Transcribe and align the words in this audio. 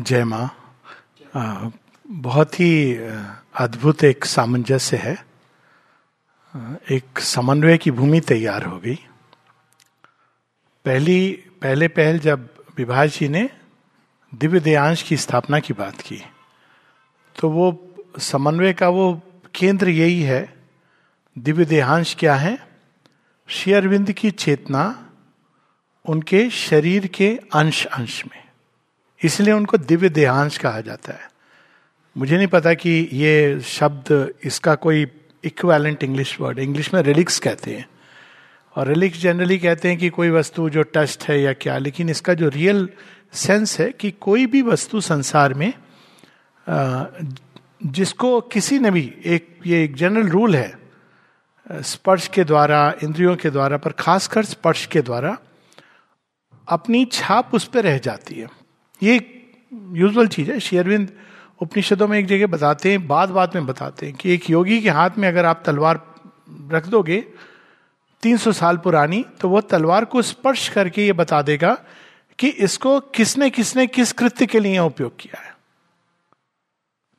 जय 0.00 0.24
माँ 0.24 0.56
बहुत 2.06 2.60
ही 2.60 2.94
अद्भुत 3.54 4.04
एक 4.04 4.24
सामंजस्य 4.24 4.96
है। 4.96 5.26
एक 6.90 7.20
समन्वय 7.20 7.78
की 7.78 7.90
भूमि 7.90 8.20
तैयार 8.20 8.64
हो 8.64 8.78
गई। 8.78 8.94
पहली, 10.84 11.32
पहले 11.62 11.88
पहल 11.88 12.18
जब 12.18 12.48
विभा 12.78 13.06
जी 13.06 13.28
ने 13.28 13.50
दिव्य 14.34 14.60
देयांश 14.60 15.02
की 15.02 15.16
स्थापना 15.16 15.58
की 15.58 15.74
बात 15.74 16.00
की 16.00 16.22
तो 17.40 17.50
वो 17.50 17.94
समन्वय 18.18 18.72
का 18.72 18.88
वो 18.88 19.22
केंद्र 19.54 19.88
यही 19.88 20.22
है। 20.22 20.54
दिव्य 21.38 21.64
देहांश 21.64 22.16
क्या 22.18 22.34
है? 22.34 22.58
श्री 23.48 24.12
की 24.12 24.30
चेतना 24.30 25.10
उनके 26.08 26.50
शरीर 26.50 27.06
के 27.06 27.40
अंश 27.54 27.86
अंश 27.86 28.24
में। 28.26 28.49
इसलिए 29.24 29.54
उनको 29.54 29.76
दिव्य 29.76 30.08
देहांश 30.08 30.58
कहा 30.58 30.80
जाता 30.80 31.12
है। 31.12 31.30
मुझे 32.16 32.36
नहीं 32.36 32.46
पता 32.46 32.74
कि 32.74 33.08
ये 33.12 33.60
शब्द 33.60 34.34
इसका 34.44 34.74
कोई 34.74 35.06
इक्वेलेंट 35.44 36.04
इंग्लिश 36.04 36.40
वर्ड 36.40 36.58
इंग्लिश 36.58 36.94
में 36.94 37.02
रिलिक्स 37.02 37.38
कहते 37.38 37.76
हैं। 37.76 37.88
और 38.76 38.86
रिलिक्स 38.86 39.18
जनरली 39.18 39.58
कहते 39.58 39.88
हैं 39.88 39.98
कि 39.98 40.08
कोई 40.08 40.30
वस्तु 40.30 40.70
जो 40.70 40.82
टस्ट 40.82 41.24
है 41.24 41.40
या 41.40 41.52
क्या, 41.52 41.78
लेकिन 41.78 42.08
इसका 42.08 42.34
जो 42.34 42.48
रियल 42.48 42.88
सेंस 43.32 43.80
है 43.80 43.92
कि 43.92 44.10
कोई 44.10 44.46
भी 44.46 44.62
वस्तु 44.62 45.00
संसार 45.00 45.54
में 45.54 45.72
जिसको 47.86 48.40
किसी 48.40 48.78
ने 48.78 48.90
भी, 48.90 49.14
एक, 49.26 49.58
ये 49.66 49.84
एक 49.84 49.94
जनरल 49.94 50.28
रूल 50.28 50.56
है 50.56 50.78
स्पर्श 51.72 52.28
के 52.28 52.44
द्वारा, 52.44 52.94
इंद्रियों 53.02 53.36
के 53.36 53.50
द्वारा, 53.50 53.76
पर 53.76 53.90
खासकर 53.90 54.44
स्पर्श 54.44 54.86
के 54.86 55.02
द्वारा, 55.02 55.38
अपनी 56.68 57.04
छाप 57.04 57.54
उस 57.54 57.64
पर 57.64 57.84
रह 57.84 57.98
जाती 57.98 58.34
है। 58.34 58.59
ये 59.02 59.16
यूजुअल 59.92 60.28
चीज़ 60.28 60.50
है। 60.52 60.58
शेयरविंद 60.60 61.08
उपनिषदों 61.60 62.08
में 62.08 62.18
एक 62.18 62.26
जगह 62.26 62.46
बताते 62.46 62.90
हैं, 62.90 63.06
बाद 63.06 63.30
बाद 63.30 63.54
में 63.54 63.66
बताते 63.66 64.06
हैं 64.06 64.14
कि 64.14 64.34
एक 64.34 64.50
योगी 64.50 64.80
के 64.82 64.90
हाथ 64.90 65.18
में 65.18 65.28
अगर 65.28 65.44
आप 65.44 65.62
तलवार 65.66 66.00
रख 66.72 66.86
दोगे 66.86 67.24
300 68.22 68.52
साल 68.52 68.76
पुरानी 68.76 69.24
तो 69.40 69.48
वो 69.48 69.60
तलवार 69.60 70.04
को 70.04 70.22
स्पर्श 70.22 70.68
करके 70.68 71.06
ये 71.06 71.12
बता 71.12 71.42
देगा 71.42 71.72
कि 72.38 72.48
इसको 72.48 72.98
किसने 73.00 73.50
किसने 73.50 73.86
किस 73.86 74.12
कृत्य 74.12 74.46
के 74.46 74.60
लिए 74.60 74.78
उपयोग 74.78 75.16
किया 75.18 75.40
है। 75.40 75.54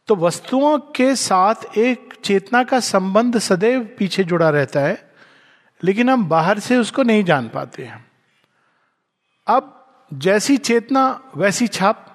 तो 0.07 0.15
वस्तुओं 0.15 0.77
के 0.95 1.15
साथ 1.15 1.77
एक 1.77 2.13
चेतना 2.23 2.63
का 2.63 2.79
संबंध 2.79 3.37
सदैव 3.37 3.83
पीछे 3.97 4.23
जुड़ा 4.23 4.49
रहता 4.49 4.79
है, 4.79 5.11
लेकिन 5.83 6.09
हम 6.09 6.25
बाहर 6.25 6.59
से 6.59 6.77
उसको 6.77 7.03
नहीं 7.03 7.23
जान 7.23 7.49
पाते 7.49 7.83
हैं। 7.83 8.05
अब 9.47 9.80
जैसी 10.13 10.57
चेतना, 10.57 11.21
वैसी 11.37 11.67
छाप। 11.67 12.07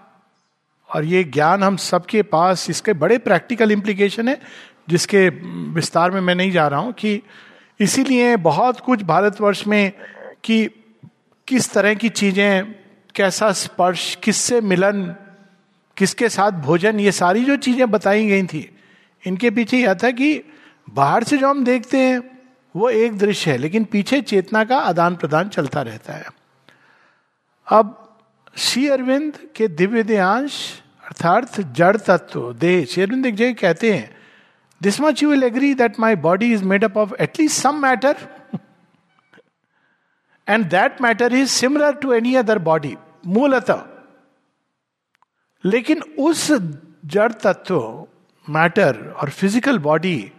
और 0.94 1.04
ये 1.04 1.24
ज्ञान 1.24 1.62
हम 1.62 1.76
सबके 1.76 2.22
पास, 2.22 2.70
इसके 2.70 2.92
बड़े 2.92 3.18
प्रैक्टिकल 3.18 3.72
इम्प्लीकेशन 3.72 4.28
है, 4.28 4.40
जिसके 4.88 5.28
विस्तार 5.72 6.10
में 6.10 6.20
मैं 6.20 6.34
नहीं 6.34 6.50
जा 6.50 6.68
रहा 6.68 6.80
हूँ 6.80 6.92
कि 6.92 7.22
इसीलिए 7.80 8.36
बहुत 8.36 8.80
कुछ 8.80 9.02
भारतवर्ष 9.02 9.66
में 9.66 9.92
कि 10.44 10.70
किस 11.48 11.72
तरह 11.72 11.94
की 11.94 12.08
चीज़ें, 12.08 12.74
कैसा 13.14 13.52
स्पर्श, 13.52 14.14
किससे 14.14 14.60
मिलन, 14.60 15.16
किसके 15.96 16.28
साथ 16.28 16.50
भोजन, 16.50 17.00
ये 17.00 17.12
सारी 17.12 17.44
जो 17.44 17.56
चीज़ें 17.56 17.90
बताई 17.90 18.26
गई 18.26 18.42
थी, 18.42 18.76
इनके 19.26 19.50
पीछे 19.50 19.78
यह 19.78 19.94
था 19.94 20.10
कि 20.10 20.42
बाहर 20.90 21.24
से 21.24 21.38
जो 21.38 21.48
हम 21.48 21.64
देखते 21.64 21.98
हैं, 21.98 22.22
वो 22.76 22.90
एक 22.90 23.18
दृश्य 23.18 23.50
है, 23.50 23.58
लेकिन 23.58 23.84
पीछे 23.84 24.20
चेतना 24.20 24.64
का 24.64 24.78
आदान 24.78 25.16
प्रदान 25.16 25.48
चलता 25.48 25.82
रहता 25.82 26.12
है। 26.12 26.45
अब 27.68 28.18
श्री 28.56 28.88
अरविंद 28.88 29.36
के 29.56 29.66
दिव्य 29.68 30.02
देहांश, 30.02 30.82
अर्थात 31.04 31.60
जड़ 31.60 31.96
तत्व, 31.96 32.52
देह, 32.52 32.84
श्री 32.84 33.02
अरविंद 33.02 33.26
एक 33.26 33.34
जगह 33.34 33.52
कहते 33.52 33.92
हैं 33.92 34.16
this 34.80 35.00
much 35.00 35.22
you 35.22 35.30
will 35.30 35.44
agree 35.44 35.74
that 35.74 35.98
my 36.00 36.16
body 36.16 36.52
is 36.52 36.64
made 36.64 36.84
up 36.84 36.96
of 36.96 37.14
at least 37.20 37.62
some 37.62 37.82
matter 37.82 38.16
and 40.48 40.64
that 40.64 41.00
matter 41.02 41.34
is 41.34 41.48
similar 41.48 41.94
to 41.94 42.12
any 42.12 42.34
other 42.34 42.58
body 42.58 42.96
मूलतः. 43.26 43.82
लेकिन 45.64 46.02
उस 46.18 46.52
जड़ 47.06 47.32
तत्व 47.32 48.06
मैटर 48.50 49.08
और 49.10 49.30
physical 49.30 49.78
body 49.78 50.32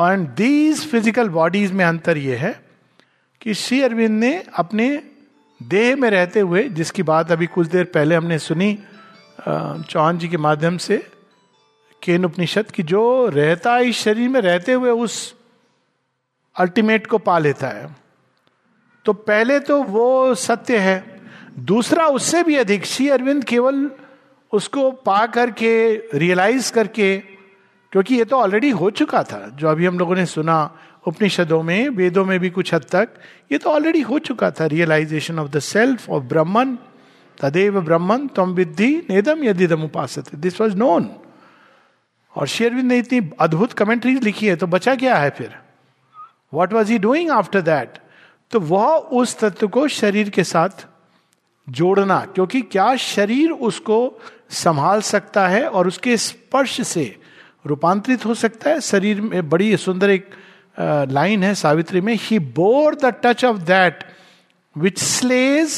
and 0.00 0.28
these 0.28 0.86
physical 0.90 1.28
bodies 1.28 1.72
में 1.72 1.84
अंतर 1.84 2.18
यह 2.18 2.40
है 2.40 2.52
कि 3.40 3.54
श्री 3.54 3.82
अरविंद 3.82 4.20
ने 4.20 4.44
अपने 4.54 5.11
देह 5.62 5.96
में 5.96 6.08
रहते 6.10 6.40
हुए, 6.40 6.62
जिसकी 6.70 7.02
बात 7.02 7.32
अभी 7.32 7.46
कुछ 7.46 7.66
देर 7.66 7.84
पहले 7.84 8.14
हमने 8.14 8.38
सुनी 8.38 8.78
चौहान 9.38 10.18
जी 10.18 10.28
के 10.28 10.36
माध्यम 10.36 10.76
से, 10.76 10.96
केन 12.02 12.24
उपनिषद 12.24 12.70
की 12.70 12.82
जो 12.82 13.26
रहता 13.28 13.74
है 13.74 13.88
इस 13.88 13.96
शरीर 13.96 14.28
में, 14.28 14.40
रहते 14.40 14.72
हुए 14.72 14.90
उस 14.90 15.34
अल्टीमेट 16.56 17.06
को 17.06 17.18
पा 17.18 17.38
लेता 17.38 17.68
है। 17.68 17.94
तो 19.06 19.12
पहले 19.12 19.58
तो 19.60 19.82
वो 19.82 20.34
सत्य 20.34 20.78
है, 20.78 21.20
दूसरा 21.58 22.06
उससे 22.08 22.42
भी 22.42 22.56
अधिक, 22.56 22.84
श्री 22.84 23.08
अरविंद 23.08 23.44
केवल 23.44 23.90
उसको 24.52 24.90
पा 24.90 25.24
करके 25.26 25.94
रियलाइज़ 26.14 26.72
करके, 26.72 27.16
क्योंकि 27.92 28.14
ये 28.14 28.24
तो 28.24 28.36
ऑलरेडी 28.36 28.70
हो 28.70 28.90
चुका 28.90 29.22
था, 29.22 29.48
जो 29.50 29.68
अभी 29.68 29.86
हम 29.86 29.98
लोगों 29.98 30.14
ने 30.16 30.26
सुना 30.26 30.58
उपनिषदों 31.06 31.62
में, 31.62 31.88
वेदों 31.88 32.24
में 32.24 32.38
भी 32.40 32.50
कुछ 32.50 32.72
हद 32.74 32.84
तक, 32.92 33.08
ये 33.52 33.58
तो 33.58 33.70
ऑलरेडी 33.70 34.00
हो 34.00 34.18
चुका 34.18 34.50
था 34.50 34.66
realisation 34.66 35.38
of 35.38 35.50
the 35.50 35.58
self 35.58 36.08
of 36.10 36.24
Brahman 36.24 36.76
तदेव 37.40 37.80
ब्रह्मन 37.80 38.26
तम 38.28 38.52
विद्धि 38.54 38.94
नेदम 39.10 39.44
यदिदम 39.44 39.82
उपास 39.82 40.18
दिस 40.18 40.60
वॉज़ 40.60 40.76
नोन 40.76 41.08
और 42.34 42.46
शेरविंद 42.46 42.88
ने 42.88 42.98
इतनी 42.98 43.30
अद्भुत 43.40 43.72
कमेंट्रीज 43.72 44.22
लिखी 44.24 44.46
है 44.46 44.56
तो 44.56 44.66
बचा 44.66 44.94
क्या 44.94 45.16
है 45.16 45.30
फिर? 45.30 45.56
What 46.54 46.72
was 46.72 46.92
he 46.92 46.98
doing 46.98 47.30
after 47.30 47.60
that 47.62 47.98
तो 48.50 48.60
वह 48.60 48.86
उस 49.18 49.38
तत्व 49.38 49.68
को 49.68 49.86
शरीर 49.88 50.30
के 50.30 50.44
साथ 50.44 50.86
जोड़ना, 51.68 52.18
क्योंकि 52.34 52.60
क्या 52.62 52.94
शरीर 52.96 53.50
उसको 53.50 53.98
संभाल 54.50 55.00
सकता 55.00 55.46
है 55.48 55.66
और 55.68 55.88
उसके 55.88 56.16
स्पर्श 56.16 56.80
से 56.86 57.04
रूपांतरित 57.66 58.24
हो 58.26 58.34
सकता 58.34 58.70
है? 58.70 58.80
शरीर 58.80 59.20
में 59.20 59.48
बड़ी 59.48 59.76
सुंदर 59.76 60.10
एक 60.10 60.30
लाइन 60.76 61.42
है 61.42 61.54
सावित्री 61.54 62.00
में 62.00 62.14
he 62.20 62.38
bore 62.38 62.94
the 62.94 63.14
touch 63.24 63.44
of 63.44 63.58
that 63.58 64.04
which 64.76 64.98
slays 64.98 65.74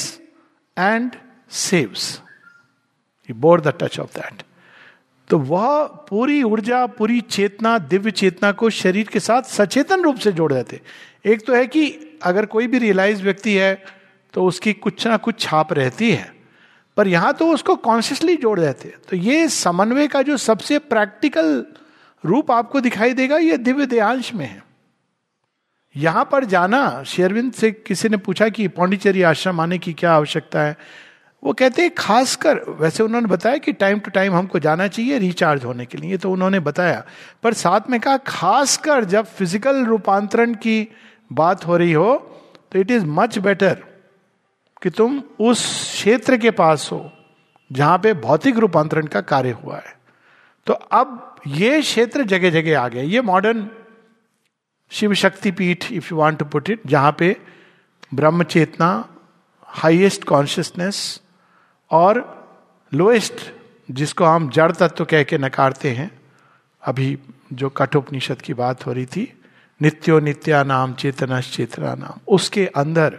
and 0.76 1.16
saves 1.50 2.20
he 3.28 3.34
bore 3.34 3.60
the 3.60 3.74
touch 3.80 3.98
of 4.00 4.18
that 4.18 4.42
तो 5.30 5.38
वह 5.38 5.84
पूरी 6.08 6.42
ऊर्जा, 6.42 6.84
पूरी 6.86 7.20
चेतना, 7.20 7.78
दिव्य 7.78 8.10
चेतना 8.10 8.50
को 8.52 8.70
शरीर 8.70 9.08
के 9.08 9.20
साथ 9.20 9.42
सचेतन 9.42 10.02
रूप 10.02 10.16
से 10.16 10.32
जोड़ 10.32 10.52
देते। 10.52 10.80
एक 11.26 11.46
तो 11.46 11.54
है 11.54 11.66
कि 11.66 12.18
अगर 12.22 12.46
कोई 12.46 12.66
भी 12.66 12.78
रियलाइज़ 12.78 13.22
व्यक्ति 13.22 13.54
है 13.54 13.74
तो 14.34 14.44
उसकी 14.44 14.72
कुछ 14.72 15.06
ना 15.06 15.16
कुछ 15.16 15.40
छाप 15.40 15.72
रहती 15.72 16.10
है। 16.12 16.32
पर 16.96 17.08
यहाँ 17.08 17.32
तो 17.34 17.48
उसको 17.52 17.76
कॉन्शियसली 17.76 18.36
जोड़ 18.36 18.58
देते। 18.60 18.94
तो 19.08 19.16
ये 19.16 19.48
समन्वय 19.48 20.08
का 20.08 20.22
जो 20.22 20.36
सबसे 20.36 20.78
प्रैक्टिकल 20.78 21.64
रूप 22.24 22.50
आपको 22.50 22.80
दिखाई 22.80 23.12
देगा, 23.12 23.36
ये 23.36 23.56
दिव्य 23.58 23.86
देहांश 23.86 24.32
में 24.34 24.46
है। 24.46 24.62
यहाँ 25.94 26.24
पर 26.32 26.44
जाना, 26.44 27.02
शेरविंद 27.06 27.52
से 27.52 27.70
किसी 27.70 28.08
ने 28.08 28.16
पूछा 28.16 28.48
कि 28.48 28.68
पौंडीचेरी 28.68 29.22
आश्रम 29.22 29.60
आने 29.60 29.78
की 29.78 29.92
क्या 29.92 30.12
आवश्यकता 30.12 30.62
है? 30.62 30.76
वो 31.42 31.52
कहते 31.52 31.82
हैं, 31.82 31.90
खासकर, 31.94 32.60
वैसे 32.80 33.02
उन्होंने 33.02 33.28
बताया 33.28 33.56
कि 33.56 33.72
टाइम 33.74 33.98
टू 33.98 34.10
टाइम 34.10 34.34
हमको 34.34 34.58
जाना 34.58 34.86
चाहिए 34.88 35.18
रिचार्ज 35.18 35.64
होने 35.64 35.86
के 35.86 35.98
लिए 35.98 36.16
तो 36.16 36.30
उन्होंने 36.32 36.60
बताया। 36.60 37.02
पर 37.42 37.52
साथ 37.54 37.90
में 37.90 37.98
कहा, 38.00 38.16
खासकर 38.16 39.04
जब 39.04 39.26
फ़िज़िकल 39.28 39.84
रूपांतरण 39.84 40.54
की 40.56 40.88
बात 41.30 41.66
हो 41.66 41.76
रही 41.76 41.92
हो 41.92 42.14
तो 42.72 42.78
इट 42.78 42.90
इज़ 42.90 43.04
मच 43.06 43.38
बेटर 43.38 43.82
कि 44.82 44.90
तुम 44.90 45.22
उस 45.40 45.60
क्षेत्र 45.92 46.36
के 46.36 46.50
पास 46.52 46.88
हो, 46.92 47.10
जहाँ 47.70 47.98
पे 47.98 48.12
भौतिक 48.16 48.58
रूपांतरण 48.58 49.06
का 49.06 49.20
कार्य 49.22 49.50
हुआ 49.62 49.76
है। 49.76 49.94
तो 50.66 50.72
अब 50.72 51.36
ये 51.48 51.80
क्षेत्र 51.80 52.24
जगह 52.24 52.50
जगह 52.50 52.80
आ 52.80 52.88
गए 52.88 53.04
ये 53.04 53.20
modern 53.22 53.68
Shiv 54.90 55.14
Shakti 55.14 55.50
Peeth 55.50 55.92
if 55.92 56.08
you 56.12 56.18
want 56.18 56.38
to 56.38 56.44
put 56.44 56.70
it 56.70 56.80
जहाँ 56.86 57.16
पे 57.18 57.36
ब्रह्म 58.14 58.42
चेतना 58.42 59.08
हाइएस्ट 59.62 60.24
कॉन्शियसनेस 60.24 61.20
और 61.90 62.22
लोएस्ट 62.94 63.52
जिसको 63.90 64.24
हम 64.24 64.50
जड़ 64.50 64.72
तत्व 64.72 65.04
कह 65.04 65.22
के 65.22 65.38
नकारते 65.38 65.90
हैं, 65.90 66.10
अभी 66.82 67.18
जो 67.52 67.68
कठोपनिषद 67.68 68.42
की 68.42 68.54
बात 68.54 68.86
हो 68.86 68.92
रही 68.92 69.06
थी, 69.06 69.40
नित्यो 69.82 70.20
नित्या 70.20 70.62
नाम 70.62 70.94
चेतना 70.94 71.40
चेतना 71.40 71.94
नाम 71.94 72.20
उसके 72.28 72.66
अंदर 72.66 73.18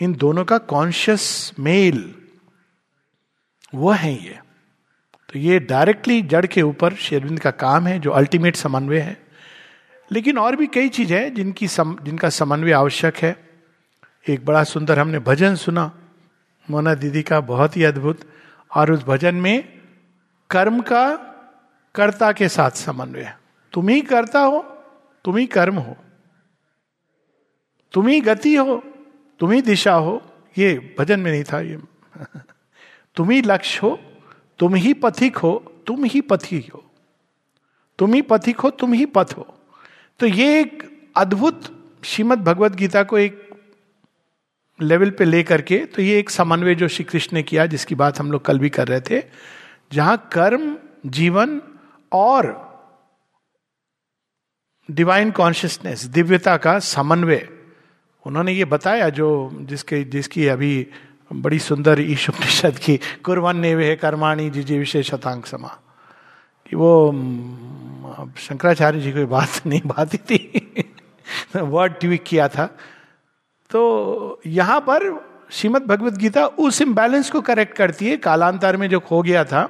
इन 0.00 0.14
दोनों 0.14 0.44
का 0.44 0.58
कॉन्शियस 0.58 1.52
मेल 1.58 2.14
वो 3.74 3.90
है 3.90 4.12
ये। 4.24 4.38
तो 5.28 5.38
ये 5.38 5.58
डायरेक्टली 5.58 6.22
जड़ 6.22 6.46
के 6.46 6.62
ऊपर 6.62 6.94
शेरविंद 6.94 7.40
का 7.40 7.50
काम 7.50 7.86
है, 7.86 7.98
जो 7.98 8.10
अल्टीमेट 8.10 8.56
समन्वय 8.56 8.98
है। 8.98 9.21
लेकिन 10.12 10.38
और 10.38 10.56
भी 10.56 10.66
कई 10.66 10.88
चीज़ 10.88 11.14
है 11.14 11.30
जिनकी 11.30 11.68
सम, 11.68 11.96
जिनका 12.02 12.28
समन्वय 12.28 12.72
आवश्यक 12.72 13.16
है। 13.16 13.50
एक 14.28 14.44
बड़ा 14.44 14.64
सुंदर 14.64 14.98
हमने 14.98 15.18
भजन 15.18 15.54
सुना। 15.54 15.98
मोना 16.70 16.94
दीदी 16.94 17.22
का 17.22 17.40
बहुत 17.40 17.76
ही 17.76 17.84
अद्भुत। 17.84 18.20
और 18.76 18.92
उस 18.92 19.04
भजन 19.04 19.34
में 19.34 19.80
कर्म 20.50 20.80
का 20.80 21.16
कर्ता 21.94 22.32
के 22.32 22.48
साथ 22.48 22.70
समन्वय 22.70 23.36
तुम 23.72 23.88
ही 23.88 24.00
कर्ता 24.00 24.40
हो 24.40 24.62
तुम 25.24 25.36
ही 25.36 25.46
कर्म 25.46 25.74
हो। 25.74 25.96
तुम 27.92 28.06
ही 28.06 28.20
गति 28.20 28.56
हो 28.56 28.82
तुम 29.38 29.50
ही 29.50 29.62
दिशा 29.62 29.94
हो। 29.94 30.22
ये 30.58 30.96
भजन 30.98 31.20
में 31.20 31.32
नहीं 31.32 31.44
था 31.44 31.60
ये। 31.60 31.80
तुम 33.14 33.30
ही 33.30 33.42
लक्ष्य 33.42 33.80
हो 33.82 34.00
तुम 34.58 34.74
ही 34.74 34.94
पथिक 34.94 35.36
हो 35.36 35.82
तुम 35.86 36.04
ही 36.04 36.20
पथी 36.20 36.70
हो। 36.74 36.90
तुम 37.98 38.14
ही 38.14 38.22
पथिक 38.22 38.60
हो 38.60 38.70
तुम 38.70 38.92
ही 38.92 39.06
पथ 39.06 39.34
हो। 39.38 39.58
तो 40.22 40.26
ये 40.26 40.60
एक 40.60 40.82
अद्भुत 41.16 41.62
श्रीमद 42.04 42.38
भगवत 42.38 42.72
गीता 42.72 43.02
को 43.02 43.18
एक 43.18 43.50
लेवल 44.82 45.10
पे 45.10 45.24
लेकर 45.24 45.62
के 45.62 45.78
तो 45.78 46.02
ये 46.02 46.18
एक 46.18 46.30
समन्वय 46.30 46.74
जो 46.74 46.88
श्री 46.88 47.04
कृष्ण 47.04 47.36
ने 47.36 47.42
किया, 47.42 47.66
जिसकी 47.66 47.94
बात 47.94 48.20
हम 48.20 48.32
लोग 48.32 48.44
कल 48.44 48.58
भी 48.58 48.70
कर 48.70 48.88
रहे 48.88 49.00
थे, 49.00 49.22
जहाँ 49.92 50.30
कर्म, 50.32 50.76
जीवन 51.06 51.62
और 52.12 52.42
डिवाइन 54.90 55.30
कॉन्शियसनेस 55.30 56.04
दिव्यता 56.04 56.56
का 56.56 56.78
समन्वय, 56.78 57.48
उन्होंने 58.26 58.52
ये 58.52 58.64
बताया 58.64 59.08
जो 59.08 59.50
जिसके, 59.54 60.04
जिसकी 60.04 60.46
अभी 60.46 60.86
बड़ी 61.32 61.58
सुंदर 61.58 62.00
ईश 62.00 62.26
की 62.66 63.00
कुरवन 63.24 63.56
ने 63.56 63.74
वे 63.74 63.96
कर्माणी 63.96 64.50
जिजे 64.50 64.78
विशेष 64.78 65.10
शतांक 65.10 65.46
समा। 65.46 65.78
कि 66.70 66.76
वो 66.76 67.12
शंकराचार्य 68.38 69.00
जी 69.00 69.12
कोई 69.12 69.24
बात 69.26 69.60
नहीं 69.66 69.80
बात 69.86 70.14
थी। 70.30 70.38
वर्ड 71.56 71.92
ट्वीक 72.00 72.22
किया 72.26 72.48
था। 72.48 72.66
तो 73.70 74.40
यहाँ 74.46 74.80
पर 74.80 75.10
श्रीमद 75.50 75.82
भगवत 75.82 76.14
गीता 76.14 76.46
उस 76.46 76.80
इम्बैलेंस 76.82 77.30
को 77.30 77.40
करेक्ट 77.40 77.76
करती 77.76 78.08
है। 78.08 78.16
कालांतर 78.16 78.76
में 78.76 78.88
जो 78.88 79.00
खो 79.00 79.22
गया 79.22 79.44
था 79.44 79.68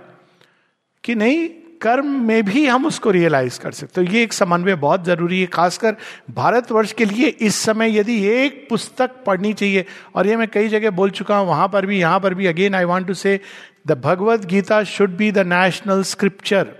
कि 1.04 1.14
नहीं, 1.14 1.48
कर्म 1.82 2.06
में 2.22 2.42
भी 2.44 2.66
हम 2.66 2.86
उसको 2.86 3.10
रियलाइज़ 3.10 3.58
कर 3.60 3.72
सकते 3.72 3.92
तो 3.94 4.12
ये 4.12 4.22
एक 4.22 4.32
समन्वय 4.32 4.74
बहुत 4.74 5.04
ज़रूरी 5.04 5.40
है, 5.40 5.46
खासकर 5.46 5.96
भारतवर्ष 6.30 6.92
के 6.92 7.04
लिए 7.04 7.28
इस 7.28 7.56
समय 7.56 7.96
यदि 7.98 8.18
एक 8.26 8.66
पुस्तक 8.70 9.10
पढ़नी 9.26 9.52
चाहिए, 9.52 9.84
और 10.16 10.26
ये 10.26 10.36
मैं 10.36 10.48
कई 10.48 10.68
जगह 10.68 10.90
बोल 10.90 11.10
चुका 11.10 11.36
हूँ, 11.36 11.48
वहाँ 11.48 11.68
पर 11.68 11.86
भी, 11.86 11.98
यहाँ 12.00 12.20
पर 12.20 12.34
भी 12.34 12.46
again 12.46 12.74
I 12.74 12.84
want 12.84 13.06
to 13.06 13.14
say 13.14 13.38
the 13.86 14.00
Bhagavad 14.04 14.44
Gita 14.46 14.82
should 14.84 15.16
be 15.16 15.32
the 15.32 15.46
national 15.48 16.02
scripture 16.02 16.74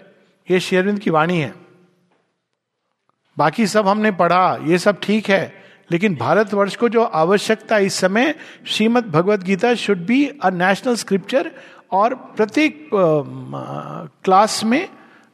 ये 0.52 0.60
शेरविंद 0.60 0.98
की 0.98 1.10
वाणी 1.10 1.38
है। 1.38 1.54
बाकी 3.36 3.66
सब 3.66 3.88
हमने 3.88 4.10
पढ़ा, 4.12 4.58
ये 4.62 4.78
सब 4.78 5.00
ठीक 5.02 5.28
है, 5.30 5.52
लेकिन 5.90 6.14
भारतवर्ष 6.16 6.76
को 6.76 6.88
जो 6.88 7.02
आवश्यकता 7.02 7.78
इस 7.78 7.94
समय 7.94 8.34
Shrimad 8.66 9.06
Bhagavad 9.10 9.42
Gita 9.42 9.74
should 9.74 10.06
be 10.06 10.26
a 10.44 10.50
national 10.52 10.96
scripture 10.96 11.50
और 11.92 12.14
प्रत्येक 12.36 12.88
क्लास 14.24 14.62
में 14.64 14.88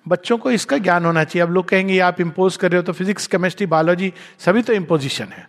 बच्चों 0.06 0.38
को 0.38 0.50
इसका 0.50 0.78
ज्ञान 0.78 1.04
होना 1.04 1.24
चाहिए। 1.24 1.42
अब 1.42 1.52
लोग 1.52 1.68
कहेंगे 1.68 1.98
आप 2.00 2.20
इम्पोज 2.20 2.56
कर 2.56 2.70
रहे 2.70 2.76
हो 2.76 2.82
तो 2.82 2.92
फिजिक्स 2.92 3.26
केमिस्ट्री 3.26 3.66
बायोलॉजी 3.66 4.12
सभी 4.38 4.62
तो 4.62 4.72
इम्पोजिशन 4.72 5.24
है। 5.24 5.46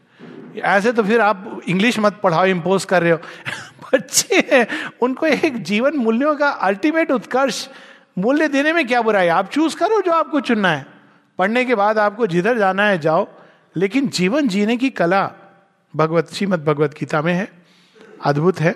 ऐसे 0.57 0.91
तो 0.91 1.03
फिर 1.03 1.21
आप 1.21 1.61
इंग्लिश 1.67 1.99
मत 1.99 2.19
पढ़ाओ 2.23 2.45
इम्पोज 2.47 2.85
कर 2.85 3.01
रहे 3.03 3.11
हो। 3.11 3.17
बच्चे 3.93 4.43
हैं, 4.51 4.67
उनको 5.01 5.25
एक 5.25 5.61
जीवन 5.63 5.97
मूल्यों 5.97 6.35
का 6.35 6.49
अल्टीमेट 6.49 7.11
उत्कर्ष 7.11 7.67
मूल्य 8.19 8.47
देने 8.47 8.73
में 8.73 8.87
क्या 8.87 9.01
बुराई 9.01 9.27
आप 9.27 9.49
चूज़ 9.49 9.77
करो 9.77 10.01
जो 10.01 10.11
आपको 10.11 10.39
चुनना 10.39 10.69
है। 10.69 10.85
पढ़ने 11.37 11.65
के 11.65 11.75
बाद 11.75 11.97
आपको 11.97 12.27
जिधर 12.27 12.57
जाना 12.57 12.83
है, 12.83 12.99
जाओ। 12.99 13.27
लेकिन 13.75 14.07
जीवन 14.07 14.47
जीने 14.47 14.77
की 14.77 14.89
कला 14.89 15.31
भगवत, 15.95 16.33
श्रीमद 16.33 16.65
भगवत 16.65 16.91
गीता 16.91 17.21
में 17.21 17.33
है, 17.33 17.51
अद्भुत 18.25 18.59
है। 18.59 18.75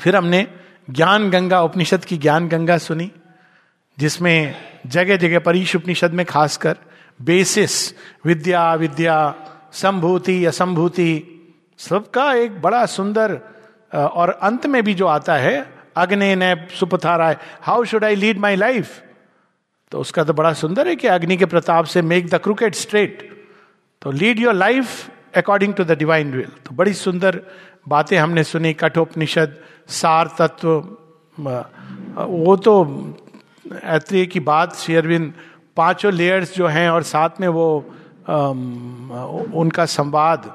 फिर 0.00 0.16
हमने 0.16 0.46
ज्ञान 0.90 1.30
गंगा 1.30 1.62
उपनिषद 1.62 2.04
की 2.04 2.16
ज्ञान 2.16 2.48
गंगा 2.48 2.78
सुनी, 2.78 3.12
जिसमें 3.98 4.54
जगह 4.86 5.16
जगह 5.16 5.38
परीश 5.38 5.76
उपनिषद 5.76 6.12
में 6.12 6.26
खासकर 6.26 6.76
बेसिस 7.22 7.94
विद्या 8.24 8.74
विद्या, 8.74 9.34
संभूति, 9.72 10.44
असंभूति, 10.44 11.32
सबका 11.78 12.34
एक 12.34 12.62
बड़ा 12.62 12.86
सुंदर 12.86 13.40
और 13.94 14.30
अंत 14.30 14.66
में 14.66 14.82
भी 14.82 14.94
जो 14.94 15.06
आता 15.06 15.34
है 15.34 15.75
अग्नि 15.96 16.34
ने 16.36 16.54
सुपथारा 16.80 17.34
how 17.62 17.84
should 17.84 18.04
I 18.04 18.14
lead 18.14 18.38
my 18.38 18.56
life 18.56 19.02
तो 19.92 20.00
उसका 20.00 20.24
तो 20.24 20.32
बड़ा 20.32 20.52
सुंदर 20.52 20.88
है 20.88 20.96
कि 20.96 21.08
अग्नि 21.08 21.36
के 21.36 21.46
प्रताप 21.46 21.84
से 21.84 22.02
मेक 22.02 22.28
द 22.28 22.34
क्रिकेट 22.34 22.74
स्ट्रेट 22.74 23.30
तो 24.02 24.10
lead 24.10 24.38
your 24.38 24.54
life 24.54 25.10
according 25.36 25.74
to 25.74 25.84
the 25.84 25.98
divine 25.98 26.32
will 26.32 26.50
तो 26.66 26.74
बड़ी 26.74 26.92
सुंदर 26.94 27.40
बातें 27.88 28.16
हमने 28.18 28.44
सुनी, 28.44 28.72
कठोपनिषद, 28.72 29.56
सार 29.88 30.30
तत्व 30.38 30.68
वो 31.38 32.56
तो 32.56 32.74
ऐत्रेय 33.84 34.26
की 34.26 34.40
बात 34.40 34.74
शेयरविन 34.74 35.32
पाँचों 35.76 36.12
लेयर्स 36.12 36.54
जो 36.54 36.66
हैं 36.66 36.88
और 36.90 37.02
साथ 37.02 37.40
में 37.40 37.48
वो 37.48 37.66
उनका 39.54 39.84
संवाद। 39.86 40.52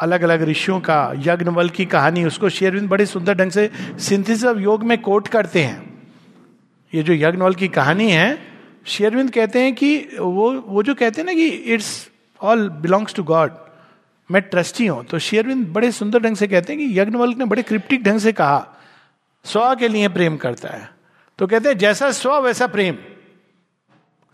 अलग 0.00 0.22
अलग 0.22 0.42
ऋषियों 0.42 0.80
का 0.80 1.12
यज्ञवल 1.18 1.68
की 1.68 1.84
कहानी, 1.86 2.24
उसको 2.24 2.48
शेयरविंद 2.48 2.88
बड़े 2.88 3.06
सुंदर 3.06 3.34
ढंग 3.34 3.50
से 3.50 3.70
सिंथिस 3.98 4.44
ऑफ़ 4.44 4.58
योग 4.58 4.84
में 4.84 4.96
कोट 5.00 5.28
करते 5.28 5.62
हैं। 5.62 5.78
ये 6.92 7.02
जो 7.02 7.14
यज्ञवल 7.14 7.54
की 7.54 7.68
कहानी 7.70 8.10
है 8.10 8.38
शेयरविंद 8.86 9.30
कहते 9.30 9.62
हैं 9.62 9.74
कि 9.74 9.96
वो 10.18 10.50
वो 10.66 10.82
जो 10.82 10.94
कहते 10.94 11.20
हैं 11.20 11.26
ना 11.26 11.32
कि 11.32 11.46
it's 11.46 11.90
all 12.40 12.68
belongs 12.80 13.14
to 13.14 13.22
God 13.22 13.52
मैं 14.30 14.42
ट्रस्टी 14.42 14.86
हूँ। 14.86 15.04
तो 15.04 15.18
शेयरविंद 15.18 15.66
बड़े 15.68 15.90
सुंदर 15.92 16.20
ढंग 16.20 16.36
से 16.36 16.46
कहते 16.48 16.72
हैं 16.72 16.80
कि 16.80 16.98
यज्ञवल्क 16.98 17.38
ने 17.38 17.44
बड़े 17.44 17.62
क्रिप्टिक 17.62 18.02
ढंग 18.04 18.18
से 18.20 18.32
कहा, 18.32 18.66
स्व 19.44 19.74
के 19.74 19.88
लिए 19.88 20.08
प्रेम 20.08 20.36
करता 20.36 20.68
है। 20.68 20.88
तो 21.38 21.46
कहते 21.46 21.68
हैं, 21.68 21.78
जैसा 21.78 22.10
स्व, 22.12 22.40
वैसा 22.40 22.66
प्रेम। 22.66 22.96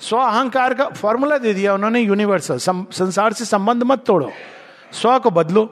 स्व 0.00 0.16
अहंकार 0.16 0.74
का 0.74 0.88
फॉर्मूला 0.90 1.38
दे 1.38 1.52
दिया 1.54 1.74
उन्होंने 1.74 2.00
यूनिवर्सल 2.00 2.58
संसार 2.58 3.32
से 3.32 3.44
संबंध 3.44 3.82
मत 3.82 4.04
तोड़ो। 4.06 4.30
स्व 4.93 5.19
को 5.19 5.31
बदलो। 5.31 5.65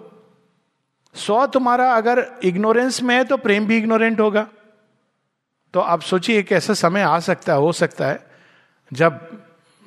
स्व 1.15 1.47
तुम्हारा 1.47 1.93
अगर 1.95 2.25
इग्नोरेंस 2.45 3.03
में 3.03 3.15
है 3.15 3.25
तो 3.25 3.37
प्रेम 3.37 3.67
भी 3.67 3.77
इग्नोरेंट 3.79 4.21
होगा। 4.21 4.47
तो 5.75 5.81
आप 5.81 6.01
सोचिए 6.03 6.39
एक 6.39 6.53
ऐसा 6.53 6.75
समय 6.75 7.03
आ 7.03 7.19
सकता 7.21 7.53
है, 7.53 7.59
हो 7.59 7.73
सकता 7.73 8.07
है, 8.07 8.27
जब 8.91 9.21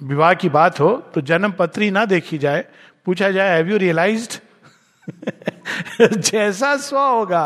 विवाह 0.02 0.34
की 0.34 0.50
बात 0.50 0.80
हो 0.80 0.96
तो 1.14 1.22
जन्म 1.22 1.52
पत्री 1.52 1.90
ना 1.92 2.06
देखी 2.06 2.38
जाए। 2.38 2.66
पूछा 3.06 3.30
जाए 3.32 3.50
हैव 3.50 3.68
यू 3.68 3.78
रियलाइज़ 3.78 4.40
जैसा 6.02 6.76
स्व 6.78 6.98
होगा, 6.98 7.46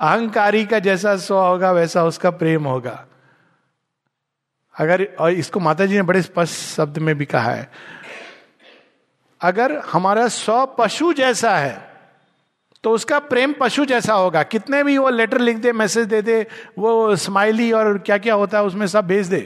अहंकारी 0.00 0.64
का 0.66 0.78
जैसा 0.78 1.16
स्व 1.16 1.34
होगा, 1.36 1.72
वैसा 1.72 2.04
उसका 2.04 2.30
प्रेम 2.32 2.64
होगा। 2.64 3.04
अगर, 4.74 5.04
और 5.20 5.30
इसको 5.32 5.60
माता 5.60 5.86
जी 5.86 5.94
ने 5.94 6.02
बड़े 6.02 6.22
स्पष्ट 6.22 6.54
शब्द 6.76 6.98
में 6.98 7.14
भी 7.14 7.24
कहा 7.26 7.50
है 7.50 7.70
अगर 9.40 9.76
हमारा 9.86 10.28
स्व 10.28 10.64
पशु 10.78 11.12
जैसा 11.12 11.56
है 11.56 11.84
तो 12.84 12.90
उसका 12.90 13.18
प्रेम 13.18 13.54
पशु 13.60 13.84
जैसा 13.84 14.14
होगा। 14.14 14.42
कितने 14.42 14.82
भी 14.84 14.96
वो 14.98 15.10
लेटर 15.10 15.40
लिख 15.40 15.56
दे 15.56 15.72
मैसेज 15.72 16.06
दे 16.06 16.20
दे, 16.22 16.46
वो 16.78 17.16
स्माइली 17.16 17.70
और 17.72 17.98
क्या 17.98 18.18
क्या 18.18 18.34
होता 18.34 18.58
है, 18.58 18.64
उसमें 18.64 18.86
सब 18.86 19.06
भेज 19.06 19.26
दे। 19.26 19.40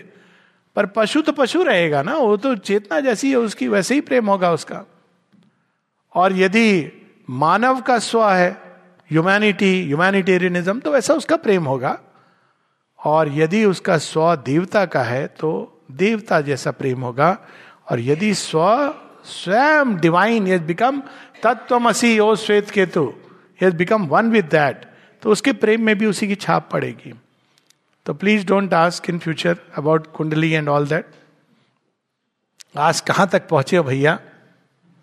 पर 0.77 0.87
पशु 0.87 1.21
तो 1.23 1.33
पशु 1.33 1.63
रहेगा 1.63 2.03
ना, 2.03 2.15
वो 2.15 2.37
तो 2.37 2.55
चेतना 2.55 3.01
जैसी 3.01 3.31
है, 3.31 3.37
उसकी 3.37 3.69
वैसे 3.69 3.95
ही 3.95 4.01
प्रेम 4.01 4.31
होगा 4.31 4.53
उसका। 4.53 4.85
और 6.15 6.33
यदि 6.33 6.93
मानव 7.31 7.81
का 7.81 7.99
स्व 7.99 8.29
है 8.29 8.51
ह्यूमैनिटी 9.11 9.73
ह्यूमैनिटेरियनिज्म 9.87 10.81
तो 10.81 10.93
वैसा 10.93 11.15
उसका 11.15 11.37
प्रेम 11.37 11.65
होगा। 11.65 11.99
और 12.99 13.29
यदि 13.33 13.65
उसका 13.65 13.99
स्व 13.99 14.35
देवता 14.37 14.85
का 14.85 15.03
है 15.03 15.27
तो 15.27 15.51
देवता 15.93 16.41
जैसा 16.41 16.71
प्रेम 16.71 17.01
होगा। 17.01 17.37
और 17.91 18.01
यदि 18.01 18.35
स्व 18.35 18.95
स्वयं 19.25 19.97
डिवाइन 19.97 20.47
यज 20.49 20.63
बिकम 20.63 21.03
तत्वमसी 21.43 22.19
ओ 22.19 22.35
श्वेत 22.37 22.71
केतु 22.71 23.13
यज 23.63 23.75
बिकम 23.75 24.07
वन 24.07 24.31
विद 24.31 24.45
दैट 24.45 24.85
तो 25.23 25.31
उसके 25.31 25.53
प्रेम 25.53 25.83
में 25.87 25.97
भी 25.99 26.07
उसी 26.07 26.29
की 26.29 26.35
छाप 26.35 26.69
पड़ेगी। 26.73 27.13
तो 28.07 28.15
please 28.15 28.47
don't 28.47 28.75
ask 28.75 29.11
in 29.11 29.19
future 29.19 29.57
about 29.79 30.07
kundli 30.13 30.51
and 30.51 30.69
all 30.69 30.87
that 30.87 31.07
आज 32.79 33.01
कहाँ 33.01 33.29
तक 33.29 33.49
पहुँचे 33.49 33.77
हो 33.77 33.83
भैया? 33.83 34.19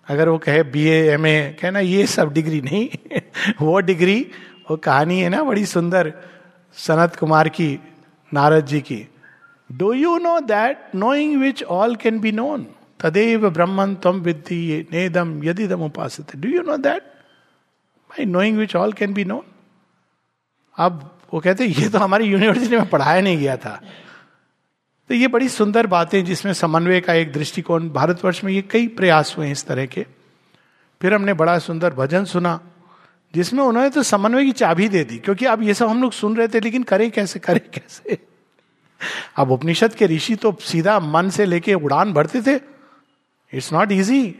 अगर 0.08 0.30
वो 0.30 0.38
कहे 0.38 0.64
बी 0.64 0.86
एम 0.88 1.26
ए 1.28 1.58
कहना 1.62 1.80
ये 1.80 2.06
सब 2.08 2.34
डिग्री 2.34 2.62
नहीं, 2.62 2.88
वो 3.62 3.80
डिग्री 3.80 4.20
वो 4.70 4.78
कहानी 4.78 5.20
है 5.20 5.30
ना 5.30 5.44
बड़ी 5.44 5.66
सुंदर, 5.66 6.14
सनत 6.78 7.16
कुमार 7.16 7.50
की, 7.50 7.80
नारद 8.32 8.66
जी 8.66 8.82
की। 8.82 9.08
Do 9.70 9.92
you 9.94 10.18
know 10.18 10.40
that 10.40 10.96
knowing 10.96 11.40
which 11.42 11.64
all 11.64 11.96
can 11.96 12.20
be 12.20 12.32
known 12.32 12.66
तदेव 13.00 13.50
ब्रह्मन 13.50 13.96
तम 13.96 14.20
विद्धि 14.22 14.60
यदि 15.44 15.68
दम 15.68 15.84
उपास 15.84 16.20
do 16.36 16.50
you 16.50 16.62
know 16.62 16.78
that 16.80 17.04
by 18.10 18.26
knowing 18.26 18.58
which 18.58 18.76
all 18.76 18.94
can 18.94 19.14
be 19.14 19.26
known 19.26 19.44
अब 20.78 21.00
वो 21.34 21.40
कहते 21.40 21.66
ये 21.66 21.90
तो 21.90 22.00
हमारी 22.00 22.26
यूनिवर्सिटी 22.26 22.78
में 22.78 22.90
पढ़ाया 22.90 23.22
नहीं 23.22 23.38
गया 23.38 23.56
था। 23.58 23.80
तो 25.10 25.14
ये 25.14 25.28
बड़ी 25.28 25.50
सुंदर 25.50 25.88
बातें 25.88 26.24
जिसमें 26.26 26.54
समन्वय 26.54 27.00
का 27.02 27.14
एक 27.14 27.32
दृष्टिकोण 27.34 27.90
भारतवर्ष 27.90 28.44
में 28.44 28.52
ये 28.54 28.62
कई 28.62 28.88
प्रयास 28.90 29.34
हुए 29.38 29.52
इस 29.52 29.66
तरह 29.66 29.86
के। 29.86 30.06
फिर 31.02 31.14
हमने 31.14 31.34
बड़ा 31.34 31.58
सुंदर 31.60 31.94
भजन 31.94 32.26
सुना, 32.26 32.60
जिसमें 33.34 33.64
उन्होंने 33.64 33.90
तो 33.90 34.04
समन्वय 34.04 34.46
की 34.46 34.52
चाबी 34.54 34.88
दे 34.90 35.04
दी, 35.04 35.18
क्योंकि 35.18 35.46
अब 35.46 35.64
ये 35.64 35.74
सब 35.74 35.88
हम 35.88 36.02
लोग 36.02 36.12
सुन 36.14 36.36
रहे 36.38 36.48
थे, 36.48 36.60
लेकिन 36.60 36.84
करें 36.84 37.10
कैसे 37.12 37.40
करें 37.40 37.62
कैसे? 37.74 38.18
अब 39.38 39.52
उपनिषद 39.52 39.94
के 39.94 40.08
ऋषि 40.08 40.36
तो 40.36 40.56
सीधा 40.62 41.00
मन 41.00 41.30
से 41.30 41.46
लेके 41.46 41.74
उड़ान 41.76 42.14
भरते 42.14 42.42
थे 42.42 42.60
इट्स 43.54 43.74
नॉट 43.74 43.92
इजी 43.92 44.36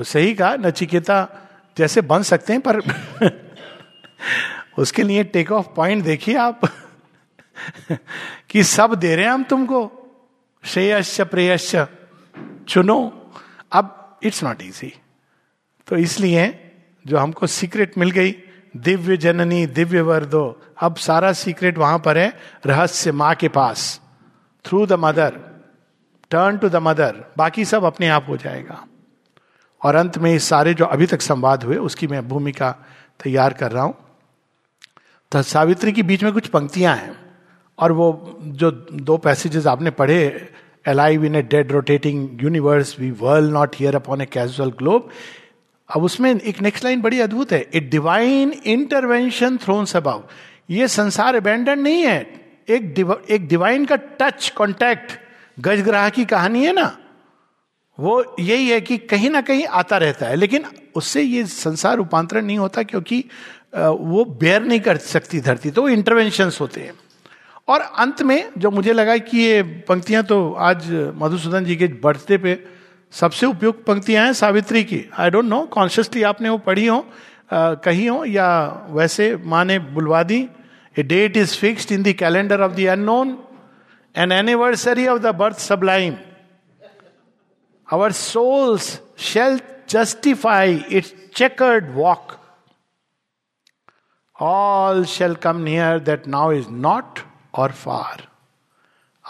सही 0.00 0.34
कहा, 0.34 0.54
नचिकेता 0.56 1.28
जैसे 1.78 2.00
बन 2.00 2.22
सकते 2.22 2.52
हैं, 2.52 2.62
पर 2.66 2.80
उसके 4.78 5.02
लिए 5.02 5.24
टेक 5.24 5.52
ऑफ़ 5.52 5.66
पॉइंट 5.76 6.04
देखिए 6.04 6.36
आप 6.36 6.60
कि 8.50 8.64
सब 8.64 8.94
दे 8.94 9.16
रहे 9.16 9.24
हैं 9.24 9.32
हम 9.32 9.44
तुमको। 9.44 9.98
श्रेयश्च, 10.64 11.20
प्रेयश्च, 11.20 11.86
चुनो। 12.68 13.30
अब 13.72 14.18
इट्स 14.22 14.44
नॉट 14.44 14.62
इजी 14.62 14.92
तो 15.86 15.96
इसलिए 15.96 16.70
जो 17.06 17.18
हमको 17.18 17.46
सीक्रेट 17.46 17.98
मिल 17.98 18.10
गई, 18.10 18.34
दिव्य 18.76 19.16
जननी, 19.16 19.66
दिव्य 19.66 20.00
वर्दो, 20.00 20.62
अब 20.80 20.96
सारा 20.96 21.32
सीक्रेट 21.32 21.78
वहाँ 21.78 21.98
पर 21.98 22.18
है, 22.18 22.38
रहस्य 22.66 23.12
माँ 23.12 23.34
के 23.34 23.48
पास। 23.48 24.00
Through 24.64 24.86
the 24.86 24.92
mother 24.92 25.51
turn 26.32 26.58
to 26.58 26.68
the 26.68 26.76
mother 26.82 27.24
बाकी 27.38 27.64
सब 27.64 27.84
अपने 27.84 28.08
आप 28.10 28.26
हो 28.28 28.36
जाएगा। 28.36 28.84
और 29.80 29.94
अंत 29.94 30.18
में 30.18 30.34
इस 30.34 30.44
सारे 30.44 30.74
जो 30.74 30.84
अभी 30.86 31.06
तक 31.06 31.20
संवाद 31.22 31.64
हुए, 31.64 31.76
उसकी 31.78 32.06
मैं 32.06 32.28
भूमिका 32.28 32.70
तैयार 33.20 33.52
कर 33.52 33.72
रहा 33.72 33.84
हूँ। 33.84 33.94
तो 35.32 35.42
सावित्री 35.44 35.92
के 35.92 36.02
बीच 36.02 36.22
में 36.24 36.32
कुछ 36.32 36.46
पंक्तियाँ 36.48 36.94
हैं, 36.96 37.14
और 37.78 37.92
वो 37.92 38.38
जो 38.40 38.70
दो 38.70 39.16
पैसेजेस 39.18 39.66
आपने 39.66 39.90
पढ़े 39.92 40.48
alive 40.84 41.24
in 41.24 41.34
a 41.34 41.42
dead 41.44 41.72
rotating 41.72 42.42
universe 42.42 42.98
we 43.00 43.10
whirl 43.18 43.52
not 43.52 43.76
here 43.76 43.96
upon 43.96 44.20
a 44.20 44.26
casual 44.26 44.70
globe 44.78 45.08
अब 45.88 46.04
उसमें 46.04 46.30
एक 46.32 46.60
नेक्स्ट 46.62 46.84
लाइन 46.84 47.00
बड़ी 47.02 47.20
अद्भुत 47.20 47.52
है। 47.52 47.60
A 47.74 47.80
divine 47.90 48.52
intervention 48.52 49.56
thrones 49.56 49.96
above 49.96 50.22
ये 50.70 50.88
संसार 50.88 51.34
अबेंडन 51.36 51.78
नहीं 51.78 52.02
है। 52.02 52.20
एक 52.68 53.48
डिवाइन 53.48 53.84
का 53.84 53.96
टच 54.20 54.48
कॉन्टैक्ट 54.56 55.18
गजग्राह 55.62 56.08
की 56.10 56.24
कहानी 56.26 56.64
है 56.64 56.72
ना, 56.72 56.96
वो 57.98 58.34
यही 58.40 58.68
है 58.68 58.80
कि 58.80 58.98
कहीं 58.98 59.30
ना 59.30 59.40
कहीं 59.42 59.66
आता 59.66 59.96
रहता 59.98 60.26
है, 60.26 60.36
लेकिन 60.36 60.64
उससे 60.96 61.22
ये 61.22 61.44
संसार 61.46 61.96
रूपांतरण 61.96 62.44
नहीं 62.44 62.58
होता 62.58 62.82
क्योंकि 62.84 63.24
वो 63.74 64.24
बेयर 64.40 64.62
नहीं 64.62 64.80
कर 64.80 64.96
सकती 64.98 65.40
धरती 65.40 65.70
तो 65.70 65.88
इंटरवेंशन 65.88 66.50
होते 66.60 66.80
हैं। 66.80 66.92
और 67.68 67.80
अंत 67.80 68.22
में 68.22 68.50
जो 68.58 68.70
मुझे 68.70 68.92
लगा 68.92 69.16
कि 69.18 69.38
ये 69.38 69.62
पंक्तियाँ 69.88 70.22
तो 70.24 70.38
आज 70.60 70.90
मधुसूदन 71.16 71.64
जी 71.64 71.76
के 71.76 71.86
बर्थडे 72.02 72.38
पे 72.38 72.58
सबसे 73.12 73.46
उपयुक्त 73.46 73.84
पंक्तियाँ 73.86 74.24
हैं 74.24 74.32
सावित्री 74.34 74.82
की। 74.84 75.04
आई 75.14 75.30
डोंट 75.30 75.44
नो 75.44 75.60
कॉन्शियसली 75.72 76.22
आपने 76.24 76.48
वो 76.48 76.58
पढ़ी 76.60 76.86
हो 76.86 77.04
कही 77.52 78.06
हो, 78.06 78.24
या 78.24 78.86
वैसे 78.90 79.34
माँ 79.36 79.64
ने 79.64 79.78
बुलवा 79.78 80.22
दी 80.24 80.48
a 80.96 81.02
date 81.04 81.36
is 81.36 81.56
fixed 81.58 81.92
in 81.92 82.02
the 82.02 82.12
calendar 82.18 82.60
of 82.60 82.72
the 82.72 82.86
unknown 82.88 83.36
an 84.16 84.32
anniversary 84.32 85.06
of 85.06 85.18
the 85.22 85.26
birth 85.26 85.58
sublime 85.58 86.16
our 87.92 88.12
souls 88.12 89.00
shall 89.18 89.60
justify 89.88 90.84
its 90.90 91.14
chequered 91.36 91.94
walk 91.94 92.32
all 94.40 95.04
shall 95.04 95.34
come 95.34 95.56
near 95.56 95.98
that 95.98 96.26
now 96.26 96.52
is 96.52 96.68
not 96.70 97.18
और 97.54 97.72
far 97.72 98.28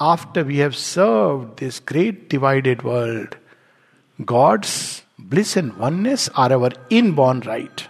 after 0.01 0.43
we 0.43 0.57
have 0.57 0.71
serve 0.71 1.45
this 1.59 1.83
great 1.89 2.27
divided 2.31 2.83
world 2.85 3.35
God's 4.21 5.03
bliss 5.21 5.57
and 5.59 5.73
oneness 5.79 6.31
are 6.37 6.53
our 6.53 6.79
inborn 7.15 7.43
right 7.43 7.81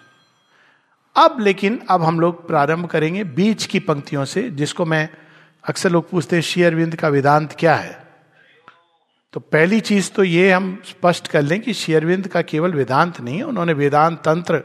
अब 1.17 1.41
लेकिन 1.41 1.81
अब 1.91 2.03
हम 2.03 2.21
लोग 2.21 2.47
प्रारंभ 2.47 2.87
करेंगे 2.87 3.25
बीच 3.25 3.67
की 3.67 3.79
पंक्तियों 3.79 4.25
से, 4.25 4.51
जिसको 4.51 4.85
मैं 4.85 5.09
अक्सर 5.69 5.91
लोग 5.91 6.11
पूछते 6.11 6.37
हैं 6.37 6.43
शेयरविंद 6.43 6.97
का 6.97 7.09
वेदांत 7.09 7.57
क्या 7.59 7.75
है? 7.75 8.03
तो 9.33 9.41
पहली 9.41 9.81
चीज़ 9.81 10.11
तो 10.11 10.25
ये 10.25 10.53
हम 10.53 10.83
स्पष्ट 10.87 11.29
कर 11.29 11.43
लें 11.43 11.61
कि 11.61 11.73
शेयरविंद 11.73 12.29
का 12.29 12.43
केवल 12.43 12.73
वेदांत 12.73 13.21
नहीं 13.21 13.37
है, 13.37 13.43
उन्होंने 13.43 13.73
वेदांत 13.73 14.19
तंत्र 14.19 14.59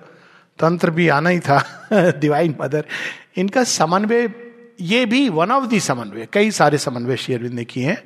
तंत्र 0.60 0.90
भी 0.90 1.08
आना 1.08 1.30
ही 1.30 1.40
था 1.40 1.90
डिवाइन 1.94 2.56
मदर 2.62 2.86
इनका 3.38 3.64
समन्वय, 3.64 4.30
ये 4.82 5.06
भी 5.06 5.30
वन 5.30 5.52
ऑफ़ 5.52 5.66
दी 5.66 5.80
समन्वय, 5.80 6.28
कई 6.34 6.52
सारे 6.52 6.78
समन्वय 6.78 7.18
शेयरविंद 7.18 7.54
ने 7.54 7.66
किए 7.66 7.88
हैं। 7.88 8.04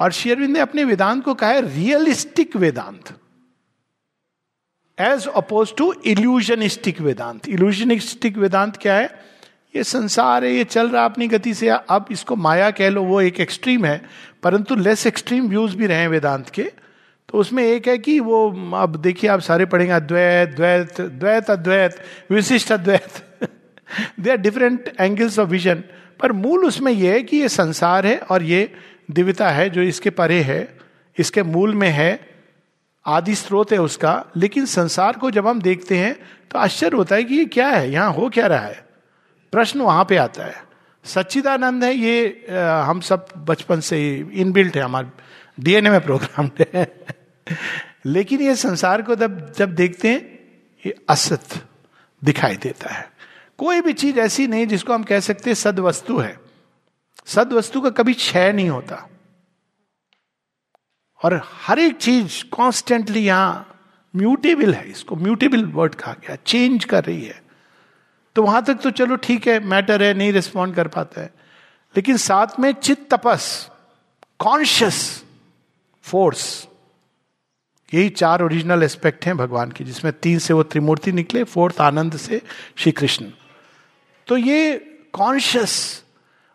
और 0.00 0.12
शेयरविंद 0.12 0.50
ने 0.50 0.58
अपने 0.58 0.84
वेदांत 0.84 1.24
को 1.24 1.34
कहा 1.34 1.50
है 1.50 1.74
realistic 1.74 2.56
Vedanta. 2.56 3.20
As 4.98 5.26
oppose 5.26 5.74
to 5.76 5.92
illusionistic 5.92 7.00
Vedanta. 7.00 7.48
Illusionistic 7.48 8.36
Vedanta 8.36 8.76
क्या 8.76 8.94
है? 8.94 9.27
ये 9.74 9.84
संसार 9.84 10.44
है, 10.44 10.52
ये 10.52 10.64
चल 10.64 10.88
रहा 10.88 11.04
अपनी 11.04 11.28
गति 11.28 11.54
से। 11.54 11.68
अब 11.68 12.06
इसको 12.10 12.36
माया 12.36 12.70
कह 12.70 12.88
लो, 12.88 13.02
वो 13.02 13.20
एक 13.20 13.40
एक्सट्रीम 13.40 13.84
है, 13.84 14.00
परंतु 14.42 14.74
लेस 14.74 15.06
एक्सट्रीम 15.06 15.48
व्यूज़ 15.48 15.76
भी 15.76 15.86
रहे 15.86 16.06
वेदांत 16.06 16.50
के। 16.50 16.62
तो 16.62 17.38
उसमें 17.38 17.62
एक 17.64 17.88
है 17.88 17.96
कि 17.98 18.18
वो, 18.20 18.48
अब 18.76 18.96
देखिए, 18.96 19.30
आप 19.30 19.40
सारे 19.40 19.64
पढ़ेंगे, 19.66 19.92
अद्वैत, 19.92 20.54
Dvaita 20.56 21.00
Dvaita, 21.00 21.50
Advaita, 21.50 22.02
Vishishta 22.30 22.72
Advaita. 22.72 23.24
They 24.20 24.30
are 24.30 24.36
different 24.36 24.92
angles 25.00 25.38
of 25.38 25.48
vision 25.48 25.82
पर 26.20 26.32
मूल 26.32 26.64
उसमें 26.64 26.92
यह 26.92 27.12
है 27.12 27.22
कि 27.22 27.36
ये 27.36 27.48
संसार 27.48 28.06
है 28.06 28.16
और 28.20 28.42
ये 28.42 28.70
दिव्यता 29.10 29.50
है 29.50 29.68
जो 29.70 29.82
इसके 29.82 30.10
परे 30.10 30.40
है, 30.42 30.78
इसके 31.16 31.42
मूल 31.42 31.74
में 31.74 31.88
है, 31.88 32.20
आदि 33.06 33.34
स्रोत 33.34 33.72
है 33.72 33.78
उसका। 33.78 34.24
लेकिन 34.36 34.66
संसार 34.66 35.12
को 35.12 35.30
जब 35.30 35.46
हम 35.46 35.60
देखते 35.62 35.98
हैं 35.98 36.14
तो 36.50 36.58
आश्चर्य 36.58 36.96
होता 36.96 37.16
है 37.16 37.24
कि 37.24 37.34
ये 37.34 37.44
क्या 37.46 37.68
है, 37.68 37.90
यहाँ 37.92 38.12
हो 38.12 38.28
क्या 38.28 38.46
रहा 38.46 38.60
है? 38.60 38.87
प्रश्न 39.52 39.80
वहाँ 39.80 40.04
पे 40.04 40.16
आता 40.16 40.44
है। 40.44 40.64
सच्चिदानंद 41.04 41.84
है 41.84 41.94
ये 41.94 42.46
आ, 42.50 42.82
हम 42.82 43.00
सब 43.00 43.26
बचपन 43.38 43.80
से 43.80 44.16
इनबिल्ट 44.32 44.76
है 44.76 44.82
हमारे 44.82 45.08
डीएनए 45.60 45.90
में 45.90 46.00
प्रोग्राम 46.00 46.50
है। 46.74 47.04
लेकिन 48.06 48.40
ये 48.40 48.56
संसार 48.56 49.02
को 49.02 49.14
जब 49.14 49.52
जब 49.52 49.74
देखते 49.74 50.08
हैं 50.08 50.38
ये 50.86 50.94
असत 51.08 51.66
दिखाई 52.24 52.56
देता 52.56 52.94
है। 52.94 53.12
कोई 53.58 53.80
भी 53.80 53.92
चीज़ 53.92 54.18
ऐसी 54.18 54.46
नहीं 54.46 54.66
जिसको 54.66 54.94
हम 54.94 55.02
कह 55.02 55.20
सकते 55.20 55.54
सद 55.54 55.78
वस्तु 55.78 56.18
है। 56.18 56.40
सद 57.26 57.52
वस्तु 57.52 57.80
का 57.80 57.90
कभी 57.90 58.14
क्षय 58.14 58.52
नहीं 58.52 58.68
होता। 58.68 59.10
और 61.24 61.42
हर 61.44 61.78
एक 61.78 61.96
चीज़ 61.96 62.44
कॉन्स्टेंटली 62.50 63.20
यहाँ 63.20 63.80
म्यूटेबल 64.16 64.74
है 64.74 64.90
इसको 64.90 65.16
म्यूटेबल 65.16 65.64
वर्ड 65.64 65.94
कहा 65.94 66.12
गया 66.12 66.36
चेंज 66.36 66.84
कर 66.84 67.04
रही 67.04 67.24
है। 67.24 67.47
तो 68.38 68.42
वहाँ 68.42 68.62
तक 68.64 68.74
तो 68.74 68.90
चलो 68.90 69.16
ठीक 69.16 69.46
है, 69.48 69.58
मैटर 69.60 70.02
है, 70.02 70.12
नहीं 70.14 70.32
रिस्पॉन्ड 70.32 70.74
कर 70.74 70.88
पाता 70.88 71.20
है। 71.20 71.30
लेकिन 71.94 72.16
साथ 72.16 72.58
में 72.60 72.72
चित्त 72.72 73.06
तपस 73.14 73.70
कॉन्शियस 74.40 74.98
फोर्स 76.04 76.44
यही 77.92 78.08
चार 78.10 78.42
ओरिजिनल 78.42 78.82
एस्पेक्ट 78.82 79.26
हैं 79.26 79.36
भगवान 79.36 79.70
की, 79.70 79.84
जिसमें 79.84 80.12
तीन 80.12 80.38
से 80.38 80.54
वो 80.54 80.62
त्रिमूर्ति 80.62 81.12
निकले 81.12 81.42
फोर्थ 81.44 81.80
आनंद 81.80 82.16
से 82.16 82.40
श्री 82.76 82.92
कृष्ण 82.92 83.30
तो 84.26 84.36
ये 84.36 84.78
कॉन्शियस 85.12 85.74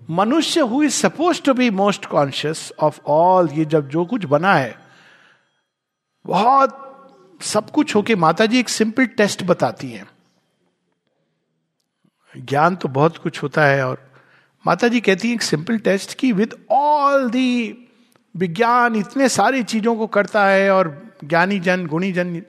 मनुष्य 0.10 0.62
who 0.62 0.82
is 0.84 0.94
suppose 0.94 1.42
to 1.42 1.54
be 1.54 1.70
most 1.74 2.06
conscious 2.06 2.72
of 2.80 3.02
all 3.08 3.50
ये 3.54 3.66
जब 3.66 3.90
जो 3.90 4.06
कुछ 4.06 4.26
बना 4.26 4.54
है, 4.54 4.76
बहुत 6.26 7.38
सब 7.42 7.70
कुछ 7.70 7.96
होके 7.96 8.16
माता 8.16 8.46
जी 8.46 8.60
एक 8.60 8.70
सिंपल 8.70 9.06
टेस्ट 9.06 9.44
बताती 9.44 9.92
हैं। 9.92 10.08
ज्ञान 12.38 12.76
तो 12.76 12.90
बहुत 12.90 13.18
कुछ 13.18 13.42
होता 13.44 13.66
है 13.66 13.86
और 13.88 14.12
माता 14.66 14.88
जी 14.88 15.00
कहती 15.02 15.28
है, 15.28 15.34
एक 15.34 15.42
सिंपल 15.42 15.78
टेस्ट 15.78 16.14
की 16.14 16.32
विद 16.32 16.56
ऑल 16.72 17.30
दी 17.30 17.78
विज्ञान, 18.36 18.96
इतने 18.96 19.30
सारी 19.30 19.64
चीज़ों 19.64 19.96
को 19.96 20.08
करता 20.08 20.46
है 20.46 20.70
और 20.72 21.02
ज्ञानी 21.24 21.60
जन 21.60 21.86
गुणी 21.88 22.12
जन 22.12 22.42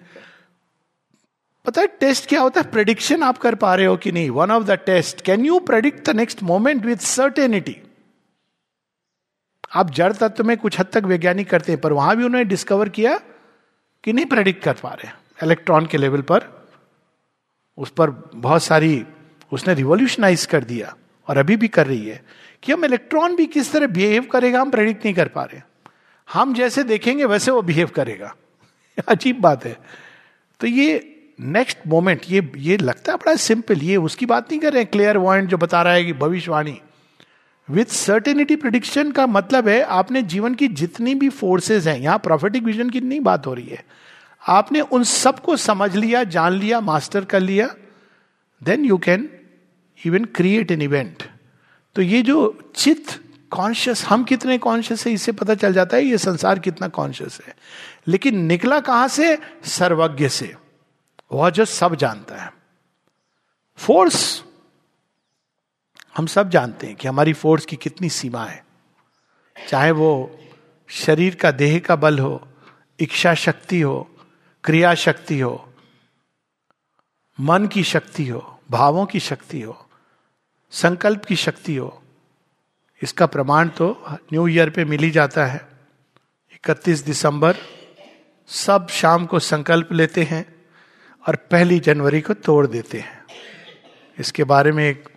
पता 1.64 1.80
है 1.80 1.86
टेस्ट 2.00 2.28
क्या 2.28 2.40
होता 2.40 2.60
है? 2.60 2.70
प्रेडिक्शन 2.70 3.22
आप 3.22 3.38
कर 3.38 3.54
पा 3.54 3.74
रहे 3.74 3.86
हो 3.86 3.96
कि 3.96 4.12
नहीं? 4.12 4.30
One 4.30 4.50
of 4.50 4.64
the 4.64 4.70
test 4.86 5.20
can 5.20 5.44
you 5.44 5.58
predict 5.60 6.10
the 6.10 6.16
next 6.16 6.42
moment 6.42 6.84
with 6.84 6.96
certainty 6.96 7.76
आप 9.74 9.90
जड़ 9.90 10.12
तत्व 10.12 10.44
में 10.44 10.56
कुछ 10.56 10.78
हद 10.80 10.86
तक 10.92 11.04
वैज्ञानिक 11.04 11.48
करते 11.50 11.72
हैं, 11.72 11.80
पर 11.80 11.92
वहाँ 11.92 12.16
भी 12.16 12.24
उन्होंने 12.24 12.44
डिस्कवर 12.44 12.88
किया 12.88 13.16
कि 14.04 14.12
नहीं 14.12 14.26
प्रेडिक्ट 14.26 14.62
कर 14.64 14.72
पा 14.72 14.92
रहे 14.92 15.10
इलेक्ट्रॉन 15.42 15.86
के 15.86 15.98
लेवल 15.98 16.22
पर, 16.22 16.42
उस 17.78 17.90
पर 17.90 18.10
बहुत 18.34 18.62
सारी 18.62 19.04
उसने 19.52 19.74
रिवोल्यूशनाइज 19.74 20.46
कर 20.46 20.64
दिया 20.64 20.96
और 21.28 21.38
अभी 21.38 21.56
भी 21.56 21.68
कर 21.68 21.86
रही 21.86 22.06
है 22.06 22.24
कि 22.62 22.72
हम 22.72 22.84
इलेक्ट्रॉन 22.84 23.36
भी 23.36 23.46
किस 23.46 23.72
तरह 23.72 23.86
बिहेव 23.86 24.24
करेगा, 24.24 24.60
हम 24.60 24.70
प्रेडिक्ट 24.70 25.04
नहीं 25.04 25.14
कर 25.14 25.28
पा 25.28 25.42
रहे 25.42 25.60
हम 26.32 26.54
जैसे 26.54 26.82
देखेंगे, 26.82 27.24
वैसे 27.24 27.50
वो 27.50 27.62
बिहेव 27.62 27.86
करेगा। 27.86 28.34
अजीब 29.08 29.40
बात 29.40 29.64
है। 29.64 29.78
तो 30.60 30.66
ये 30.66 31.10
नेक्स्ट 31.40 31.78
मोमेंट 31.86 32.20
ये 32.28 32.52
ये 32.56 32.76
लगता 32.76 33.12
है 33.12 33.18
बड़ा 33.18 33.34
सिंपल 33.34 33.78
ये 33.78 33.96
उसकी 33.96 34.26
बात 34.26 34.50
नहीं 34.50 34.60
कर 34.60 34.72
रहे 34.72 34.84
क्लियर 34.84 35.16
वॉइंट 35.16 35.48
जो 35.48 35.56
बता 35.56 35.82
रहा 35.82 35.92
है 35.92 36.04
कि 36.04 36.12
भविष्यवाणी। 36.12 36.80
विथ 37.70 37.86
सर्टेनिटी 37.86 38.56
प्रिडिक्शन 38.56 39.12
का 39.12 39.26
मतलब 39.26 39.68
है, 39.68 39.82
आपने 39.82 40.22
जीवन 40.22 40.54
की 40.54 40.68
जितनी 40.68 41.14
भी 41.14 41.28
फोर्सेस 41.28 41.86
हैं, 41.86 41.98
यहाँ 41.98 42.18
प्रॉफिटिक 42.18 42.62
विजन 42.62 42.90
की 42.90 43.00
नहीं 43.00 43.20
बात 43.20 43.46
हो 43.46 43.54
रही 43.54 43.66
है। 43.66 43.84
आपने 44.48 44.80
उन 44.80 45.04
सबको 45.04 45.56
समझ 45.56 45.96
लिया, 45.96 46.24
जान 46.24 46.52
लिया 46.52 46.80
मास्टर 46.80 47.24
कर 47.24 47.40
लिया 47.40 47.74
then 48.64 48.84
you 48.84 48.98
can 48.98 49.28
even 50.06 50.24
create 50.24 50.70
an 50.70 50.82
event 50.82 51.22
तो 51.94 52.02
ये 52.02 52.22
जो 52.22 52.72
चित्त 52.76 53.20
कॉन्शियस 53.50 54.04
हम 54.04 54.24
कितने 54.24 54.58
कॉन्शियस 54.58 55.06
है, 55.06 55.12
इससे 55.12 55.32
पता 55.32 55.54
चल 55.54 55.72
जाता 55.72 55.96
है 55.96 56.02
ये 56.02 56.18
संसार 56.18 56.58
कितना 56.58 56.88
कॉन्शियस 56.88 57.38
है। 57.46 57.56
लेकिन 58.08 58.38
निकला 58.38 58.80
कहाँ 58.80 59.08
से? 59.08 59.38
सर्वज्ञ 59.64 60.28
से। 60.28 60.54
वह 61.32 61.50
जो 61.50 61.64
सब 61.64 61.94
जानता 61.94 62.42
है। 62.42 62.52
फोर्स 63.76 64.42
हम 66.16 66.26
सब 66.26 66.50
जानते 66.50 66.86
हैं 66.86 66.96
कि 66.96 67.08
हमारी 67.08 67.32
फोर्स 67.32 67.66
की 67.66 67.76
कितनी 67.76 68.08
सीमा 68.08 68.44
है। 68.44 68.64
चाहे 69.68 69.90
वो 69.90 70.38
शरीर 70.88 71.34
का, 71.34 71.50
देह 71.50 71.78
का 71.78 71.96
बल 71.96 72.18
हो, 72.18 72.48
इच्छा 73.00 73.34
शक्ति 73.34 73.80
हो, 73.80 74.10
क्रिया 74.64 74.94
शक्ति 74.94 75.40
हो, 75.40 75.74
मन 77.40 77.66
की 77.66 77.82
शक्ति 77.82 78.28
हो 78.28 78.53
भावों 78.68 79.04
की 79.06 79.20
शक्ति 79.20 79.60
हो, 79.60 79.76
संकल्प 80.72 81.24
की 81.24 81.36
शक्ति 81.36 81.76
हो, 81.76 82.02
इसका 83.02 83.26
प्रमाण 83.26 83.68
तो 83.68 83.96
न्यू 84.32 84.46
ईयर 84.48 84.70
पे 84.70 84.84
मिल 84.84 85.00
ही 85.00 85.10
जाता 85.10 85.46
है। 85.46 85.60
31 86.54 87.04
दिसंबर, 87.04 87.56
सब 88.50 88.88
शाम 88.90 89.26
को 89.26 89.38
संकल्प 89.40 89.92
लेते 89.92 90.22
हैं 90.22 90.44
और 91.24 91.36
पहली 91.50 91.78
जनवरी 91.80 92.20
को 92.20 92.34
तोड़ 92.36 92.66
देते 92.66 92.98
हैं। 92.98 93.22
इसके 94.18 94.44
बारे 94.44 94.72
में 94.72 94.84
एक 94.84 95.08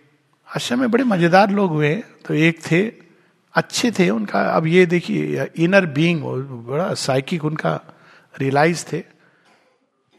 आश्रम 0.50 0.80
में 0.80 0.92
बड़े 0.92 1.04
मज़ेदार 1.04 1.50
लोग 1.51 1.72
हुए 1.72 1.96
तो 2.25 2.34
एक 2.34 2.60
थे, 2.62 2.82
अच्छे 3.56 3.92
थे, 3.92 4.10
उनका, 4.10 4.42
अब 4.42 4.68
ये 4.68 4.86
देखिए 4.86 5.50
इनर 5.58 5.86
बीइंग 5.88 6.22
बड़ा 6.68 6.94
साइकिक 6.96 7.46
उनका 7.46 7.80
रियलाइज़ 8.34 8.86
थे, 8.86 9.00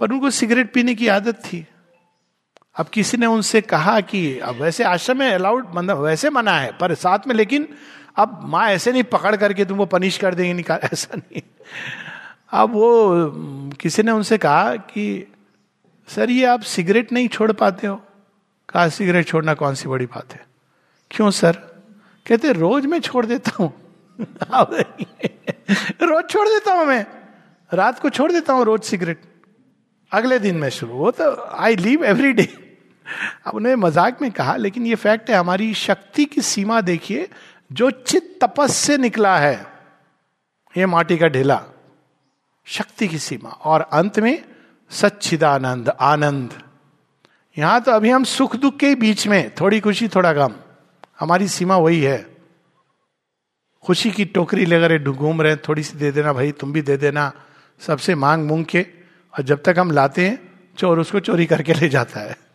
पर 0.00 0.12
उनको 0.12 0.30
सिगरेट 0.30 0.72
पीने 0.72 0.94
की 0.94 1.08
आदत 1.08 1.42
थी। 1.44 1.66
अब 2.78 2.86
किसी 2.86 3.16
ने 3.16 3.26
उनसे 3.26 3.60
कहा 3.60 4.00
कि 4.00 4.38
अब 4.38 4.54
वैसे 4.54 4.84
आश्रम 4.84 5.18
में 5.18 5.34
अलाउड 5.34 5.66
मतलब 5.74 5.98
वैसे 5.98 6.30
मना 6.30 6.52
है, 6.52 6.78
पर 6.80 6.94
साथ 6.94 7.18
में 7.26 7.34
लेकिन 7.34 7.68
अब 8.16 8.40
माँ 8.44 8.68
ऐसे 8.68 8.92
नहीं 8.92 9.02
पकड़ 9.02 9.36
करके 9.36 9.64
तुमको 9.64 9.86
पनिश 9.86 10.18
कर 10.18 10.34
देंगे, 10.34 10.52
निकाल, 10.52 10.78
ऐसा 10.92 11.16
नहीं। 11.16 11.42
अब 12.52 12.70
वो, 12.70 13.10
किसी 13.80 14.02
ने 14.02 14.12
उनसे 14.12 14.38
कहा 14.38 14.76
कि, 14.76 15.32
सर, 16.08 16.30
ये 16.30 16.44
आप 16.44 16.60
सिगरेट 16.60 17.12
नहीं 17.12 17.28
छोड़ 17.28 17.52
पाते 17.52 17.86
हो? 17.86 17.96
कहा 18.68 18.88
सिगरेट 18.88 19.26
छोड़ना 19.26 19.54
कौन 19.54 19.74
सी 19.74 19.88
बड़ी 19.88 20.06
बात 20.06 20.32
है? 20.32 20.46
क्यों, 21.10 21.30
सर? 21.30 21.52
कहते, 22.26 22.52
रोज 22.52 22.86
मैं 22.86 23.00
छोड़ 23.00 23.26
देता 23.26 23.50
हूँ। 23.60 23.72
रोज 26.02 26.30
छोड़ 26.30 26.48
देता 26.48 26.72
हूँ 26.72 26.86
मैं। 26.86 27.06
रात 27.74 27.98
को 27.98 28.10
छोड़ 28.10 28.32
देता 28.32 28.52
हूँ 28.52 28.64
रोज 28.64 28.80
सिगरेट 28.80 29.20
अगले 30.12 30.38
दिन 30.38 30.56
में 30.56 30.68
शुरू, 30.68 30.92
वो 30.92 31.10
तो 31.10 31.48
आई 31.58 31.76
लीव 31.76 32.04
एवरी 32.04 32.32
डे 32.32 32.67
अब 33.46 33.54
उन्हें 33.54 33.74
मज़ाक 33.74 34.22
में 34.22 34.30
कहा, 34.30 34.56
लेकिन 34.56 34.86
ये 34.86 34.94
फैक्ट 34.94 35.30
है, 35.30 35.36
हमारी 35.36 35.74
शक्ति 35.74 36.24
की 36.24 36.40
सीमा 36.40 36.80
देखिए, 36.80 37.28
जो 37.72 37.90
चित 37.90 38.38
तपस 38.42 38.76
से 38.76 38.96
निकला 38.96 39.38
है, 39.38 39.66
ये 40.76 40.86
माटी 40.86 41.18
का 41.18 41.28
ढेला, 41.28 41.62
शक्ति 42.66 43.08
की 43.08 43.18
सीमा। 43.18 43.48
और 43.48 43.80
अंत 43.80 44.18
में 44.18 44.44
सच्चिदानंद, 44.90 45.88
आनंद। 45.88 46.62
यहाँ 47.58 47.80
तो 47.80 47.92
अभी 47.92 48.10
हम 48.10 48.24
सुख 48.24 48.56
दुख 48.56 48.76
के 48.76 48.94
बीच 48.94 49.26
में, 49.26 49.54
थोड़ी 49.60 49.80
खुशी, 49.80 50.08
थोड़ा 50.08 50.32
गम। 50.32 50.54
हमारी 51.20 51.48
सीमा 51.48 51.76
वही 51.76 52.02
है। 52.02 52.36
खुशी 53.86 54.10
की 54.10 54.24
टोकरी 54.24 54.66
लेकर 54.66 55.10
घूम 55.10 55.42
रहे 55.42 55.56
थोड़ी 55.56 55.82
सी 55.82 55.98
दे 55.98 56.12
देना 56.12 56.32
भाई, 56.32 56.52
तुम 56.52 56.72
भी 56.72 56.82
दे 56.82 56.96
देना, 56.96 57.32
सबसे 57.80 58.14
मांग 58.14 58.44
मूंग 58.44 58.64
के। 58.64 58.86
और 59.38 59.42
जब 59.42 59.62
तक 59.62 59.74
हम 59.78 59.90
लाते 59.90 60.28
हैं, 60.28 60.52
चोर 60.78 60.98
उसको 60.98 61.20
चोरी 61.20 61.46
करके 61.46 61.74
ले 61.74 61.88
जाता 61.88 62.20
है। 62.20 62.47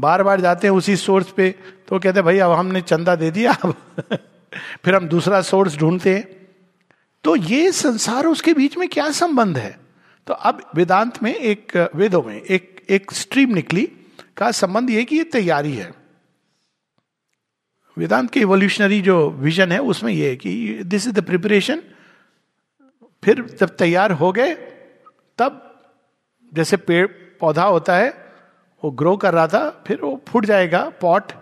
बार 0.00 0.22
बार 0.22 0.40
जाते 0.40 0.66
हैं 0.66 0.74
उसी 0.74 0.96
सोर्स 0.96 1.30
पे 1.30 1.54
तो 1.88 1.98
कहते 1.98 2.22
भाई, 2.22 2.38
अब 2.38 2.52
हमने 2.52 2.80
चंदा 2.80 3.16
दे 3.16 3.30
दिया, 3.30 3.52
अब 3.52 3.74
फिर 4.84 4.94
हम 4.94 5.08
दूसरा 5.08 5.42
सोर्स 5.42 5.76
ढूंढते 5.76 6.14
हैं। 6.14 6.48
तो 7.24 7.36
ये 7.36 7.72
संसार 7.72 8.26
उसके 8.26 8.54
बीच 8.54 8.76
में 8.76 8.88
क्या 8.88 9.10
संबंध 9.10 9.58
है? 9.58 9.80
तो 10.26 10.34
अब 10.34 10.70
वेदांत 10.74 11.22
में 11.22 11.34
एक, 11.34 11.90
वेदों 11.94 12.22
में 12.22 12.42
एक 12.42 12.86
एक 12.90 13.12
स्ट्रीम 13.12 13.54
निकली 13.54 13.88
का 14.36 14.50
संबंध 14.50 14.90
ये 14.90 15.04
कि 15.04 15.16
ये 15.16 15.24
तैयारी 15.24 15.72
है। 15.72 15.94
वेदांत 17.98 18.30
के 18.30 18.40
इवोल्यूशनरी 18.40 19.00
जो 19.00 19.30
विजन 19.30 19.72
है, 19.72 19.78
उसमें 19.78 20.12
यह 20.12 20.28
है 20.28 20.36
कि 20.36 20.80
दिस 20.84 21.06
इज़ 21.06 21.14
द 21.14 21.22
प्रिपरेशन 21.22 21.82
फिर 23.24 23.42
जब 23.42 23.76
तैयार 23.76 24.12
हो 24.12 24.32
गए, 24.32 24.54
तब 25.38 25.82
जैसे 26.54 26.76
पेड़ 26.76 27.06
पौधा 27.40 27.64
होता 27.64 27.96
है 27.96 28.27
वो 28.82 28.90
ग्रो 28.90 29.16
कर 29.16 29.34
रहा 29.34 29.46
था, 29.46 29.68
फिर 29.86 30.00
वो 30.02 30.20
फूट 30.28 30.46
जाएगा 30.46 30.88
पॉट 31.00 31.32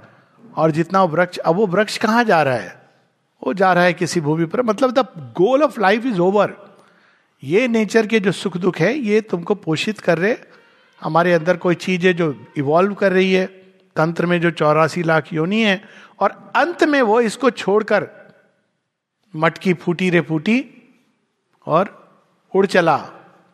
और 0.56 0.70
जितना 0.70 1.02
वो 1.02 1.08
वृक्ष, 1.08 1.38
अब 1.38 1.56
वो 1.56 1.66
वृक्ष 1.66 1.98
कहाँ 1.98 2.24
जा 2.24 2.42
रहा 2.42 2.54
है? 2.54 2.74
वो 3.42 3.54
जा 3.54 3.72
रहा 3.72 3.84
है 3.84 3.92
किसी 3.92 4.20
भूमि 4.20 4.44
पर। 4.44 4.62
मतलब 4.62 4.90
the 4.90 5.06
goal 5.36 5.62
of 5.62 5.80
life 5.80 6.06
is 6.06 6.20
over 6.20 6.54
ये 7.42 7.66
नेचर 7.68 8.06
के 8.06 8.20
जो 8.20 8.32
सुख 8.32 8.56
दुख 8.56 8.78
है, 8.78 8.94
ये 8.94 9.20
तुमको 9.20 9.54
पोषित 9.54 9.98
कर 9.98 10.18
रहे 10.18 10.36
हमारे 11.00 11.32
अंदर 11.32 11.56
कोई 11.56 11.74
चीज़ 11.74 12.06
है 12.06 12.12
जो 12.12 12.34
इवॉल्व 12.56 12.94
कर 12.94 13.12
रही 13.12 13.32
है। 13.32 13.46
तंत्र 13.96 14.26
में 14.26 14.40
जो 14.40 14.50
चौरासी 14.50 15.02
लाख 15.02 15.32
योनी 15.32 15.62
है 15.62 15.82
और 16.20 16.30
अंत 16.56 16.84
में 16.84 17.00
वो 17.02 17.20
इसको 17.20 17.50
छोड़कर 17.50 18.08
मटकी 19.34 19.74
फूटी 19.74 20.10
रे 20.10 20.20
फूटी 20.20 20.64
और 21.66 21.92
उड़ 22.54 22.66
चला 22.66 22.96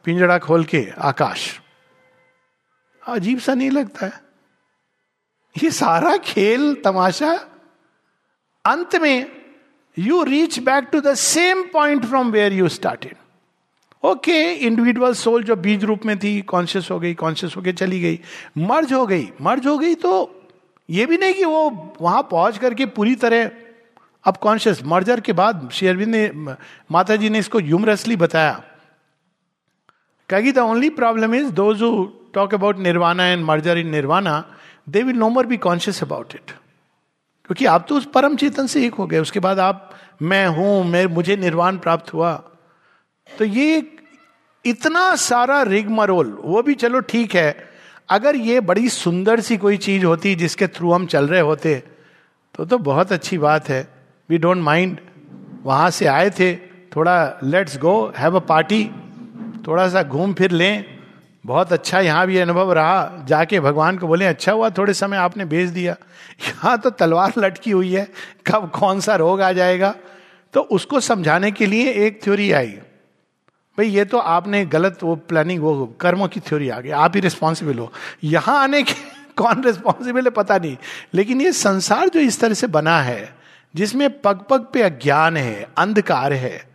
पिंजड़ा 0.04 0.38
खोल 0.38 0.64
के 0.64 0.86
आकाश। 0.98 1.61
अजीब 3.02 3.38
सा 3.38 3.54
नहीं 3.54 3.70
लगता 3.70 4.06
है। 4.06 4.20
ये 5.54 5.70
सारा 5.70 6.16
खेल, 6.16 6.74
तमाशा, 6.84 7.32
अंत 8.64 8.96
में 8.96 9.26
you 9.96 10.22
reach 10.22 10.58
back 10.58 10.88
to 10.92 11.00
the 11.00 11.14
same 11.14 11.62
point 11.72 12.04
from 12.04 12.30
where 12.30 12.52
you 12.52 12.68
started 12.68 13.16
okay 14.02 14.36
individual 14.66 15.14
soul 15.14 15.42
जो 15.44 15.56
बीज 15.56 15.84
रूप 15.84 16.04
में 16.06 16.18
थी 16.18 16.40
कॉन्शियस 16.42 16.90
हो 16.90 16.98
गई 17.00 17.14
कॉन्शियस 17.14 17.56
होके 17.56 17.72
चली 17.72 18.00
गई 18.00 18.18
मर्ज 18.58 18.92
हो 18.92 19.06
गई। 19.06 19.28
मर्ज 19.40 19.66
हो 19.66 19.76
गई 19.78 19.94
तो 19.94 20.12
ये 20.88 21.06
भी 21.06 21.16
नहीं 21.18 21.34
कि 21.34 21.44
वो 21.44 21.94
वहाँ 22.00 22.22
पहुँच 22.30 22.58
करके 22.58 22.86
पूरी 22.88 23.14
तरह 23.14 23.50
अब 24.24 24.36
कॉन्शियस 24.36 24.82
मर्जर 24.84 25.20
के 25.20 25.32
बाद 25.32 25.68
शेरविंद 25.72 26.14
ने, 26.14 26.54
माता 26.90 27.16
जी 27.16 27.30
ने 27.30 27.38
इसको 27.38 27.60
यूमरसली 27.60 28.16
बताया। 28.16 28.62
कहेगी 30.28 30.52
the 30.52 30.58
only 30.58 30.90
problem 30.92 31.34
is 31.34 31.50
those 31.52 31.82
talk 32.34 32.54
about 32.54 32.78
nirvana 32.78 33.26
and 33.26 33.44
merger 33.44 33.78
in 33.78 33.88
nirvana 33.90 34.42
they 34.88 35.02
will 35.02 35.16
no 35.16 35.28
more 35.28 35.46
be 35.46 35.56
conscious 35.58 36.02
about 36.02 36.34
it 36.34 36.50
क्योंकि 37.44 37.66
आप 37.66 37.86
तो 37.88 37.96
उस 37.96 38.04
परम 38.14 38.36
चेतन 38.36 38.66
से 38.66 38.84
एक 38.86 38.94
हो 38.94 39.06
गए, 39.06 39.18
उसके 39.18 39.40
बाद 39.40 39.58
आप, 39.58 39.90
मैं 40.22 40.46
हूँ, 40.48 40.84
मैं, 40.84 41.04
मुझे 41.06 41.36
निर्वाण 41.36 41.78
प्राप्त 41.78 42.12
हुआ। 42.14 42.32
तो 43.28 43.44
ये 43.44 43.82
इतना 44.64 45.14
सारा 45.16 45.62
रिग 45.64 45.88
मरोल 45.90 46.32
वो 46.40 46.62
भी 46.62 46.74
चलो 46.74 47.00
ठीक 47.02 47.34
है, 47.34 47.70
अगर 48.10 48.36
ये 48.36 48.60
बड़ी 48.62 48.88
सुंदर 48.88 49.40
सी 49.40 49.56
कोई 49.56 49.76
चीज़ 49.78 50.04
होती 50.04 50.34
जिसके 50.34 50.66
थ्रू 50.68 50.92
हम 50.92 51.06
चल 51.06 51.28
रहे 51.28 51.40
होते 51.40 51.74
तो 52.54 52.64
तो 52.64 52.78
बहुत 52.80 53.12
अच्छी 53.12 53.38
बात 53.38 53.68
है। 53.68 53.86
वी 54.28 54.38
डोंट 54.38 54.62
माइंड 54.62 54.98
वहाँ 55.64 55.90
से 55.90 56.06
आए 56.06 56.30
थे, 56.30 56.54
थोड़ा 56.96 57.40
let's 57.44 57.78
go 57.78 58.12
have 58.18 58.36
a 58.36 58.44
party 58.46 58.84
थोड़ा 59.66 59.88
सा 59.88 60.02
घूम 60.02 60.34
फिर 60.34 60.50
लें 60.52 60.91
बहुत 61.46 61.72
अच्छा 61.72 62.00
यहाँ 62.00 62.26
भी 62.26 62.38
अनुभव 62.38 62.72
रहा। 62.72 63.24
जाके 63.24 63.60
भगवान 63.60 63.98
को 63.98 64.06
बोले 64.06 64.26
अच्छा 64.26 64.52
हुआ, 64.52 64.70
थोड़े 64.70 64.94
समय 64.94 65.16
आपने 65.16 65.44
भेज 65.44 65.70
दिया। 65.70 65.96
यहाँ 66.48 66.78
तो 66.78 66.90
तलवार 66.90 67.32
लटकी 67.38 67.70
हुई 67.70 67.92
है, 67.92 68.08
कब 68.46 68.70
कौन 68.70 69.00
सा 69.00 69.16
रोग 69.16 69.40
आ 69.40 69.52
जाएगा? 69.52 69.94
तो 70.52 70.60
उसको 70.60 71.00
समझाने 71.00 71.50
के 71.50 71.66
लिए 71.66 71.92
एक 71.92 72.24
थ्योरी 72.24 72.52
आई। 72.52 72.68
भाई, 73.78 73.86
ये 73.86 74.04
तो 74.04 74.18
आपने 74.18 74.64
गलत 74.64 74.98
वो 75.02 75.16
प्लानिंग 75.16 75.62
वो 75.62 75.86
कर्मों 75.86 76.28
की 76.28 76.40
थ्योरी 76.40 76.68
आ 76.68 76.80
गई। 76.80 76.90
आप 76.90 77.12
ही 77.14 77.20
रिस्पॉन्सिबल 77.20 77.78
हो। 77.78 77.92
यहाँ 78.24 78.58
आने 78.58 78.82
के 78.82 78.92
कौन 79.36 79.64
रिस्पॉन्सिबल 79.64 80.24
है, 80.24 80.30
पता 80.30 80.58
नहीं। 80.58 80.76
लेकिन 81.14 81.40
ये 81.40 81.52
संसार 81.52 82.08
जो 82.08 82.20
इस 82.20 82.40
तरह 82.40 82.54
से 82.54 82.66
बना 82.66 83.02
है, 83.02 83.36
जिसमें 83.74 84.20
पग 84.20 84.44
पग 84.50 84.66
पे 84.72 84.82
अज्ञान 84.82 85.36
है, 85.36 85.66
अंधकार 85.78 86.32
है 86.32 86.71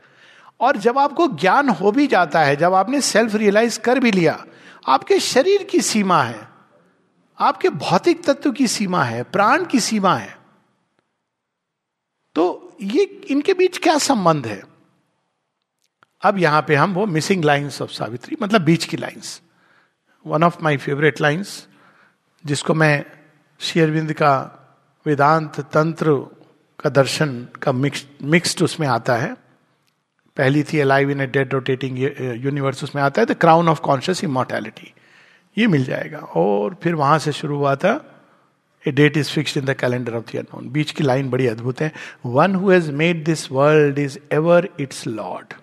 और 0.60 0.78
जब 0.78 0.98
आपको 0.98 1.28
ज्ञान 1.30 1.70
हो 1.70 1.92
भी 1.92 2.08
जाता 2.08 2.42
है, 2.42 2.56
जब 2.56 2.74
आपने 2.74 3.02
सेल्फ 3.02 3.36
रियलाइज़ 3.36 3.80
कर 3.80 4.00
भी 4.00 4.12
लिया, 4.12 4.44
आपके 4.88 5.20
शरीर 5.20 5.64
की 5.64 5.82
सीमा 5.82 6.22
है, 6.24 6.48
आपके 7.40 7.70
भौतिक 7.70 8.24
तत्व 8.24 8.52
की 8.52 8.68
सीमा 8.68 9.04
है, 9.04 9.24
प्राण 9.24 9.66
की 9.66 9.80
सीमा 9.80 10.16
है 10.16 10.36
तो 12.36 12.78
ये 12.82 13.04
इनके 13.30 13.54
बीच 13.54 13.78
क्या 13.78 13.98
संबंध 13.98 14.48
है? 14.48 14.62
अब 16.22 16.38
यहाँ 16.38 16.62
पे 16.62 16.76
हम 16.76 16.94
वो 16.94 17.06
मिसिंग 17.06 17.44
लाइंस 17.44 17.82
ऑफ़ 17.82 17.92
सावित्री 17.92 18.38
मतलब 18.42 18.62
बीच 18.62 18.86
की 18.86 18.98
lines 18.98 19.42
one 20.26 20.44
of 20.44 20.62
my 20.64 20.78
favourite 20.78 21.22
lines 21.22 21.68
जिसको 22.46 22.74
मैं 22.74 23.06
शेयरविंद 23.62 24.14
का 24.14 24.34
वेदांत 25.06 25.60
तंत्र 25.74 26.14
का 26.80 26.90
दर्शन 26.90 27.48
का 27.64 27.72
मिक्स 27.72 28.06
मिक्स्ड 28.24 28.62
उसमें 28.64 28.88
आता 28.88 29.16
है। 29.16 29.36
पहली 30.38 30.64
थी 30.64 30.80
alive 30.80 31.10
in 31.12 31.22
a 31.22 31.26
dead 31.28 31.54
rotating 31.54 31.98
universe 32.46 32.84
उसमें 32.84 33.02
आता 33.04 33.22
है 33.22 33.26
the 33.26 33.38
crown 33.42 33.70
of 33.70 33.82
conscious 33.82 34.24
immortality 34.24 34.94
ये 35.58 35.68
मिल 35.68 35.84
जाएगा। 35.84 36.20
और 36.20 36.76
फिर 36.84 36.96
वहाँ 36.96 37.18
से 37.20 37.32
शुरू 37.32 37.58
हुआ 37.58 37.76
था 37.76 37.94
a 38.86 38.92
date 38.92 39.18
is 39.18 39.32
fixed 39.32 39.58
in 39.58 39.66
the 39.66 39.74
calendar 39.76 40.16
of 40.16 40.36
the 40.36 40.46
बीच 40.74 40.92
की 40.92 41.04
लाइन 41.04 41.30
बड़ी 41.30 41.48
अद्भुत 41.48 41.82
है। 41.82 41.92
One 42.26 42.56
who 42.56 42.72
has 42.72 42.92
made 42.94 43.24
this 43.26 43.52
world 43.52 44.00
is 44.00 44.18
ever 44.34 44.70
its 44.80 45.06
lord 45.08 45.54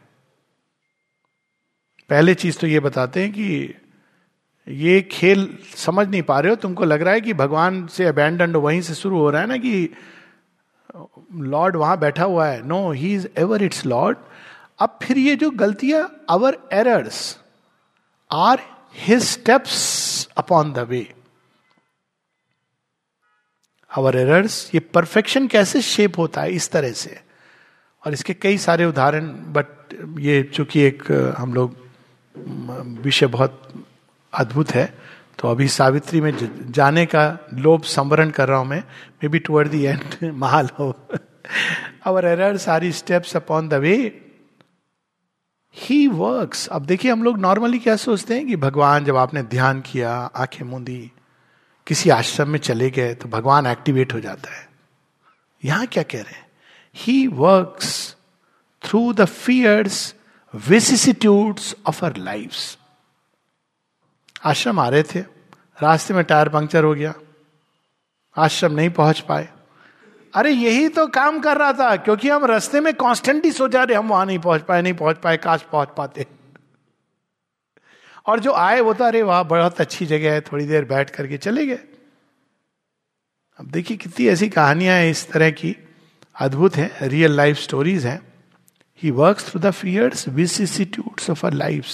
पहले 2.11 2.35
चीज़ 2.35 2.59
तो 2.59 2.67
ये 2.67 2.81
बताते 2.81 3.23
हैं 3.23 3.33
कि 3.33 3.75
ये 4.69 5.01
खेल 5.13 5.49
समझ 5.77 6.07
नहीं 6.09 6.23
पा 6.23 6.39
रहे 6.41 6.51
हो। 6.51 6.57
तुमको 6.57 6.85
लग 6.85 7.03
रहा 7.03 7.15
है 7.15 7.21
कि 7.21 7.33
भगवान 7.35 7.87
से 7.87 8.05
अबैंडन 8.05 8.57
वहीं 8.57 8.81
से 8.83 8.95
शुरू 8.95 9.19
हो 9.19 9.31
रहा 9.31 9.41
है 9.41 9.49
ना 9.49 9.57
कि 9.57 9.89
लॉर्ड 11.51 11.77
वहाँ 11.77 11.99
बैठा 11.99 12.25
हुआ 12.25 12.47
है। 12.47 12.67
No 12.67 12.91
he 12.93 13.15
is 13.15 13.27
ever 13.39 13.63
its 13.63 13.85
lord 13.87 14.17
अब 14.79 14.99
फिर 15.03 15.19
ये 15.19 15.37
जो 15.37 15.51
गलतियाँ 15.51 16.25
our 16.31 16.59
errors 16.73 17.39
are 18.33 18.59
his 18.95 19.23
steps 19.23 20.29
upon 20.39 20.73
the 20.73 20.79
way 20.79 21.15
our 23.97 24.17
errors 24.17 24.71
ये 24.75 24.81
परफेक्शन 24.81 25.47
कैसे 25.47 25.83
शेप 25.83 26.19
होता 26.19 26.41
है 26.41 26.53
इस 26.53 26.71
तरह 26.71 26.93
से? 26.93 27.21
और 28.07 28.13
इसके 28.13 28.35
कई 28.35 28.59
सारे 28.59 28.85
उदाहरण 28.85 29.29
बट 29.29 29.67
ये 30.19 30.43
चूँकि 30.43 30.81
एक 30.81 31.35
हम 31.39 31.55
लोग 31.55 31.77
विषय 33.03 33.27
बहुत 33.27 33.85
अद्भुत 34.35 34.71
है 34.71 34.99
तो 35.39 35.49
अभी 35.49 35.69
सावित्री 35.69 36.21
में 36.21 36.33
जाने 36.73 37.07
का 37.07 37.39
लोभ, 37.55 37.83
संवरण 37.83 38.31
कर 38.31 38.49
रहा 38.49 38.59
हूँ 38.59 38.67
मैं 38.67 38.81
may 39.23 39.29
be 39.29 39.39
toward 39.39 39.69
the 39.69 39.85
end 39.85 40.33
Mahal 40.33 40.69
हो 40.79 41.09
our 42.05 42.25
error 42.25 42.57
sorry 42.57 42.93
steps 42.93 43.37
upon 43.37 43.69
the 43.69 43.75
way 43.75 44.21
he 45.77 46.07
works 46.07 46.67
अब 46.69 46.85
देखिए, 46.87 47.11
हम 47.11 47.23
लोग 47.23 47.39
नॉर्मली 47.39 47.79
क्या 47.79 47.97
सोचते 47.97 48.35
हैं 48.35 48.47
कि 48.47 48.57
भगवान 48.57 49.05
जब 49.05 49.17
आपने 49.17 49.43
ध्यान 49.43 49.81
किया, 49.81 50.13
आँखें 50.13 50.65
मूंदी, 50.65 51.13
किसी 51.87 52.11
आश्रम 52.11 52.49
में 52.49 52.59
चले 52.59 52.91
गए 52.91 53.15
तो 53.15 53.29
भगवान 53.29 53.67
एक्टिवेट 53.67 54.13
हो 54.13 54.21
जाता 54.21 54.55
है। 54.55 54.69
यहाँ 55.65 55.87
क्या 55.87 56.03
कह 56.03 56.23
रहे 56.23 56.35
हैं? 56.35 56.47
He 56.97 57.27
works 57.27 58.17
through 58.83 59.13
the 59.13 59.25
fierce 59.25 60.15
vicissitudes 60.55 61.75
of 61.87 62.05
our 62.05 62.17
life's 62.17 62.79
आश्रम 64.45 64.81
आ 64.81 64.89
रहे 64.89 65.03
थे, 65.03 65.21
रास्ते 65.83 66.15
में 66.15 66.25
टायर 66.25 66.49
पंक्चर 66.49 66.85
हो 66.85 66.95
गया, 66.95 67.15
आश्रम 68.37 68.73
नहीं 68.73 68.91
पहुँच 68.91 69.21
पाए। 69.21 69.49
अरे 70.35 70.51
यही 70.51 70.89
तो 70.89 71.07
काम 71.07 71.39
कर 71.41 71.57
रहा 71.57 71.73
था, 71.73 71.97
क्योंकि 71.97 72.29
हम 72.29 72.45
रास्ते 72.45 72.81
में 72.81 72.93
कॉन्स्टेंटली 72.95 73.53
सोचा 73.53 73.83
रहे, 73.83 73.97
हम 73.97 74.09
वहाँ 74.09 74.27
नहीं 74.27 74.39
पहुँच 74.39 74.63
पाए, 74.63 74.83
नहीं 74.83 74.95
पहुँच 74.95 75.19
पाए, 75.19 75.37
काश 75.37 75.63
पहुँच 75.73 75.89
पाते। 75.97 76.27
और 78.27 78.41
जो 78.41 78.53
आए 78.53 78.81
वो 78.81 78.95
तो 78.95 79.05
अरे 79.05 79.23
वहाँ, 79.23 79.47
बहुत 79.47 79.81
अच्छी 79.81 80.07
जगह 80.07 80.33
है, 80.33 80.41
थोड़ी 80.41 80.67
देर 80.67 80.85
बैठ 80.85 81.11
करके 81.11 81.37
चले 81.39 81.67
गए। 81.67 81.79
अब 83.59 83.71
देखिए 83.71 83.97
कितनी 83.97 84.27
ऐसी 84.27 84.49
कहानियाँ 84.49 84.97
हैं 84.97 85.11
इस 85.11 85.31
तरह 85.33 85.51
की, 85.51 85.77
अद्भुत 86.37 86.77
हैं 86.77 87.09
रियल 87.09 87.33
लाइफ 87.33 87.59
स्टोरीज 87.59 88.07
हैं। 88.07 88.21
He 89.03 89.11
work 89.11 89.41
through 89.41 89.61
the 89.61 89.71
fierce 89.71 90.29
vicissitudes 90.29 91.31
of 91.31 91.47
our 91.47 91.53
life 91.53 91.87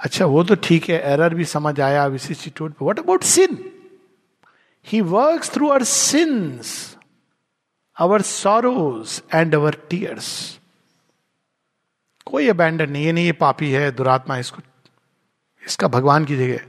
अच्छा 0.00 0.26
वो 0.26 0.42
तो 0.44 0.54
ठीक 0.54 0.88
है 0.90 1.00
एरर 1.12 1.34
भी 1.34 1.44
समझ 1.44 1.80
आया 1.80 2.06
vicissitude 2.06 2.74
what 2.82 2.98
about 2.98 3.22
sin 3.22 3.58
he 4.86 5.00
work 5.00 5.44
through 5.44 5.68
our 5.68 5.82
sins 5.82 6.96
our 7.96 8.22
sorrows 8.22 9.22
and 9.34 9.54
our 9.54 9.74
tears 9.90 10.58
कोई 12.26 12.48
अबैंडन 12.48 12.90
नहीं 12.90 13.04
ये 13.04 13.12
नहीं, 13.12 13.26
ये 13.26 13.32
पापी 13.32 13.70
है, 13.70 13.90
दुरात्मा 13.90 14.36
इसको, 14.36 14.62
इसका 15.66 15.88
भगवान 15.88 16.24
की 16.24 16.36
जगह। 16.36 16.60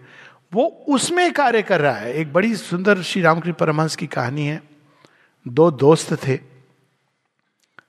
वो 0.53 0.85
उसमें 0.89 1.33
कार्य 1.33 1.61
कर 1.61 1.81
रहा 1.81 1.95
है। 1.95 2.13
एक 2.13 2.33
बड़ी 2.33 2.55
सुंदर 2.55 3.01
श्री 3.01 3.21
रामकृष्ण 3.21 3.53
परमहंस 3.53 3.95
की 3.95 4.07
कहानी 4.07 4.45
है। 4.45 4.63
दो 5.47 5.71
दोस्त 5.71 6.27
थे। 6.27 6.39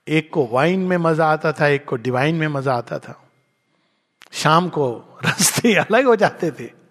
एक 0.09 0.31
को 0.33 0.47
वाइन 0.47 0.81
में 0.81 0.97
मज़ा 0.97 1.27
आता 1.27 1.53
था, 1.53 1.67
एक 1.67 1.85
को 1.85 1.97
डिवाइन 1.97 2.35
में 2.35 2.49
मज़ा 2.49 2.75
आता 2.75 2.99
था। 2.99 3.29
शाम 4.33 4.69
को 4.69 5.19
रास्ते 5.25 5.75
अलग 5.79 6.05
हो 6.05 6.17
जाते 6.17 6.51
थे। 6.51 6.84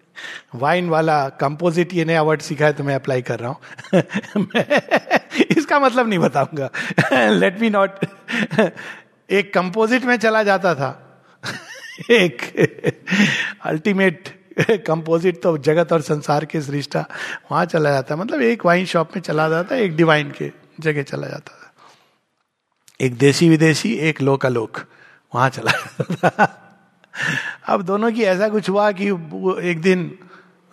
वाइन 0.54 0.88
वाला 0.88 1.28
कंपोजिट 1.28 1.94
ये 1.94 2.04
नया 2.04 2.22
वर्ड 2.22 2.40
सीखा 2.40 2.66
है 2.66 2.72
तो 2.72 2.84
मैं 2.84 2.94
अप्लाई 2.94 3.22
कर 3.22 3.40
रहा 3.40 3.50
हूँ। 3.50 3.58
इसका 5.56 5.78
मतलब 5.78 6.08
नहीं 6.08 6.18
बताऊँगा। 6.18 6.70
लेट 7.30 7.60
मी 7.60 7.70
नॉट 7.70 7.90
एक 9.30 9.54
कंपोजिट 9.54 10.04
में 10.04 10.16
चला 10.16 10.42
जाता 10.42 10.74
था। 10.74 11.20
एक 12.10 12.42
अल्टीमेट 13.62 14.44
कंपोजिट 14.86 15.42
तो 15.42 15.58
जगत 15.58 15.92
और 15.92 16.00
संसार 16.00 16.44
के 16.44 16.60
सृष्टा, 16.60 17.04
वहाँ 17.52 17.64
चला 17.64 17.90
जाता 17.90 18.16
मतलब 18.16 18.42
एक 18.42 18.66
वाइन 18.66 18.86
शॉप 18.86 19.10
में 19.16 19.22
चला 19.22 19.48
जाता 19.48 19.76
एक 19.76 19.96
डिवाइन 19.96 20.30
के 20.30 20.52
जगह 20.80 21.02
चला 21.02 21.26
जाता 21.26 21.52
था। 21.52 21.72
एक 23.00 23.18
देशी 23.18 23.48
विदेशी 23.48 23.94
एक 23.94 24.22
लोकालोक, 24.22 24.78
वहाँ 25.34 25.50
चला 25.50 25.70
जाता 25.70 26.30
था। 26.30 26.60
अब 27.68 27.82
दोनों 27.82 28.10
की 28.12 28.22
ऐसा 28.24 28.48
कुछ 28.48 28.68
हुआ 28.68 28.90
कि 28.92 29.10
वो 29.10 29.56
एक 29.56 29.80
दिन 29.80 30.18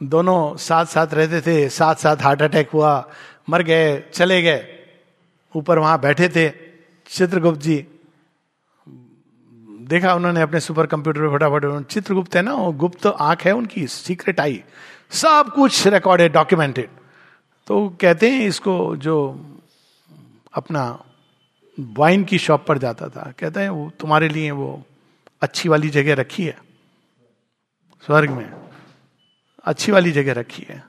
दोनों 0.01 0.55
साथ 0.57 0.85
साथ 0.85 1.13
रहते 1.13 1.41
थे 1.41 1.69
साथ 1.69 1.95
साथ 1.95 2.21
हार्ट 2.21 2.41
अटैक 2.41 2.69
हुआ, 2.69 2.93
मर 3.49 3.63
गए, 3.63 3.99
चले 4.13 4.41
गए, 4.41 4.65
ऊपर 5.55 5.79
वहाँ 5.79 5.99
बैठे 6.01 6.29
थे, 6.29 6.49
चित्रगुप्त 7.09 7.59
जी। 7.61 7.85
देखा 9.89 10.13
उन्होंने 10.15 10.41
अपने 10.41 10.59
सुपर 10.59 10.85
कंप्यूटर 10.87 11.21
पे 11.21 11.35
फटाफट 11.35 11.87
चित्रगुप्त 11.87 12.35
है 12.35 12.41
ना, 12.41 12.53
वो 12.53 12.71
गुप्त 12.73 13.05
आँख 13.07 13.45
है 13.45 13.51
उनकी 13.51 13.87
सीक्रेट 13.87 14.39
आई 14.39 14.63
सब 15.11 15.51
कुछ 15.55 15.87
रिकॉर्डेड 15.87 16.33
डॉक्यूमेंटेड 16.33 16.89
तो 17.67 17.87
कहते 18.01 18.29
हैं 18.31 18.45
इसको 18.47 18.95
जो 18.97 19.15
अपना 20.53 20.83
वाइन 21.77 22.23
की 22.23 22.37
शॉप 22.37 22.65
पर 22.67 22.77
जाता 22.77 23.07
था, 23.09 23.31
कहते 23.39 23.59
हैं 23.59 23.69
वो 23.69 23.91
तुम्हारे 23.99 24.29
लिए 24.29 24.51
वो 24.51 24.81
अच्छी 25.41 25.69
वाली 25.69 25.89
जगह 25.89 26.13
रखी 26.13 26.45
है। 26.45 26.57
स्वर्ग 28.05 28.29
में 28.29 28.51
अच्छी 29.65 29.91
वाली 29.91 30.11
जगह 30.11 30.33
रखी 30.33 30.65
है। 30.69 30.83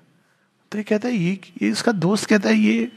तो 0.73 0.79
ये 0.79 0.85
कहता 0.85 1.09
है 1.09 1.15
ये, 1.15 1.41
इसका 1.63 1.93
दोस्त 1.93 2.29
कहता 2.29 2.49
है 2.49 2.55
ये 2.55 2.93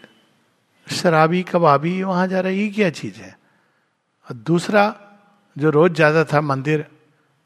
शराबी 0.88 1.44
कबाबी 1.44 2.04
वहाँ 2.04 2.28
जा 2.28 2.40
रहा 2.40 2.52
है 2.52 2.58
ये 2.58 2.70
क्या 2.70 2.90
चीज़ 2.90 3.16
है? 3.16 3.38
और 4.28 4.36
दूसरा 4.36 4.84
जो 5.58 5.70
रोज 5.70 5.92
जाता 5.92 6.24
था 6.24 6.42
मंदिर 6.42 6.82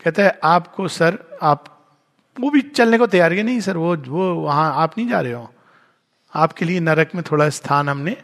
कहता 0.04 0.24
है 0.24 0.40
आपको 0.44 0.88
सर 0.88 1.18
आप 1.42 1.76
वो 2.40 2.50
भी 2.50 2.62
चलने 2.62 2.98
को 2.98 3.08
तैयार 3.08 3.34
है 3.34 3.44
नहीं 3.44 3.60
सर 3.60 3.78
वो 3.78 3.96
वो 3.98 4.34
वहाँ 4.36 4.74
आप 4.76 4.98
नहीं 4.98 5.08
जा 5.08 5.22
रहे 5.22 5.34
हो। 5.34 5.54
आपके 6.34 6.66
लिए 6.66 6.80
नरक 6.80 7.16
में 7.16 7.24
थोड़ा 7.32 7.50
स्थान 7.50 7.90
हमने 7.90 8.18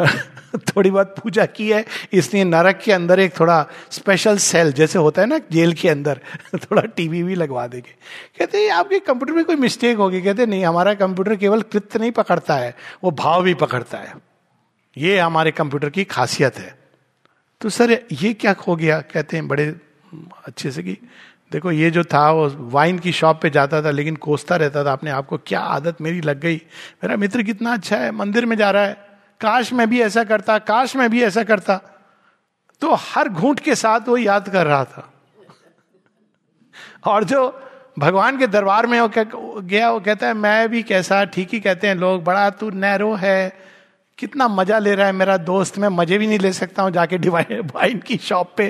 थोड़ी 0.56 0.90
बहुत 0.90 1.14
पूजा 1.22 1.46
की 1.46 1.70
है, 1.70 1.84
इसलिए 2.12 2.44
नरक 2.44 2.80
के 2.84 2.92
अंदर 2.92 3.20
एक 3.20 3.40
थोड़ा 3.40 3.66
स्पेशल 3.90 4.38
सेल 4.38 4.72
जैसे 4.72 4.98
होता 4.98 5.22
है 5.22 5.28
ना, 5.28 5.38
जेल 5.38 5.72
के 5.72 5.88
अंदर, 5.88 6.20
थोड़ा 6.54 6.82
टीवी 6.82 7.22
भी 7.22 7.34
लगवा 7.34 7.66
देंगे। 7.66 7.94
कहते 8.38 8.58
हैं, 8.58 8.70
आपके 8.70 8.98
कंप्यूटर 8.98 9.32
में 9.32 9.44
कोई 9.44 9.56
मिस्टेक 9.56 9.96
होगी? 9.96 10.22
कहते 10.22 10.46
नहीं, 10.46 10.64
हमारा 10.64 10.94
कंप्यूटर 10.94 11.36
केवल 11.36 11.62
कृत्य 11.62 11.98
नहीं 11.98 12.10
पकड़ता 12.10 12.56
है, 12.56 12.76
वो 13.04 13.10
भाव 13.10 13.42
भी 13.42 13.54
पकड़ता 13.54 13.98
है। 13.98 14.14
ये 14.98 15.18
हमारे 15.18 15.50
कंप्यूटर 15.50 15.90
की 15.90 16.04
खासियत 16.04 16.58
है। 16.58 16.78
तो 17.60 17.68
सर, 17.68 18.02
ये 18.12 18.34
क्या 18.34 18.54
हो 18.68 18.76
गया? 18.76 19.00
कहते 19.00 19.36
हैं, 19.36 19.48
बड़े 19.48 19.76
अच्छे 20.46 20.70
से 20.70 20.82
कि, 20.82 20.98
देखो, 21.52 21.72
ये 21.72 21.90
जो 21.90 22.04
था, 22.04 22.30
वो 22.30 22.50
वाइन 22.58 22.98
की 22.98 23.12
शॉप 23.12 23.42
पे 23.42 23.50
जाता 23.50 23.82
था, 23.82 23.90
लेकिन 23.90 24.16
कोसता 24.16 24.56
रहता 24.56 24.84
था, 24.84 24.92
अपने 24.92 25.10
आप 25.10 25.26
को 25.26 25.38
क्या 25.38 25.60
आदत 25.60 26.00
मेरी 26.00 26.20
लग 26.20 26.40
गई? 26.40 26.56
मेरा 27.04 27.16
मित्र 27.16 27.42
कितना 27.42 27.72
अच्छा 27.72 27.96
है, 27.96 28.10
मंदिर 28.10 28.46
में 28.46 28.56
जा 28.56 28.70
रहा 28.70 28.84
है। 28.84 29.05
काश 29.40 29.72
मैं 29.72 29.88
भी 29.90 30.00
ऐसा 30.00 30.24
करता, 30.24 30.58
काश 30.58 30.96
मैं 30.96 31.10
भी 31.10 31.22
ऐसा 31.22 31.42
करता। 31.44 31.76
तो 32.82 32.94
हर 32.94 33.28
घूंट 33.28 33.60
के 33.60 33.74
साथ 33.74 34.08
वो 34.08 34.16
याद 34.16 34.48
कर 34.48 34.66
रहा 34.66 34.84
था। 34.84 35.12
और 37.06 37.24
जो 37.24 37.62
भगवान 37.98 38.38
के 38.38 38.46
दरबार 38.46 38.86
में 38.86 39.00
वो 39.00 39.08
गया, 39.08 39.90
वो 39.90 40.00
कहता 40.00 40.26
है, 40.26 40.34
मैं 40.34 40.68
भी 40.68 40.82
कैसा, 40.82 41.24
ठीक 41.24 41.52
ही 41.52 41.60
कहते 41.60 41.86
हैं 41.86 41.94
लोग, 41.94 42.24
बड़ा 42.24 42.50
तू 42.50 42.70
नैरो 42.70 43.14
है, 43.14 43.52
कितना 44.18 44.48
मज़ा 44.48 44.78
ले 44.78 44.94
रहा 44.94 45.06
है 45.06 45.12
मेरा 45.12 45.36
दोस्त, 45.36 45.78
मैं 45.78 45.88
मज़े 45.88 46.18
भी 46.18 46.26
नहीं 46.26 46.38
ले 46.38 46.52
सकता 46.52 46.82
हूँ 46.82 46.90
जाके 46.90 47.18
डिवाइन 47.18 47.60
वाइन 47.74 47.98
की 47.98 48.16
शॉप 48.16 48.54
पे। 48.56 48.66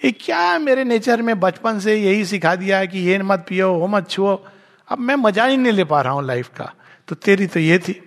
ये 0.00 0.10
क्या 0.10 0.58
मेरे 0.58 0.84
नेचर 0.84 1.22
में 1.22 1.40
बचपन 1.40 1.78
से 1.78 1.96
यही 1.96 2.24
सिखा 2.24 2.54
दिया 2.56 2.78
है 2.78 2.86
कि 2.86 2.98
ये 2.98 3.18
मत 3.18 3.44
पियो, 3.48 3.72
वो 3.72 3.86
मत 3.86 4.10
छुओ। 4.10 4.38
अब 4.88 4.98
मैं 4.98 5.16
मज़ा 5.16 5.44
ही 5.44 5.56
नहीं 5.56 5.72
ले 5.72 5.84
पा 5.84 6.00
रहा 6.00 6.12
हूँ 6.12 6.24
लाइफ 6.26 6.48
का। 6.48 6.72
तो 7.08 7.14
तेरी 7.14 7.46
तो 7.46 7.60
ये 7.60 7.78
थी। 7.78 8.00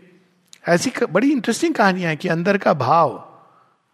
ऐसी 0.63 0.91
बड़ी 1.03 1.31
इंटरेस्टिंग 1.31 1.73
कहानियाँ 1.75 2.09
हैं 2.09 2.17
कि 2.17 2.27
अंदर 2.29 2.57
का 2.57 2.73
भाव। 2.75 3.17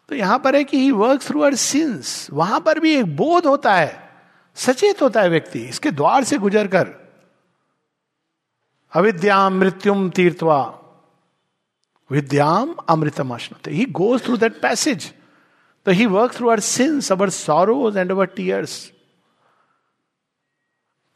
तो 0.09 0.15
यहाँ 0.15 0.39
पर 0.39 0.55
है 0.55 0.63
कि 0.63 0.77
he 0.77 0.91
work 0.91 1.21
through 1.21 1.41
our 1.41 1.55
sins 1.55 2.27
वहाँ 2.33 2.59
पर 2.59 2.79
भी 2.79 2.95
एक 2.95 3.15
बोध 3.17 3.45
होता 3.45 3.75
है। 3.75 4.09
सचेत 4.57 5.01
होता 5.01 5.21
है 5.21 5.29
व्यक्ति, 5.29 5.59
इसके 5.59 5.91
द्वार 5.91 6.23
से 6.23 6.37
गुजर 6.37 6.67
कर 6.67 6.87
अविद्याम 8.93 9.59
मृत्युम 9.59 10.09
तीर्थवा 10.09 10.61
विद्याम 12.09 12.73
अमृतम 12.89 13.33
अश्नुते 13.33 13.71
he 13.71 13.85
goes 13.85 14.23
through 14.23 14.37
that 14.37 14.61
passage 14.61 15.11
तो 15.85 15.91
he 15.91 16.05
work 16.05 16.33
through 16.33 16.49
our 16.49 16.59
sins 16.59 17.11
our 17.11 17.29
sorrows 17.29 17.97
and 17.97 18.11
our 18.11 18.25
tears 18.27 18.91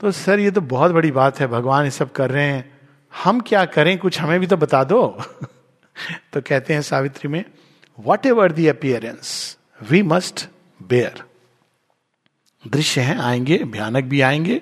तो 0.01 0.11
सर, 0.11 0.39
ये 0.39 0.51
तो 0.51 0.61
बहुत 0.61 0.91
बड़ी 0.91 1.11
बात 1.11 1.39
है। 1.39 1.47
भगवान 1.47 1.85
ये 1.85 1.91
सब 1.91 2.11
कर 2.11 2.31
रहे 2.31 2.45
हैं। 2.45 2.72
हम 3.23 3.39
क्या 3.39 3.65
करें? 3.65 3.97
कुछ 3.97 4.19
हमें 4.19 4.39
भी 4.39 4.47
तो 4.47 4.57
बता 4.57 4.83
दो। 4.83 5.17
तो 6.33 6.41
कहते 6.41 6.73
हैं 6.73 6.81
सावित्री 6.81 7.27
में 7.27 7.45
whatever 8.25 8.51
the 8.51 8.67
appearance 8.67 9.57
we 9.89 10.01
must 10.01 10.47
bear 10.89 11.23
दृश्य 12.67 13.01
हैं, 13.01 13.19
आएँगे, 13.19 13.57
भयानक 13.57 14.03
भी 14.03 14.21
आएँगे। 14.21 14.61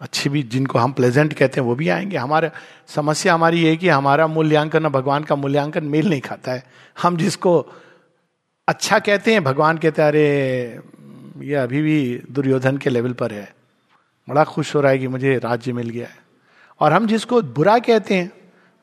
अच्छे 0.00 0.30
भी, 0.30 0.42
जिनको 0.42 0.78
हम 0.78 0.92
प्लेजेंट 0.92 1.32
कहते 1.32 1.60
हैं, 1.60 1.68
वो 1.68 1.74
भी 1.74 1.88
आएँगे। 1.88 2.16
हमारा, 2.16 2.50
समस्या 2.88 3.34
हमारी 3.34 3.62
ये 3.62 3.70
है 3.70 3.76
कि 3.76 3.88
हमारा 3.88 4.26
मूल्यांकन 4.26 4.84
और 4.84 4.90
भगवान 4.90 5.24
का 5.24 5.34
मूल्यांकन 5.34 5.84
मेल 5.84 6.10
नहीं 6.10 6.20
खाता 6.20 6.52
है। 6.52 6.64
हम 7.02 7.16
जिसको 7.16 7.66
अच्छा 8.68 8.98
कहते 8.98 9.32
हैं, 9.32 9.44
भगवान 9.44 9.78
कहते 9.78 10.02
हैं, 10.02 10.08
अरे, 10.08 10.80
ये 11.48 11.54
अभी 11.54 11.82
भी 11.82 12.22
दुर्योधन 12.30 12.76
के 12.76 12.90
लेवल 12.90 13.12
पर 13.12 13.32
है। 13.32 13.54
बड़ा 14.28 14.44
खुश 14.44 14.74
हो 14.74 14.80
रहा 14.80 14.92
है 14.92 14.98
कि 14.98 15.08
मुझे 15.08 15.38
राज्य 15.38 15.72
मिल 15.72 15.90
गया 15.90 16.06
है। 16.06 16.27
और 16.80 16.92
हम 16.92 17.06
जिसको 17.06 17.40
बुरा 17.42 17.78
कहते 17.80 18.14
हैं, 18.14 18.30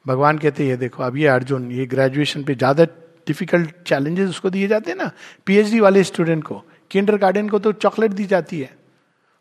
भगवान 0.06 0.38
कहते 0.38 0.64
हैं, 0.64 0.70
ये 0.70 0.78
देखो 0.78 1.04
अभी 1.04 1.22
ये 1.22 1.28
अर्जुन, 1.30 1.72
ये 1.72 1.86
ग्रेजुएशन 1.86 2.44
पे 2.44 2.56
ज़्यादा 2.56 2.86
डिफ़िकल्ट 3.28 3.70
चैलेंजेस 3.88 4.30
उसको 4.30 4.50
दिए 4.50 4.68
जाते 4.68 4.92
हैं 4.92 4.98
ना। 4.98 5.12
पीएचडी 5.48 5.80
वाले 5.80 6.04
स्टूडेंट 6.04 6.44
को 6.44 6.64
किंडर 6.92 7.18
गार्डन 7.18 7.48
को 7.50 7.60
तो 7.60 7.72
चॉकलेट 7.74 8.12
दी 8.12 8.26
जाती 8.26 8.60
है 8.60 8.70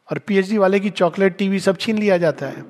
और 0.09 0.19
पीएचडी 0.19 0.59
वाले 0.59 0.81
की 0.81 0.91
चॉकलेट 0.93 1.37
टीवी 1.37 1.61
सब 1.61 1.77
छीन 1.77 1.99
लिया 1.99 2.17
जाता 2.19 2.47
है। 2.47 2.63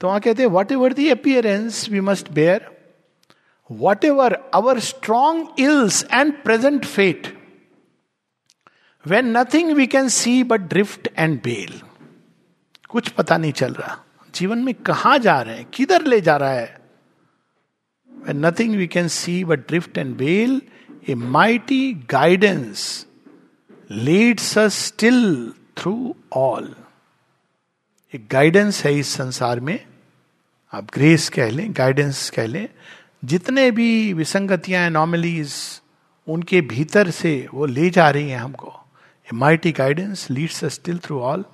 तो 0.00 0.06
वहाँ 0.06 0.20
कहते 0.20 0.42
हैं 0.42 0.50
whatever 0.72 0.92
the 0.92 1.08
appearance 1.10 1.88
we 1.90 2.00
must 2.02 2.30
bear 2.32 2.70
whatever 4.04 4.32
our 4.54 4.78
strong 4.82 5.60
ills 5.60 6.04
and 6.12 6.32
present 6.44 6.84
fate 6.84 7.26
when 9.04 9.36
nothing 9.36 9.72
we 9.76 9.86
can 9.86 10.08
see 10.10 10.42
but 10.44 10.68
drift 10.68 11.08
and 11.18 11.38
bale 11.44 11.80
कुछ 12.90 13.08
पता 13.10 13.36
नहीं 13.36 13.52
चल 13.52 13.72
रहा। 13.72 14.03
जीवन 14.34 14.58
में 14.58 14.74
कहा 14.74 15.16
जा 15.18 15.40
रहे 15.42 15.56
हैं? 15.56 15.64
किधर 15.64 16.04
ले 16.04 16.20
जा 16.20 16.36
रहा 16.36 16.52
है? 16.52 16.78
Nothing 18.28 18.76
we 18.76 18.86
can 18.86 19.08
see 19.08 19.44
but 19.44 19.66
drift 19.68 19.98
and 19.98 20.16
bale 20.16 20.60
a 21.08 21.14
mighty 21.14 21.92
guidance 22.10 23.06
leads 23.90 24.56
us 24.58 24.84
still 24.84 25.52
through 25.78 26.14
all 26.32 26.74
एक 28.14 28.26
गाइडेंस 28.30 28.84
है 28.84 28.98
इस 28.98 29.08
संसार 29.08 29.60
में, 29.60 29.78
आप 30.72 30.84
ग्रेस 30.94 31.28
कह 31.28 31.50
लें 31.50 31.72
गाइडेंस 31.76 32.28
कह 32.30 32.46
लें, 32.46 32.68
जितने 33.24 33.70
भी 33.70 34.12
विसंगतियाँ 34.12 34.88
नॉर्मलीज 34.90 35.54
उनके 36.28 36.60
भीतर 36.60 37.10
से 37.10 37.48
वो 37.54 37.66
ले 37.66 37.90
जा 37.90 38.08
रही 38.10 38.30
हैं 38.30 38.38
हमको। 38.38 38.72
A 39.26 39.30
mighty 39.34 39.72
guidance 39.72 40.30
leads 40.30 40.64
still 40.74 40.98
through 40.98 41.20
all 41.20 41.44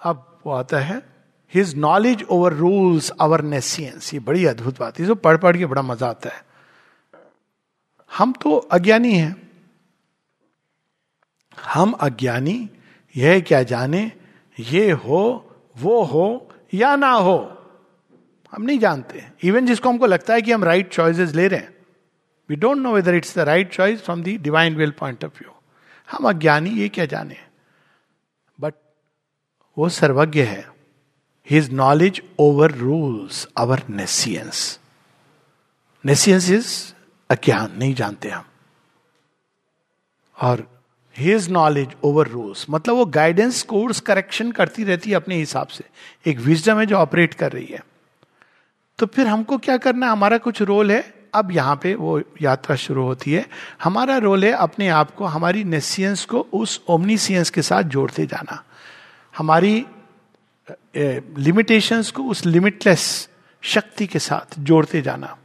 अब 0.00 0.40
वो 0.46 0.52
आता 0.52 0.78
है 0.80 1.00
his 1.54 1.76
knowledge 1.76 2.22
overrules 2.52 3.10
our 3.10 3.40
nescience 3.40 4.14
ये 4.14 4.20
बड़ी 4.20 4.44
अद्भुत 4.46 4.78
बात 4.78 4.98
है। 4.98 5.02
इसको 5.02 5.14
पढ़ 5.14 5.36
पढ़ 5.36 5.56
के 5.56 5.66
बड़ा 5.66 5.82
मज़ा 5.82 6.06
आता 6.06 6.30
है। 6.30 6.44
हम 8.16 8.32
तो 8.32 8.56
अज्ञानी 8.56 9.14
हैं। 9.14 9.48
हम 11.64 11.92
अज्ञानी, 11.92 12.70
यह 13.16 13.40
क्या 13.40 13.62
जाने? 13.62 14.12
ये 14.60 14.90
हो, 14.90 15.50
वो 15.78 16.02
हो, 16.02 16.50
या 16.74 16.96
ना 16.96 17.10
हो? 17.10 17.54
हम 18.52 18.62
नहीं 18.62 18.78
जानते। 18.78 19.26
इवन 19.42 19.66
जिसको 19.66 19.88
हमको 19.88 20.06
लगता 20.06 20.34
है 20.34 20.42
कि 20.42 20.52
हम 20.52 20.64
राइट 20.64 20.84
right 20.84 20.96
चॉइसेस 20.96 21.34
ले 21.34 21.48
रहे 21.48 21.60
हैं। 21.60 21.76
We 22.48 22.56
don't 22.56 22.78
know 22.78 22.92
whether 22.92 23.14
it's 23.14 23.36
the 23.36 23.38
right 23.38 23.72
choice 23.72 24.02
from 24.02 24.22
the 24.22 24.28
divine 24.28 24.76
will 24.76 24.90
point 24.90 25.24
of 25.24 25.32
view 25.32 25.52
हम 26.10 26.28
अज्ञानी, 26.28 26.70
ये 26.70 26.88
क्या 26.88 27.04
जाने? 27.04 27.36
बट 28.60 28.74
वो 29.78 29.88
सर्वज्ञ 29.88 30.42
है। 30.42 30.77
Knowledge 31.52 32.22
overrules 32.72 33.48
our 33.56 33.82
nescience 33.90 34.78
nescience 36.06 36.50
is 36.50 36.92
अज्ञान 37.30 37.72
नहीं 37.78 37.94
जानते 37.94 38.28
हम। 38.28 38.44
और 40.40 40.82
हिज 41.16 41.50
नॉलेज 41.50 41.88
ओवर 42.04 42.28
रूल्स 42.28 42.66
मतलब 42.70 42.94
वो 42.94 43.04
गाइडेंस 43.04 43.62
कोर्स 43.62 44.00
करेक्शन 44.00 44.52
करती 44.52 44.84
रहती 44.84 45.10
है 45.10 45.16
अपने 45.16 45.34
हिसाब 45.34 45.66
से। 45.66 45.84
एक 46.30 46.38
विजडम 46.38 46.80
है 46.80 46.86
जो 46.86 46.96
ऑपरेट 46.96 47.34
कर 47.34 47.52
रही 47.52 47.66
है। 47.66 47.84
तो 48.98 49.06
फिर 49.06 49.26
हमको 49.26 49.58
क्या 49.58 49.76
करना 49.76 50.06
है? 50.06 50.12
हमारा 50.12 50.38
कुछ 50.38 50.62
रोल 50.62 50.92
है। 50.92 51.28
अब 51.34 51.52
यहाँ 51.52 51.76
पे 51.82 51.94
वो 51.94 52.22
यात्रा 52.42 52.76
शुरू 52.76 53.02
होती 53.02 53.32
है। 53.32 53.48
हमारा 53.82 54.16
रोल 54.16 54.44
है 54.44 54.52
अपने 54.52 54.88
आप 54.88 55.14
को, 55.14 55.24
हमारी 55.24 55.64
नेसियंस 55.64 56.24
को 56.24 56.40
उस 56.40 56.82
ओमनीसियंस 56.88 57.50
के 57.50 57.62
साथ 57.62 57.82
जोड़ते 57.82 58.26
जाना। 58.26 58.64
हमारी 59.38 59.86
लिमिटेशंस 61.38 62.10
को 62.10 62.22
उस 62.22 62.44
लिमिटलेस 62.46 63.28
शक्ति 63.62 64.06
के 64.06 64.18
साथ 64.18 64.58
जोड़ते 64.60 65.02
जाना। 65.02 65.36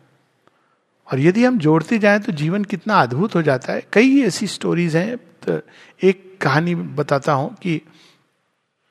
और 1.08 1.20
यदि 1.20 1.44
हम 1.46 1.58
जोड़ते 1.60 2.00
जाएँ 2.00 2.20
तो 2.20 2.32
जीवन 2.32 2.64
कितना 2.64 3.02
अद्भुत 3.02 3.36
हो 3.36 3.42
जाता 3.42 3.74
है। 3.74 3.84
कई 3.94 4.22
ऐसी 4.22 4.48
स्टोरीज 4.48 4.96
हैं 4.96 5.18
तो 5.48 5.60
एक 6.02 6.38
कहानी 6.42 6.76
बताता 6.76 7.34
हूँ 7.34 7.54
कि 7.56 7.82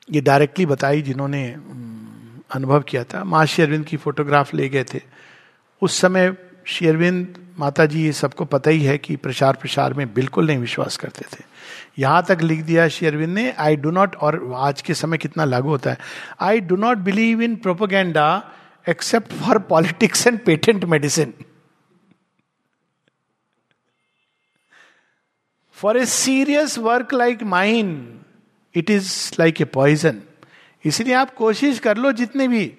ये 0.08 0.20
डायरेक्टली 0.20 0.66
बताई 0.66 1.02
जिन्होंने 1.02 1.44
अनुभव 2.50 2.82
किया 2.82 3.04
था। 3.04 3.24
माँ 3.24 3.44
अरविंद 3.44 3.84
की 3.86 3.96
फोटोग्राफ 3.96 4.54
ले 4.54 4.68
गए 4.68 4.84
थे। 4.84 5.00
उस 5.82 6.00
समय 6.00 6.30
शेरविंद 6.66 7.38
माता 7.58 7.84
जी 7.86 8.04
ये 8.04 8.12
सबको 8.12 8.44
पता 8.44 8.70
ही 8.70 8.82
है 8.82 8.96
कि 8.98 9.16
प्रचार 9.16 9.56
प्रसार 9.56 9.94
में 9.94 10.12
बिल्कुल 10.14 10.46
नहीं 10.46 10.58
विश्वास 10.58 10.96
करते 10.96 11.24
थे। 11.32 11.44
यहाँ 11.98 12.24
तक 12.28 12.42
लिख 12.42 12.60
दिया 12.64 12.86
शेरविंद 12.88 13.34
ने 13.34 13.50
आई 13.58 13.76
डो 13.76 13.90
नॉट 13.90 14.16
और 14.16 14.40
आज 14.56 14.82
के 14.82 14.94
समय 14.94 15.18
कितना 15.18 15.44
लागू 15.44 15.68
होता 15.68 15.90
है। 15.90 15.98
I 16.40 16.60
do 16.60 16.76
not 16.76 16.98
believe 16.98 17.42
in 17.42 17.56
propaganda 17.56 18.26
except 18.86 19.32
for 19.32 19.58
politics 19.68 20.26
and 20.26 20.38
patent 20.44 20.84
medicine 20.84 21.34
for 25.76 25.98
a 25.98 26.04
serious 26.06 26.78
work 26.78 27.14
like 27.14 27.42
mine 27.42 27.94
it 28.74 28.90
is 28.90 29.12
like 29.40 29.60
a 29.60 29.64
poison 29.64 30.20
इसलिए 30.84 31.14
आप 31.14 31.34
कोशिश 31.34 31.78
कर 31.78 31.96
लो 31.96 32.12
जितने 32.12 32.48
भी, 32.48 32.72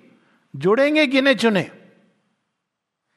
जुड़ेंगे 0.53 1.05
गिने 1.07 1.33
चुने। 1.35 1.69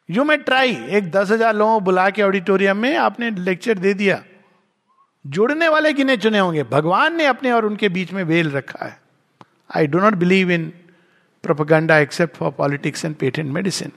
यू 0.08 0.24
में 0.24 0.38
ट्राई 0.38 0.74
एक 0.88 1.10
दस 1.10 1.30
हज़ार 1.30 1.54
लोगों 1.54 1.82
बुला 1.84 2.08
के 2.10 2.22
ऑडिटोरियम 2.22 2.76
में 2.76 2.96
आपने 2.96 3.30
लेक्चर 3.30 3.78
दे 3.78 3.94
दिया। 3.94 4.22
जुड़ने 5.24 5.68
वाले 5.68 5.92
गिने 5.92 6.16
चुने 6.16 6.38
होंगे? 6.38 6.62
भगवान 6.64 7.16
ने 7.16 7.26
अपने 7.26 7.52
और 7.52 7.64
उनके 7.66 7.88
बीच 7.88 8.12
में 8.12 8.22
वेल 8.24 8.50
रखा 8.50 8.84
है। 8.84 8.98
I 9.70 9.86
do 9.86 9.98
not 9.98 10.14
believe 10.14 10.50
in 10.50 10.72
propaganda 11.44 11.98
except 11.98 12.36
for 12.36 12.50
politics 12.50 13.04
and 13.04 13.14
patent 13.16 13.52
medicine 13.52 13.92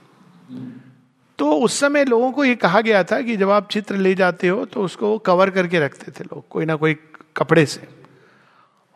तो 1.38 1.52
उस 1.54 1.78
समय 1.80 2.04
लोगों 2.04 2.30
को 2.32 2.44
ये 2.44 2.54
कहा 2.56 2.80
गया 2.80 3.02
था 3.04 3.20
कि 3.22 3.36
जब 3.36 3.50
आप 3.50 3.68
चित्र 3.70 3.96
ले 3.96 4.14
जाते 4.14 4.48
हो 4.48 4.64
तो 4.64 4.82
उसको 4.82 5.16
कवर 5.20 5.50
करके 5.50 5.78
रखते 5.80 6.10
थे 6.10 6.24
लोग, 6.24 6.48
कोई 6.48 6.64
ना 6.64 6.74
कोई 6.76 6.96
कपड़े 7.36 7.64
से। 7.66 7.88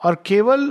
और 0.00 0.22
केवल 0.26 0.68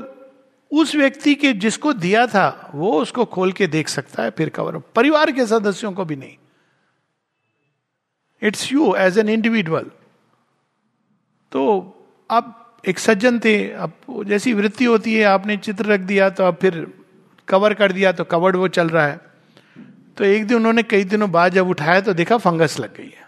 उस 0.74 0.96
व्यक्ति 0.96 1.34
के 1.36 1.52
जिसको 1.56 1.94
दिया 1.96 2.26
था, 2.28 2.72
वो 2.76 2.92
उसको 3.02 3.26
खोल 3.26 3.52
के 3.52 3.68
देख 3.68 3.88
सकता 3.90 4.24
है, 4.24 4.30
फिर 4.32 4.50
कवर 4.50 4.78
परिवार 4.96 5.32
के 5.32 5.46
सदस्यों 5.48 5.92
को 5.94 6.06
भी 6.06 6.16
नहीं। 6.16 6.36
It's 8.42 8.72
you 8.72 8.94
as 8.96 9.18
an 9.18 9.30
individual 9.30 9.92
तो 11.52 11.62
अब 12.30 12.60
एक 12.88 13.00
सज्जन 13.00 13.40
थे 13.40 13.56
अब 13.72 14.24
जैसी 14.28 14.54
वृत्ति 14.54 14.86
होती 14.86 15.14
है, 15.16 15.24
आपने 15.26 15.58
चित्र 15.58 15.86
रख 15.86 16.00
दिया 16.02 16.30
तो 16.30 16.44
अब 16.44 16.58
फिर 16.62 16.86
कवर 17.48 17.74
कर 17.74 17.92
दिया 17.92 18.12
तो 18.12 18.24
कवर्ड 18.24 18.56
वो 18.56 18.68
चल 18.70 18.90
रहा 18.90 19.06
है। 19.08 19.20
तो 20.18 20.24
एक 20.24 20.48
दिन 20.48 20.58
उन्होंने 20.58 20.84
कई 20.84 21.04
दिनों 21.06 21.32
बाद 21.32 21.54
जब 21.54 21.68
उठाया 21.68 22.02
तो 22.02 22.14
देखा 22.14 22.38
फंगस 22.38 22.80
लग 22.80 22.96
गई 22.98 23.10
है। 23.10 23.28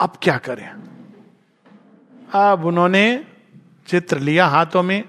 अब 0.00 0.18
क्या 0.22 0.36
करें? 0.38 0.68
अब 2.34 2.64
उन्होंने 2.64 3.24
चित्र 3.88 4.18
लिया 4.20 4.46
हाथों 4.46 4.82
में 4.82 5.02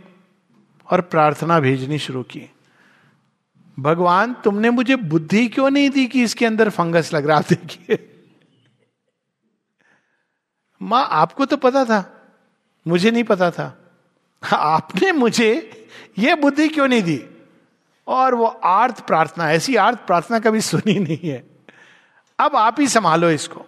और 0.91 1.01
प्रार्थना 1.01 1.59
भेजनी 1.59 1.99
शुरू 1.99 2.23
की। 2.23 2.51
भगवान, 3.79 4.33
तुमने 4.33 4.69
मुझे 4.69 4.95
बुद्धि 4.95 5.47
क्यों 5.47 5.69
नहीं 5.69 5.89
दी 5.89 6.05
कि 6.05 6.23
इसके 6.23 6.45
अंदर 6.45 6.69
फंगस 6.69 7.13
लग 7.13 7.25
रहा 7.25 7.39
देखिए 7.39 8.11
माँ, 10.81 11.07
आपको 11.11 11.45
तो 11.45 11.57
पता 11.57 11.85
था। 11.85 12.11
मुझे 12.87 13.11
नहीं 13.11 13.23
पता 13.23 13.51
था। 13.51 13.81
आपने 14.53 15.11
मुझे 15.11 15.71
यह 16.19 16.35
बुद्धि 16.35 16.67
क्यों 16.67 16.87
नहीं 16.87 17.03
दी? 17.03 17.25
और 18.07 18.35
वो 18.35 18.45
आर्थ 18.45 19.07
प्रार्थना, 19.07 19.51
ऐसी 19.51 19.75
आर्थ 19.75 19.97
प्रार्थना 19.97 20.39
कभी 20.39 20.61
सुनी 20.61 20.99
नहीं 20.99 21.29
है। 21.29 21.43
अब 22.39 22.55
आप 22.55 22.75
ही 22.79 22.87
संभालो 22.87 23.29
इसको। 23.29 23.65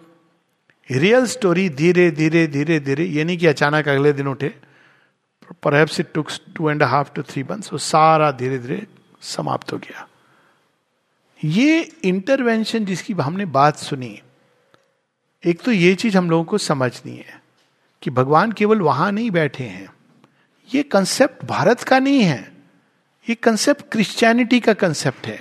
रियल 0.90 1.26
स्टोरी 1.26 1.68
धीरे 1.68 2.10
धीरे 2.10 2.46
धीरे 2.46 2.80
धीरे 2.80 3.04
ये 3.04 3.24
नहीं 3.24 3.38
कि 3.38 3.46
अचानक 3.46 3.88
अगले 3.88 4.12
दिन 4.12 4.26
उठे। 4.26 4.67
Perhaps 5.62 6.00
it 6.00 6.12
takes 6.14 6.40
two 6.56 6.70
and 6.70 6.82
half 6.82 7.12
two 7.12 7.22
three 7.22 7.42
months 7.42 7.72
वो 7.72 7.78
सारा 7.78 8.30
धीरे 8.32 8.58
धीरे 8.58 8.86
समाप्त 9.22 9.72
हो 9.72 9.78
गया। 9.78 10.06
ये 11.40 11.80
इंटरवेंशन 12.04 12.84
जिसकी 12.84 13.12
हमने 13.12 13.44
बात 13.46 13.76
सुनी, 13.76 14.20
एक 15.44 15.60
तो 15.60 15.72
ये 15.72 15.94
चीज़ 15.94 16.16
हम 16.18 16.30
लोगों 16.30 16.44
को 16.44 16.58
समझनी 16.58 17.16
है 17.16 17.40
कि 18.02 18.10
भगवान 18.10 18.52
केवल 18.52 18.80
वहाँ 18.80 19.10
नहीं 19.12 19.30
बैठे 19.30 19.64
हैं। 19.64 19.92
ये 20.70 20.82
कंसेप्ट 20.82 21.44
भारत 21.44 21.82
का 21.82 21.98
नहीं 21.98 22.22
है। 22.22 22.40
ये 23.26 23.34
कंसेप्ट 23.34 23.84
क्रिश्चियनिटी 23.92 24.60
का 24.60 24.72
कंसेप्ट 24.74 25.26
है 25.26 25.38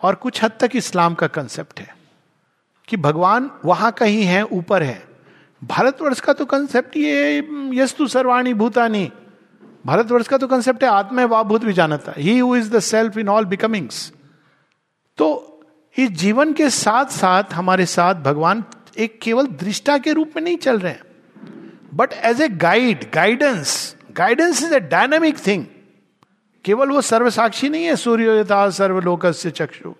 और 0.00 0.14
कुछ 0.14 0.42
हद 0.44 0.52
तक 0.60 0.76
इस्लाम 0.76 1.14
का 1.14 1.26
कंसेप्ट 1.26 1.80
है 1.80 1.94
कि 2.88 2.96
भगवान 2.96 3.50
वहाँ 3.64 3.90
कहीं 3.92 4.22
है, 4.22 4.42
ऊपर 4.42 4.82
है। 4.82 5.02
भारतवर्ष 5.62 6.20
का 6.20 6.32
तो 6.32 6.44
कंसेप्ट 6.46 6.96
ये 6.96 7.38
यस्तु 7.74 8.06
सर्वाणी 8.06 8.54
भूतानी। 8.54 9.10
भारतवर्ष 9.84 10.28
का 10.28 10.36
तो 10.38 10.46
कंसेप्ट 10.46 10.84
है 10.84 10.88
आत्मा 10.90 11.24
वा 11.24 11.42
भूत 11.42 11.64
भी 11.64 11.72
जानता 11.72 12.12
ही। 12.16 12.38
Who 12.38 12.56
is 12.56 12.70
the 12.70 12.78
self 12.80 13.18
in 13.18 13.28
all 13.28 13.44
becomings 13.44 14.12
तो 15.18 15.26
इस 15.96 16.10
जीवन 16.10 16.52
के 16.52 16.68
साथ 16.70 17.06
साथ 17.06 17.52
हमारे 17.52 17.86
साथ 17.86 18.14
भगवान 18.22 18.64
एक 18.98 19.18
केवल 19.22 19.46
दृष्टा 19.60 19.98
के 19.98 20.12
रूप 20.12 20.32
में 20.36 20.42
नहीं 20.42 20.56
चल 20.56 20.78
रहे 20.78 20.92
हैं। 20.92 21.02
But 21.94 22.12
as 22.12 22.40
a 22.40 22.48
guide 22.48 23.04
guidance 23.14 23.96
guidance 24.16 24.62
is 24.62 24.74
a 24.74 24.80
dynamic 24.80 25.46
thing 25.46 25.64
केवल 26.64 26.90
वो 26.90 27.00
सर्वसाक्षी 27.00 27.68
नहीं 27.68 27.84
है 27.84 27.96
सूर्योता 27.96 28.68
सर्वलोक 28.70 29.26
से 29.26 29.50
चक्षु। 29.50 29.94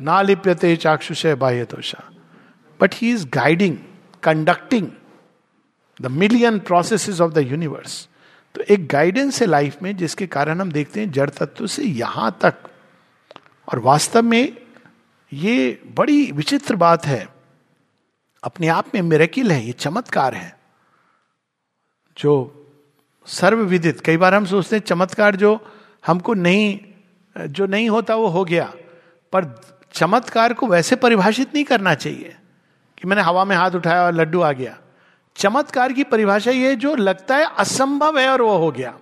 ना 0.00 0.20
लिप्यते 0.22 0.74
चाक्षुष 0.76 1.26
बाह्य 1.38 1.64
दोषा 1.64 2.02
but 2.80 2.94
he 2.94 3.10
is 3.12 3.26
guiding 3.34 3.76
conducting 4.22 4.88
the 6.00 6.06
million 6.12 6.58
process 6.58 7.20
of 7.20 7.32
the 7.32 7.38
universe 7.38 8.08
तो 8.54 8.60
एक 8.60 8.88
गाइडेंस 8.88 9.40
है 9.40 9.46
लाइफ 9.46 9.82
में 9.82 9.96
जिसके 9.96 10.26
कारण 10.26 10.60
हम 10.60 10.72
देखते 10.72 11.00
हैं 11.00 11.10
जड़ 11.10 11.30
तत्व 11.30 11.66
से 11.66 11.82
यहाँ 11.82 12.38
तक। 12.42 12.54
और 13.72 13.78
वास्तव 13.78 14.22
में 14.22 14.56
ये 15.32 15.82
बड़ी 15.86 16.32
विचित्र 16.32 16.76
बात 16.76 17.06
है। 17.06 17.28
अपने 18.44 18.68
आप 18.68 18.94
में 18.94 19.02
मेरेकिल 19.02 19.52
है, 19.52 19.66
ये 19.66 19.72
चमत्कार 19.72 20.34
है। 20.34 20.58
जो 22.18 22.60
सर्वविदित, 23.26 24.00
कई 24.00 24.16
बार 24.16 24.34
हम 24.34 24.46
सोचते 24.46 24.76
हैं 24.76 24.82
चमत्कार 24.82 25.36
जो 25.36 25.72
हमको 26.06 26.34
नहीं, 26.34 26.80
जो 27.38 27.66
नहीं 27.66 27.90
होता 27.90 28.14
वो 28.14 28.26
हो 28.26 28.44
गया। 28.44 28.74
पर 29.32 29.60
चमत्कार 29.92 30.54
को 30.54 30.66
वैसे 30.66 30.96
परिभाषित 30.96 31.54
नहीं 31.54 31.64
करना 31.64 31.94
चाहिए 31.94 32.36
कि 32.98 33.08
मैंने 33.08 33.22
हवा 33.22 33.44
में 33.44 33.56
हाथ 33.56 33.70
उठाया 33.70 34.04
और 34.04 34.12
लड्डू 34.12 34.40
आ 34.40 34.52
गया। 34.52 34.78
चमत्कार 35.36 35.92
की 35.92 36.04
परिभाषा 36.04 36.50
ये 36.50 36.74
जो 36.76 36.94
लगता 36.96 37.36
है 37.36 37.46
असंभव 37.58 38.18
है 38.18 38.28
और 38.28 38.42
वो 38.42 38.56
हो 38.58 38.70
गया। 38.70 38.94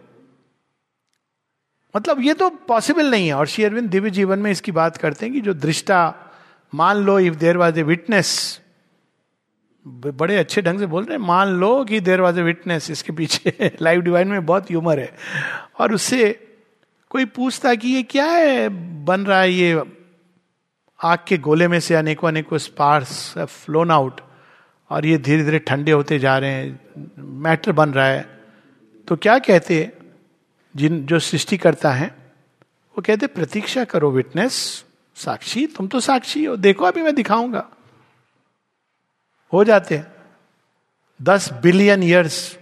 मतलब 1.97 2.21
ये 2.21 2.35
तो 2.35 2.49
पॉसिबल 2.69 3.11
नहीं 3.11 3.27
है। 3.27 3.35
और 3.35 3.47
श्री 3.47 3.65
अरविंद 3.65 3.91
दिव्य 3.91 4.11
जीवन 4.11 4.39
में 4.39 4.51
इसकी 4.51 4.73
बात 4.73 4.97
करते 4.97 5.27
हैं 5.27 5.35
कि 5.35 5.41
जो 5.41 5.55
दृष्टा, 5.55 6.15
मान 6.75 6.97
लो 6.97 7.19
if 7.19 7.35
there 7.35 7.57
was 7.57 7.79
a 7.79 7.83
witness 7.83 8.61
बड़े 9.87 10.37
अच्छे 10.37 10.63
ढंग 10.63 10.79
से 10.79 10.87
बोल 10.87 11.05
रहे 11.05 11.19
हैं, 11.19 11.25
मान 11.27 11.49
लो 11.49 11.85
कि 11.85 12.01
देर 12.01 12.21
वॉज़ 12.21 12.39
ए 12.41 12.43
विटनेस 12.43 12.91
इसके 12.91 13.13
पीछे 13.13 13.77
लाइव 13.83 14.01
डिवाइन 14.01 14.29
में 14.29 14.47
बहुत 14.47 14.71
ह्यूमर 14.71 14.99
है। 14.99 15.15
और 15.81 15.95
उससे 15.95 16.33
कोई 17.11 17.25
पूछता 17.25 17.75
कि 17.75 17.89
ये 17.89 18.03
क्या 18.03 18.27
है, 18.27 18.69
बन 19.05 19.21
रहा 19.21 19.41
है 19.41 19.53
ये 19.53 19.83
आग 21.05 21.19
के 21.29 21.39
गोले 21.39 21.69
में 21.69 21.81
से 21.81 21.95
अनेकों 21.95 22.29
अनेकों 22.29 22.59
स्पार्स 22.59 23.39
फ्लोन 23.39 23.91
आउट 23.91 24.21
और 24.93 25.07
ये 25.07 25.19
धीरे 25.19 25.45
धीरे 25.45 25.59
ठंडे 25.59 25.93
होते 25.93 26.19
जा 26.19 26.39
रहे 26.39 26.51
हैं, 26.51 26.81
मैटर 27.19 27.73
बन 27.73 27.91
रहा 27.91 28.07
है। 28.07 28.41
तो 29.09 29.17
क्या 29.17 29.39
कहते 29.39 29.93
जिन, 30.75 31.07
जो 31.07 31.19
सृष्टि 31.19 31.57
करता 31.57 31.93
है, 31.93 32.07
वो 32.97 33.03
कहते 33.03 33.27
प्रतीक्षा 33.27 33.85
करो 33.85 34.11
विटनेस, 34.11 34.85
साक्षी, 35.17 35.67
तुम 35.67 35.89
तो 35.89 36.01
साक्षी 36.01 36.45
हो, 36.45 36.57
देखो 36.57 36.85
अभी 36.85 37.03
मैं 37.03 37.15
दिखाऊँगा। 37.15 37.69
हो 39.53 39.65
जाते 39.65 39.97
हैं। 39.97 40.13
दस 41.23 41.53
बिलियन 41.53 42.03
ईयर्स 42.03 42.59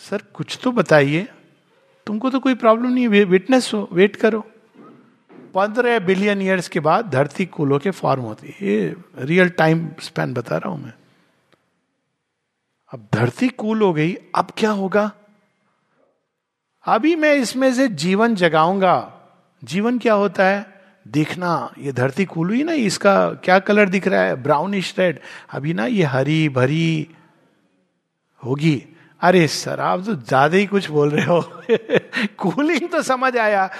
सर, 0.00 0.22
कुछ 0.34 0.58
तो 0.62 0.72
बताइए। 0.72 1.28
तुमको 2.06 2.30
तो 2.30 2.40
कोई 2.40 2.54
प्रॉब्लम 2.54 2.92
नहीं 2.92 3.08
है 3.08 3.24
विटनेस 3.24 3.70
हो 3.74 3.88
वेट 3.92 4.16
करो। 4.16 4.44
पंद्रह 5.54 5.98
बिलियन 5.98 6.42
ईयर्स 6.42 6.68
के 6.68 6.80
बाद 6.80 7.10
धरती 7.10 7.46
कूलों 7.46 7.78
के 7.78 7.90
फॉर्म 7.90 8.22
होती 8.22 8.46
है। 8.46 8.68
ये 8.68 8.96
रियल 9.18 9.48
टाइम 9.48 9.88
स्पैन 10.00 10.34
बता 10.34 10.56
रहा 10.56 10.68
हूँ 10.68 10.84
मैं। 10.84 10.92
अब 12.92 13.08
धरती 13.14 13.48
कूल 13.48 13.82
हो 13.82 13.92
गई, 13.92 14.16
अब 14.34 14.46
क्या 14.56 14.70
होगा? 14.70 15.12
अभी 16.86 17.16
मैं 17.16 17.34
इसमें 17.34 17.74
से 17.74 17.88
जीवन 17.88 18.34
जगाऊँगा। 18.34 19.12
जीवन 19.64 19.98
क्या 19.98 20.14
होता 20.14 20.44
है? 20.44 20.74
देखना, 21.08 21.74
ये 21.78 21.92
धरती 21.92 22.24
कूल 22.24 22.48
हुई 22.48 22.62
ना, 22.62 22.72
इसका 22.72 23.30
क्या 23.30 23.58
कलर 23.58 23.88
दिख 23.88 24.08
रहा 24.08 24.22
है? 24.22 24.42
ब्राउनिश 24.42 24.94
रेड 24.98 25.20
अभी 25.50 25.74
ना 25.74 25.86
ये 25.86 26.02
हरी 26.02 26.48
भरी 26.48 27.08
होगी। 28.44 28.84
अरे 29.20 29.48
सर, 29.48 29.80
आप 29.80 30.00
तो 30.06 30.14
ज़्यादा 30.14 30.56
ही 30.56 30.66
कुछ 30.66 30.90
बोल 30.90 31.10
रहे 31.10 31.24
हो। 31.24 31.40
कूलिंग 32.38 32.88
तो 32.88 33.02
समझ 33.02 33.36
आया। 33.36 33.70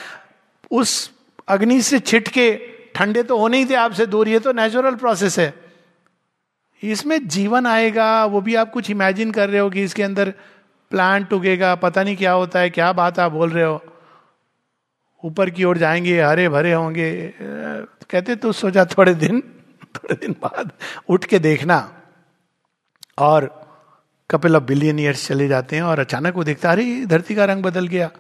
उस 0.71 1.14
अग्नि 1.49 1.83
से 1.83 1.99
छिटके, 1.99 2.61
ठंडे 2.95 3.23
तो 3.23 3.39
होने 3.39 3.59
ही 3.59 3.71
थे 3.71 3.75
आपसे, 3.75 4.07
दूर, 4.07 4.29
ये 4.29 4.39
तो 4.39 4.53
नेचुरल 4.53 4.95
प्रोसेस 4.95 5.39
है। 5.39 5.55
इसमें 6.83 7.29
जीवन 7.29 7.67
आएगा, 7.67 8.25
वो 8.25 8.41
भी 8.41 8.55
आप 8.55 8.71
कुछ 8.71 8.91
इमेजिन 8.91 9.31
कर 9.31 9.51
रहे 9.51 9.61
हो 9.61 9.71
कि 9.71 9.83
इसके 9.83 10.03
अंदर 10.03 10.31
प्लांट 10.91 11.33
उगेगा, 11.33 11.75
पता 11.75 12.03
नहीं 12.03 12.17
क्या 12.17 12.33
होता 12.33 12.59
है, 12.59 12.71
क्या 12.71 12.93
बात 12.93 13.19
आप 13.19 13.33
बोल 13.33 13.51
रहे 13.51 13.65
हो। 13.65 13.85
ऊपर 15.25 15.51
की 15.51 15.65
ओर 15.65 15.79
जाएँगे 15.79 16.23
हरे 16.23 16.49
भरे 16.49 16.73
होंगे। 16.73 17.35
कहते 18.11 18.37
तो 18.37 18.53
सोचा 18.53 18.85
थोड़े 18.85 19.15
दिन 19.15 19.41
थोड़े 19.95 20.15
दिन 20.15 20.33
बाद 20.33 20.73
उठ 21.09 21.25
के 21.25 21.39
देखना। 21.39 22.03
और 23.19 23.65
कपिल 24.31 24.57
ऑफ़ 24.57 24.65
बिलियन 24.65 24.99
ईयर्स 24.99 25.29
चले 25.29 25.49
जाते 25.49 25.77
हैं 25.77 25.83
और 25.83 25.99
अचानक 25.99 26.35
वो 26.35 26.45
देखता, 26.45 26.73
अरे, 26.73 27.07
धरती 27.07 27.35
का 27.35 27.45
रंग 27.45 27.63
बदल 27.63 27.87
गया। 27.87 28.11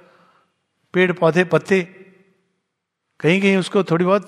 पेड़ 0.92 1.12
पौधे 1.12 1.44
पत्ते 1.44 2.03
कहीं 3.24 3.40
कहीं 3.40 3.56
उसको 3.56 3.82
थोड़ी 3.84 4.04
बहुत 4.04 4.24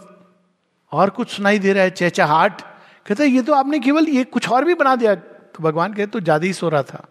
और 0.93 1.11
कुछ 1.11 1.31
सुनाई 1.31 1.59
दे 1.59 1.73
रहा 1.73 1.85
है 1.85 1.91
चेचाहाट 1.93 2.61
कहते 3.07 3.27
ये 3.27 3.43
तो 3.43 3.55
आपने 3.55 3.79
केवल 3.79 4.09
ये 4.09 4.23
कुछ 4.27 4.49
और 4.49 4.65
भी 4.65 4.75
बना 4.75 4.95
दिया। 4.97 5.15
तो 5.15 5.63
भगवान 5.63 5.93
कहते 5.93 6.07
तो 6.07 6.21
ज़्यादा 6.21 6.47
ही 6.47 6.53
सो 6.53 6.69
रहा 6.69 6.83
था। 6.83 7.07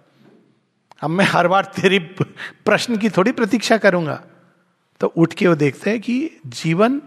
अब 1.01 1.09
मैं 1.09 1.25
हर 1.25 1.47
बार 1.47 1.65
तेरी 1.75 1.99
प्रश्न 2.65 2.97
की 2.97 3.09
थोड़ी 3.09 3.31
प्रतीक्षा 3.31 3.77
करूँगा। 3.77 4.15
तो 5.01 5.07
उठ 5.07 5.33
के 5.33 5.47
वो 5.47 5.55
देखते 5.55 5.89
हैं 5.89 5.99
कि 6.01 6.15
जीवन 6.47 7.01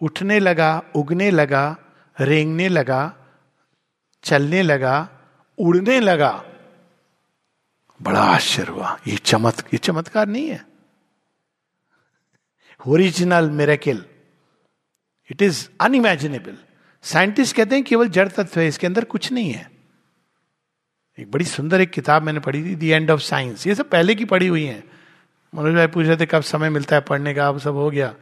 उठने 0.00 0.38
लगा, 0.40 0.70
उगने 0.96 1.30
लगा, 1.30 1.76
रेंगने 2.16 2.68
लगा, 2.68 3.00
चलने 4.24 4.62
लगा, 4.62 5.08
उड़ने 5.58 5.98
लगा। 6.00 6.32
बड़ा 8.00 8.20
आश्चर्य 8.22 8.72
हुआ। 8.72 8.96
ये 9.06 9.16
चमत्कार 9.16 9.70
ये 9.72 9.78
चमत्कार 9.80 10.26
नहीं 10.28 10.48
है। 10.48 10.64
Original 12.86 13.50
miracle 13.50 14.04
it 15.30 15.42
is 15.42 15.68
unimaginable 15.80 16.56
scientist 17.04 17.56
कहते 17.56 17.74
हैं 17.74 17.84
केवल 17.84 18.08
जड़ 18.08 18.28
तत्व 18.28 18.60
है, 18.60 18.68
इसके 18.68 18.86
अंदर 18.86 19.04
कुछ 19.04 19.32
नहीं 19.32 19.50
है। 19.50 19.70
एक 21.18 21.30
बड़ी 21.30 21.44
सुंदर 21.44 21.80
एक 21.80 21.90
किताब 21.90 22.22
मैंने 22.22 22.40
पढ़ी 22.40 22.64
थी 22.64 22.74
दी 22.74 22.88
एंड 22.88 23.10
ऑफ़ 23.10 23.20
साइंस 23.20 23.66
ये 23.66 23.74
सब 23.74 23.90
पहले 23.90 24.14
की 24.14 24.24
पढ़ी 24.24 24.46
हुई 24.46 24.64
है। 24.64 24.84
मनोज 25.54 25.74
भाई 25.74 25.86
पूछ 25.86 26.06
रहे 26.06 26.16
थे, 26.16 26.26
कब 26.26 26.42
समय 26.42 26.70
मिलता 26.70 26.96
है 26.96 27.02
पढ़ने 27.02 27.34
का? 27.34 27.48
अब 27.48 27.58
सब 27.58 27.74
हो 27.74 27.90
गया। 27.90 28.14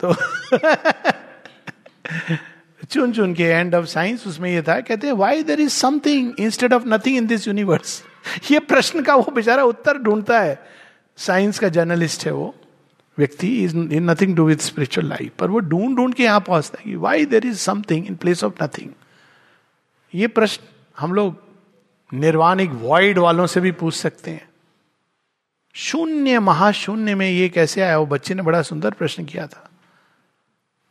तो 0.00 0.14
चुन 2.90 3.12
चुन 3.12 3.34
के 3.34 3.42
एंड 3.42 3.74
ऑफ़ 3.74 3.86
साइंस 3.86 4.26
उसमें 4.26 4.50
ये 4.50 4.62
था, 4.62 4.80
कहते 4.80 5.06
हैं 5.06 5.14
why 5.14 5.42
there 5.42 5.60
is 5.60 5.70
something 5.70 6.32
instead 6.40 6.72
of 6.72 6.82
nothing 6.86 7.16
in 7.16 7.26
this 7.26 7.48
universe 7.48 8.02
ये 8.50 8.58
प्रश्न 8.58 9.02
का 9.02 9.14
वो 9.14 9.32
बेचारा 9.32 9.64
उत्तर 9.64 9.98
ढूंढता 9.98 10.40
है। 10.40 10.58
साइंस 11.18 11.58
का 11.58 11.68
जर्नलिस्ट 11.68 12.26
है 12.26 12.32
वो। 12.32 12.54
व्यक्ति 13.18 13.64
is 13.64 13.76
in 13.76 14.10
nothing 14.10 14.36
do 14.36 14.44
with 14.44 14.58
spiritual 14.58 15.06
life 15.06 15.32
पर 15.38 15.50
वो 15.50 15.58
ढूंढ 15.58 15.96
ढूंढ 15.96 16.14
के 16.14 16.22
यहाँ 16.22 16.40
पहुँचता 16.40 16.82
है 16.86 16.96
why 16.96 17.26
there 17.26 17.46
is 17.46 17.58
something 17.58 18.06
in 18.06 18.14
place 18.14 18.44
of 18.44 18.64
nothing 18.64 18.90
ये 20.14 20.26
प्रश्न 20.26 20.62
हम 20.98 21.12
लोग 21.12 21.44
निर्वाण 22.14 22.60
एक 22.60 22.70
वॉइड 22.70 23.18
वालों 23.18 23.46
से 23.46 23.60
भी 23.60 23.72
पूछ 23.72 23.94
सकते 23.94 24.30
हैं। 24.30 24.48
शून्य, 25.74 26.38
महाशून्य 26.38 27.14
में 27.14 27.30
ये 27.30 27.48
कैसे 27.48 27.80
आया? 27.80 27.98
वो 27.98 28.06
बच्चे 28.06 28.34
ने 28.34 28.42
बड़ा 28.42 28.62
सुंदर 28.62 28.90
प्रश्न 28.90 29.24
किया 29.24 29.46
था। 29.46 29.70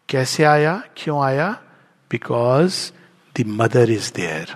कैसे 0.09 0.43
आया? 0.43 0.83
क्यों 0.97 1.23
आया? 1.23 1.63
Because 2.11 2.91
the 3.39 3.45
mother 3.47 3.89
is 3.89 4.13
there 4.15 4.55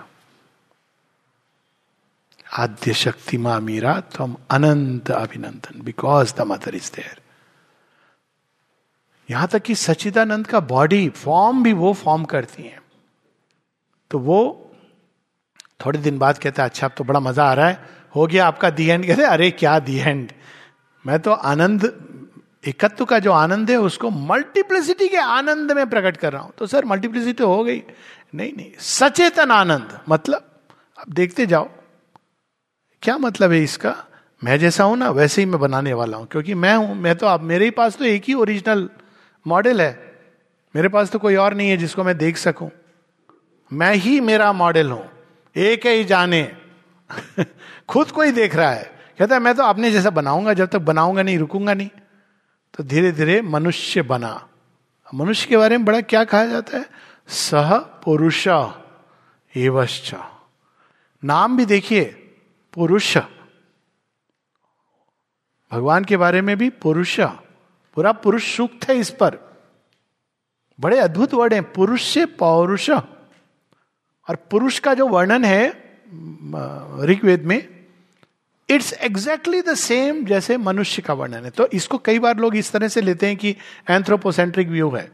आद्य 2.54 2.94
शक्ति 2.94 3.38
माँ 3.38 3.60
मीरा, 3.62 4.00
तुम 4.00 4.36
अनंत 4.50 5.12
अभिनंदन। 5.12 5.82
Because 5.82 6.36
the 6.36 6.42
mother 6.42 6.76
is 6.76 6.92
there 6.96 7.27
यहाँ 9.30 9.48
तक 9.48 9.62
कि 9.62 9.76
सचिदानंद 9.76 10.48
का 10.48 10.60
बॉडी 10.60 11.08
फॉर्म 11.10 11.64
भी 11.64 11.74
वो 11.74 11.94
फॉर्म 11.94 12.24
करती 12.26 12.64
हैं। 12.64 12.80
तो 14.12 14.20
वो 14.20 14.40
थोड़े 15.86 16.00
दिन 16.00 16.18
बाद 16.18 16.38
कहते 16.38 16.62
हैं 16.62 16.70
अच्छा 16.70 16.88
अब 16.88 16.94
तो 16.98 17.04
बड़ा 17.04 17.20
मज़ा 17.20 17.44
आ 17.44 17.54
रहा 17.54 17.68
है। 17.68 17.80
हो 18.16 18.28
गया 18.28 18.48
आपका 18.48 18.70
दी 18.70 18.88
एंड। 18.88 19.06
कहते 19.08 19.24
अरे, 19.24 19.50
क्या 19.52 19.78
दी 19.80 19.98
एंड? 19.98 20.32
मैं 21.06 21.20
तो 21.20 21.32
आनंद, 21.32 21.84
एकत्व 22.68 23.06
का 23.06 23.20
जो 23.20 23.32
आनंद 23.32 23.70
है, 23.72 23.78
उसको 23.78 24.10
मल्टीप्लिसिटी 24.10 25.08
के 25.08 25.18
आनंद 25.18 25.72
में 25.72 25.90
प्रकट 25.90 26.18
कर 26.18 26.34
रहा 26.34 26.42
हूँ। 26.42 26.52
तो 26.58 26.68
सर 26.68 26.86
मल्टीप्लिसिटी 26.86 27.44
हो 27.44 27.64
गई। 27.64 27.82
नहीं 28.36 28.54
नहीं, 28.54 28.72
सचेतन 28.80 29.52
आनंद 29.52 30.00
मतलब 30.10 30.50
अब 30.98 31.14
देखते 31.14 31.46
जाओ। 31.46 31.70
क्या 33.04 33.18
मतलब 33.18 33.52
है 33.52 33.62
इसका? 33.64 33.96
मैं 34.42 34.58
जैसा 34.60 34.84
हूँ 34.84 34.98
ना, 34.98 35.10
वैसे 35.10 35.42
ही 35.42 35.46
मैं 35.46 35.60
बनाने 35.60 35.94
वाला 35.94 36.18
हूँ, 36.18 36.28
क्योंकि 36.28 36.54
मैं 36.54 36.76
हूँ, 36.76 36.96
मैं 36.96 37.16
तो 37.16 37.28
आप, 37.28 37.42
मेरे 37.42 37.66
ही 37.66 37.72
पास 37.72 37.98
तो 37.98 38.06
एक 38.06 38.24
ही 38.24 38.34
ओरिजिनल 38.34 38.90
मॉडल 39.48 39.82
है। 39.82 40.22
मेरे 40.76 40.88
पास 40.88 41.12
तो 41.12 41.20
कोई 41.20 41.36
और 41.36 41.54
नहीं 41.54 41.70
है 41.70 41.78
जिसको 41.78 42.04
मैं 42.04 42.18
देख 42.18 42.38
सकूँ। 42.38 42.72
मैं 43.74 43.96
ही 43.96 44.20
मेरा 44.20 44.54
मॉडल 44.54 44.92
हूँ। 44.92 45.10
एक 45.56 45.86
ही 45.86 46.04
जाने। 46.04 46.58
खुद 47.90 48.12
को 48.12 48.22
ही 48.22 48.32
देख 48.32 48.56
रहा 48.56 48.72
है। 48.72 48.98
कहता 49.20 49.36
है, 49.36 49.42
मैं 49.42 49.56
तो 49.56 49.64
अपने 49.64 49.92
जैसा 49.92 50.10
बनाऊँगा, 50.10 50.54
जब 50.54 50.66
तक 50.66 50.80
बनाऊँगा 50.80 51.22
नहीं, 51.22 51.40
रुकूँगा 51.40 51.74
नहीं। 51.74 51.90
तो 52.78 52.84
धीरे 52.84 53.12
धीरे 53.12 53.42
मनुष्य 53.42 54.02
बना। 54.02 54.48
मनुष्य 55.14 55.48
के 55.48 55.58
बारे 55.58 55.78
में 55.78 55.86
बड़ा 55.86 56.02
क्या 56.02 56.24
कहा 56.24 56.46
जाता 56.46 56.78
है? 56.78 56.90
सह 57.28 57.78
पुरुष 57.78 58.48
एवश्च। 59.56 60.16
नाम 61.24 61.58
भी 61.58 61.66
देखिए, 61.66 62.04
पुरुष। 62.74 63.18
भगवान 65.72 66.04
के 66.04 66.18
बारे 66.18 66.42
में 66.42 66.58
भी 66.58 66.70
पुरुष। 66.70 67.20
पूरा 67.98 68.12
पुरुष 68.14 68.56
सूक्त 68.56 68.88
है 68.90 68.96
इस 68.96 69.10
पर। 69.10 69.38
बड़े 70.80 70.98
अद्भुत 71.00 71.34
वर्ड 71.34 71.54
हैं, 71.54 71.64
पुरुष 71.74 72.04
से 72.04 72.26
पौरुष। 72.38 72.90
और 72.90 74.36
पुरुष 74.52 74.78
का 74.80 74.94
जो 74.94 75.08
वर्णन 75.08 75.46
है 75.46 75.68
ऋग्वेद 77.06 77.46
में 77.46 77.58
इट्स 78.70 78.92
एग्जैक्टली 78.94 79.62
द 79.62 79.74
सेम 79.76 80.24
जैसे 80.26 80.58
मनुष्य 80.58 81.02
का 81.02 81.14
वर्णन 81.14 81.46
है। 81.46 81.50
तो 81.50 81.68
इसको 81.74 81.98
कई 81.98 82.20
बार 82.20 82.38
लोग 82.38 82.56
इस 82.56 82.72
तरह 82.72 82.88
से 82.88 83.02
लेते 83.02 83.28
हैं 83.28 83.38
कि 83.38 83.56
एंथ्रोपोसेंट्रिक 83.90 84.68
व्यू 84.68 84.90
है, 84.90 85.12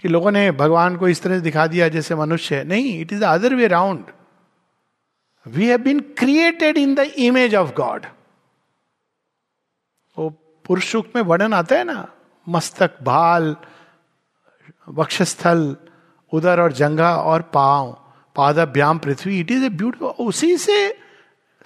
कि 0.00 0.08
लोगों 0.08 0.30
ने 0.32 0.50
भगवान 0.52 0.96
को 0.96 1.08
इस 1.08 1.22
तरह 1.22 1.36
से 1.36 1.40
दिखा 1.40 1.66
दिया 1.66 1.88
जैसे 1.88 2.14
मनुष्य 2.14 2.56
है। 2.56 2.64
नहीं 2.64 3.00
it 3.00 3.12
is 3.12 3.20
the 3.20 3.24
other 3.24 3.54
way 3.54 3.66
round 3.68 4.04
we 5.46 5.66
have 5.66 5.82
been 5.82 6.00
created 6.18 6.78
in 6.78 6.94
the 6.94 6.98
image 7.00 7.54
of 7.54 7.72
God 7.74 8.06
वो 10.16 10.30
पुरुष 10.64 10.90
सुख 10.92 11.06
में 11.16 11.22
वर्णन 11.22 11.54
आता 11.54 11.76
है 11.76 11.84
ना? 11.84 12.06
मस्तक 12.46 12.96
भाल 13.02 13.56
वक्षस्थल 14.88 15.76
उदर 16.32 16.60
और 16.60 16.72
जंगा 16.72 17.14
और 17.16 17.42
पाँव 17.54 17.92
पादभ्याम 18.36 18.98
पृथ्वी 18.98 19.38
इट 19.40 19.50
इज़ 19.50 19.64
ए 19.64 19.68
ब्यूटिफुल 19.70 20.08
उसी 20.26 20.56
से 20.56 20.76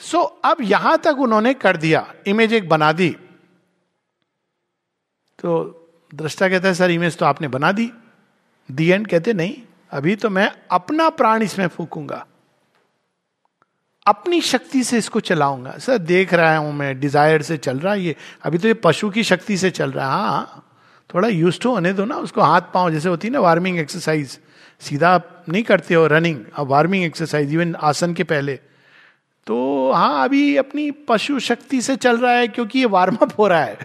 सो 0.00 0.18
so, 0.18 0.30
अब 0.44 0.56
यहाँ 0.60 0.96
तक 0.98 1.18
उन्होंने 1.18 1.52
कर 1.54 1.76
दिया 1.76 2.06
इमेज 2.26 2.52
एक 2.52 2.68
बना 2.68 2.90
दी। 2.92 3.08
तो 5.38 5.52
दृष्टा 6.12 6.48
कहता 6.48 6.68
है 6.68 6.74
सर 6.74 6.90
इमेज 6.90 7.16
तो 7.18 7.26
आपने 7.26 7.48
बना 7.48 7.70
दी। 7.72 7.90
दी 8.68 8.88
एंड 8.90 9.06
कहते 9.06 9.32
नहीं 9.32 9.54
अभी 9.90 10.16
तो 10.16 10.30
मैं 10.30 10.50
अपना 10.70 11.08
प्राण 11.10 11.42
इसमें 11.42 11.66
फूकूँगा। 11.68 12.24
अपनी 14.06 14.40
शक्ति 14.42 14.82
से 14.84 14.98
इसको 14.98 15.20
चलाऊँगा। 15.22 15.76
सर, 15.78 15.98
देख 15.98 16.34
रहा 16.34 16.56
हूँ 16.56 16.72
मैं 16.74 16.98
डिज़ायर 17.00 17.42
से 17.42 17.56
चल 17.58 17.78
रहा 17.78 17.92
है 17.92 18.02
ये। 18.02 18.14
अभी 18.42 18.58
तो 18.58 18.68
ये 18.68 18.74
पशु 18.74 19.10
की 19.10 19.24
शक्ति 19.24 19.56
से 19.56 19.70
चल 19.70 19.90
रहा 19.92 20.06
है 20.06 20.20
हाँ। 20.20 20.62
थोड़ा 21.10 21.28
यूज़ 21.28 21.60
टू 21.60 21.70
होने 21.70 21.92
दो 21.92 22.04
ना, 22.04 22.16
उसको 22.16 22.40
हाथ 22.42 22.60
पाओ 22.74 22.90
जैसे 22.90 23.08
होती 23.08 23.28
है 23.28 23.32
ना 23.32 23.40
वार्मिंग 23.40 23.78
एक्सरसाइज 23.78 24.38
सीधा 24.80 25.10
आप 25.10 25.44
नहीं 25.48 25.62
करते 25.62 25.94
हो 25.94 26.06
रनिंग 26.06 26.40
अब 26.54 26.66
वार्मिंग 26.66 27.04
एक्सरसाइज 27.04 27.52
इवन 27.54 27.74
आसन 27.82 28.14
के 28.14 28.24
पहले। 28.24 28.54
तो 29.46 29.92
हाँ 29.92 30.24
अभी 30.24 30.56
अपनी 30.56 30.90
पशु 31.08 31.38
शक्ति 31.40 31.80
से 31.82 31.96
चल 31.96 32.18
रहा 32.18 32.32
है, 32.32 32.48
क्योंकि 32.48 32.78
ये 32.78 32.86
वार्म 32.86 33.16
अप 33.16 33.38
हो 33.38 33.46
रहा 33.48 33.60
है। 33.60 33.78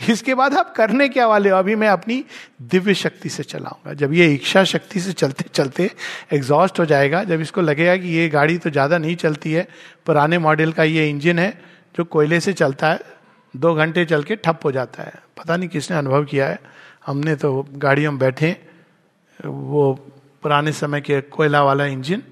इसके 0.00 0.34
बाद 0.34 0.54
आप 0.54 0.72
करने 0.74 1.08
क्या 1.08 1.26
वाले 1.26 1.50
हो? 1.50 1.56
अभी 1.56 1.74
मैं 1.74 1.88
अपनी 1.88 2.24
दिव्य 2.62 2.94
शक्ति 2.94 3.28
से 3.28 3.42
चलाऊँगा। 3.42 3.92
जब 3.94 4.12
ये 4.12 4.26
इच्छा 4.34 4.64
शक्ति 4.64 5.00
से 5.00 5.12
चलते 5.12 5.44
चलते 5.44 5.90
एग्जॉस्ट 6.32 6.78
हो 6.78 6.84
जाएगा, 6.84 7.22
जब 7.24 7.40
इसको 7.40 7.60
लगेगा 7.60 7.96
कि 7.96 8.08
ये 8.08 8.28
गाड़ी 8.28 8.58
तो 8.58 8.70
ज़्यादा 8.70 8.98
नहीं 8.98 9.16
चलती 9.16 9.52
है, 9.52 9.66
पुराने 10.06 10.38
मॉडल 10.38 10.72
का 10.72 10.84
ये 10.84 11.08
इंजन 11.10 11.38
है, 11.38 11.50
जो 11.94 12.04
कोयले 12.04 12.40
से 12.40 12.52
चलता 12.52 12.90
है, 12.90 13.00
दो 13.54 13.74
घंटे 13.74 14.04
चल 14.04 14.22
के 14.22 14.36
ठप 14.36 14.60
हो 14.64 14.72
जाता 14.72 15.02
है। 15.02 15.12
पता 15.38 15.56
नहीं 15.56 15.68
किसने 15.68 15.96
अनुभव 15.96 16.24
किया 16.24 16.48
है। 16.48 16.58
हमने 17.06 17.34
तो 17.36 17.66
गाड़ियों 17.74 18.12
में 18.12 18.18
बैठे, 18.18 18.56
वो 19.40 19.92
पुराने 20.42 20.72
समय 20.72 21.00
के 21.00 21.20
कोयला 21.20 21.62
वाला 21.62 21.86
इंजन 21.86 22.22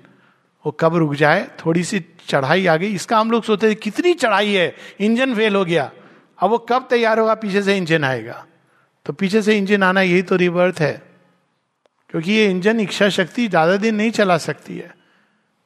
वो 0.64 0.70
कब 0.72 0.96
रुक 0.96 1.14
जाए? 1.14 1.46
थोड़ी 1.58 1.82
सी 1.84 1.98
चढ़ाई 2.28 2.66
आ 2.66 2.76
गई। 2.76 2.94
इसका 2.94 3.18
हम 3.18 3.30
लोग 3.30 3.44
सोचते 3.44 3.68
थे 3.70 3.74
कितनी 3.74 4.12
चढ़ाई 4.14 4.52
है? 4.52 4.74
इंजन 5.00 5.34
फेल 5.34 5.54
हो 5.56 5.64
गया। 5.64 5.90
अब 6.38 6.50
वो 6.50 6.58
कब 6.58 6.86
तैयार 6.90 7.18
होगा? 7.18 7.34
पीछे 7.34 7.62
से 7.62 7.76
इंजन 7.76 8.04
आएगा। 8.04 8.44
तो 9.06 9.12
पीछे 9.12 9.42
से 9.42 9.56
इंजन 9.58 9.82
आना 9.82 10.02
यही 10.02 10.22
तो 10.22 10.36
रिवर्थ 10.36 10.80
है। 10.80 10.92
क्योंकि 12.10 12.32
ये 12.32 12.50
इंजन 12.50 12.80
इच्छा 12.80 13.08
शक्ति 13.08 13.48
ज़्यादा 13.48 13.76
दिन 13.76 13.94
नहीं 13.94 14.10
चला 14.10 14.36
सकती 14.38 14.78
है। 14.78 14.94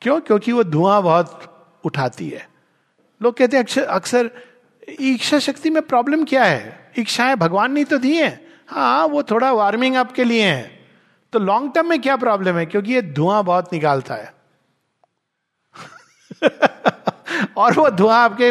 क्यों? 0.03 0.21
क्योंकि 0.21 0.53
वो 0.53 0.65
धुआँ 0.65 1.03
बहुत 1.03 1.81
उठाती 1.85 2.29
है। 2.29 2.49
लोग 3.21 3.37
कहते 3.37 3.57
हैं 3.57 3.85
अक्सर 3.85 4.31
इच्छा 4.89 5.39
शक्ति 5.39 5.71
में 5.71 5.83
प्रॉब्लम 5.83 6.25
क्या 6.25 6.45
है? 6.45 6.91
इच्छाएँ 6.99 7.37
भगवान 7.37 7.73
ने 7.73 7.85
तो 7.85 7.99
दी 7.99 8.17
है। 8.17 8.31
हाँ 8.69 9.07
वो 9.07 9.23
थोड़ा 9.23 9.53
वार्मिंग 9.53 9.97
अप 9.97 10.13
के 10.13 10.25
लिए 10.25 10.45
है। 10.45 10.81
तो 11.33 11.39
लॉन्ग 11.39 11.73
टर्म 11.75 11.89
में 11.89 12.01
क्या 12.01 12.17
प्रॉब्लम 12.17 12.57
है? 12.57 12.67
क्योंकि 12.67 12.95
ये 12.95 13.03
धुआँ 13.03 13.45
बहुत 13.45 13.73
निकालता 13.73 14.15
है। 14.15 14.33
और 17.57 17.73
वो 17.73 17.91
धुआँ 17.91 18.19
आपके 18.25 18.51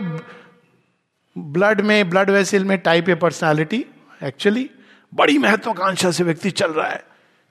ब्लड 1.37 1.81
में, 1.81 2.09
ब्लड 2.09 2.29
वेसिल 2.29 2.65
में 2.65 2.77
टाइप 2.77 3.09
ए 3.09 3.15
पर्सनालिटी, 3.15 3.85
एक्चुअली 4.23 4.69
बड़ी 5.13 5.37
महत्वाकांक्षा 5.37 6.11
से 6.11 6.23
व्यक्ति 6.23 6.51
चल 6.51 6.71
रहा 6.71 6.87
है। 6.87 7.03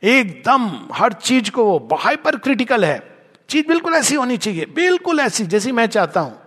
एकदम, 0.02 0.88
हर 0.92 1.12
चीज़ 1.12 1.50
को 1.50 1.64
वो 1.64 1.96
हाइपर 1.96 2.36
क्रिटिकल 2.36 2.84
है। 2.84 3.18
चीज़ 3.48 3.66
बिल्कुल 3.66 3.94
ऐसी 3.94 4.14
होनी 4.14 4.36
चाहिए, 4.36 4.66
बिल्कुल 4.66 5.20
ऐसी, 5.20 5.46
जैसी 5.46 5.72
मैं 5.72 5.86
चाहता 5.86 6.20
हूँ। 6.20 6.40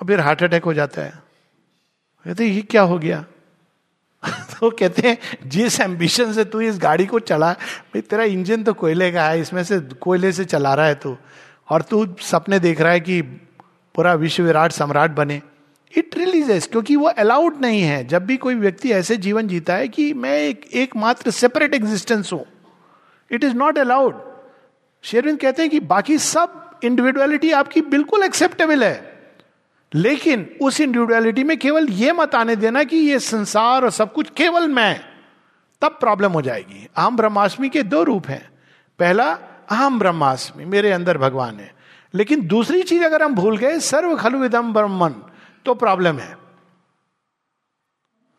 और 0.00 0.06
फिर 0.06 0.20
हार्ट 0.20 0.42
अटैक 0.42 0.64
हो 0.64 0.74
जाता 0.74 1.02
है। 1.02 1.22
कहते 2.24 2.44
ये 2.44 2.62
क्या 2.62 2.82
हो 2.82 2.98
गया? 2.98 3.24
तो 4.28 4.70
कहते 4.70 5.08
हैं, 5.08 5.18
जिस 5.46 5.80
एम्बिशन 5.80 6.32
से 6.32 6.44
तू 6.44 6.60
इस 6.60 6.78
गाड़ी 6.78 7.06
को 7.06 7.18
चला, 7.18 7.52
भाई 7.52 8.00
तेरा 8.00 8.24
इंजन 8.24 8.62
तो 8.62 8.74
कोयले 8.74 9.12
का 9.12 9.24
है, 9.24 9.40
इसमें 9.40 9.64
से 9.64 9.80
कोयले 9.80 10.32
से 10.32 10.44
चला 10.44 10.74
रहा 10.74 10.86
है 10.86 10.94
तू। 10.94 11.16
और 11.68 11.82
तू 11.82 12.16
सपने 12.20 12.58
देख 12.58 12.80
रहा 12.80 12.92
है 12.92 13.00
कि 13.00 13.22
पूरा 13.94 14.14
विश्व 14.14 14.42
विराट 14.42 14.72
सम्राट 14.72 15.10
बने। 15.10 15.42
इट 15.96 16.18
रिलीजेस 16.18 16.66
क्योंकि 16.66 16.96
वो 16.96 17.06
अलाउड 17.06 17.56
नहीं 17.60 17.82
है। 17.82 18.06
जब 18.06 18.26
भी 18.26 18.36
कोई 18.36 18.54
व्यक्ति 18.54 18.92
ऐसे 18.92 19.16
जीवन 19.16 19.48
जीता 19.48 19.74
है 19.74 19.88
कि 19.88 20.14
मैं 20.14 20.38
एक, 20.38 20.68
एकमात्र 20.74 21.30
सेपरेट 21.30 21.74
एग्जिस्टेंस 21.74 22.32
हूँ। 22.32 22.46
It 23.30 23.44
is 23.44 23.54
not 23.54 23.78
allowed 23.78 24.22
Sri Aurobindo 25.02 25.38
कहते 25.38 25.62
हैं 25.62 25.70
कि 25.70 25.80
बाकी 25.80 26.18
सब 26.18 26.70
इंडिविजुअलिटी 26.84 27.52
आपकी 27.52 27.80
बिल्कुल 27.80 28.22
एक्सेप्टेबल 28.22 28.84
है। 28.84 29.12
लेकिन 29.94 30.50
उस 30.62 30.80
इंडिविजुअलिटी 30.80 31.44
में 31.44 31.58
केवल 31.58 31.86
यह 31.88 32.12
मत 32.12 32.34
आने 32.34 32.56
देना 32.56 32.84
कि 32.84 32.96
ये 32.96 33.18
संसार 33.18 33.84
और 33.84 33.90
सब 33.90 34.12
कुछ 34.12 34.30
केवल 34.30 34.68
मैं। 34.68 35.00
तब 35.82 35.96
प्रॉब्लम 36.00 36.32
हो 36.32 36.42
जाएगी। 36.42 36.88
अहम 36.96 37.16
ब्रह्माष्टमी 37.16 37.68
के 37.68 37.82
दो 37.82 38.02
रूप 38.02 38.26
हैं। 38.26 38.50
पहला, 38.98 39.32
अहम 39.70 39.98
ब्रह्मास्मि, 39.98 40.64
मेरे 40.64 40.92
अंदर 40.92 41.18
भगवान 41.18 41.56
है। 41.56 41.74
लेकिन 42.14 42.46
दूसरी 42.46 42.82
चीज़ 42.82 43.04
अगर 43.04 43.22
हम 43.22 43.34
भूल 43.34 43.56
गए 43.56 43.80
सर्व 43.80 44.16
खलु 44.16 44.38
विदम 44.38 44.72
ब्रह्मन। 44.72 45.14
तो 45.64 45.74
प्रॉब्लम 45.74 46.18
है। 46.18 46.36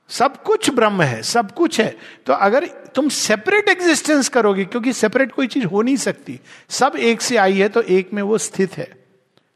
सब 0.10 0.42
कुछ 0.44 0.70
ब्रह्म 0.70 1.02
है, 1.02 1.22
सब 1.24 1.52
कुछ 1.52 1.80
है। 1.80 1.96
तो 2.26 2.34
अगर 2.34 2.66
तुम 2.96 3.08
सेपरेट 3.10 3.70
एग्जिस्टेंस 3.70 4.30
करोगे, 4.30 4.66
क्योंकि 4.66 4.94
सेपरेट 4.94 5.32
कोई 5.32 5.48
चीज़ 5.48 5.66
हो 5.66 5.82
नहीं 5.82 5.96
सकती, 5.98 6.40
सब 6.70 6.96
एक 6.96 7.22
से 7.22 7.38
आई 7.38 7.58
है 7.58 7.70
तो 7.70 7.82
एक 7.82 8.14
में 8.14 8.22
वो 8.22 8.38
स्थित 8.38 8.78
है। 8.78 8.88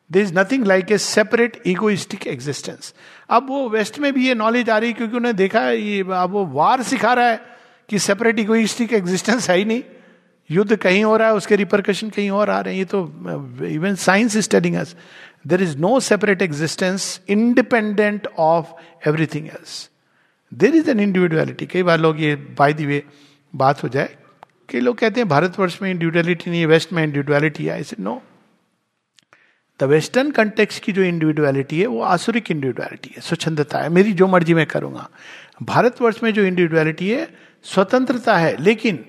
There 0.09 0.20
is 0.20 0.34
nothing 0.39 0.65
like 0.65 0.91
a 0.91 0.97
separate 0.97 1.61
egoistic 1.65 2.28
existence 2.28 2.93
अब 3.30 3.47
वो 3.49 3.68
वेस्ट 3.70 3.99
में 3.99 4.11
भी 4.13 4.28
ये 4.28 4.36
नॉलेज 4.36 4.70
आ 4.70 4.78
रही 4.78 4.89
है, 4.89 4.93
क्योंकि 4.93 5.18
उन्हें 5.18 5.36
देखा 5.36 5.61
है, 5.61 5.78
ये 5.78 6.01
अब 6.01 6.32
वो 6.32 6.45
वार 6.45 6.84
सिखा 6.84 7.13
रहा 7.13 7.30
है 7.30 7.39
कि 7.89 7.99
सेपरेट 7.99 8.39
इगोइस्टिक 8.39 8.93
एग्जिस्टेंस 8.93 9.49
है 9.49 9.57
ही 9.57 9.65
नहीं। 9.65 9.84
युद्ध 10.49 10.76
कहीं 10.76 11.03
हो 11.03 11.15
रहा 11.18 11.28
है, 11.28 11.34
उसके 11.36 11.55
रिपरकशन 11.55 12.09
कहीं 12.09 12.30
और 12.32 12.49
आ 12.49 12.59
रहे 12.59 12.74
हैं, 12.74 12.80
ये 12.80 12.86
तो 12.86 13.65
even 13.68 13.95
science 13.95 14.36
is 14.36 14.49
telling 14.49 14.76
us 14.76 14.95
there 15.47 15.61
is 15.61 15.77
no 15.77 15.99
separate 15.99 16.41
existence 16.41 17.21
independent 17.29 18.27
of 18.37 19.07
everything 19.07 19.47
else 19.47 19.89
there 20.51 20.75
is 20.75 20.89
an 20.89 20.99
individuality 20.99 21.65
कई 21.65 21.83
बार 21.83 21.99
लोग 21.99 22.21
ये 22.21 22.35
बाय 22.35 22.73
दी 22.73 22.85
वे 22.85 23.03
बात 23.55 23.83
हो 23.83 23.89
जाए, 23.89 24.15
कई 24.69 24.79
लोग 24.79 24.97
कहते 24.97 25.19
हैं, 25.19 25.27
भारतवर्ष 25.29 25.81
में 25.81 25.89
इंडिविजुअलिटी 25.91 26.49
नहीं 26.49 26.59
है 26.59 26.65
वेस्ट 26.65 26.93
में 26.93 27.03
इंडिविजुअलिटी 27.03 27.65
है. 27.65 27.81
नो 27.99 28.21
द 29.79 29.83
वेस्टर्न 29.83 30.31
कंटेक्स 30.31 30.79
की 30.79 30.91
जो 30.91 31.01
इंडिविजुअलिटी 31.03 31.79
है, 31.79 31.85
वो 31.87 32.01
आसुरिक 32.01 32.51
इंडिविजुअलिटी 32.51 33.13
है, 33.15 33.21
स्वच्छंदता 33.21 33.79
है। 33.79 33.89
मेरी 33.89 34.13
जो 34.13 34.27
मर्ज़ी 34.27 34.53
मैं 34.53 34.65
करूँगा। 34.65 35.09
भारतवर्ष 35.63 36.23
में 36.23 36.33
जो 36.33 36.43
इंडिविजुअलिटी 36.43 37.09
है, 37.09 37.27
स्वतंत्रता 37.63 38.37
है, 38.37 38.55
लेकिन 38.57 39.05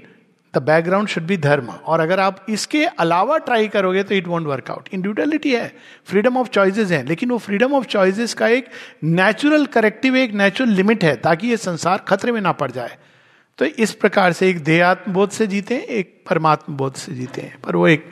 द 0.55 0.63
बैकग्राउंड 0.63 1.09
शुड 1.09 1.23
बी 1.23 1.37
धर्म 1.37 1.67
और 1.69 2.01
अगर 2.01 2.21
आप 2.21 2.47
इसके 2.49 2.85
अलावा 2.99 3.37
ट्राई 3.39 3.69
करोगे 3.69 4.03
तो 4.03 4.15
it 4.15 4.29
won't 4.29 4.47
work out 4.47 4.89
individuality 4.93 5.53
है 5.55 5.73
फ्रीडम 6.07 6.37
ऑफ़ 6.37 6.49
चॉइसेस 6.49 6.91
है 6.91 7.05
लेकिन 7.07 7.31
वो 7.31 7.39
फ्रीडम 7.39 7.75
ऑफ़ 7.75 7.87
चॉइसेस 7.87 8.35
का 8.35 8.49
एक 8.49 8.69
नेचुरल 9.05 9.67
करेक्टिव 9.67 10.17
एक 10.17 10.33
नेचुरल 10.35 10.71
लिमिट 10.71 11.05
है 11.05 11.15
ताकि 11.17 11.49
ये 11.49 11.57
संसार 11.57 12.05
खतरे 12.09 12.33
में 12.33 12.41
ना 12.41 12.53
पड़ 12.53 12.71
जाए 12.71 12.97
तो 13.59 13.65
इस 13.65 13.93
प्रकार 13.95 14.33
से 14.33 14.49
एक 14.51 14.63
देहात्म 14.65 15.13
बोध 15.13 15.31
से 15.31 15.47
जीते 15.47 15.75
हैं 15.75 15.83
एक 15.83 16.15
परमात्म 16.31 16.77
बोध 16.77 16.95
से 16.95 17.15
जीते 17.15 17.41
हैं 17.41 17.61
पर 17.61 17.77
वो 17.77 17.87
एक 17.89 18.05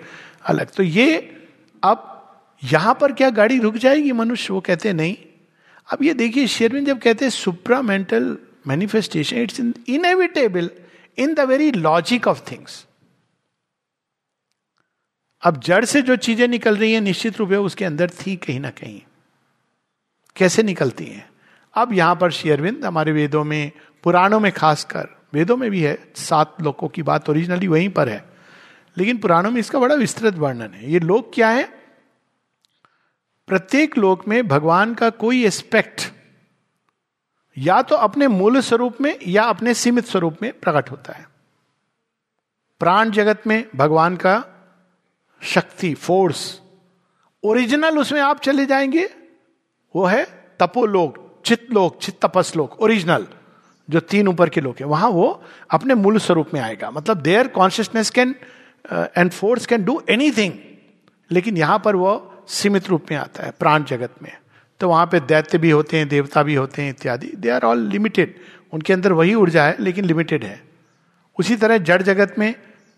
अलग 0.44 0.70
तो 0.70 0.82
ये 0.82 1.16
अब 1.82 2.12
यहाँ 2.62 2.96
पर 3.00 3.12
क्या 3.12 3.30
गाड़ी 3.30 3.58
रुक 3.58 3.76
जाएगी 3.76 4.12
मनुष्य 4.12 4.52
वो 4.54 4.60
कहते 4.60 4.92
नहीं 4.92 5.16
अब 5.88 6.02
ये 6.02 6.14
देखिए 6.14 6.46
शेरविन 6.46 6.84
जब 6.84 6.98
कहते 6.98 7.24
हैं 7.24 7.30
supramental 7.30 8.36
manifestation 8.66 9.36
it's 9.36 9.60
in 9.60 9.74
inevitable 9.88 10.70
in 11.18 11.34
the 11.34 11.40
very 11.40 11.72
logic 11.72 12.28
of 12.28 12.52
things 12.52 12.86
अब 15.42 15.60
जड़ 15.60 15.84
से 15.84 16.02
जो 16.02 16.16
चीज़ें 16.16 16.48
निकल 16.48 16.76
रही 16.76 16.92
हैं, 16.92 17.00
निश्चित 17.00 17.36
रूप 17.36 17.48
से 17.48 17.56
उसके 17.56 17.84
अंदर 17.84 18.10
थी 18.10 18.36
कहीं 18.36 18.60
ना 18.60 18.70
कहीं। 18.70 19.02
कैसे 20.36 20.62
निकलती 20.62 21.06
हैं? 21.06 21.30
अब 21.74 21.92
यहाँ 21.92 22.16
पर 22.16 22.30
शेयरविंद 22.30 22.84
हमारे 22.84 23.12
वेदों 23.12 23.44
में, 23.44 23.72
पुराणों 24.02 24.40
में 24.40 24.52
खासकर, 24.52 25.08
वेदों 25.32 25.56
में 25.56 25.70
भी 25.70 25.82
है, 25.82 26.12
सात 26.16 26.56
लोगों 26.62 26.88
की 26.88 27.02
बात 27.02 27.30
ओरिजिनली 27.30 27.68
वहीं 27.68 27.88
पर 27.88 28.08
है। 28.08 28.36
लेकिन 28.98 29.18
पुराणों 29.18 29.50
में 29.50 29.60
इसका 29.60 29.78
बड़ा 29.78 29.94
विस्तृत 29.94 30.34
वर्णन 30.34 30.74
है। 30.74 30.92
ये 30.92 30.98
लोग 30.98 31.34
क्या 31.34 31.48
है? 31.48 31.64
प्रत्येक 33.46 33.98
लोक 33.98 34.28
में 34.28 34.48
भगवान 34.48 34.94
का 34.94 35.10
कोई 35.10 35.44
एस्पेक्ट 35.44 36.12
या 37.58 37.82
तो 37.82 37.96
अपने 37.96 38.28
मूल 38.28 38.60
स्वरूप 38.60 39.00
में 39.00 39.18
या 39.26 39.42
अपने 39.42 39.74
सीमित 39.74 40.04
स्वरूप 40.04 40.36
में 40.42 40.52
प्रकट 40.60 40.90
होता 40.90 41.12
है। 41.12 41.26
प्राण 42.80 43.10
जगत 43.10 43.42
में 43.46 43.64
भगवान 43.76 44.16
का 44.16 44.44
शक्ति 45.42 45.94
फोर्स 45.94 46.60
ओरिजिनल 47.44 47.98
उसमें 47.98 48.20
आप 48.20 48.40
चले 48.40 48.66
जाएँगे, 48.66 49.10
वो 49.96 50.04
है 50.04 50.24
तपोलोक, 50.60 51.42
चित्तलोक 51.44 51.92
लोक 51.92 52.02
चित 52.02 52.18
तपस 52.22 52.52
लोक 52.56 52.80
ओरिजिनल 52.82 53.26
जो 53.90 54.00
तीन 54.00 54.28
ऊपर 54.28 54.48
के 54.48 54.60
लोग 54.60 54.76
हैं। 54.80 54.86
वहाँ 54.86 55.08
वो 55.08 55.42
अपने 55.70 55.94
मूल 55.94 56.18
स्वरूप 56.18 56.50
में 56.54 56.60
आएगा। 56.60 56.90
मतलब 56.90 57.16
there 57.16 57.48
consciousness 57.48 58.10
can 58.10 58.34
and 58.92 59.30
force 59.30 59.66
can 59.66 59.84
do 59.84 60.02
anything 60.08 60.52
लेकिन 61.30 61.56
यहाँ 61.56 61.78
पर 61.78 61.96
वो 61.96 62.32
सीमित 62.48 62.88
रूप 62.88 63.06
में 63.10 63.18
आता 63.18 63.42
है, 63.42 63.50
प्राण 63.50 63.84
जगत 63.84 64.14
में। 64.22 64.36
तो 64.80 64.88
वहाँ 64.88 65.06
पे 65.06 65.20
दैत्य 65.20 65.58
भी 65.58 65.70
होते 65.70 65.96
हैं, 65.96 66.08
देवता 66.08 66.42
भी 66.42 66.54
होते 66.54 66.82
हैं 66.82 66.90
इत्यादि। 66.90 67.32
दे 67.36 67.50
आर 67.50 67.64
ऑल 67.64 67.78
लिमिटेड 67.88 68.34
उनके 68.72 68.92
अंदर 68.92 69.12
वही 69.12 69.34
ऊर्जा 69.34 69.64
है, 69.64 69.76
लेकिन 69.80 70.04
लिमिटेड 70.04 70.44
है। 70.44 70.60
उसी 71.38 71.56
तरह 71.56 71.78
जड़ 71.78 72.02
जगत 72.02 72.34
में 72.38 72.54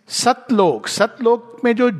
सतलोक 0.09 0.87
सतलोक 0.89 1.61
में 1.65 1.75
जो 1.77 1.91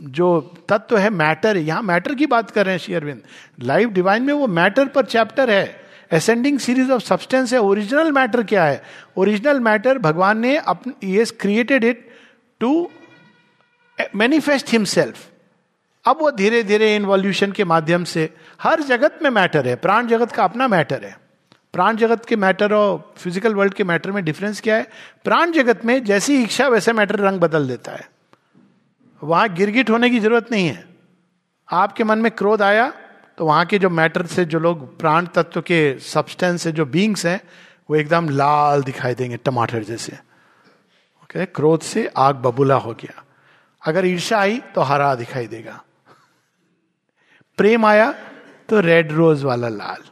जो 0.00 0.28
तत्व 0.68 0.96
है 0.98 1.10
मैटर 1.10 1.56
यहाँ 1.56 1.82
मैटर 1.82 2.14
की 2.14 2.26
बात 2.26 2.50
कर 2.50 2.64
रहे 2.64 2.74
हैं 2.74 2.80
शेयरविंद 2.80 3.22
लाइव 3.62 3.90
डिवाइन 3.92 4.22
में 4.22 4.32
वो 4.34 4.46
मैटर 4.46 4.86
पर 4.86 5.04
चैप्टर 5.04 5.50
है। 5.50 5.88
असेंडिंग 6.12 6.58
सीरीज़ 6.58 6.90
ऑफ़ 6.92 7.02
सब्सटेंस 7.02 7.52
है। 7.52 7.60
ओरिजिनल 7.60 8.12
मैटर 8.12 8.42
क्या 8.42 8.64
है? 8.64 8.82
ओरिजिनल 9.16 9.60
मैटर 9.60 9.98
भगवान 9.98 10.38
ने 10.38 10.56
अपने 10.56 11.24
created 11.40 11.84
it 11.84 12.06
to 12.60 12.90
manifest 14.16 14.72
himself 14.72 15.26
अब 16.04 16.18
वो 16.20 16.30
धीरे 16.30 16.62
धीरे 16.62 16.94
इन्वॉल्यूशन 16.96 17.52
के 17.52 17.64
माध्यम 17.64 18.04
से 18.04 18.28
हर 18.60 18.80
जगत 18.82 19.18
में 19.22 19.30
मैटर 19.30 19.66
है, 19.68 19.74
प्राण 19.76 20.06
जगत 20.06 20.32
का 20.32 20.44
अपना 20.44 20.68
मैटर 20.68 21.04
है। 21.04 21.16
प्राण 21.74 21.96
जगत 21.96 22.24
के 22.24 22.36
मैटर 22.36 22.72
और 22.74 23.14
फ़िज़िकल 23.18 23.54
वर्ल्ड 23.54 23.74
के 23.74 23.84
मैटर 23.84 24.10
में 24.10 24.24
डिफरेंस 24.24 24.60
क्या 24.60 24.76
है? 24.76 24.86
प्राण 25.24 25.52
जगत 25.52 25.84
में 25.84 26.02
जैसी 26.04 26.42
इच्छा, 26.42 26.68
वैसे 26.68 26.92
मैटर 26.92 27.18
रंग 27.18 27.40
बदल 27.40 27.68
देता 27.68 27.92
है। 27.92 28.08
वहाँ 29.22 29.48
गिरगिट 29.48 29.90
होने 29.90 30.10
की 30.10 30.20
ज़रूरत 30.20 30.50
नहीं 30.52 30.68
है। 30.68 30.84
आपके 31.68 32.04
मन 32.04 32.18
में 32.18 32.30
क्रोध 32.32 32.62
आया 32.62 32.92
तो 33.38 33.46
वहाँ 33.46 33.64
के 33.66 33.78
जो 33.78 33.88
मैटर 33.90 34.26
से 34.26 34.44
जो 34.44 34.58
लोग, 34.58 34.98
प्राण 34.98 35.26
तत्व 35.26 35.60
के 35.60 35.98
सब्सटेंस 35.98 36.62
से 36.62 36.72
जो 36.72 36.84
बींग्स 36.86 37.24
हैं, 37.26 37.40
वो 37.90 37.96
एकदम 37.96 38.28
लाल 38.28 38.82
दिखाई 38.82 39.14
देंगे, 39.14 39.36
टमाटर 39.36 39.82
जैसे। 39.84 40.12
ओके 41.22 41.44
क्रोध 41.46 41.80
से 41.80 42.06
आग 42.16 42.36
बबूला 42.36 42.74
हो 42.76 42.92
गया। 42.94 43.22
अगर 43.82 44.06
ईर्षा 44.06 44.38
आई 44.38 44.58
तो 44.74 44.80
हरा 44.80 45.14
दिखाई 45.14 45.46
देगा। 45.46 45.80
प्रेम 47.58 47.86
आया 47.86 48.12
तो 48.68 48.80
रेड 48.80 49.12
रोज 49.12 49.42
वाला 49.44 49.68
लाल। 49.68 50.02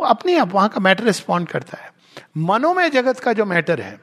वो 0.00 0.06
अपने 0.06 0.36
आप 0.36 0.52
वहाँ 0.52 0.68
का 0.68 0.80
मैटर 0.80 1.04
रिस्पॉन्ड 1.04 1.48
करता 1.48 1.78
है। 1.78 1.90
मनोमय 2.38 2.90
जगत 2.90 3.20
का 3.20 3.32
जो 3.32 3.44
मैटर 3.44 3.80
है, 3.80 3.98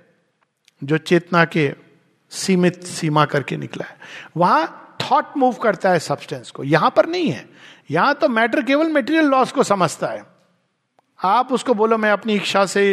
जो 0.82 0.98
चेतना 1.00 1.44
के 1.46 1.72
सीमित 2.32 2.84
सीमा 2.84 3.26
करके 3.26 3.58
निकला 3.58 3.86
है, 3.86 3.98
वहाँ 4.38 4.98
थॉट 5.02 5.38
मूव 5.38 5.54
करता 5.54 5.90
है 5.90 6.00
सब्सटेंस 6.00 6.52
को। 6.52 6.64
यहाँ 6.64 6.94
पर 6.96 7.06
नहीं 7.06 7.30
है। 7.30 7.46
यहाँ 7.92 8.14
तो 8.14 8.30
मैटर 8.30 8.62
केवल 8.64 8.90
मेटेरियल 8.90 9.26
लॉस 9.26 9.52
को 9.52 9.64
समझता 9.64 10.08
है। 10.08 10.24
आप 11.20 11.52
उसको 11.54 11.74
बोलो, 11.74 11.98
मैं 11.98 12.12
अपनी 12.12 12.36
इच्छा 12.36 12.66
से 12.66 12.84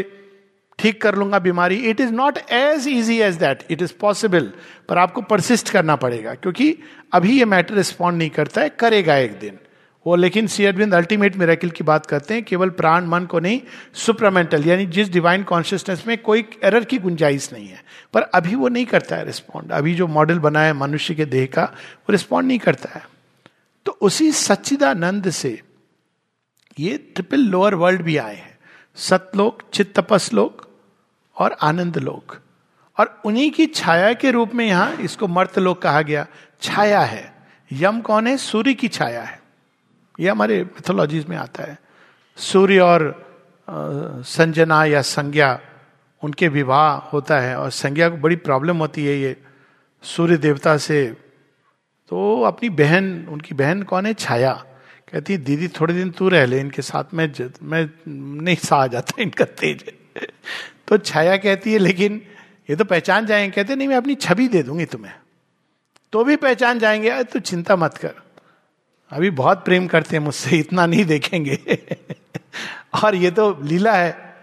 ठीक 0.78 1.01
कर 1.03 1.14
लूँगा 1.14 1.38
बीमारी। 1.38 1.76
It 1.91 2.01
is 2.01 2.12
not 2.12 2.38
as 2.51 2.86
easy 2.88 3.18
as 3.20 3.34
that 3.36 3.66
it 3.70 3.82
is 3.82 3.93
possible 4.01 4.53
पर 4.88 4.99
आपको 4.99 5.20
परसिस्ट 5.22 5.70
करना 5.70 5.97
पड़ेगा, 5.97 6.34
क्योंकि 6.34 6.76
अभी 7.12 7.38
ये 7.38 7.45
मैटर 7.45 7.74
रिस्पॉन्ड 7.74 8.18
नहीं 8.18 8.30
करता 8.30 8.61
है, 8.61 8.68
करेगा 8.70 9.16
एक 9.16 9.38
दिन। 9.38 9.59
वो, 10.07 10.16
लेकिन 10.16 10.46
सीअरविंद 10.46 10.94
अल्टीमेट 10.94 11.36
मेरेकिल 11.36 11.70
की 11.70 11.84
बात 11.84 12.07
करते 12.07 12.34
हैं, 12.34 12.42
केवल 12.42 12.70
प्राण 12.70 13.05
मन 13.05 13.24
को 13.24 13.40
नहीं, 13.40 13.61
सुप्रमेंटल, 13.94 14.64
यानी 14.66 14.86
जिस 14.86 15.09
डिवाइन 15.09 15.42
कॉन्शियसनेस 15.42 16.05
में 16.07 16.18
कोई 16.18 16.44
एरर 16.64 16.84
की 16.84 16.98
गुंजाइश 16.98 17.53
नहीं 17.53 17.68
है। 17.68 17.84
पर 18.12 18.22
अभी 18.22 18.55
वो 18.55 18.68
नहीं 18.68 18.86
करता 18.86 19.16
है 19.16 19.24
रिस्पॉन्ड 19.24 19.72
अभी 19.72 19.94
जो 19.94 20.07
मॉडल 20.07 20.38
बना 20.38 20.61
है 20.61 20.72
मनुष्य 20.72 21.14
के 21.14 21.24
देह 21.24 21.46
का, 21.46 21.64
वो 21.64 22.12
रिस्पॉन्ड 22.12 22.48
नहीं 22.48 22.59
करता 22.59 22.90
है। 22.94 23.09
तो 23.86 23.98
उसी 24.01 24.32
सच्चिदानंद 24.32 25.30
से 25.30 25.62
ये 26.80 26.98
ट्रिपल 26.98 27.38
लोअर 27.38 27.74
वर्ल्ड 27.74 28.03
भी 28.03 28.16
आए 28.16 28.36
हैं। 28.36 28.59
सतलोक 28.96 29.62
चित्त 29.74 30.01
तपस 30.01 30.32
लोक 30.32 30.68
और 31.36 31.57
आनंद 31.62 31.98
लोक। 31.98 32.38
और 32.98 33.20
उन्हीं 33.24 33.51
की 33.51 33.66
छाया 33.66 34.12
के 34.12 34.30
रूप 34.30 34.55
में 34.55 34.66
यहाँ 34.66 34.96
इसको 34.96 35.28
मर्त 35.28 35.59
लोक 35.59 35.82
कहा 35.82 36.03
गया। 36.03 36.26
छाया 36.62 37.01
है। 37.01 37.34
यम 37.72 38.01
कौन 38.01 38.26
है? 38.26 38.36
सूर्य 38.36 38.74
की 38.74 38.88
छाया 38.88 39.22
है। 39.22 39.39
ये 40.21 40.29
हमारे 40.29 40.64
मिथोलॉजीज 40.64 41.27
में 41.27 41.37
आता 41.37 41.62
है। 41.62 41.79
सूर्य 42.37 42.79
और 42.81 43.31
संजना 44.27 44.85
या 44.85 45.03
संज्ञा, 45.03 45.61
उनके 46.23 46.49
विवाह 46.49 46.95
होता 46.95 47.39
है 47.41 47.57
और 47.57 47.71
संज्ञा 47.71 48.09
को 48.09 48.16
बड़ी 48.16 48.37
प्रॉब्लम 48.37 48.77
होती 48.77 49.07
है 49.07 49.18
ये। 49.18 49.37
सूर्य 50.03 50.37
देवता 50.37 50.77
से 50.77 51.16
तो 52.09 52.43
अपनी 52.43 52.68
बहन, 52.68 53.27
उनकी 53.27 53.55
बहन 53.55 53.83
कौन 53.83 54.07
है? 54.07 54.14
छाया। 54.14 54.53
कहती 55.12 55.33
है, 55.33 55.39
दीदी, 55.39 55.68
थोड़े 55.68 55.95
दिन 55.95 56.11
तू 56.11 56.29
रह 56.29 56.47
ले, 56.47 56.61
इनके 56.61 56.83
साथ 56.83 57.05
में 57.14 57.33
मैं 57.62 57.91
नहीं 58.45 58.57
सहा 58.57 58.87
जाता, 58.87 59.23
इनका 59.23 59.45
तेज 59.45 59.93
तो 60.89 60.99
छाया 60.99 61.37
कहती 61.37 61.73
है, 61.73 61.79
लेकिन 61.79 62.23
ये 62.71 62.77
तो 62.77 62.85
पहचान 62.85 63.27
जाएँगे। 63.27 63.51
कहते 63.51 63.77
नहीं, 63.77 63.89
मैं 63.89 63.97
अपनी 63.97 64.14
छवि 64.14 64.49
दे 64.49 64.62
दूँगी 64.62 64.85
तुम्हें। 64.85 65.12
तो 66.12 66.25
भी 66.25 66.37
पहचान 66.37 66.79
जाएँगे? 66.79 67.25
तो 67.25 67.39
चिंता 67.39 67.77
मत 67.77 67.97
कर। 67.97 68.14
अभी 69.11 69.30
बहुत 69.30 69.64
प्रेम 69.64 69.86
करते 69.86 70.16
हैं 70.16 70.24
मुझसे, 70.24 70.56
इतना 70.56 70.86
नहीं 70.86 71.04
देखेंगे। 71.04 71.58
और 73.04 73.14
ये 73.14 73.30
तो 73.30 73.58
लीला 73.62 73.92
है। 73.92 74.36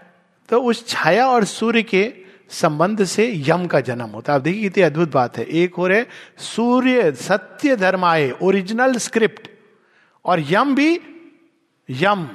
तो 0.48 0.62
उस 0.62 0.88
छाया 0.88 1.26
और 1.26 1.44
सूर्य 1.44 1.82
के 1.82 2.14
संबंध 2.50 3.04
से 3.04 3.44
यम 3.46 3.66
का 3.66 3.80
जन्म 3.80 4.06
होता 4.06 4.32
है। 4.32 4.38
आप 4.38 4.42
देखिए, 4.42 4.62
कितनी 4.62 4.82
अद्भुत 4.82 5.12
बात 5.12 5.38
है। 5.38 5.44
एक 5.44 5.74
हो 5.74 5.86
रहे, 5.86 6.04
सूर्य 6.38 7.12
सत्य 7.12 7.76
धर्म 7.76 8.04
आए 8.04 8.30
ओरिजिनल 8.42 8.96
स्क्रिप्ट 8.96 9.48
और 10.24 10.40
यम 10.40 10.74
भी 10.74 11.00
यम। 11.90 12.28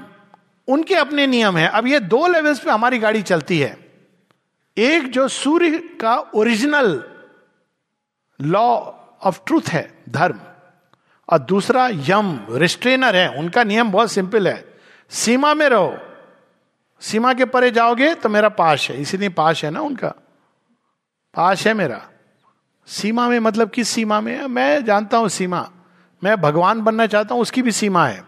उनके 0.67 0.95
अपने 0.95 1.27
नियम 1.27 1.57
है। 1.57 1.67
अब 1.67 1.87
ये 1.87 1.99
दो 1.99 2.27
लेवल्स 2.27 2.59
पे 2.59 2.71
हमारी 2.71 2.99
गाड़ी 2.99 3.21
चलती 3.21 3.59
है। 3.59 3.77
एक 4.77 5.11
जो 5.11 5.27
सूर्य 5.27 5.77
का 5.77 6.17
ओरिजिनल 6.17 7.03
लॉ 8.41 8.91
ऑफ़ 9.23 9.39
ट्रूथ 9.47 9.69
है, 9.69 10.03
धर्म। 10.09 10.39
और 11.29 11.39
दूसरा, 11.39 11.87
यम 11.87 12.45
रिस्ट्रेनर 12.51 13.15
है। 13.15 13.29
उनका 13.29 13.63
नियम 13.63 13.91
बहुत 13.91 14.11
सिंपल 14.11 14.47
है। 14.47 14.73
सीमा 15.09 15.53
में 15.53 15.69
रहो। 15.69 15.97
सीमा 17.01 17.33
के 17.33 17.45
परे 17.45 17.71
जाओगे 17.71 18.13
तो 18.15 18.29
मेरा 18.29 18.49
पाश 18.49 18.91
है। 18.91 19.01
इसीलिए 19.01 19.29
पाश 19.29 19.65
है 19.65 19.71
ना 19.71 19.81
उनका? 19.81 20.09
पाश 21.33 21.67
है 21.67 21.73
मेरा। 21.73 22.09
सीमा 22.87 23.29
में 23.29 23.39
मतलब 23.39 23.69
किस 23.69 23.89
सीमा 23.89 24.21
में 24.21 24.37
है? 24.37 24.47
मैं 24.47 24.85
जानता 24.85 25.17
हूँ 25.17 25.29
सीमा। 25.29 25.69
मैं 26.23 26.41
भगवान 26.41 26.81
बनना 26.81 27.07
चाहता 27.07 27.33
हूँ, 27.33 27.41
उसकी 27.41 27.61
भी 27.61 27.71
सीमा 27.71 28.07
है। 28.07 28.23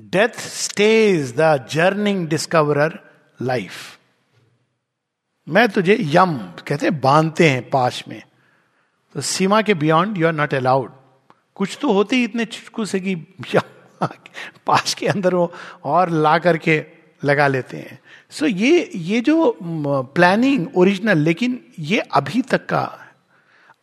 Death 0.00 0.40
stage 0.40 1.34
the 1.36 1.66
journeying 1.70 2.28
discoverer 2.28 2.98
life 3.42 3.98
मैं 5.48 5.68
तुझे 5.68 5.96
यम 6.00 6.38
कहते 6.38 6.86
हैं, 6.86 7.00
बांधते 7.00 7.48
हैं 7.50 7.70
पाश 7.70 8.04
में। 8.08 8.22
तो 9.14 9.20
सीमा 9.20 9.62
के 9.62 9.74
beyond 9.74 10.18
you 10.18 10.26
are 10.26 10.32
not 10.32 10.54
allowed 10.54 10.92
कुछ 11.56 11.78
तो 11.80 11.92
होते 11.92 12.16
ही 12.16 12.24
इतने 12.24 12.44
चुटकू 12.44 12.84
से 12.84 13.00
कि 13.00 13.14
पास 14.66 14.94
के 14.94 15.06
अंदर 15.06 15.34
वो 15.34 15.52
और 15.84 16.10
ला 16.10 16.38
करके 16.38 16.82
लगा 17.24 17.46
लेते 17.48 17.76
हैं। 17.76 17.98
सो 18.30 18.46
so 18.46 18.52
ये 18.52 18.90
ये 18.94 19.20
जो 19.20 19.58
प्लानिंग 20.14 20.66
ओरिजिनल 20.76 21.18
लेकिन 21.18 21.58
ये 21.78 21.98
अभी 21.98 22.42
तक 22.42 22.66
का, 22.66 22.98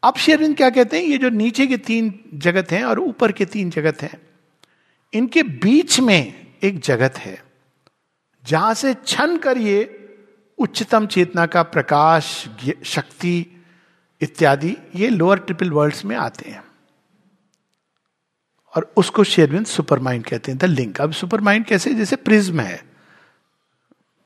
अब 0.04 0.16
शेरविंद 0.18 0.56
क्या 0.58 0.70
कहते 0.70 0.98
हैं? 0.98 1.04
ये 1.04 1.18
जो 1.18 1.30
नीचे 1.30 1.68
के 1.68 1.78
तीन 1.78 2.14
जगत 2.36 2.72
हैं 2.72 2.84
और 2.84 3.00
ऊपर 3.00 3.32
के 3.32 3.46
तीन 3.46 3.70
जगत 3.70 4.02
हैं, 4.02 4.20
इनके 5.14 5.44
बीच 5.44 6.00
में 6.00 6.34
एक 6.64 6.80
जगत 6.80 7.18
है, 7.18 7.42
जहाँ 8.44 8.74
से 8.74 8.94
छन 9.06 9.38
कर 9.38 9.58
ये 9.58 9.80
उच्चतम 10.58 11.06
चेतना 11.08 11.46
का 11.46 11.64
प्रकाश 11.64 12.48
शक्ति 12.86 13.46
इत्यादि, 14.22 14.76
ये 14.96 15.10
लोअर 15.10 15.40
ट्रिपल 15.40 15.72
वर्ल्ड्स 15.72 16.06
में 16.06 16.16
आते 16.16 16.50
हैं। 16.50 16.64
और 18.76 18.94
उसको 18.98 19.24
शेरविन 19.24 19.64
सुपर 19.64 20.00
माइंड 20.00 20.26
कहते 20.26 20.52
हैं, 20.52 20.58
द 20.58 20.66
लिंक। 20.66 21.02
अब 21.02 21.12
सुपर 21.12 21.42
माइंड 21.42 21.66
कैसे? 21.66 21.94
जैसे 21.94 22.16
प्रिज्म 22.16 22.60
है। 22.60 22.84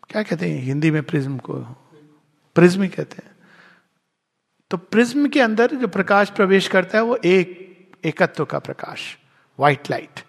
क्या 0.10 0.24
कहते 0.24 0.50
हैं? 0.50 0.64
हिंदी 0.64 0.92
में 0.92 1.04
प्रिज्म 1.04 1.38
को 1.38 1.54
प्रिज्म 2.56 2.82
ही 2.82 2.90
कहते 2.90 3.16
हैं। 3.26 3.32
तो 4.70 4.78
प्रिज्म 4.78 5.28
के 5.28 5.42
अंदर 5.42 5.76
जो 5.76 5.88
प्रकाश 5.88 6.30
प्रवेश 6.30 6.68
करता 6.68 6.98
है, 6.98 7.04
वो 7.04 7.16
एक, 7.16 7.70
एकत्व 8.06 8.46
का 8.46 8.60
प्रकाश 8.60 9.18
व्हाइट 9.60 9.90
लाइट 9.90 10.20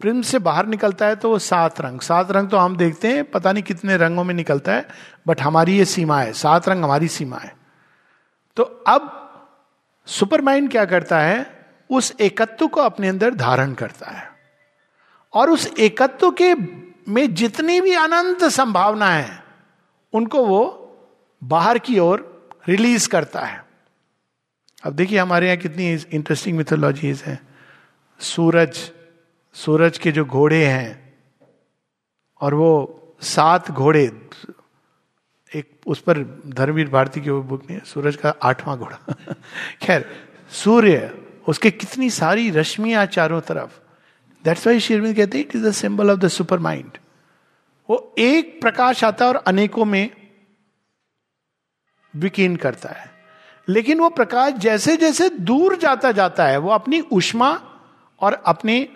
प्रिज्म 0.00 0.22
से 0.22 0.38
बाहर 0.38 0.66
निकलता 0.66 1.06
है 1.06 1.16
तो 1.16 1.30
वो 1.30 1.38
सात 1.38 1.80
रंग। 1.80 2.00
सात 2.00 2.30
रंग 2.30 2.48
तो 2.48 2.56
हम 2.56 2.76
देखते 2.76 3.08
हैं, 3.08 3.30
पता 3.30 3.52
नहीं 3.52 3.62
कितने 3.62 3.96
रंगों 3.96 4.24
में 4.24 4.34
निकलता 4.34 4.72
है 4.72 4.88
बट 5.26 5.40
हमारी 5.40 5.78
ये 5.78 5.84
सीमा 5.84 6.20
है। 6.20 6.32
सात 6.32 6.68
रंग 6.68 6.84
हमारी 6.84 7.08
सीमा 7.08 7.36
है। 7.36 7.56
तो 8.56 8.62
अब 8.62 9.24
सुपर 10.06 10.40
माइंड 10.40 10.70
क्या 10.70 10.84
करता 10.84 11.18
है? 11.18 11.57
उस 11.90 12.14
एकत्व 12.20 12.68
को 12.68 12.80
अपने 12.80 13.08
अंदर 13.08 13.34
धारण 13.34 13.74
करता 13.74 14.10
है। 14.10 14.30
और 15.34 15.50
उस 15.50 15.72
एकत्व 15.78 16.30
के 16.30 16.54
में 17.08 17.34
जितनी 17.34 17.80
भी 17.80 17.94
अनंत 17.94 18.44
संभावना 18.44 19.10
है, 19.10 19.44
उनको 20.12 20.46
वो 20.46 20.84
बाहर 21.44 21.78
की 21.78 21.98
ओर 21.98 22.48
रिलीज़ 22.68 23.08
करता 23.08 23.40
है। 23.40 23.64
अब 24.84 24.92
देखिए 24.92 25.18
हमारे 25.18 25.46
यहाँ 25.46 25.58
कितनी 25.58 25.92
इंटरेस्टिंग 25.92 26.58
मिथोलॉजीज 26.58 27.22
हैं। 27.22 27.48
सूरज 28.20 28.90
सूरज 29.54 29.98
के 29.98 30.12
जो 30.12 30.24
घोड़े 30.24 30.66
हैं, 30.66 31.14
और 32.40 32.54
वो 32.54 32.94
सात 33.20 33.70
घोड़े, 33.70 34.28
एक 35.54 35.80
उस 35.86 36.00
पर 36.00 36.42
धर्मवीर 36.46 36.88
भारती 36.88 37.20
की 37.20 37.30
बुक 37.30 37.70
में 37.70 37.84
सूरज 37.84 38.16
का 38.16 38.34
आठवां 38.42 38.76
घोड़ा। 38.76 39.14
खैर, 39.82 40.28
सूर्य 40.50 41.27
उसके 41.48 41.70
कितनी 41.70 42.10
सारी 42.10 42.50
रश्मियाँ 42.50 43.06
चारों 43.06 43.40
तरफ़। 43.40 43.78
दैट्स 44.44 44.66
वाई 44.66 44.80
शेरविंद 44.80 45.16
कहते 45.16 45.38
हैं 45.38 45.44
it 45.44 45.56
is 45.56 45.66
the 45.66 45.72
symbol 45.72 46.10
of 46.10 46.18
the 46.18 46.28
supermind 46.58 46.98
वो 47.88 48.14
एक 48.18 48.60
प्रकाश 48.60 49.04
आता 49.04 49.24
है 49.24 49.30
और 49.30 49.36
अनेकों 49.36 49.84
में 49.84 50.10
विकीन 52.16 52.56
करता 52.56 52.88
है। 52.88 53.10
लेकिन 53.68 53.98
वो 53.98 54.08
प्रकाश 54.08 54.52
जैसे 54.52 54.96
जैसे 54.96 55.28
दूर 55.28 55.76
जाता 55.76 56.12
जाता 56.12 56.46
है, 56.46 56.58
वो 56.58 56.70
अपनी 56.70 57.00
उष्मा 57.00 57.50
और 58.20 58.42
अपने 58.46 58.88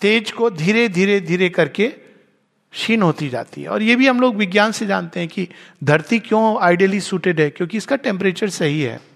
तेज 0.00 0.32
को 0.32 0.50
धीरे 0.50 0.88
धीरे 0.88 1.20
धीरे 1.20 1.48
करके 1.48 1.88
क्षीण 1.88 3.02
होती 3.02 3.28
जाती 3.28 3.62
है। 3.62 3.68
और 3.68 3.82
ये 3.82 3.96
भी 3.96 4.06
हम 4.06 4.20
लोग 4.20 4.36
विज्ञान 4.36 4.72
से 4.72 4.86
जानते 4.86 5.20
हैं 5.20 5.28
कि 5.28 5.48
धरती 5.84 6.18
क्यों 6.18 6.62
आइडियली 6.62 7.00
सूटेड 7.00 7.40
है, 7.40 7.50
क्योंकि 7.50 7.76
इसका 7.76 7.96
टेम्परेचर 7.96 8.48
सही 8.48 8.80
है। 8.82 9.09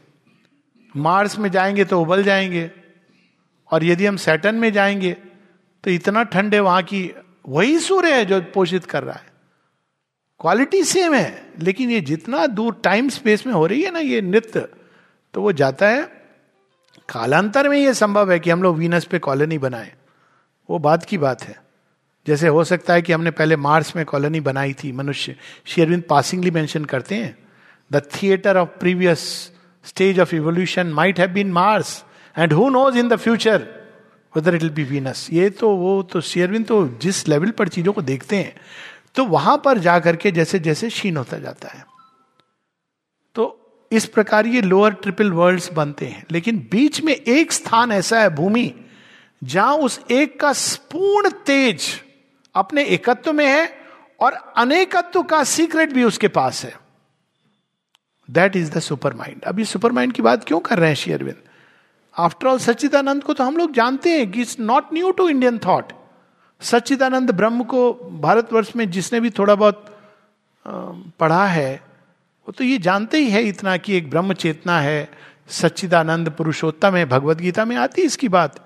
मार्स 0.95 1.38
में 1.38 1.51
जाएँगे 1.51 1.84
तो 1.84 2.01
उबल 2.03 2.22
जाएँगे। 2.22 2.70
और 3.70 3.84
यदि 3.84 4.07
हम 4.07 4.16
सैटन 4.16 4.55
में 4.55 4.72
जाएँगे 4.72 5.12
तो 5.84 5.90
इतना 5.90 6.22
ठंड 6.22 6.55
है 6.55 6.61
वहाँ 6.61 6.82
की 6.82 7.11
वही 7.49 7.78
सूर्य 7.78 8.14
है 8.14 8.24
जो 8.24 8.40
पोषित 8.55 8.84
कर 8.84 9.03
रहा 9.03 9.14
है। 9.14 9.32
क्वालिटी 10.40 10.82
सेम 10.84 11.14
है, 11.14 11.53
लेकिन 11.59 11.90
ये 11.90 12.01
जितना 12.01 12.47
दूर 12.47 12.80
टाइम 12.84 13.09
स्पेस 13.09 13.47
में 13.47 13.53
हो 13.55 13.66
रही 13.66 13.82
है 13.82 13.90
ना 13.90 13.99
ये 13.99 14.20
नृत्य 14.20 14.68
तो 15.34 15.42
वो 15.42 15.53
जाता 15.53 15.88
है। 15.88 16.03
कालांतर 17.09 17.68
में 17.68 17.78
ये 17.78 17.95
संभव 17.95 18.32
है 18.32 18.38
कि 18.38 18.51
हम 18.51 18.62
लोग 18.62 18.76
वीनस 18.76 19.05
पे 19.05 19.18
कॉलोनी 19.18 19.59
बनाए। 19.59 19.92
वो 20.70 20.78
बात 20.78 21.05
की 21.05 21.18
बात 21.18 21.42
है। 21.42 21.57
जैसे 22.26 22.49
हो 22.49 22.64
सकता 22.64 22.95
है 22.95 23.03
कि 23.03 23.12
हमने 23.12 23.30
पहले 23.30 23.57
मार्स 23.57 23.97
में 23.97 24.05
कॉलोनी 24.05 24.40
बनाई 24.40 24.72
थी, 24.74 24.92
मनुष्य। 24.92 25.36
शेरविंद 25.66 26.03
पासिंगली 26.11 26.51
मेंशन 26.51 26.84
करते 26.84 27.14
हैं, 27.14 27.36
the 27.92 28.03
theatre 28.14 28.57
of 28.57 28.68
previous 28.68 29.53
stage 29.85 30.20
of 30.20 30.35
evolution 30.35 30.87
might 30.87 31.20
have 31.20 31.30
been 31.30 31.53
Mars 31.53 32.03
and 32.39 32.53
who 32.53 32.68
knows 32.70 32.99
in 32.99 33.09
the 33.09 33.16
future 33.16 33.66
whether 34.37 34.55
it 34.55 34.62
will 34.62 34.70
be 34.70 34.85
Venus 34.85 35.28
ये 35.32 35.51
तो 35.51 35.70
वो 35.76 36.03
तो 36.03 36.20
शेयरविन 36.20 36.62
तो 36.62 36.87
जिस 37.03 37.26
लेवल 37.28 37.51
पर 37.51 37.68
चीज़ों 37.68 37.93
को 37.93 38.03
देखते 38.03 38.37
हैं 38.37 38.55
तो 39.14 39.24
वहाँ 39.24 39.57
पर 39.64 39.78
जाकर 39.78 40.16
के 40.16 40.30
जैसे 40.30 40.59
जैसे 40.59 40.89
क्षीण 40.89 41.16
होता 41.16 41.39
जाता 41.39 41.68
है। 41.68 41.85
तो 43.35 43.45
इस 43.93 44.07
प्रकार 44.07 44.47
ये 44.47 44.61
लोअर 44.61 44.93
ट्रिपल 44.93 45.30
वर्ल्ड्स 45.32 45.72
बनते 45.72 46.07
हैं। 46.07 46.24
लेकिन 46.30 46.59
बीच 46.70 47.01
में 47.01 47.12
एक 47.12 47.53
स्थान 47.53 47.93
ऐसा 47.93 48.20
है 48.20 48.30
भूमि, 48.35 48.74
जहाँ 49.45 49.76
उस 49.76 50.01
एक 50.11 50.39
का 50.41 50.53
पूर्ण 50.93 51.30
तेज 51.47 51.87
अपने 52.55 52.85
एकत्व 52.85 53.32
में 53.32 53.47
है 53.47 53.68
और 54.20 54.32
अनेकत्व 54.57 55.22
का 55.22 55.43
सीक्रेट 55.45 55.93
भी 55.93 56.05
उसके 56.05 56.28
पास 56.28 56.64
है। 56.64 56.74
That 58.29 58.57
is 58.57 58.70
the 58.72 58.81
super 58.81 59.14
mind 59.14 59.43
अब 59.43 59.59
ये 59.59 59.64
सुपर 59.64 59.93
माइंड 59.93 60.12
की 60.12 60.22
बात 60.22 60.45
क्यों 60.45 60.61
कर 60.61 60.79
रहे 60.79 60.89
हैं 60.89 60.97
शेयरविंद 60.97 61.43
आफ्टर 62.14 62.49
ऑल 62.49 62.59
सच्चिदानंद 62.59 63.22
को 63.22 63.33
तो 63.33 63.45
हम 63.45 63.57
लोग 63.57 63.72
जानते 63.72 64.11
हैं 64.11 64.31
कि 64.31 64.41
it's 64.41 64.59
not 64.61 64.93
new 64.95 65.11
to 65.11 65.29
Indian 65.29 65.59
thought 65.59 65.93
सच्चिदानंद 66.62 67.31
ब्रह्म 67.31 67.64
को 67.64 67.93
भारतवर्ष 68.22 68.70
में 68.77 68.91
जिसने 68.91 69.20
भी 69.20 69.31
थोड़ा 69.31 69.55
बहुत 69.55 69.85
पढ़ा 70.66 71.47
है, 71.47 71.75
वो 72.47 72.53
तो 72.53 72.64
ये 72.64 72.79
जानते 72.79 73.18
ही 73.18 73.31
है 73.31 73.43
इतना 73.43 73.77
कि 73.77 73.97
एक 73.97 74.11
ब्रह्म 74.11 74.33
चेतना 74.35 74.79
है। 74.81 75.09
सच्चिदानंद 75.51 76.31
पुरुषोत्तम 76.31 76.95
है 76.97 77.05
भगवत 77.07 77.39
गीता 77.39 77.64
में 77.64 77.77
आती 77.77 78.03
इसकी 78.03 78.29
बात। 78.29 78.61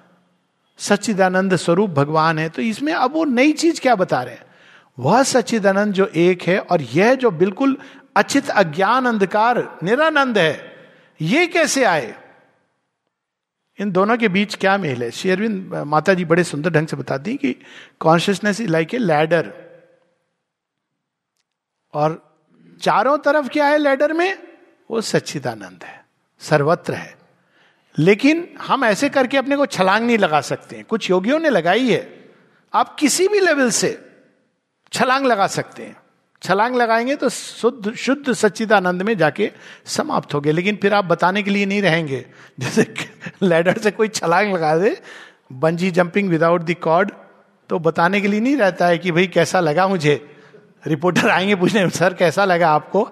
सच्चिदानंद 0.78 1.56
स्वरूप 1.56 1.90
भगवान 1.90 2.38
है 2.38 2.48
तो 2.48 2.62
इसमें 2.62 2.92
अब 2.92 3.12
वो 3.12 3.24
नई 3.24 3.52
चीज़ 3.52 3.80
क्या 3.80 3.94
बता 3.94 4.22
रहे 4.22 4.34
हैं? 4.34 4.44
वह 4.98 5.22
सच्चिदानंद 5.22 5.92
जो 5.92 6.06
एक 6.16 6.42
है 6.42 6.58
और 6.60 6.82
यह 6.82 7.14
जो 7.14 7.30
बिल्कुल 7.32 7.76
अचित 8.18 8.50
अज्ञान 8.50 9.06
अंधकार 9.06 9.78
निरानंद 9.82 10.38
है। 10.38 10.76
ये 11.20 11.46
कैसे 11.46 11.84
आए? 11.84 12.14
इन 13.78 13.90
दोनों 13.92 14.16
के 14.16 14.28
बीच 14.28 14.54
क्या 14.54 14.76
मेल 14.78 15.02
है? 15.02 15.10
शेरविंद 15.10 15.74
माता 15.86 16.14
जी 16.14 16.24
बड़े 16.24 16.44
सुंदर 16.44 16.70
ढंग 16.70 16.86
से 16.86 16.96
बताती 16.96 17.36
कि 17.36 17.52
consciousness 18.00 18.60
is 18.60 18.68
like 18.68 18.94
a 18.94 18.98
ladder 18.98 19.52
और 21.94 22.36
चारों 22.82 23.18
तरफ़ 23.18 23.48
क्या 23.48 23.66
है 23.66 23.78
लैडर 23.78 24.12
में? 24.12 24.38
वो 24.90 25.00
सच्चिदानंद 25.00 25.84
है, 25.84 26.04
सर्वत्र 26.40 26.94
है। 26.94 27.16
लेकिन 27.98 28.56
हम 28.60 28.84
ऐसे 28.84 29.08
करके 29.08 29.36
अपने 29.36 29.56
को 29.56 29.66
छलांग 29.66 30.06
नहीं 30.06 30.18
लगा 30.18 30.40
सकते 30.40 30.76
हैं। 30.76 30.84
कुछ 30.84 31.10
योगियों 31.10 31.38
ने 31.38 31.48
लगाई 31.48 31.90
है। 31.90 32.30
आप 32.74 32.94
किसी 32.94 33.28
भी 33.28 33.40
लेवल 33.40 33.70
से 33.70 33.90
छलांग 34.92 35.26
लगा 35.26 35.46
सकते 35.46 35.82
हैं। 35.82 35.96
छलांग 36.42 36.76
लगाएँगे 36.76 37.16
तो 37.16 37.28
शुद्ध 37.28 37.94
शुद्ध 37.94 38.32
सच्चिदानंद 38.32 39.02
में 39.02 39.16
जाके 39.18 39.50
समाप्त 39.86 40.34
हो 40.34 40.40
गए 40.40 40.52
लेकिन 40.52 40.76
फिर 40.76 40.94
आप 40.94 41.04
बताने 41.04 41.42
के 41.42 41.50
लिए 41.50 41.66
नहीं 41.66 41.82
रहेंगे। 41.82 42.24
जैसे 42.60 42.94
लैडर 43.42 43.78
से 43.78 43.90
कोई 43.90 44.08
छलांग 44.08 44.54
लगा 44.54 44.76
दे, 44.78 44.96
bungee 45.52 45.90
jumping 45.90 46.28
without 46.28 46.62
the 46.62 46.74
cord 46.74 47.10
तो 47.70 47.78
बताने 47.78 48.20
के 48.20 48.28
लिए 48.28 48.40
नहीं 48.40 48.56
रहता 48.56 48.86
है 48.86 48.98
कि 48.98 49.12
भाई 49.12 49.26
कैसा 49.26 49.60
लगा 49.60 49.88
मुझे? 49.88 50.36
रिपोर्टर 50.86 51.28
आएँगे 51.28 51.54
पूछने, 51.54 51.88
सर, 51.90 52.14
कैसा 52.14 52.44
लगा 52.44 52.70
आपको? 52.70 53.08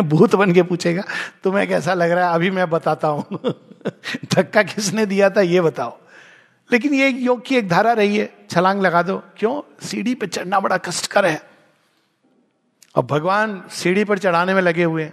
भूत 0.00 0.34
बन 0.34 0.52
के 0.52 0.62
पूछेगा, 0.62 1.02
तुम्हें 1.44 1.68
कैसा 1.68 1.94
लग 1.94 2.10
रहा 2.10 2.28
है? 2.28 2.34
अभी 2.34 2.50
मैं 2.50 2.70
बताता 2.70 3.08
हूँ। 3.08 3.24
धक्का 4.34 4.62
किसने 4.62 5.06
दिया 5.06 5.30
था, 5.30 5.40
ये 5.40 5.60
बताओ। 5.60 5.98
लेकिन 6.72 6.94
ये 6.94 7.08
योग 7.08 7.44
की 7.46 7.56
एक 7.56 7.68
धारा 7.68 7.92
रही 7.92 8.16
है, 8.16 8.46
छलांग 8.50 8.80
लगा 8.82 9.02
दो। 9.02 9.22
क्यों? 9.36 9.60
सीढ़ी 9.86 10.14
पर 10.14 10.26
चढ़ना 10.26 10.60
बड़ा 10.60 10.76
कष्टकर 10.76 11.26
है। 11.26 11.40
अब 12.94 13.06
भगवान 13.06 13.62
सीढ़ी 13.70 14.04
पर 14.04 14.18
चढ़ाने 14.18 14.54
में 14.54 14.62
लगे 14.62 14.84
हुए 14.84 15.04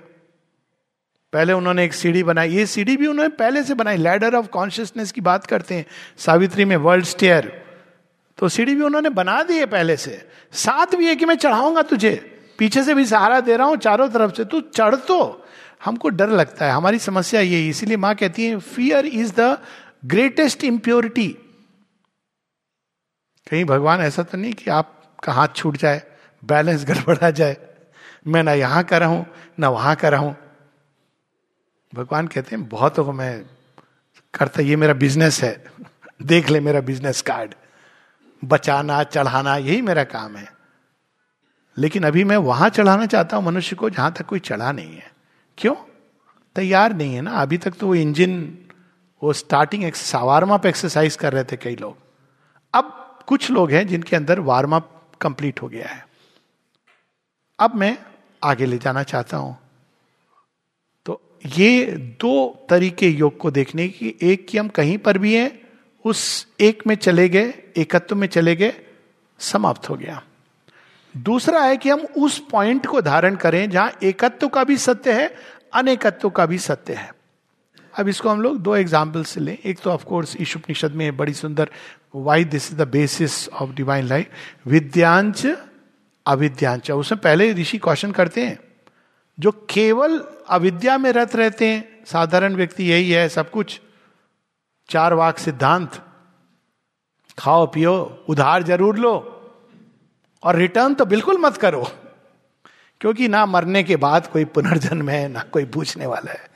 पहले 1.34 1.54
उन्होंने 1.54 1.84
एक 1.84 1.94
सीढ़ी 1.94 2.24
बनाई। 2.24 2.50
ये 2.50 2.66
सीढ़ी 2.66 2.98
भी 2.98 3.08
उन्होंने 3.08 3.30
पहले 3.30 3.64
से 3.64 3.74
बनाई। 3.74 3.98
लैडर 3.98 4.36
ऑफ़ 4.36 4.48
कॉन्शियसनेस 4.48 5.12
की 5.12 5.22
बात 5.22 5.46
करते 5.46 5.76
हैं। 5.76 5.86
सावित्री 6.18 6.66
में 6.66 6.76
वर्ल्ड 6.78 7.06
स्टेयर 7.06 7.52
तो 8.38 8.50
सीढ़ी 8.50 8.76
भी 8.76 8.82
उन्होंने 8.82 9.10
बना 9.10 9.44
दी 9.44 9.58
है 9.58 9.66
पहले 9.66 9.98
से। 9.98 10.28
साथ 10.54 10.96
भी 10.96 11.08
है 11.08 11.16
कि 11.16 11.26
मैं 11.26 11.36
चढ़ाऊँगा 11.36 11.82
तुझे। 11.82 12.16
पीछे 12.58 12.84
से 12.84 12.94
भी 12.94 13.06
सहारा 13.06 13.40
दे 13.40 13.58
रहा 13.58 13.68
हूँ, 13.68 13.78
चारों 13.78 14.10
तरफ़ 14.10 14.36
से। 14.36 14.46
तू 14.46 14.62
चढ़ 14.62 14.96
तो। 14.96 15.46
हमको 15.86 16.10
डर 16.10 16.30
लगता 16.30 16.66
है। 16.66 16.72
हमारी 16.72 17.00
समस्या 17.00 17.42
यही 17.42 17.70
इसीलिए 17.70 17.98
माँ 17.98 18.16
कहती 18.16 18.46
है 18.46 18.58
fear 18.60 19.06
is 19.06 19.34
the 19.38 19.58
greatest 20.06 20.64
impurity 20.64 21.38
कहीं 23.50 23.66
भगवान 23.66 24.02
ऐसा 24.02 24.24
तो 24.24 24.38
नहीं 24.38 24.54
कि 24.54 24.70
आपका 24.72 25.34
हाथ 25.34 25.48
छूट 25.56 25.78
जाए, 25.78 26.02
बैलेंस 26.44 26.86
गड़बड़ा 26.86 27.30
जाए, 27.32 27.58
मैं 28.28 28.44
ना 28.44 28.54
यहाँ 28.54 28.84
कर 28.84 29.00
रहा, 29.00 29.26
ना 29.60 29.70
वहाँ 29.70 29.96
कर 29.96 30.12
रहा। 30.12 30.36
भगवान 31.94 32.28
कहते 32.28 32.56
हैं, 32.56 32.68
बहुत 32.70 32.96
को 32.96 33.12
मैं 33.12 33.46
करता, 34.34 34.62
ये 34.62 34.76
मेरा 34.76 34.94
बिज़नेस 34.94 35.42
है, 35.44 35.64
देख 36.24 36.50
ले 36.50 36.60
मेरा 36.60 36.82
बिज़नेस 36.82 37.22
कार्ड 37.22 37.54
बचाना, 38.44 39.04
चढ़ाना, 39.04 39.56
यही 39.58 39.82
मेरा 39.82 40.04
काम 40.04 40.36
है। 40.36 40.48
लेकिन 41.78 42.04
अभी 42.04 42.24
मैं 42.24 42.38
वहाँ 42.38 42.70
चढ़ाना 42.70 43.06
चाहता 43.06 43.38
हूँ, 43.38 43.46
मनुष्य 43.46 43.76
को 43.76 43.90
जहाँ 43.90 44.12
तक 44.14 44.26
कोई 44.26 44.40
चढ़ा 44.40 44.72
नहीं 44.72 44.96
है। 44.96 45.12
क्यों? 45.58 45.76
तैयार 46.56 46.94
नहीं 46.94 47.16
है 47.16 47.22
ना, 47.22 47.32
अभी 47.32 47.58
तक 47.58 47.74
तो 47.74 47.88
वो 47.88 47.96
इंजन 47.96 48.58
वो 49.22 49.34
स्टार्टिंग 49.34 49.92
वार्म 50.16 50.54
अप 50.54 50.66
एक्सरसाइज 50.66 51.16
कर 51.16 51.34
रहे 51.34 51.44
थे 51.44 51.58
कई 51.58 51.76
लोग। 51.76 51.98
अब 52.74 53.09
कुछ 53.30 53.50
लोग 53.52 53.72
हैं 53.72 53.86
जिनके 53.88 54.16
अंदर 54.16 54.40
वार्म 54.40 54.76
अप 54.76 54.92
कंप्लीट 55.22 55.62
हो 55.62 55.68
गया 55.68 55.88
है। 55.88 56.06
अब 57.60 57.76
मैं 57.76 57.98
आगे 58.44 58.66
ले 58.66 58.78
जाना 58.78 59.04
चाहता 59.04 59.38
हूँ। 59.38 59.58
तो 61.06 61.22
ये 61.46 61.86
दो 62.20 62.68
तरीके 62.70 63.08
योग 63.08 63.38
को 63.38 63.52
देखने 63.52 63.88
की, 63.88 64.16
एक 64.22 64.48
कि 64.48 64.58
हम 64.58 64.68
कहीं 64.68 64.98
पर 64.98 65.18
भी 65.18 65.36
हैं, 65.36 65.52
उस 66.06 66.48
एक 66.60 66.88
में 66.88 66.96
चले 66.96 67.28
गए, 67.30 67.54
एकत्व 67.78 68.16
में 68.16 68.28
चले 68.28 68.56
गए, 68.56 68.74
समाप्त 69.40 69.90
हो 69.90 69.96
गया। 69.96 70.22
दूसरा 71.16 71.64
है 71.64 71.78
कि 71.78 71.90
हम 71.90 72.00
उस 72.00 72.40
पॉइंट 72.52 72.86
को 72.86 73.02
धारण 73.02 73.36
करें 73.36 73.70
जहाँ 73.70 73.92
एकत्व 74.04 74.48
का 74.48 74.64
भी 74.64 74.78
सत्य 74.78 75.14
है, 75.14 75.34
अनेकत्व 75.74 76.30
का 76.30 76.46
भी 76.46 76.58
सत्य 76.58 76.94
है। 76.94 77.12
अब 77.94 78.08
इसको 78.08 78.30
हम 78.30 78.42
लोग 78.42 78.58
दो 78.58 78.76
एग्ज़ाम्पल 78.76 79.24
से 79.24 79.40
लें। 79.40 79.58
एक 79.58 79.80
तो 79.80 79.90
ऑफकोर्स 79.92 80.36
ईशुपनिषद 80.42 80.92
में 80.92 81.18
बड़ी 81.18 81.34
सुंदर 81.34 81.70
why 82.16 82.44
this 82.46 82.72
is 82.72 82.78
the 82.78 82.88
basis 82.88 83.50
of 83.50 83.72
divine 83.72 84.06
life 84.06 84.28
विद्यांच 84.68 85.48
अविद्यांच 86.28 86.92
उसमें 86.92 87.22
पहले 87.22 87.54
ऋषि 87.54 87.78
क्वेश्चन 87.78 88.12
करते 88.12 88.46
हैं, 88.46 88.60
जो 89.40 89.52
केवल 89.52 90.26
अविद्या 90.50 90.98
में 90.98 91.12
रत 91.12 91.36
रहते 91.36 91.68
हैं। 91.68 92.06
साधारण 92.06 92.56
व्यक्ति 92.56 92.92
यही 92.92 93.12
है, 93.12 93.30
सब 93.30 93.52
कुछ। 93.52 93.82
चार 94.90 95.14
वाक 95.14 95.38
सिद्धांत। 95.38 96.06
खाओ, 97.40 97.66
पियो, 97.66 98.26
उधार 98.30 98.64
ज़रूर 98.64 98.98
लो। 98.98 99.36
और 100.44 100.56
रिटर्न 100.56 100.94
तो 100.94 101.06
बिल्कुल 101.06 101.38
मत 101.38 101.58
करो। 101.58 101.88
क्योंकि 103.02 103.28
ना 103.28 103.46
मरने 103.46 103.84
के 103.84 103.96
बाद 103.96 104.28
कोई 104.28 104.46
पुनर्जन्म 104.46 105.10
है, 105.10 105.28
ना 105.28 105.40
कोई 105.40 105.66
पूछने 105.66 106.06
वाला 106.06 106.32
है। 106.32 106.50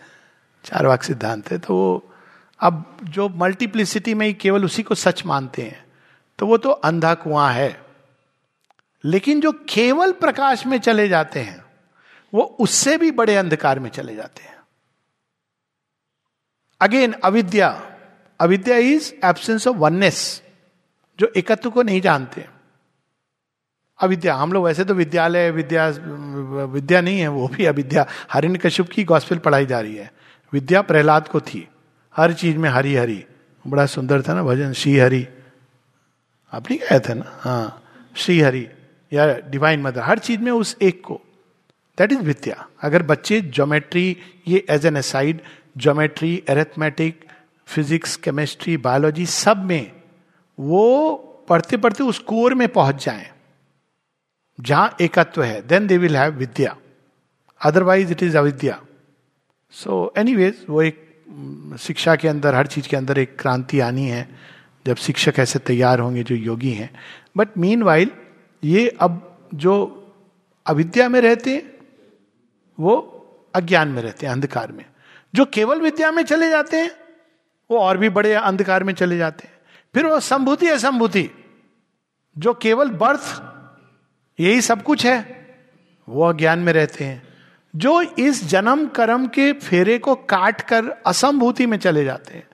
चार 0.65 0.87
वाक 0.87 1.03
सिद्धांत 1.03 1.51
है 1.51 1.57
तो 1.57 1.75
वो 1.75 2.12
अब 2.63 2.97
जो 3.03 3.29
मल्टीप्लिसिटी 3.29 4.13
में 4.13 4.27
ही 4.27 4.33
केवल 4.33 4.65
उसी 4.65 4.83
को 4.83 4.95
सच 4.95 5.25
मानते 5.25 5.61
हैं 5.61 5.85
तो 6.39 6.47
वो 6.47 6.57
तो 6.57 6.69
अंधा 6.69 7.13
कुआँ 7.13 7.51
है। 7.53 7.83
लेकिन 9.05 9.41
जो 9.41 9.51
केवल 9.69 10.11
प्रकाश 10.11 10.65
में 10.65 10.77
चले 10.79 11.07
जाते 11.09 11.39
हैं, 11.39 11.65
वो 12.33 12.41
उससे 12.59 12.97
भी 12.97 13.11
बड़े 13.11 13.35
अंधकार 13.35 13.79
में 13.79 13.89
चले 13.89 14.15
जाते 14.15 14.43
हैं। 14.43 14.57
अगेन 16.81 17.11
अविद्या। 17.11 17.97
अविद्या 18.39 18.77
इज़ 18.77 19.13
एब्सेंस 19.25 19.67
ऑफ़ 19.67 19.77
वननेस 19.77 20.43
जो 21.19 21.31
एकत्व 21.37 21.69
को 21.69 21.83
नहीं 21.83 22.01
जानते। 22.01 22.47
अविद्या, 23.99 24.35
हम 24.35 24.53
लोग 24.53 24.65
वैसे 24.65 24.85
तो 24.85 24.93
विद्यालय, 24.93 25.51
विद्या 25.51 25.87
विद्या 26.65 27.01
नहीं 27.01 27.19
है, 27.19 27.27
वो 27.27 27.47
भी 27.47 27.65
अविद्या। 27.65 28.05
हरिण 28.31 28.55
कश्यप 28.55 28.89
की 28.89 29.03
गॉस्पेल 29.03 29.39
पढ़ाई 29.39 29.65
जा 29.65 29.79
रही 29.79 29.95
है। 29.95 30.13
विद्या 30.53 30.81
प्रहलाद 30.81 31.27
को 31.27 31.41
थी। 31.41 31.67
हर 32.15 32.33
चीज़ 32.33 32.57
में 32.57 32.69
हरी 32.69 32.95
हरी। 32.95 33.23
बड़ा 33.65 33.85
सुंदर 33.85 34.21
था 34.21 34.33
ना 34.33 34.43
भजन, 34.43 34.73
श्री 34.73 34.97
हरि। 34.97 35.27
आप 36.53 36.69
नहीं 36.69 36.79
गए 36.79 36.99
थे 36.99 37.13
ना? 37.13 37.25
हाँ 37.39 37.83
श्री 38.15 38.39
हरि 38.41 38.67
या 39.11 39.25
डिवाइन 39.41 39.81
मदर 39.81 40.01
हर 40.01 40.19
चीज़ 40.19 40.41
में 40.41 40.51
उस 40.51 40.75
एक 40.81 41.01
को। 41.03 41.19
दैट 41.97 42.11
इज़ 42.11 42.19
विद्या 42.19 42.67
अगर 42.81 43.03
बच्चे 43.03 43.39
ज्योमेट्री 43.41 44.17
ये 44.47 44.65
as 44.69 44.85
an 44.85 44.95
aside 44.95 45.41
geometry 45.77 46.43
arithmetic 46.49 47.25
physics 47.67 48.15
chemistry 48.17 48.77
biology 48.77 49.25
सब 49.25 49.63
में 49.63 49.91
वो 50.57 51.13
पढ़ते 51.49 51.77
पढ़ते 51.77 52.03
उस 52.03 52.19
कोर 52.19 52.53
में 52.53 52.67
पहुँच 52.67 53.05
जाए, 53.05 53.31
जहाँ 54.59 54.95
एकत्व 55.01 55.43
है। 55.43 55.61
देन 55.67 55.87
दे 55.87 55.97
विल 55.97 56.17
हैव 56.17 56.33
विद्या 56.33 56.75
अदरवाइज़ 57.61 58.11
इट 58.11 58.23
इज़ 58.23 58.37
अविद्या। 58.37 58.79
सो 59.73 60.13
एनीवेज 60.17 60.65
वो 60.69 60.81
एक 60.81 61.01
शिक्षा 61.79 62.15
के 62.15 62.27
अंदर, 62.27 62.55
हर 62.55 62.67
चीज़ 62.67 62.87
के 62.87 62.97
अंदर 62.97 63.19
एक 63.19 63.39
क्रांति 63.39 63.79
आनी 63.79 64.07
है, 64.07 64.35
जब 64.85 64.95
शिक्षक 64.95 65.33
ऐसे 65.39 65.59
तैयार 65.59 65.99
होंगे 65.99 66.23
जो 66.23 66.35
योगी 66.35 66.71
हैं। 66.71 66.99
बट 67.37 67.57
मीन 67.57 67.83
वाइल 67.83 68.11
ये 68.63 68.97
अब 68.99 69.37
जो 69.53 69.99
अविद्या 70.67 71.09
में 71.09 71.21
रहते 71.21 71.49
हैं, 71.49 71.73
वो 72.79 73.19
अज्ञान 73.55 73.87
में 73.87 74.01
रहते 74.01 74.25
हैं, 74.25 74.33
अंधकार 74.33 74.71
में। 74.71 74.85
जो 75.35 75.45
केवल 75.45 75.81
विद्या 75.81 76.11
में 76.11 76.23
चले 76.23 76.49
जाते 76.49 76.77
हैं, 76.77 76.91
वो 77.71 77.79
और 77.79 77.97
भी 77.97 78.09
बड़े 78.09 78.33
अंधकार 78.33 78.83
में 78.83 78.93
चले 78.93 79.17
जाते 79.17 79.47
हैं। 79.47 79.53
फिर 79.93 80.05
वो 80.05 80.19
संभूति 80.19 80.67
असंभूति, 80.67 81.29
जो 82.37 82.53
केवल 82.53 82.89
बर्थ, 82.89 83.41
यही 84.39 84.61
सब 84.61 84.83
कुछ 84.83 85.05
है, 85.05 85.47
वो 86.09 86.29
अज्ञान 86.29 86.59
में 86.59 86.73
रहते 86.73 87.03
हैं। 87.03 87.32
जो 87.75 88.01
इस 88.01 88.43
जन्म 88.45 88.87
कर्म 88.87 89.27
के 89.27 89.53
फेरे 89.53 89.97
को 89.97 90.15
काट 90.15 90.61
कर 90.61 90.89
असंभूति 90.89 91.65
में 91.65 91.77
चले 91.77 92.03
जाते 92.03 92.33
हैं। 92.33 92.47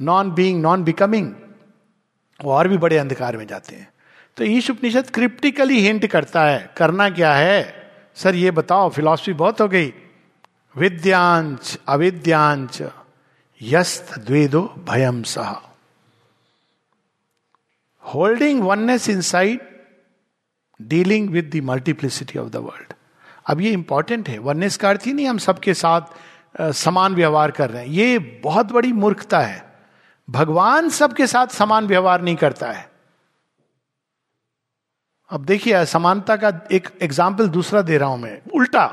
नॉन 0.00 0.30
बीइंग 0.30 0.62
नॉन 0.62 0.84
बिकमिंग 0.84 1.34
वो 2.44 2.52
और 2.52 2.68
भी 2.68 2.78
बड़े 2.78 2.98
अंधकार 2.98 3.36
में 3.36 3.46
जाते 3.46 3.76
हैं। 3.76 3.92
तो 4.36 4.44
ईश 4.44 4.70
उपनिषद 4.70 5.10
क्रिप्टिकली 5.10 5.80
हिंट 5.80 6.06
करता 6.06 6.44
है, 6.44 6.74
करना 6.76 7.10
क्या 7.10 7.34
है? 7.34 7.90
सर, 8.14 8.34
ये 8.34 8.50
बताओ, 8.50 8.90
फिलॉसफी 8.90 9.32
बहुत 9.32 9.60
हो 9.60 9.68
गई। 9.68 9.94
विद्यांश 10.76 11.78
अविद्यांश 11.88 12.82
यस्त 13.62 14.18
द्वेदो 14.18 14.62
भयम 14.88 15.22
सह। 15.22 15.56
Holding 18.02 18.62
oneness 18.62 19.08
inside 19.20 19.60
dealing 20.82 21.30
with 21.30 21.50
the 21.54 21.60
multiplicity 21.64 22.38
of 22.38 22.48
the 22.48 22.56
world 22.56 22.92
अब 23.46 23.60
ये 23.60 23.70
इंपॉर्टेंट 23.70 24.28
है। 24.28 24.38
वननेस 24.38 24.76
का 24.76 24.88
अर्थ 24.88 25.06
ही 25.06 25.12
नहीं, 25.12 25.26
हम 25.26 25.38
सबके 25.38 25.74
साथ 25.74 26.72
समान 26.74 27.14
व्यवहार 27.14 27.50
कर 27.50 27.70
रहे 27.70 27.82
हैं। 27.82 27.90
ये 27.90 28.18
बहुत 28.44 28.72
बड़ी 28.72 28.92
मूर्खता 28.92 29.40
है। 29.40 29.64
भगवान 30.28 30.88
सबके 30.88 31.26
साथ 31.26 31.46
समान 31.46 31.86
व्यवहार 31.86 32.22
नहीं 32.22 32.36
करता 32.36 32.70
है। 32.72 32.90
अब 35.30 35.44
देखिए 35.44 35.84
समानता 35.86 36.36
का 36.36 36.52
एक 36.72 36.88
एग्ज़ाम्पल 37.02 37.48
दूसरा 37.48 37.82
दे 37.82 37.98
रहा 37.98 38.08
हूँ 38.08 38.18
मैं। 38.18 38.40
उल्टा। 38.54 38.84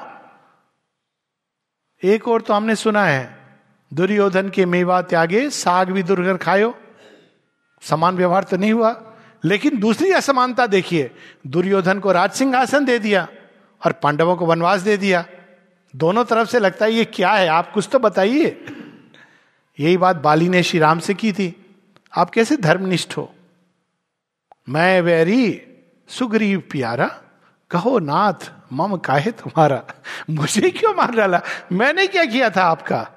एक 2.04 2.28
और 2.28 2.42
तो 2.42 2.54
हमने 2.54 2.76
सुना 2.76 3.04
है, 3.06 3.38
दुर्योधन 3.92 4.50
के 4.50 4.66
मेवा 4.66 5.02
त्यागे, 5.02 5.50
साग 5.50 5.92
भी 5.92 6.04
दुर्गर 6.04 6.38
खायो। 6.38 6.74
समान 7.84 8.16
व्यवहार 8.16 8.44
तो 8.44 8.58
नहीं 8.58 8.74
हुआ। 8.74 8.96
लेकिन 9.44 9.80
दूसरी 9.80 10.12
असमानता 10.12 10.68
देखिए, 10.68 11.12
दुर्योधन 11.48 12.00
को 12.00 12.12
राज 12.12 12.32
सिंहासन 12.32 12.86
दे 12.86 12.98
दिया। 13.00 13.28
और 13.86 13.92
पांडवों 13.92 14.36
को 14.36 14.46
वनवास 14.46 14.82
दे 14.82 14.98
दिया। 14.98 15.26
दोनों 15.96 16.26
तरफ़ 16.26 16.50
से 16.50 16.60
लगता 16.60 16.86
है, 16.86 16.92
ये 16.92 17.06
क्या 17.06 17.32
है? 17.32 17.48
आप 17.48 17.72
कुछ 17.72 17.90
तो 17.92 18.00
बताइए। 18.00 18.66
यही 19.80 19.98
बात 19.98 20.16
बाली 20.16 20.50
ने 20.50 20.64
श्री 20.64 20.80
राम 20.80 21.00
से 21.00 21.14
की 21.14 21.34
थी। 21.34 21.78
आप 22.18 22.30
कैसे 22.30 22.58
धर्मनिष्ठ 22.58 23.18
हो? 23.18 23.34
मैं 24.70 25.02
वैरी 25.02 25.62
सुग्रीव 26.08 26.64
प्यारा। 26.72 27.22
कहो 27.70 28.00
नाथ, 28.00 28.52
मम 28.74 28.98
काहे 28.98 29.32
तुम्हारा? 29.32 29.84
मुझे 30.30 30.70
क्यों 30.70 30.94
मार 30.94 31.12
डाला? 31.12 31.42
मैंने 31.72 32.08
क्या 32.08 32.26
किया 32.26 32.50
था 32.50 32.64
आपका? 32.64 33.08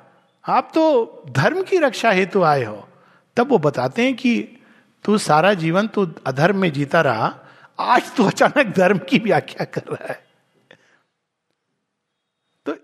आप 0.48 0.70
तो 0.74 1.22
धर्म 1.28 1.62
की 1.62 1.78
रक्षा 1.78 2.10
हेतु 2.10 2.42
आए 2.42 2.64
हो। 2.64 2.88
तब 3.36 3.48
वो 3.48 3.58
बताते 3.58 4.02
हैं 4.02 4.14
कि 4.16 4.48
तू 5.04 5.18
सारा 5.18 5.54
जीवन 5.54 5.86
तू 5.86 6.06
अधर्म 6.26 6.58
में 6.58 6.72
जीता 6.72 7.00
रहा। 7.00 7.34
आज 7.80 8.14
तू 8.16 8.24
अचानक 8.24 8.66
धर्म 8.66 8.98
की 8.98 9.18
व्याख्या 9.18 9.64
कर 9.64 9.82
रहा 9.88 10.06
है 10.08 10.26
तो 12.66 12.76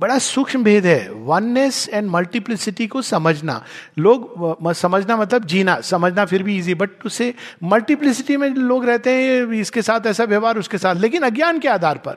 बड़ा 0.00 0.18
सूक्ष्म 0.18 0.64
भेद 0.64 0.86
है। 0.86 1.10
वननेस 1.12 1.88
एंड 1.92 2.10
मल्टीप्लिसिटी 2.10 2.86
को 2.86 3.02
समझना। 3.02 3.64
लोग 3.98 4.72
समझना 4.72 5.16
मतलब 5.16 5.44
जीना। 5.44 5.80
समझना 5.80 6.24
फिर 6.24 6.42
भी 6.42 6.58
इजी 6.58 6.74
बट 6.74 6.90
उसे 7.06 7.34
मल्टीप्लिसिटी 7.64 8.36
में 8.36 8.48
लोग 8.48 8.84
रहते 8.84 9.12
हैं, 9.12 9.52
इसके 9.52 9.82
साथ 9.82 10.06
ऐसा 10.06 10.24
व्यवहार, 10.24 10.58
उसके 10.58 10.78
साथ। 10.78 10.94
लेकिन 10.96 11.22
अज्ञान 11.22 11.58
के 11.58 11.68
आधार 11.68 11.98
पर। 11.98 12.16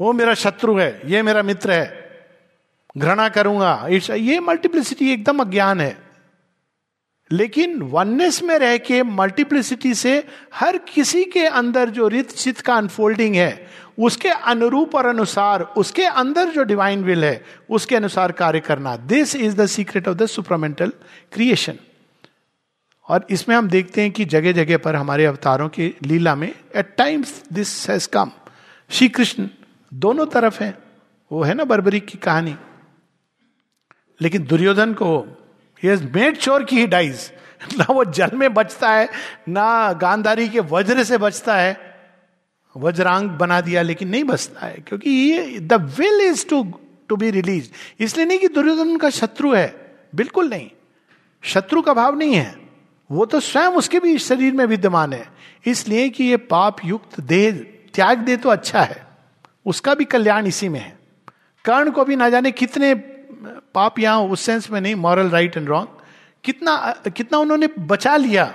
वो 0.00 0.12
मेरा 0.12 0.34
शत्रु 0.34 0.78
है, 0.78 1.00
ये 1.04 1.22
मेरा 1.22 1.42
मित्र 1.42 1.70
है। 1.70 2.08
घृणा 2.98 3.28
करूँगा। 3.28 3.86
ये 4.14 4.40
मल्टीप्लिसिटी 4.40 5.12
एकदम 5.12 5.40
अज्ञान 5.40 5.80
है। 5.80 6.07
लेकिन 7.32 7.82
वननेस 7.82 8.42
में 8.42 8.58
रह 8.58 8.78
के 8.78 9.02
मल्टीप्लिसिटी 9.02 9.94
से 9.94 10.26
हर 10.54 10.78
किसी 10.78 11.24
के 11.24 11.46
अंदर 11.46 11.90
जो 11.90 12.08
रित 12.08 12.30
चित 12.30 12.60
का 12.60 12.74
अनफोल्डिंग 12.74 13.34
है, 13.34 13.66
उसके 13.98 14.28
अनुरूप 14.28 14.94
और 14.94 15.06
अनुसार, 15.06 15.62
उसके 15.62 16.04
अंदर 16.04 16.48
जो 16.48 16.62
डिवाइन 16.62 17.04
विल 17.04 17.24
है, 17.24 17.44
उसके 17.70 17.96
अनुसार 17.96 18.32
कार्य 18.32 18.60
करना। 18.60 18.96
This 18.96 19.36
is 19.36 19.56
the 19.56 19.66
secret 19.66 20.08
of 20.08 20.16
the 20.16 20.26
supramental 20.26 20.92
creation 21.32 21.74
और 23.08 23.26
इसमें 23.30 23.56
हम 23.56 23.68
देखते 23.68 24.02
हैं 24.02 24.10
कि 24.10 24.24
जगह 24.24 24.52
जगह 24.52 24.78
पर 24.78 24.96
हमारे 24.96 25.24
अवतारों 25.24 25.68
की 25.68 25.94
लीला 26.02 26.34
में 26.34 26.54
at 26.76 26.94
times 26.98 27.42
this 27.52 27.90
has 27.90 28.08
come 28.08 28.30
Shri 28.90 29.08
Krishna 29.08 29.48
दोनों 29.94 30.26
तरफ़ 30.26 30.62
है। 30.62 30.78
वो 31.32 31.42
है 31.42 31.54
ना 31.54 31.64
बर्बरी 31.64 32.00
की 32.00 32.18
कहानी। 32.18 32.56
लेकिन 34.20 34.44
दुर्योधन 34.44 34.92
को 34.92 35.08
मेड 35.84 36.38
श्योर 36.38 36.64
की 36.64 36.76
ही 36.76 36.86
डाइज 36.86 37.32
ना 37.78 37.86
वो 37.90 38.04
जल 38.04 38.30
में 38.34 38.54
बचता 38.54 38.90
है, 38.90 39.08
ना 39.48 39.92
गांधारी 39.92 40.48
के 40.48 40.60
वज्र 40.60 41.04
से 41.04 41.18
बचता 41.18 41.56
है। 41.56 41.96
वज्रांग 42.76 43.30
बना 43.30 43.60
दिया, 43.60 43.82
लेकिन 43.82 44.08
नहीं 44.08 44.24
बचता 44.24 44.66
है, 44.66 44.74
क्योंकि 44.74 45.10
ये 45.10 45.58
the 45.58 45.72
will 45.72 46.20
is 46.20 46.46
to 46.48 46.80
to 47.08 47.16
be 47.16 47.30
release 47.30 47.70
इसलिए 48.00 48.26
नहीं 48.26 48.38
कि 48.38 48.48
दुर्योधन 48.48 48.96
का 48.96 49.10
शत्रु 49.10 49.54
है। 49.54 49.96
बिल्कुल 50.14 50.48
नहीं। 50.48 50.70
शत्रु 51.42 51.82
का 51.82 51.94
भाव 51.94 52.18
नहीं 52.18 52.34
है। 52.34 52.56
वो 53.10 53.24
तो 53.26 53.40
स्वयं 53.40 53.68
उसके 53.68 54.00
भी 54.00 54.18
शरीर 54.18 54.52
में 54.52 54.64
विद्यमान 54.64 55.12
है। 55.12 55.28
इसलिए 55.66 56.08
कि 56.08 56.24
ये 56.24 56.36
पाप 56.36 56.76
युक्त 56.84 57.20
देह, 57.20 57.66
त्याग 57.94 58.18
दे 58.18 58.36
तो 58.36 58.48
अच्छा 58.48 58.80
है। 58.80 59.06
उसका 59.66 59.94
भी 59.94 60.04
कल्याण 60.04 60.46
इसी 60.46 60.68
में 60.68 60.80
है। 60.80 60.98
कर्ण 61.64 61.90
को 61.90 62.04
भी 62.04 62.16
ना 62.16 62.30
जाने 62.30 62.52
कितने 62.52 62.94
पाप 63.74 63.98
यहाँ 63.98 64.20
उस 64.22 64.40
सेंस 64.40 64.70
में 64.70 64.80
नहीं 64.80 64.94
मॉरल 64.94 65.30
राइट 65.30 65.56
एंड 65.56 65.68
रॉन्ग 65.68 65.88
कितना 66.44 66.76
कितना 67.16 67.38
उन्होंने 67.38 67.68
बचा 67.78 68.16
लिया? 68.16 68.54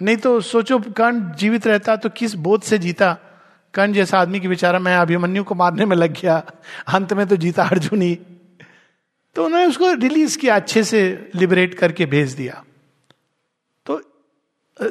नहीं 0.00 0.16
तो 0.16 0.40
सोचो, 0.40 0.78
कर्ण 0.78 1.34
जीवित 1.34 1.66
रहता 1.66 1.96
तो 1.96 2.08
किस 2.08 2.34
बोध 2.36 2.62
से 2.62 2.78
जीता? 2.78 3.16
कर्ण 3.74 3.92
जैसा 3.92 4.18
आदमी 4.18 4.40
की 4.40 4.48
बेचारा, 4.48 4.78
मैं 4.78 4.96
अभिमन्यु 4.96 5.44
को 5.44 5.54
मारने 5.54 5.84
में 5.84 5.96
लग 5.96 6.12
गया, 6.12 6.36
अंत 6.88 7.12
में 7.12 7.26
तो 7.26 7.36
जीता 7.36 7.64
अर्जुन 7.64 8.02
ही। 8.02 8.14
तो 9.36 9.44
उन्होंने 9.44 9.66
उसको 9.66 9.92
रिलीज़ 9.92 10.38
किया, 10.38 10.56
अच्छे 10.56 10.82
से 10.84 11.30
लिबरेट 11.34 11.74
करके 11.74 12.06
भेज 12.06 12.32
दिया। 12.32 12.62
तो 13.86 14.00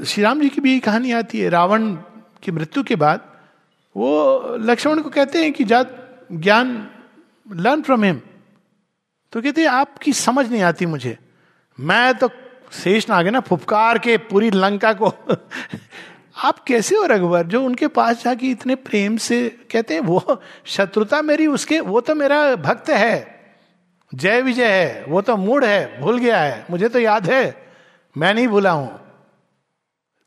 श्री 0.05 0.23
राम 0.23 0.41
जी 0.41 0.49
की 0.49 0.61
भी 0.61 0.79
कहानी 0.79 1.11
आती 1.11 1.39
है। 1.39 1.49
रावण 1.49 1.93
की 2.43 2.51
मृत्यु 2.51 2.83
के 2.83 2.95
बाद 2.95 3.29
वो 3.95 4.57
लक्ष्मण 4.59 5.01
को 5.01 5.09
कहते 5.09 5.43
हैं 5.43 5.53
कि 5.53 5.63
जात 5.63 5.97
ज्ञान 6.31 6.69
लर्न 7.47 7.81
फ्रॉम 7.81 8.03
हिम 8.03 8.19
तो 9.31 9.41
कहते 9.41 9.65
आपकी 9.65 10.13
समझ 10.13 10.51
नहीं 10.51 10.61
आती 10.61 10.85
मुझे। 10.85 11.17
मैं 11.79 12.13
तो 12.13 12.29
शेष 12.83 13.09
ना 13.09 13.21
गया 13.21 13.31
ना 13.31 13.39
फुफकार 13.39 13.99
के 13.99 14.17
पूरी 14.17 14.51
लंका 14.51 14.93
को। 14.93 15.13
आप 16.43 16.59
कैसे 16.59 16.95
हो 16.95 17.05
रघुवर, 17.05 17.43
जो 17.43 17.63
उनके 17.63 17.87
पास 17.87 18.23
जाके 18.23 18.47
इतने 18.47 18.75
प्रेम 18.75 19.17
से 19.17 19.49
कहते 19.71 19.93
हैं, 19.93 20.01
वो 20.01 20.41
शत्रुता 20.65 21.21
मेरी, 21.21 21.47
उसके, 21.47 21.79
वो 21.79 22.01
तो 22.01 22.15
मेरा 22.15 22.55
भक्त 22.55 22.89
है। 22.89 23.41
जय 24.15 24.41
विजय 24.41 24.65
है, 24.65 25.05
वो 25.07 25.21
तो 25.21 25.37
मूड 25.37 25.63
है, 25.65 26.01
भूल 26.01 26.17
गया 26.17 26.39
है, 26.39 26.65
मुझे 26.71 26.89
तो 26.89 26.99
याद 26.99 27.29
है। 27.29 27.67
मैं 28.17 28.33
नहीं 28.33 28.47
भूला 28.47 28.71
हूँ। 28.71 29.10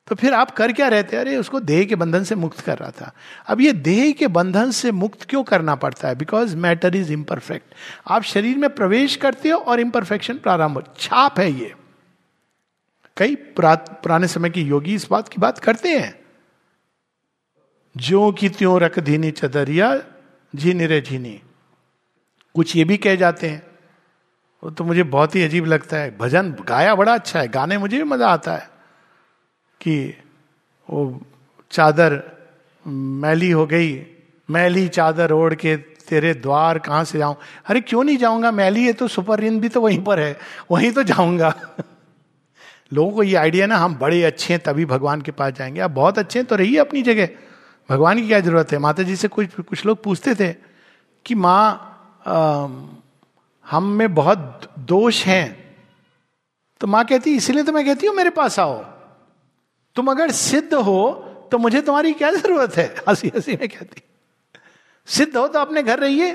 तो 0.07 0.15
फिर 0.15 0.35
आप 0.35 0.51
कर 0.51 0.73
क्या 0.73 0.89
रहते 0.89 1.17
अरे, 1.17 1.37
उसको 1.37 1.61
देह 1.61 1.85
के 1.85 1.95
बंधन 1.95 2.25
से 2.25 2.35
मुक्त 2.35 2.61
कर 2.61 2.79
रहा 2.79 2.91
था। 2.91 3.13
अब 3.47 3.61
ये 3.61 3.73
देह 3.73 4.13
के 4.13 4.27
बंधन 4.27 4.71
से 4.71 4.93
मुक्त 4.93 5.23
क्यों 5.23 5.45
करना 5.45 5.75
पड़ता 5.75 6.09
है? 6.09 6.15
बिकॉज़ 6.15 6.57
मैटर 6.57 6.97
इज़ 6.97 7.13
इम्परफेक्ट 7.13 7.75
आप 8.09 8.23
शरीर 8.23 8.59
में 8.59 8.75
प्रवेश 8.75 9.17
करते 9.17 9.49
हो 9.49 9.59
और 9.59 9.81
इम्परफेक्शन 9.81 10.39
प्रारंभ 10.39 10.77
हो। 10.77 10.83
छाप 10.99 11.41
है 11.41 11.53
ये। 11.53 11.75
कई 13.17 13.35
पुराने 13.61 14.29
समय 14.29 14.51
के 14.51 14.61
योगी 14.61 14.95
इस 14.95 15.09
बात 15.11 15.29
की 15.29 15.37
बात 15.39 15.59
करते 15.59 15.89
हैं। 15.89 16.21
जो 17.97 18.33
की 18.33 18.49
त्यों 18.49 18.81
रख 18.81 18.99
धीनी 18.99 19.31
चदरिया, 19.31 20.03
झीनी 20.57 20.87
रे 20.87 21.01
झीनी। 21.01 21.41
कुछ 22.55 22.77
ये 22.77 22.85
भी 22.85 22.97
कह 22.97 23.15
जाते 23.15 23.51
हैं। 23.51 23.63
वो 24.65 24.71
तो 24.71 24.85
मुझे 24.85 25.03
बहुत 25.03 25.35
ही 25.35 25.43
अजीब 25.43 25.65
लगता 25.65 25.97
है। 25.97 26.19
भजन 26.19 26.53
गाया 26.53 26.95
बड़ा 26.95 27.15
अच्छा 27.15 27.41
है। 27.41 27.49
गाने 27.49 27.79
मुझे 27.79 27.97
भी 27.97 28.05
मज़ा 28.05 28.29
आता 28.29 28.55
है। 28.55 28.74
कि 29.85 30.15
वो 30.89 31.21
चादर 31.71 32.23
मैली 32.85 33.51
हो 33.51 33.67
गई, 33.67 33.95
मैली 34.49 34.87
चादर 34.89 35.33
ओढ़ 35.33 35.55
के 35.55 35.77
तेरे 36.09 36.33
द्वार 36.35 36.79
कहाँ 36.79 37.05
से 37.05 37.19
जाऊँ? 37.19 37.37
अरे 37.67 37.81
क्यों 37.81 38.03
नहीं 38.05 38.17
जाऊँगा? 38.17 38.51
मैली 38.51 38.85
है 38.87 38.93
तो 38.93 39.09
सुपर 39.09 39.41
रिन 39.41 39.61
भी 39.61 39.69
तो 39.69 39.81
वहीं 39.81 40.03
पर 40.05 40.21
है, 40.21 40.37
वहीं 40.71 40.93
तो 40.93 41.03
जाऊँगा। 41.03 41.55
लोगों 42.93 43.11
को 43.13 43.23
ये 43.23 43.35
आइडिया 43.35 43.67
ना, 43.67 43.77
हम 43.77 43.95
बड़े 43.95 44.23
अच्छे 44.25 44.53
हैं, 44.55 44.63
तभी 44.63 44.85
भगवान 44.85 45.21
के 45.23 45.33
पास 45.33 45.53
जाएँगे। 45.53 45.81
आप 45.81 45.91
बहुत 45.91 46.19
अच्छे 46.19 46.39
हैं 46.39 46.47
तो 46.49 46.57
रहिए 46.57 46.79
अपनी 46.79 47.03
जगह। 47.03 47.29
भगवान 47.89 48.21
की 48.21 48.27
क्या 48.29 48.41
ज़रूरत 48.41 48.73
है? 48.73 48.79
माता 48.79 49.03
जी 49.03 49.17
से 49.17 49.29
कुछ 49.29 49.55
कुछ 49.61 49.85
लोग 49.87 50.03
पूछते 50.03 50.35
थे 50.35 50.53
कि 51.27 51.35
माँ 51.35 51.91
हम 53.67 53.85
में 53.99 54.15
बहुत 54.15 54.73
दोष 54.79 55.25
हैं। 55.27 55.47
तो 56.81 56.87
माँ 56.87 57.05
कहती, 57.05 57.35
इसलिए 57.37 57.63
तो 57.63 57.73
मैं 57.73 57.85
कहती 57.87 58.07
हूँ 58.07 58.15
मेरे 58.17 58.31
पास 58.31 58.59
आओ। 58.59 58.94
तुम 59.97 60.11
अगर 60.11 60.31
सिद्ध 60.31 60.75
हो 60.75 61.13
तो 61.53 61.59
मुझे 61.59 61.81
तुम्हारी 61.81 62.13
क्या 62.13 62.31
ज़रूरत 62.33 62.77
है? 62.77 62.95
हँसी 63.09 63.29
हँसी 63.29 63.53
में 63.53 63.69
कहती। 63.69 64.03
सिद्ध 65.09 65.37
हो 65.37 65.47
तो 65.49 65.59
अपने 65.59 65.83
घर 65.83 65.99
रहिए। 65.99 66.33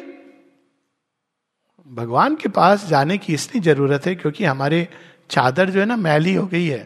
भगवान 1.90 2.36
के 2.36 2.50
पास 2.50 2.86
जाने 2.86 3.18
की 3.18 3.34
इसलिए 3.34 3.62
ज़रूरत 3.64 4.06
है 4.06 4.16
क्योंकि 4.16 4.46
हमारे 4.46 4.88
चादर 5.30 5.70
जो 5.70 5.80
है 5.80 5.86
ना, 5.86 5.96
मैली 5.96 6.34
हो 6.34 6.46
गई 6.46 6.66
है। 6.66 6.84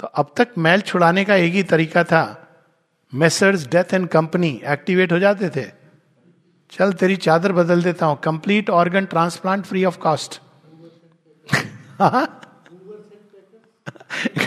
तो 0.00 0.06
अब 0.06 0.32
तक 0.36 0.48
मैल 0.58 0.80
छुड़ाने 0.80 1.24
का 1.24 1.34
एक 1.34 1.52
ही 1.52 1.62
तरीका 1.62 2.04
था। 2.04 2.24
Messrs 3.12 3.66
death 3.66 3.94
and 3.94 4.08
company 4.08 4.60
activate 4.64 5.12
हो 5.12 5.18
जाते 5.18 5.50
थे। 5.50 5.64
चल 6.72 6.92
तेरी 6.92 7.16
चादर 7.16 7.52
बदल 7.52 7.82
देता 7.82 8.06
हूँ। 8.06 8.18
Complete 8.20 8.70
organ 8.70 9.04
transplant 9.04 9.64
free 9.64 9.84
of 9.84 9.98
cost 9.98 10.40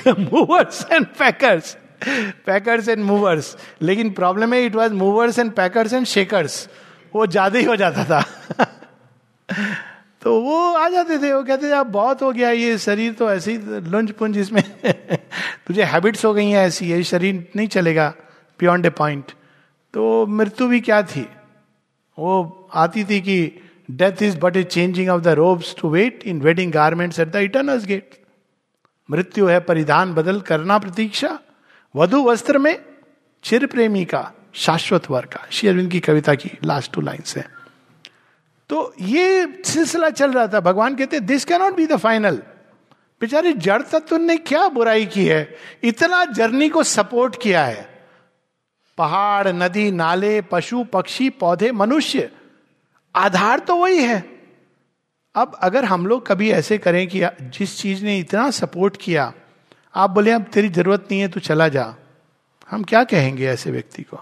movers 0.07 0.85
and 0.91 1.05
packers 1.19 1.77
packers 2.45 2.89
and 2.89 3.03
movers 3.03 3.55
लेकिन 3.81 4.09
प्रॉब्लम 4.09 4.53
है 4.53 4.65
it 4.65 4.75
was 4.75 4.91
movers 4.91 5.39
and 5.39 5.51
packers 5.51 5.93
and 5.93 6.05
shakers 6.05 6.67
वो 7.15 7.25
ज़्यादा 7.27 7.59
ही 7.59 7.65
हो 7.65 7.75
जाता 7.75 8.03
था। 8.05 8.21
तो 10.21 10.39
वो 10.41 10.73
आ 10.73 10.87
जाते 10.89 11.17
थे, 11.17 11.33
वो 11.33 11.43
कहते 11.43 11.67
थे, 11.67 11.71
अब 11.71 11.87
बहुत 11.87 12.21
हो 12.21 12.31
गया, 12.31 12.49
ये 12.51 12.77
शरीर 12.77 13.13
तो 13.13 13.31
ऐसे 13.31 13.51
ही 13.51 13.57
लुंज 13.91 14.11
पुंज 14.11 14.37
इसमें। 14.37 14.63
तुझे 15.67 15.83
हैबिट्स 15.83 16.25
हो 16.25 16.33
गई 16.33 16.49
हैं 16.49 16.65
ऐसी, 16.67 16.85
ये 16.85 17.03
शरीर 17.03 17.47
नहीं 17.55 17.67
चलेगा 17.67 18.13
बियॉन्ड 18.59 18.85
ए 18.85 18.89
पॉइंट 18.89 19.31
तो 19.93 20.25
मृत्यु 20.27 20.67
भी 20.67 20.79
क्या 20.79 21.01
थी? 21.01 21.27
वो 22.17 22.69
आती 22.73 23.03
थी 23.03 23.19
कि 23.21 23.39
death 23.91 24.23
is 24.23 24.37
but 24.37 24.57
a 24.57 24.63
changing 24.63 25.09
of 25.09 25.21
the 25.21 25.27
robes 25.27 25.75
to 25.81 25.89
wait 25.89 26.23
in 26.25 26.41
wedding 26.41 26.71
garments 26.71 27.19
at 27.19 27.27
the 27.27 27.35
eternal 27.35 27.85
gate 27.85 28.26
मृत्यु 29.11 29.45
है, 29.45 29.59
परिधान 29.59 30.13
बदल 30.13 30.41
करना 30.41 30.77
प्रतीक्षा। 30.77 31.39
वधु 31.95 32.23
वस्त्र 32.23 32.57
में 32.57 32.85
चिर 33.43 33.65
प्रेमी 33.65 34.05
का, 34.05 34.31
शाश्वत 34.53 35.11
वर 35.11 35.25
का। 35.25 35.47
श्री 35.51 35.87
की 35.87 35.99
कविता 35.99 36.35
की 36.35 36.51
लास्ट 36.63 36.93
टू 36.93 37.01
लाइन्स 37.01 37.37
है। 37.37 37.49
तो 38.69 38.93
ये 39.01 39.61
सिलसिला 39.65 40.09
चल 40.09 40.31
रहा 40.31 40.47
था। 40.47 40.59
भगवान 40.59 40.95
कहते 40.95 41.19
this 41.19 41.45
cannot 41.61 41.75
be 41.75 41.85
the 41.85 41.97
final 41.97 42.43
बेचारे, 43.21 43.53
जड़ 43.53 43.81
तत्व 43.81 44.17
ने 44.17 44.37
क्या 44.37 44.67
बुराई 44.67 45.05
की 45.05 45.25
है? 45.25 45.57
इतना 45.83 46.25
जर्नी 46.25 46.69
को 46.69 46.83
सपोर्ट 46.83 47.41
किया 47.41 47.65
है। 47.65 48.07
पहाड़, 48.97 49.47
नदी, 49.47 49.91
नाले, 49.91 50.41
पशु, 50.41 50.83
पक्षी, 50.83 51.29
पौधे, 51.29 51.71
मनुष्य। 51.71 52.31
आधार 53.15 53.59
तो 53.59 53.75
वही 53.75 53.97
है। 53.97 54.36
अब 55.35 55.57
अगर 55.61 55.85
हम 55.85 56.05
लोग 56.07 56.25
कभी 56.27 56.49
ऐसे 56.51 56.77
करें 56.77 57.07
कि 57.07 57.21
जिस 57.57 57.77
चीज़ 57.77 58.03
ने 58.05 58.17
इतना 58.19 58.49
सपोर्ट 58.51 58.97
किया, 59.01 59.33
आप 59.95 60.09
बोले, 60.09 60.31
अब 60.31 60.43
तेरी 60.43 60.69
ज़रूरत 60.69 61.07
नहीं 61.11 61.21
है 61.21 61.27
तो 61.27 61.39
चला 61.39 61.67
जा। 61.67 61.93
हम 62.69 62.83
क्या 62.83 63.03
कहेंगे 63.03 63.47
ऐसे 63.47 63.71
व्यक्ति 63.71 64.03
को? 64.03 64.19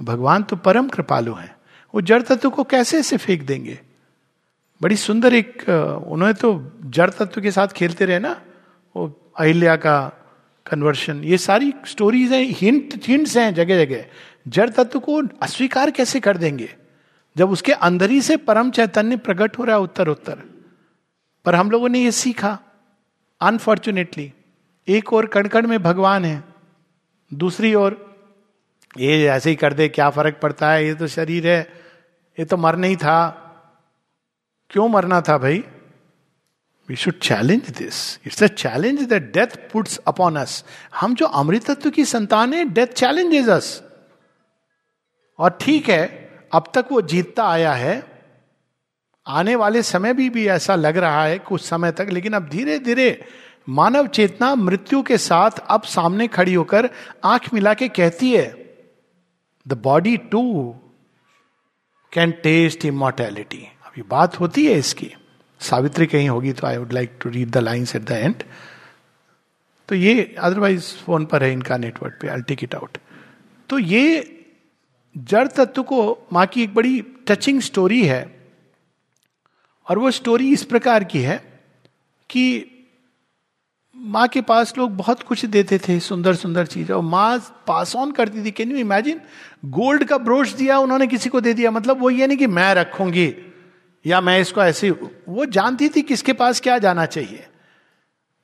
भगवान 0.00 0.42
तो 0.42 0.56
परम 0.56 0.88
कृपालु 0.88 1.34
हैं। 1.34 1.54
वो 1.94 2.00
जड़ 2.00 2.22
तत्व 2.22 2.50
को 2.50 2.64
कैसे 2.64 2.98
ऐसे 2.98 3.16
फेंक 3.16 3.42
देंगे? 3.46 3.78
बड़ी 4.80 4.96
सुंदर 4.96 5.34
एक 5.34 5.64
उन्होंने 5.68 6.32
तो 6.34 6.52
जड़ 6.86 7.10
तत्व 7.10 7.40
के 7.40 7.50
साथ 7.50 7.68
खेलते 7.68 8.04
रहे 8.04 8.18
ना? 8.18 8.40
वो 8.96 9.32
अहिल्या 9.38 9.76
का 9.76 9.98
कन्वर्शन 10.66 11.24
ये 11.24 11.38
सारी 11.38 11.72
स्टोरीज 11.86 12.32
हैं 12.32 12.44
हिंट 12.50 13.00
हिंट्स 13.04 13.36
हैं 13.36 13.52
जगह 13.54 13.84
जगह 13.84 14.04
जड़ 14.48 14.68
तत्व 14.70 15.00
को 15.00 15.22
अस्वीकार 15.42 15.90
कैसे 15.90 16.20
कर 16.20 16.36
देंगे? 16.36 16.74
जब 17.40 17.50
उसके 17.50 17.72
अंदर 17.72 18.10
ही 18.10 18.20
से 18.22 18.36
परम 18.36 18.70
चैतन्य 18.70 19.16
प्रकट 19.16 19.58
हो 19.58 19.64
रहा 19.64 19.76
है 19.76 19.82
उत्तर 19.82 20.08
उत्तर 20.08 20.42
पर 21.44 21.54
हम 21.54 21.70
लोगों 21.70 21.88
ने 21.88 22.00
यह 22.00 22.10
सीखा 22.10 22.58
अनफॉर्चुनेटली 23.40 24.32
एक 24.88 25.12
और 25.12 25.26
कणकण 25.26 25.66
में 25.66 25.82
भगवान 25.82 26.24
है, 26.24 26.42
दूसरी 27.32 27.74
ओर, 27.74 27.96
ये 28.98 29.26
ऐसे 29.28 29.50
ही 29.50 29.56
कर 29.56 29.72
दे, 29.72 29.88
क्या 29.88 30.10
फ़र्क 30.10 30.38
पड़ता 30.42 30.70
है? 30.72 30.86
ये 30.86 30.94
तो 30.94 31.06
शरीर 31.06 31.46
है, 31.46 31.60
ये 32.38 32.44
तो 32.44 32.56
मर 32.56 32.76
नहीं 32.76 32.96
था। 32.96 33.16
क्यों 34.70 34.88
मरना 34.88 35.20
था 35.20 35.38
भाई? 35.38 35.64
We 36.88 36.96
should 36.96 37.18
challenge 37.22 37.70
this 37.78 38.18
it's 38.26 38.42
a 38.42 38.46
challenge 38.46 39.02
that 39.02 39.32
death 39.32 39.56
puts 39.72 39.98
upon 40.08 40.36
us 40.36 40.64
हम 41.00 41.14
जो 41.14 41.26
अमृतत्व 41.26 41.90
की 41.90 42.04
संतान 42.04 42.54
है 42.54 42.64
डेथ 42.64 42.86
चैलेंजेस 42.86 43.48
अस 43.48 43.82
और 45.38 45.58
ठीक 45.60 45.88
है 45.88 46.19
अब 46.52 46.70
तक 46.74 46.86
वो 46.92 47.00
जीतता 47.02 47.48
आया 47.48 47.72
है। 47.72 48.02
आने 49.26 49.54
वाले 49.56 49.82
समय 49.82 50.12
भी 50.14 50.28
भी 50.30 50.46
ऐसा 50.48 50.74
लग 50.74 50.96
रहा 50.96 51.24
है 51.24 51.38
कुछ 51.38 51.62
समय 51.62 51.92
तक, 51.92 52.08
लेकिन 52.10 52.32
अब 52.32 52.48
धीरे 52.48 52.78
धीरे 52.78 53.24
मानव 53.68 54.06
चेतना 54.06 54.54
मृत्यु 54.54 55.02
के 55.02 55.18
साथ 55.18 55.58
अब 55.68 55.82
सामने 55.82 56.26
खड़ी 56.28 56.54
होकर 56.54 56.88
आँख 57.24 57.52
मिला 57.54 57.74
के 57.74 57.88
कहती 57.88 58.32
है 58.32 58.46
the 59.66 59.80
body 59.82 60.16
too 60.16 60.42
can 62.12 62.30
taste 62.42 62.84
immortality 62.84 63.66
अभी 63.86 64.02
बात 64.02 64.40
होती 64.40 64.66
है 64.66 64.72
इसकी। 64.72 65.10
सावित्री 65.60 66.06
कहीं 66.06 66.28
होगी 66.28 66.52
तो 66.52 66.66
I 66.66 66.76
would 66.76 66.92
like 66.92 67.18
to 67.22 67.30
read 67.30 67.50
the 67.50 67.58
lines 67.58 67.94
at 67.96 68.02
the 68.02 68.12
end 68.12 68.42
तो 69.88 69.94
ये 69.94 70.34
अदरवाइज़ 70.38 70.92
फ़ोन 70.96 71.24
पर 71.26 71.42
है 71.42 71.52
इनका 71.52 71.76
नेटवर्क 71.76 72.18
पे 72.22 72.28
आई 72.28 72.42
टेक 72.42 72.64
इट 72.64 72.74
आउट 72.74 72.98
तो 73.70 73.78
ये 73.78 74.20
जड़ 75.16 75.48
तत्व 75.48 75.82
को 75.82 76.26
माँ 76.32 76.46
की 76.46 76.62
एक 76.62 76.74
बड़ी 76.74 77.00
टचिंग 77.28 77.60
स्टोरी 77.60 78.02
है 78.06 78.50
और 79.88 79.98
वो 79.98 80.10
स्टोरी 80.10 80.52
इस 80.52 80.64
प्रकार 80.64 81.04
की 81.04 81.18
है 81.18 81.36
कि 82.30 82.66
माँ 83.96 84.28
के 84.28 84.40
पास 84.40 84.78
लोग 84.78 84.96
बहुत 84.96 85.22
कुछ 85.22 85.44
देते 85.44 85.78
थे 85.78 85.98
सुंदर 86.00 86.34
सुंदर 86.34 86.66
चीज़। 86.66 86.92
और 86.92 87.02
माँ 87.02 87.38
पास 87.66 87.96
ऑन 87.96 88.12
करती 88.12 88.44
थी। 88.44 88.50
कैन 88.50 88.70
यू 88.70 88.76
इमेजिन 88.76 89.20
गोल्ड 89.64 90.04
का 90.04 90.18
ब्रोश 90.18 90.52
दिया, 90.52 90.78
उन्होंने 90.78 91.06
किसी 91.06 91.28
को 91.28 91.40
दे 91.40 91.52
दिया। 91.54 91.70
मतलब 91.70 92.00
वो 92.00 92.10
ये 92.10 92.26
नहीं 92.26 92.38
कि 92.38 92.46
मैं 92.46 92.74
रखूँगी 92.74 93.34
या 94.06 94.20
मैं 94.20 94.40
इसको 94.40 94.62
ऐसे 94.62 94.90
वो 94.90 95.44
जानती 95.46 95.88
थी 95.88 96.02
किसके 96.02 96.32
पास 96.32 96.60
क्या 96.60 96.78
जाना 96.78 97.06
चाहिए। 97.06 97.46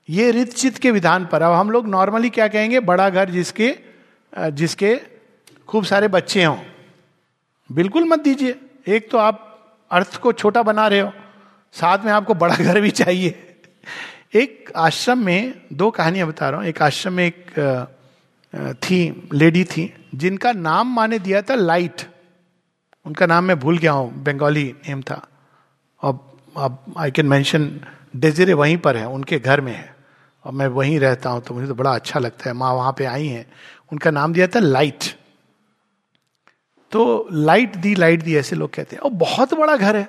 ये 0.08 0.30
रित 0.30 0.52
चित 0.52 0.78
के 0.78 0.90
विधान 0.90 1.26
पर। 1.26 1.42
अब 1.42 1.52
हम 1.52 1.70
लोग 1.70 1.88
नॉर्मली 1.88 2.30
क्या 2.30 2.48
कहेंगे? 2.48 2.80
बड़ा 2.80 3.10
घर 3.10 3.30
जिसके 3.30 3.76
जिसके 4.32 5.15
खूब 5.68 5.84
सारे 5.84 6.08
बच्चे 6.08 6.44
हों। 6.44 6.58
बिल्कुल 7.70 8.04
मत 8.04 8.20
दीजिए। 8.20 8.54
एक 8.88 9.10
तो 9.10 9.18
आप 9.18 9.42
अर्थ 9.90 10.16
को 10.16 10.32
छोटा 10.32 10.62
बना 10.62 10.86
रहे 10.88 11.00
हो। 11.00 11.12
साथ 11.74 12.04
में 12.04 12.12
आपको 12.12 12.34
बड़ा 12.34 12.56
घर 12.56 12.80
भी 12.80 12.90
चाहिए। 12.90 13.42
एक 14.34 14.72
आश्रम 14.76 15.18
में 15.18 15.54
दो 15.72 15.90
कहानियाँ 15.90 16.28
बता 16.28 16.48
रहा 16.50 16.60
हूँ। 16.60 16.68
एक 16.68 16.82
आश्रम 16.82 17.12
में 17.12 17.26
एक 17.26 17.50
थी, 18.82 19.28
लेडी 19.32 19.64
थी, 19.64 19.92
जिनका 20.14 20.52
नाम 20.52 20.94
माने 20.94 21.18
दिया 21.18 21.42
था 21.42 21.54
लाइट। 21.54 22.02
उनका 23.06 23.26
नाम 23.26 23.44
मैं 23.44 23.58
भूल 23.58 23.78
गया 23.78 23.92
हूँ, 23.92 24.12
बंगाली 24.22 24.64
नेम 24.88 25.02
था। 25.02 25.20
अब 26.00 26.22
अब 26.56 26.94
आई 26.98 27.10
कैन 27.10 27.26
मैंशन 27.26 27.70
डेजरे 28.16 28.52
वहीं 28.52 28.76
पर 28.78 28.96
है, 28.96 29.06
उनके 29.08 29.38
घर 29.38 29.60
में 29.60 29.72
है। 29.74 29.94
और 30.44 30.52
मैं 30.52 30.66
वहीं 30.68 30.98
रहता 31.00 31.30
हूँ 31.30 31.42
तो 31.42 31.54
मुझे 31.54 31.66
तो 31.66 31.74
बड़ा 31.74 31.94
अच्छा 31.94 32.20
लगता 32.20 32.48
है। 32.50 32.56
माँ 32.56 32.72
वहाँ 32.74 32.94
पे 32.98 33.04
आई 33.04 33.26
हैं। 33.26 33.46
उनका 33.92 34.10
नाम 34.10 34.32
दिया 34.32 34.46
था 34.46 34.58
लाइट। 34.58 35.04
तो 36.92 37.28
लाइट 37.32 37.76
दी 37.76 37.94
लाइट 37.94 38.22
दी, 38.22 38.36
ऐसे 38.36 38.56
लोग 38.56 38.72
कहते 38.74 38.96
हैं 38.96 39.02
और 39.02 39.10
बहुत 39.12 39.54
बड़ा 39.54 39.76
घर 39.76 39.96
है। 39.96 40.04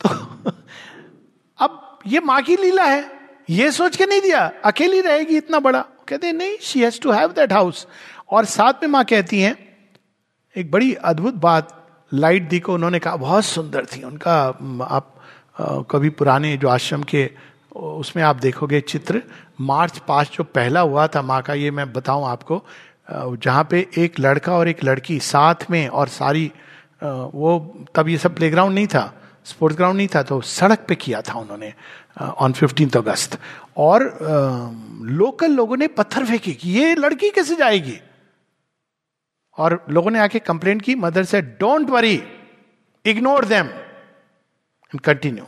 तो 0.00 0.08
अब 1.58 1.98
ये 2.06 2.20
माँ 2.20 2.40
की 2.42 2.56
लीला 2.56 2.84
है, 2.84 3.04
ये 3.50 3.70
सोच 3.72 3.96
के 3.96 4.06
नहीं 4.06 4.20
दिया, 4.20 4.50
अकेली 4.64 5.00
रहेगी 5.00 5.36
इतना 5.36 5.58
बड़ा। 5.60 5.84
कहते 6.08 6.26
हैं, 6.26 6.34
नहीं 6.34 6.56
she 6.62 6.82
has 6.82 7.00
to 7.00 7.12
have 7.12 7.32
that 7.32 7.52
house 7.52 7.86
और 8.30 8.44
साथ 8.46 8.82
में 8.82 8.88
माँ 8.90 9.04
कहती 9.04 9.40
हैं, 9.40 9.56
एक 10.56 10.70
बड़ी 10.70 10.92
अद्भुत 10.94 11.34
बात, 11.34 11.72
लाइट 12.12 12.48
दी 12.48 12.60
को 12.60 12.74
उन्होंने 12.74 12.98
कहा, 12.98 13.16
बहुत 13.16 13.44
सुंदर 13.44 13.86
थी, 13.86 14.02
उनका 14.02 14.38
आप 14.90 15.12
कभी 15.90 16.10
पुराने 16.10 16.56
जो 16.56 16.68
आश्रम 16.68 17.02
के 17.02 17.30
उसमें 17.74 18.22
आप 18.22 18.36
देखोगे 18.36 18.80
चित्र, 18.82 19.22
मार्च 19.60 19.98
पाँच 20.08 20.30
जो 20.36 20.44
पहला 20.44 20.80
हुआ 20.80 21.06
था 21.06 21.22
माँ 21.22 21.40
का, 21.42 21.54
ये 21.54 21.70
मैं 21.70 21.92
बताऊँ 21.92 22.26
आपको 22.26 22.62
जहाँ 23.08 23.66
पे 23.70 23.86
एक 23.98 24.18
लड़का 24.20 24.52
और 24.52 24.68
एक 24.68 24.84
लड़की 24.84 25.18
साथ 25.20 25.70
में 25.70 25.86
और 25.88 26.08
सारी 26.08 26.50
वो 27.02 27.58
तब 27.94 28.08
ये 28.08 28.18
सब 28.18 28.34
प्लेग्राउंड 28.36 28.74
नहीं 28.74 28.86
था 28.86 29.12
स्पोर्ट्स 29.44 29.76
ग्राउंड 29.76 29.96
नहीं 29.96 30.08
था 30.14 30.22
तो 30.22 30.40
सड़क 30.40 30.84
पे 30.88 30.94
किया 30.94 31.20
था 31.20 31.38
उन्होंने 31.38 31.72
ऑन 32.20 32.52
फिफ्टीन 32.52 32.90
अगस्त 32.96 33.38
और 33.76 34.02
लोकल 35.12 35.50
लोगों 35.50 35.76
ने 35.76 35.86
पत्थर 35.86 36.24
फेंके 36.24 36.52
कि 36.52 36.70
ये 36.70 36.94
लड़की 36.94 37.30
कैसे 37.30 37.56
जाएगी? 37.56 37.98
और 39.58 39.84
लोगों 39.90 40.10
ने 40.10 40.18
आके 40.18 40.38
कंप्लेंट 40.38 40.82
की 40.82 40.94
मदर 40.94 41.24
से 41.24 41.40
don't 41.42 41.90
worry 41.90 42.22
ignore 43.04 43.44
them 43.44 43.66
and 43.66 45.00
continue 45.00 45.44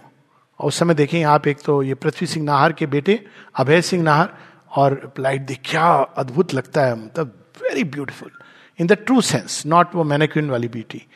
और 0.61 0.69
उस 0.69 0.79
समय 0.79 0.95
देखें, 0.95 1.23
आप 1.25 1.47
एक 1.47 1.59
तो 1.65 1.83
ये 1.83 1.95
पृथ्वी 1.95 2.27
सिंह 2.27 2.45
नाहर 2.45 2.73
के 2.73 2.87
बेटे, 2.87 3.25
अभय 3.57 3.83
सिंह 3.83 4.03
नाहर, 4.03 4.29
और 4.77 4.95
प्लाइट 5.17 5.41
देख, 5.41 5.61
क्या 5.65 5.89
अद्भुत 6.17 6.55
लगता 6.55 6.85
है 6.87 6.95
मतलब 6.97 7.35
very 7.63 7.85
beautiful 7.85 8.31
in 8.79 8.87
the 8.87 8.93
true 8.93 9.21
sense 9.21 9.63
not 9.67 9.95
वो 9.95 10.05
मैनेक्विन 10.05 10.51
वाली 10.51 10.69
ब्यूटी 10.69 11.07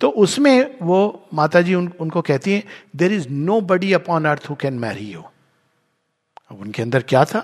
तो 0.00 0.08
उसमें 0.08 0.78
वो 0.82 1.28
माता 1.34 1.60
जी 1.60 1.74
उन, 1.74 1.92
उनको 2.00 2.22
कहती 2.22 2.52
हैं 2.52 2.64
there 2.96 3.12
is 3.12 3.28
nobody 3.60 3.92
upon 3.92 4.24
earth 4.24 4.46
who 4.50 4.54
can 4.54 4.74
marry 4.74 5.12
you 5.12 5.22
अब 6.50 6.60
उनके 6.60 6.82
अंदर 6.82 7.02
क्या 7.02 7.24
था? 7.24 7.40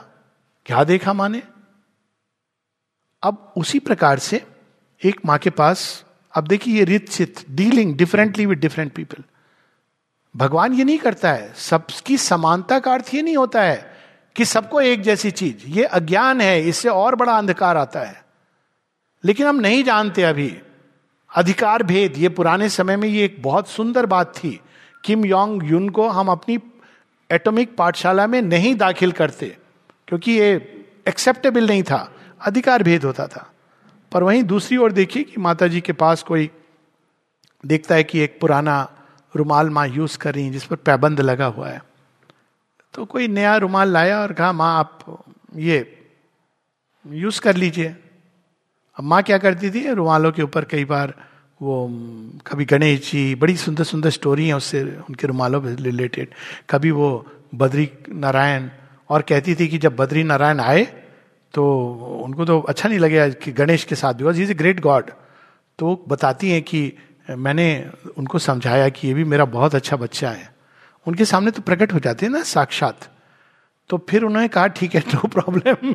क्या 0.67 0.85
देखा 0.85 1.13
माने 1.13 1.43
अब 3.23 3.53
उसी 3.57 3.79
प्रकार 3.79 4.19
से 4.19 4.47
एक 5.05 5.21
माँ 5.27 5.39
के 5.39 5.51
पास 5.51 6.05
अब 6.35 6.47
देखिए 6.47 6.75
ये 6.77 6.85
रित 6.85 7.09
चित 7.11 7.45
dealing 7.51 7.97
differently 7.97 8.47
with 8.47 8.59
different 8.59 8.93
people 8.93 9.25
भगवान 10.37 10.75
ये 10.75 10.85
नहीं 10.85 10.99
करता 10.99 11.33
है। 11.33 11.53
सबकी 11.55 12.19
समानता 12.19 12.79
का 12.79 12.93
अर्थ 12.93 13.15
ये 13.15 13.23
नहीं 13.23 13.37
होता 13.37 13.63
है 13.63 13.97
कि 14.37 14.45
सबको 14.45 14.81
एक 14.81 15.03
जैसी 15.03 15.31
चीज़ 15.31 15.67
ये 15.67 15.85
अज्ञान 15.85 16.41
है 16.41 16.61
इससे 16.63 16.89
और 16.89 17.15
बड़ा 17.15 17.39
अंधकार 17.39 17.77
आता 17.77 18.01
है। 18.01 18.28
लेकिन 19.25 19.47
हम 19.47 19.57
नहीं 19.57 19.85
जानते 19.85 20.23
अभी। 20.23 20.59
अधिकार 21.37 21.83
भेद, 21.83 22.19
ये 22.19 22.29
पुराने 22.29 22.69
समय 22.69 22.97
में 22.97 23.09
ये 23.09 23.25
एक 23.25 23.43
बहुत 23.43 23.69
सुंदर 23.69 24.07
बात 24.07 24.35
थी। 24.37 24.61
किम 25.05 25.25
योंग 25.25 25.71
युन 25.71 25.89
को 25.89 26.09
हम 26.09 26.29
अपनी 26.29 26.59
एटॉमिक 27.31 27.77
पाठशाला 27.77 28.27
में 28.27 28.43
नहीं 28.43 28.75
दाखिल 28.75 29.12
करते, 29.12 29.57
क्योंकि 30.09 30.33
ये 30.33 30.55
एक्सेप्टेबल 31.09 31.66
नहीं 31.66 31.83
था। 31.83 32.14
अधिकार 32.41 32.83
भेद 32.83 33.05
होता 33.05 33.27
था। 33.27 33.53
पर 34.12 34.23
वहीं 34.23 34.43
दूसरी 34.43 34.77
ओर 34.77 34.93
देखिए 34.93 35.23
कि 35.23 35.41
माता 35.41 35.66
जी 35.66 35.81
के 35.81 35.93
पास 35.93 36.23
कोई 36.23 36.51
देखता 37.66 37.95
है 37.95 38.05
कि 38.05 38.19
एक 38.19 38.39
पुराना 38.41 38.91
रुमाल 39.37 39.71
माँ 39.71 39.89
यूज़ 39.89 40.19
कर 40.19 40.35
रही 40.35 40.45
है, 40.45 40.51
जिस 40.51 40.64
पर 40.64 40.77
पैबंद 40.77 41.21
लगा 41.21 41.47
हुआ 41.47 41.69
है। 41.69 41.83
तो 42.95 43.05
कोई 43.05 43.29
नया 43.29 43.57
रुमाल 43.57 43.89
लाया 43.89 44.21
और 44.21 44.33
कहा, 44.33 44.53
माँ, 44.53 44.79
आप 44.79 45.25
ये 45.57 46.07
यूज़ 47.07 47.41
कर 47.41 47.57
लीजिए। 47.57 47.97
माँ 48.99 49.23
क्या 49.23 49.39
करती 49.39 49.71
थी? 49.71 49.87
रुमालों 49.93 50.33
के 50.33 50.43
ऊपर 50.43 50.65
कई 50.65 50.85
बार 50.85 51.15
वो 51.63 51.89
कभी 52.47 52.65
गणेश 52.65 53.11
जी, 53.11 53.35
बड़ी 53.35 53.57
सुंदर 53.57 53.85
सुंदर 53.85 54.11
स्टोरी 54.11 54.49
है 54.49 54.57
उससे 54.57 54.83
उनके 55.09 55.27
रुमालों 55.27 55.63
से 55.63 55.75
रिलेटेड। 55.83 56.29
कभी 56.71 56.91
वो 56.91 57.27
बद्री 57.55 57.91
नारायण 58.09 58.69
और 59.11 59.23
कहती 59.23 59.55
थी 59.55 59.69
कि 59.69 59.79
जब 59.79 59.97
बद्री 59.97 60.23
नारायण 60.23 60.61
आए 60.61 60.85
तो 61.55 61.65
उनको 62.25 62.45
तो 62.45 62.61
अच्छा 62.61 62.89
नहीं 62.89 62.99
लगेगा 62.99 63.29
कि 63.29 63.53
गणेश 63.53 63.85
के 63.85 63.95
साथ 63.95 64.15
because 64.15 64.41
is 64.43 64.51
a 64.51 64.55
great 64.55 64.81
god 64.81 65.11
तो 65.79 66.05
बताती 66.09 66.51
हैं 66.51 66.63
कि 66.63 66.93
मैंने 67.31 67.91
उनको 68.19 68.39
समझाया 68.39 68.89
कि 68.89 69.09
ये 69.09 69.15
भी 69.15 69.25
मेरा 69.25 69.45
बहुत 69.45 69.75
अच्छा 69.75 69.97
बच्चा 69.97 70.31
है। 70.31 70.55
उनके 71.07 71.25
सामने 71.25 71.51
तो 71.51 71.63
प्रकट 71.63 71.93
हो 71.93 71.99
जाते 71.99 72.27
हैं 72.27 72.33
ना, 72.33 72.43
साक्षात। 72.43 73.09
तो 73.91 74.07
फिर 74.09 74.23
उन्होंने 74.23 74.49
कहा, 74.49 74.67
ठीक 74.67 74.95
है 74.95 75.03
नो 75.15 75.29
प्रॉब्लम 75.29 75.95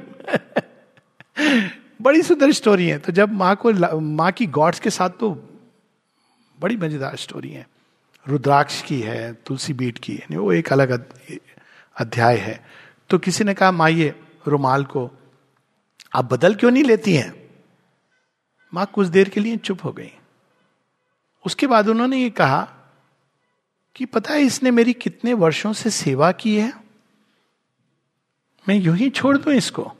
बड़ी 2.04 2.22
सुंदर 2.22 2.52
स्टोरी 2.52 2.88
है। 2.88 2.98
तो 2.98 3.12
जब 3.12 3.34
माँ 3.34 3.56
को 3.56 4.00
माँ 4.00 4.32
की 4.32 4.46
गॉड्स 4.48 4.80
के 4.80 4.90
साथ 4.90 5.10
तो 5.10 5.32
बड़ी 6.60 6.78
मज़ेदार 6.78 7.16
स्टोरी 7.16 7.50
है। 7.50 7.68
रुद्राक्ष 8.28 8.82
की 8.82 9.00
है, 9.02 9.34
तुलसी 9.34 9.74
बीट 9.74 9.98
की 9.98 10.16
है, 10.16 10.38
वो 10.38 10.54
एक 10.54 10.74
अलग 10.74 11.06
अध्याय 11.98 12.38
है। 12.38 12.66
तो 13.10 13.18
किसी 13.18 13.44
ने 13.44 13.54
कहा, 13.54 13.72
माँ, 13.72 13.90
ये 13.90 14.16
रुमाल 14.48 14.84
को 14.84 15.12
आप 16.16 16.34
बदल 16.34 16.56
क्यों 16.56 16.72
नहीं 16.72 16.84
लेती 16.84 17.16
हैं? 17.16 17.50
माँ 18.74 18.86
कुछ 18.94 19.08
देर 19.08 19.30
के 19.30 19.40
लिए 19.40 19.58
चुप 19.58 19.84
हो 19.84 19.92
गई। 19.92 20.12
उसके 21.46 21.68
बाद 21.68 21.88
उन्होंने 21.88 22.18
ये 22.18 22.30
कहा 22.30 22.70
कि, 23.96 24.06
पता 24.06 24.34
है, 24.34 24.42
इसने 24.42 24.72
मेरी 24.72 24.94
कितने 24.94 25.34
वर्षों 25.34 25.74
से 25.74 25.90
सेवा 25.90 26.32
की 26.32 26.56
है? 26.56 26.74
मैं 28.70 28.76
यूँ 28.76 28.98
ही 28.98 29.10
छोड़ 29.10 29.38
दू 29.38 29.52
इसको? 29.52 29.94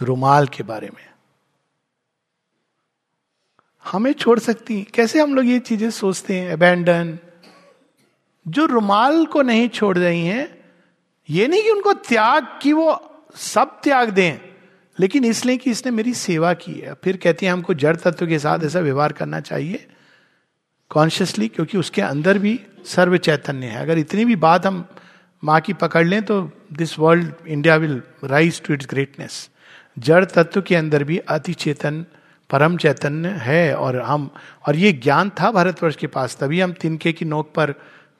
रुमाल 0.00 0.46
के 0.46 0.62
बारे 0.62 0.88
में। 0.88 1.06
हमें 3.84 4.12
छोड़ 4.12 4.38
सकती 4.38 4.82
कैसे 4.94 5.20
हम 5.20 5.34
लोग 5.34 5.46
ये 5.46 5.58
चीज़ें 5.60 5.90
सोचते 5.90 6.38
हैं? 6.38 6.52
अबैंडन 6.52 7.18
जो 8.46 8.64
रुमाल 8.66 9.24
को 9.26 9.42
नहीं 9.42 9.68
छोड़ 9.68 9.96
रही 9.98 10.26
हैं, 10.26 10.48
ये 11.28 11.46
नहीं 11.48 11.62
कि 11.62 11.70
उनको 11.70 11.92
त्याग 11.92 12.46
की 12.62 12.72
वो 12.72 12.88
सब 13.36 13.80
त्याग 13.82 14.10
दें, 14.10 14.38
लेकिन 14.98 15.24
इसलिए 15.24 15.56
कि 15.56 15.70
इसने 15.70 15.92
मेरी 15.92 16.14
सेवा 16.14 16.52
की 16.54 16.72
है। 16.72 16.94
फिर 16.94 17.16
कहती 17.16 17.46
है, 17.46 17.52
हमको 17.52 17.74
जड़ 17.74 17.96
तत्व 17.96 18.26
के 18.26 18.38
साथ 18.38 18.64
ऐसा 18.64 18.80
व्यवहार 18.80 19.12
करना 19.12 19.40
चाहिए 19.40 19.86
कॉन्शियसली 20.90 21.48
क्योंकि 21.48 21.78
उसके 21.78 22.02
अंदर 22.02 22.38
भी 22.38 22.60
सर्व 22.86 23.16
चैतन्य 23.16 23.66
है। 23.66 23.80
अगर 23.80 23.98
इतनी 23.98 24.24
भी 24.24 24.36
बात 24.38 24.66
हम 24.66 24.84
माँ 25.42 25.60
की 25.60 25.72
पकड़ 25.74 26.06
लें 26.06 26.22
तो 26.22 26.40
this 26.72 26.98
world 26.98 27.32
India 27.46 27.76
will 27.76 28.02
rise 28.24 28.60
to 28.62 28.74
its 28.74 28.86
greatness 28.90 29.48
जड़ 29.98 30.24
तत्व 30.24 30.62
के 30.62 30.76
अंदर 30.76 31.04
भी 31.04 31.18
अति 31.18 31.52
चेतन, 31.52 32.04
परम 32.50 32.76
चैतन्य 32.76 33.28
है 33.28 33.74
और 33.76 34.00
हम, 34.00 34.30
और 34.66 34.76
ये 34.76 34.92
ज्ञान 34.92 35.30
था 35.30 35.50
भारतवर्ष 35.50 35.96
के 35.96 36.06
पास। 36.06 36.36
तभी 36.36 36.60
हम 36.60 36.72
तिनके 36.72 37.12
की 37.12 37.24
नोक 37.24 37.52
पर 37.54 37.74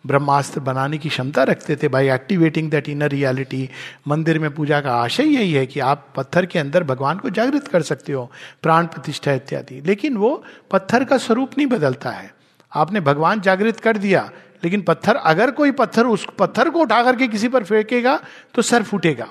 ब्रह्मास्त्र 0.06 0.60
बनाने 0.60 0.98
की 0.98 1.08
क्षमता 1.08 1.42
रखते 1.42 1.76
थे 1.76 1.88
by 1.88 2.08
activating 2.08 2.70
that 2.70 2.88
inner 2.88 3.08
reality 3.08 3.68
मंदिर 4.08 4.38
में 4.38 4.50
पूजा 4.54 4.80
का 4.80 4.94
आशय 4.94 5.24
यही 5.24 5.52
है 5.52 5.66
कि 5.66 5.80
आप 5.80 6.06
पत्थर 6.16 6.46
के 6.46 6.58
अंदर 6.58 6.84
भगवान 6.84 7.18
को 7.18 7.30
जागृत 7.30 7.68
कर 7.68 7.82
सकते 7.82 8.12
हो, 8.12 8.30
प्राण 8.62 8.86
प्रतिष्ठा 8.86 9.32
इत्यादि। 9.32 9.80
लेकिन 9.86 10.16
वो 10.16 10.44
पत्थर 10.70 11.04
का 11.04 11.18
स्वरूप 11.18 11.58
नहीं 11.58 11.66
बदलता 11.66 12.10
है। 12.10 12.32
आपने 12.72 13.00
भगवान 13.00 13.40
जागृत 13.40 13.80
कर 13.80 13.96
दिया, 13.96 14.30
लेकिन 14.64 14.82
पत्थर, 14.82 15.16
अगर 15.16 15.50
कोई 15.50 15.70
पत्थर 15.70 16.06
उस 16.06 16.26
पत्थर 16.38 16.70
को 16.70 16.80
उठा 16.80 17.02
करके 17.02 17.28
किसी 17.28 17.48
पर 17.48 17.64
फेंकेगा 17.64 18.20
तो 18.54 18.62
सर 18.62 18.82
फूटेगा। 18.82 19.28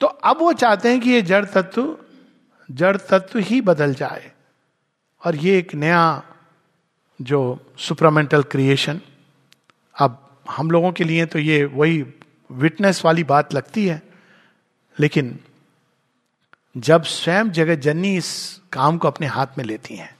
तो 0.00 0.06
अब 0.06 0.38
वो 0.40 0.52
चाहते 0.52 0.88
हैं 0.88 1.00
कि 1.00 1.10
ये 1.10 1.22
जड़ 1.22 1.44
तत्व 1.44 1.96
जड़ 2.68 2.96
तत्व 2.96 3.38
ही 3.38 3.60
बदल 3.60 3.94
जाए। 3.94 4.32
और 5.22 5.36
ये 5.36 5.58
एक 5.58 5.74
नया 5.74 6.22
जो 7.20 7.38
सुपरामेंटल 7.78 8.42
क्रिएशन 8.42 9.00
अब 9.96 10.24
हम 10.50 10.70
लोगों 10.70 10.92
के 10.92 11.04
लिए 11.04 11.26
तो 11.26 11.38
ये 11.38 11.64
वही 11.64 12.04
विटनेस 12.50 13.04
वाली 13.04 13.24
बात 13.24 13.54
लगती 13.54 13.86
है। 13.86 14.02
लेकिन 15.00 15.38
जब 16.76 17.02
स्वयं 17.02 17.50
जगत 17.50 17.78
जननी 17.78 18.16
इस 18.16 18.60
काम 18.72 18.98
को 18.98 19.08
अपने 19.08 19.26
हाथ 19.26 19.58
में 19.58 19.64
लेती 19.64 19.96
हैं 19.96 20.14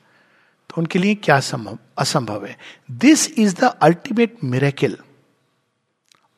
तो 0.71 0.75
उनके 0.79 0.99
लिए 0.99 1.15
क्या 1.15 1.39
संभव, 1.41 1.79
असंभव 1.99 2.47
है? 2.47 2.57
This 2.91 3.31
is 3.39 3.55
the 3.61 3.65
ultimate 3.65 4.37
miracle 4.45 4.97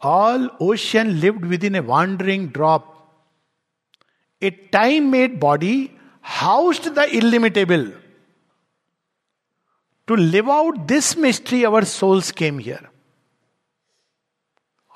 all 0.03 0.51
ocean 0.61 1.11
lived 1.11 1.45
within 1.64 1.76
a 1.76 1.80
wandering 1.80 2.49
drop 2.49 2.97
a 4.43 4.51
time 4.51 5.11
made 5.11 5.41
body 5.41 5.91
housed 6.22 6.88
the 6.95 6.99
illimitable 6.99 7.93
to 10.09 10.14
live 10.14 10.51
out 10.53 10.78
this 10.78 11.18
mystery 11.18 11.64
our 11.64 11.84
souls 11.84 12.30
came 12.30 12.59
here 12.59 12.88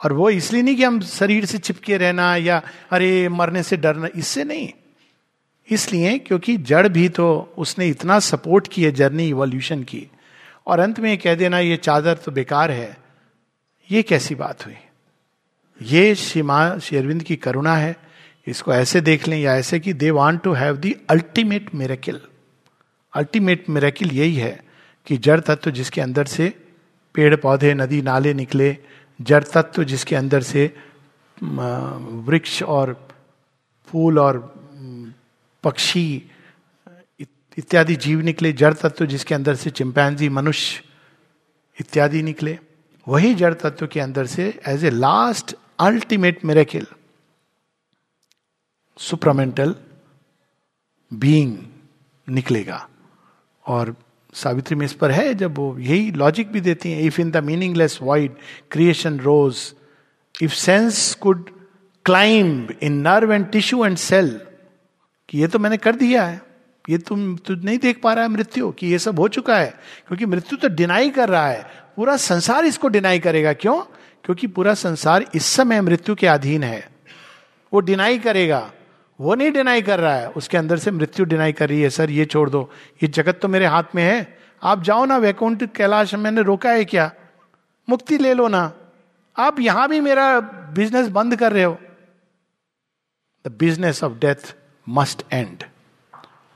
और 0.01 0.13
वो 0.13 0.31
इसलिए 0.31 0.63
नहीं 0.63 0.77
कि 0.77 0.85
हम 0.85 1.01
शरीर 1.01 1.45
से 1.45 1.59
चिपके 1.59 1.97
रहना 1.97 2.37
या 2.37 2.63
अरे 2.91 3.29
मरने 3.29 3.63
से 3.63 3.77
डरना, 3.77 4.09
इससे 4.17 4.45
नहीं। 4.45 4.73
इसलिए 5.69 6.19
क्योंकि 6.19 6.57
जड़ 6.57 6.89
भी 6.89 7.09
तो 7.09 7.55
उसने 7.59 7.89
इतना 7.89 8.19
सपोर्ट 8.19 8.69
किया 8.69 8.91
जर्नी 8.91 9.29
इवोल्यूशन 9.29 9.83
की। 9.83 10.07
और 10.67 10.79
अंत 10.79 11.01
में 11.01 11.19
कह 11.19 11.35
देना, 11.35 11.59
ये 11.59 11.77
चादर 11.77 12.15
तो 12.15 12.33
बेकार 12.33 12.71
है। 12.71 12.97
ये 13.91 14.03
कैसी 14.03 14.35
बात 14.35 14.67
हुई? 14.67 14.75
ये 15.83 16.15
श्रीमा 16.15 16.79
शेरविंद 16.79 17.23
की 17.23 17.37
करुणा 17.37 17.77
है। 17.77 17.97
इसको 18.47 18.73
ऐसे 18.75 19.01
देख 19.01 19.29
लें 19.29 19.39
या 19.39 19.55
ऐसे 19.57 19.81
कि 19.81 19.93
they 19.93 20.11
want 20.11 20.43
to 20.43 20.53
have 20.53 20.77
the 20.77 20.93
ultimate 21.11 21.75
miracle 21.75 22.21
ultimate 23.15 23.69
miracle 23.71 24.11
यही 24.13 24.35
है 24.35 24.61
कि 25.07 25.17
जड़ 25.17 25.41
तत्व 25.41 25.71
जिसके 25.71 26.01
अंदर 26.01 26.27
से 26.27 26.53
पेड़, 27.15 27.35
पौधे, 27.37 27.73
नदी, 27.75 28.01
नाले 28.03 28.35
निकले, 28.35 28.77
जड़ 29.21 29.43
तत्व 29.45 29.85
जिसके 29.85 30.17
अंदर 30.17 30.43
से 30.43 30.65
वृक्ष 31.43 32.63
और 32.65 32.95
फूल 33.89 34.19
और 34.19 34.39
पक्षी 35.65 36.07
इत्यादि 37.59 37.97
जीव 37.97 38.21
निकले, 38.21 38.53
जड़ 38.53 38.73
तत्व 38.75 39.07
जिसके 39.07 39.35
अंदर 39.35 39.55
से 39.55 39.71
चिंपैंजी 39.71 40.29
मनुष्य 40.29 40.83
इत्यादि 41.79 42.23
निकले, 42.23 42.59
वही 43.07 43.35
जड़ 43.35 43.53
तत्व 43.55 43.87
के 43.87 44.01
अंदर 44.01 44.27
से 44.27 44.53
as 44.69 44.85
a 44.85 44.91
last 44.91 45.55
ultimate 45.81 46.45
miracle 46.45 46.87
supramental 48.99 49.75
being 51.11 51.57
निकलेगा। 52.29 52.87
और 53.65 53.95
सावित्री 54.35 54.77
में 54.77 54.85
इस 54.87 54.93
पर 54.93 55.11
है, 55.11 55.35
जब 55.35 55.57
वो 55.57 55.77
यही 55.79 56.11
लॉजिक 56.13 56.53
भी 56.53 56.61
देती 56.61 56.93
हैं 56.93 57.03
if 57.03 57.21
in 57.21 57.31
the 57.31 57.45
meaningless 57.45 57.99
wide 58.03 58.37
creation 58.71 59.19
rose 59.21 59.59
if 60.43 60.53
sense 60.53 61.15
could 61.15 61.51
climb 62.05 62.73
in 62.83 63.01
nerve 63.01 63.33
and 63.33 63.51
tissue 63.51 63.85
and 63.85 63.97
cell 63.97 64.29
कि 65.29 65.39
ये 65.39 65.47
तो 65.49 65.59
मैंने 65.59 65.77
कर 65.77 65.97
दिया 65.97 66.25
है, 66.25 66.41
ये 66.91 66.99
तुम 66.99 67.37
तुझ 67.37 67.59
नहीं 67.65 67.79
देख 67.79 68.01
पा 68.03 68.13
रहा 68.13 68.25
है 68.25 68.31
मृत्यु, 68.31 68.71
कि 68.71 68.87
ये 68.87 68.99
सब 68.99 69.19
हो 69.19 69.29
चुका 69.29 69.59
है, 69.59 69.71
क्योंकि 70.09 70.27
मृत्यु 70.27 70.59
तो 70.59 70.69
डिनाई 70.69 71.11
कर 71.11 71.29
रहा 71.29 71.47
है, 71.47 71.63
पूरा 71.97 72.17
संसार 72.17 72.65
इसको 72.65 72.89
डिनाई 72.89 73.19
करेगा, 73.19 73.53
क्यों? 73.53 73.81
क्योंकि 74.25 74.47
पूरा 74.47 74.75
संसार 74.75 75.25
इस 75.35 75.47
समय 75.47 75.81
मृत्यु 75.81 76.15
के 76.15 76.27
अधीन 76.27 76.63
है, 76.63 76.89
वो 77.73 77.81
डिनाई 77.81 78.19
करेगा। 78.19 78.71
वो 79.19 79.35
नहीं 79.35 79.53
डिनाई 79.53 79.83
कर 79.83 80.01
रहा 80.01 80.15
है। 80.15 80.29
उसके 80.31 80.57
अंदर 80.57 80.79
से 80.79 80.91
मृत्यु 80.91 81.25
डिनाई 81.25 81.53
कर 81.53 81.69
रही 81.69 81.81
है 81.83 81.91
सर 81.91 82.11
ये 82.11 82.25
छोड़ 82.25 82.49
दो। 82.51 82.71
ये 83.03 83.09
जगत 83.09 83.39
तो 83.43 83.49
मेरे 83.49 83.67
हाथ 83.67 83.95
में 83.95 84.03
है। 84.03 84.39
आप 84.63 84.83
जाओ 84.83 85.05
ना 85.05 85.17
वैकुंठ 85.17 85.63
कैलाश 85.77 86.15
मैंने 86.15 86.43
रोका 86.43 86.71
है 86.71 86.85
क्या? 86.85 87.11
मुक्ति 87.89 88.19
ले 88.19 88.33
लो 88.35 88.49
ना। 88.49 88.73
आप 89.37 89.61
यहाँ 89.61 89.89
भी 89.89 90.01
मेरा 90.01 90.41
बिज़नेस 90.75 91.09
बंद 91.09 91.37
कर 91.37 91.53
रहे 91.53 91.65
हो। 91.65 91.77
The 93.45 93.53
business 93.59 94.03
of 94.05 94.13
death 94.13 94.55
must 94.87 95.23
end 95.33 95.63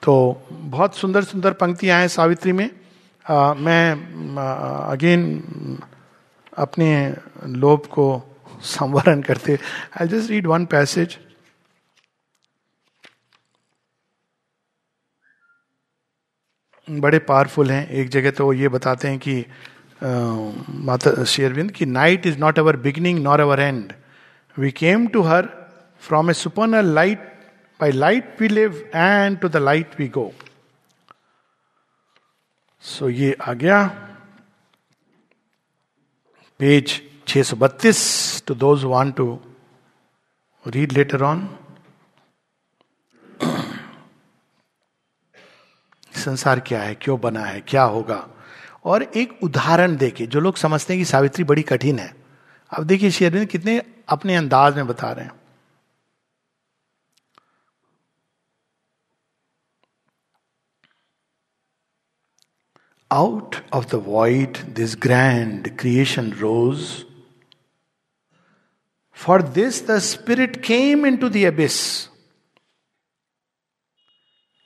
तो 0.03 0.43
बहुत 0.51 0.97
सुंदर 0.97 1.25
सुंदर 1.25 1.53
पंक्तियाँ 1.53 2.01
हैं 2.01 2.09
सावित्री 2.09 2.53
में। 2.53 2.71
आ, 3.25 3.55
मैं 3.55 3.93
अगेन 4.91 5.79
अपने 6.59 7.15
लोभ 7.47 7.87
को 7.87 8.07
संवरण 8.63 9.23
करते 9.23 9.59
I 10.01 10.09
just 10.09 10.31
read 10.31 10.47
one 10.47 10.65
passage 10.67 11.19
बड़े 16.91 17.19
पावरफुल 17.19 17.71
हैं। 17.71 17.89
एक 17.91 18.09
जगह 18.09 18.31
तो 18.31 18.53
ये 18.53 18.69
बताते 18.69 19.09
हैं 19.09 19.19
कि 19.19 19.45
माता 20.87 21.25
शेरविंद 21.25 21.71
की 21.71 21.87
night 21.87 22.27
is 22.27 22.39
not 22.39 22.59
our 22.59 22.77
beginning 22.77 23.23
nor 23.23 23.41
our 23.41 23.61
end 23.61 23.93
we 24.57 24.71
came 24.73 25.07
to 25.07 25.23
her 25.23 25.49
from 26.03 26.31
a 26.31 26.33
super 26.33 26.83
light 26.83 27.21
by 27.81 27.93
light 27.93 28.41
we 28.41 28.49
live 28.49 28.83
and 28.95 29.39
to 29.39 29.49
the 29.49 29.57
light 29.57 29.99
we 30.01 30.09
go 30.09 30.33
so 32.85 33.09
ये 33.09 33.37
आ 33.43 33.53
गया। 33.53 33.85
Page 36.61 37.01
632 37.29 37.99
to 38.47 38.55
those 38.55 38.85
want 38.85 39.15
to 39.17 39.27
read 40.65 40.93
letter 40.93 41.23
on 41.23 41.49
संसार 46.19 46.61
क्या 46.61 46.83
है, 46.83 46.95
क्यों 46.95 47.21
बना 47.21 47.45
है, 47.45 47.61
क्या 47.61 47.83
होगा? 47.83 48.29
और 48.85 49.03
एक 49.03 49.39
उदाहरण 49.43 49.97
देके, 49.97 50.27
जो 50.27 50.41
लोग 50.41 50.57
समझते 50.57 50.93
हैं 50.93 51.01
कि 51.01 51.05
सावित्री 51.05 51.45
बड़ी 51.45 51.63
कठिन 51.63 51.99
है। 51.99 52.17
अब 52.79 52.85
देखिए 52.85 53.11
शेरविंद 53.11 53.49
कितने 53.49 53.83
अपने 54.09 54.37
अंदाज 54.37 54.77
में 54.77 54.87
बता 54.87 55.13
रहे 55.13 55.25
हैं। 55.25 55.33
Out 63.13 63.57
of 63.73 63.87
the 63.87 63.95
void 63.95 64.59
this 64.59 64.97
grand 64.97 65.79
creation 65.79 66.33
rose 66.33 67.05
for 69.13 69.43
this 69.43 69.87
the 69.87 69.99
spirit 69.99 70.65
came 70.65 71.07
into 71.17 71.29
this 71.29 72.09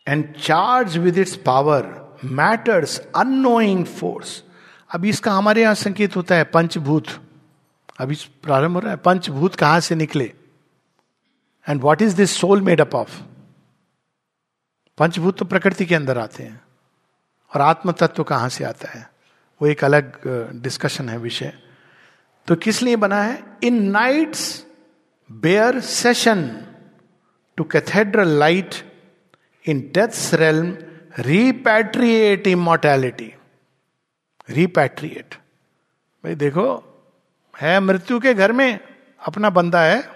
and 0.06 0.34
charge 0.36 0.96
with 0.98 1.18
its 1.18 1.36
power 1.36 1.90
matter's 2.24 2.98
unknowing 3.16 3.84
force 3.86 4.42
अभी 4.90 5.08
इसका 5.08 5.32
हमारे 5.32 5.62
यहाँ 5.62 5.74
संकेत 5.74 6.16
होता 6.16 6.34
है, 6.34 6.44
पंचभूत। 6.44 7.06
अभी 8.00 8.14
प्रारंभ 8.42 8.74
हो 8.74 8.80
रहा 8.80 8.90
है, 8.90 8.96
पंचभूत 8.96 9.54
कहाँ 9.54 9.80
से 9.80 9.94
निकले? 9.94 10.24
And 11.66 11.80
what 11.82 12.02
is 12.02 12.16
this 12.16 12.36
soul 12.36 12.60
made 12.62 12.80
up 12.80 12.94
of 12.94 13.20
पंचभूत 14.98 15.38
तो 15.38 15.44
प्रकृति 15.44 15.86
के 15.86 15.94
अंदर 15.94 16.18
आते 16.18 16.42
हैं। 16.42 16.60
और 17.52 17.60
आत्म 17.60 17.92
तत्व 17.92 18.22
कहाँ 18.22 18.48
से 18.48 18.64
आता 18.64 18.90
है? 18.90 19.08
वो 19.60 19.68
एक 19.68 19.84
अलग 19.84 20.20
डिस्कशन 20.62 21.08
है 21.08 21.18
विषय। 21.18 21.52
तो 22.48 22.56
किस 22.56 22.82
लिए 22.82 22.96
बना 22.96 23.22
है? 23.22 23.42
In 23.64 23.82
nights 23.90 24.64
bare 25.30 25.80
session 25.80 26.48
to 27.58 27.64
cathedral 27.64 28.38
light 28.38 28.74
in 29.66 29.90
death's 29.94 30.34
realm 30.34 30.76
repatriate 31.18 32.46
immortality 32.46 33.34
repatriate 34.50 35.34
भाई 36.24 36.34
देखो, 36.34 36.84
है 37.60 37.80
मृत्यु 37.80 38.20
के 38.20 38.34
घर 38.34 38.52
में, 38.52 38.80
अपना 39.26 39.50
बंदा 39.50 39.82
है, 39.82 40.08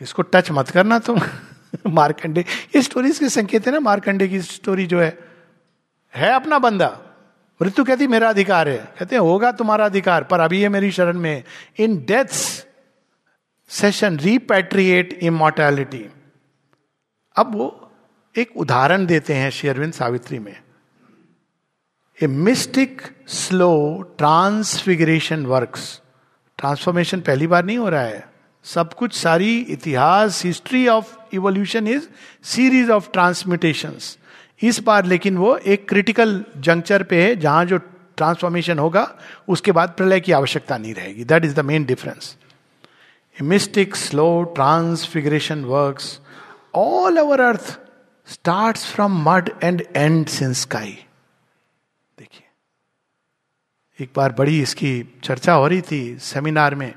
इसको 0.00 0.22
टच 0.22 0.50
मत 0.50 0.68
करना 0.68 0.98
तुम। 0.98 1.20
मारकंडे, 1.86 2.40
ये 2.40 2.82
स्टोरीज 2.82 3.18
के 3.18 3.28
संकेत 3.28 3.66
है 3.66 3.72
ना, 3.72 3.80
मारकंडे 3.80 4.28
की 4.28 4.40
स्टोरी 4.40 4.86
जो 4.86 5.00
है। 5.00 5.18
है 6.14 6.32
अपना 6.32 6.58
बंदा। 6.58 7.00
मृत्यु 7.62 7.84
कहती, 7.84 8.06
मेरा 8.06 8.28
अधिकार 8.28 8.68
है। 8.68 8.78
कहते 8.78 9.16
हैं 9.16 9.20
होगा 9.20 9.52
तुम्हारा 9.52 9.84
अधिकार, 9.84 10.24
पर 10.24 10.40
अभी 10.40 10.62
ये 10.62 10.68
मेरी 10.68 10.90
शरण 10.90 11.18
में 11.18 11.44
in 11.78 12.04
death's 12.04 12.66
session 13.68 14.18
repatriate 14.18 15.12
immortality 15.12 16.10
अब 17.36 17.54
वो 17.54 17.83
एक 18.36 18.56
उदाहरण 18.56 19.06
देते 19.06 19.34
हैं 19.34 19.50
शेरविंद 19.50 19.92
सावित्री 19.92 20.38
में। 20.38 20.56
A 22.18 22.26
mystic 22.26 23.02
slow 23.28 24.02
transfiguration 24.18 25.44
works 25.46 26.00
transformation 26.58 27.20
पहली 27.20 27.46
बार 27.46 27.64
नहीं 27.64 27.78
हो 27.78 27.88
रहा 27.88 28.02
है। 28.02 28.28
सब 28.64 28.92
कुछ 28.92 29.14
सारी 29.14 29.58
इतिहास 29.58 30.44
history 30.44 30.86
of 30.88 31.14
evolution 31.32 31.88
is 31.88 32.08
series 32.44 32.90
of 32.90 33.10
transmutation 33.10 33.92
इस 34.62 34.80
बार 34.80 35.04
लेकिन 35.04 35.36
वो 35.36 35.56
एक 35.56 35.88
क्रिटिकल 35.88 36.44
जंक्चर 36.56 37.02
पे 37.02 37.22
है, 37.22 37.36
जहाँ 37.36 37.64
जो 37.64 37.78
ट्रांसफॉर्मेशन 38.16 38.78
होगा, 38.78 39.18
उसके 39.48 39.72
बाद 39.72 39.94
प्रलय 39.96 40.20
की 40.20 40.32
आवश्यकता 40.32 40.78
नहीं 40.78 40.94
रहेगी। 40.94 41.24
That 41.24 41.44
is 41.44 41.54
the 41.54 41.60
main 41.60 41.84
difference 41.84 42.36
mystic 43.42 43.96
slow 43.96 44.42
transfiguration 44.54 45.64
works 45.64 46.20
all 46.74 47.18
over 47.18 47.40
earth 47.40 47.78
start 48.26 48.78
from 48.78 49.30
mud 49.30 49.50
and 49.62 49.82
end 49.96 50.28
in 50.42 50.52
sky 50.52 51.06
देखिए, 52.18 52.46
एक 54.00 54.12
बार 54.16 54.32
बड़ी 54.32 54.62
इसकी 54.62 55.20
चर्चा 55.24 55.52
हो 55.52 55.68
रही 55.68 55.80
थी 55.80 56.18
सेमिनार 56.18 56.74
में। 56.74 56.94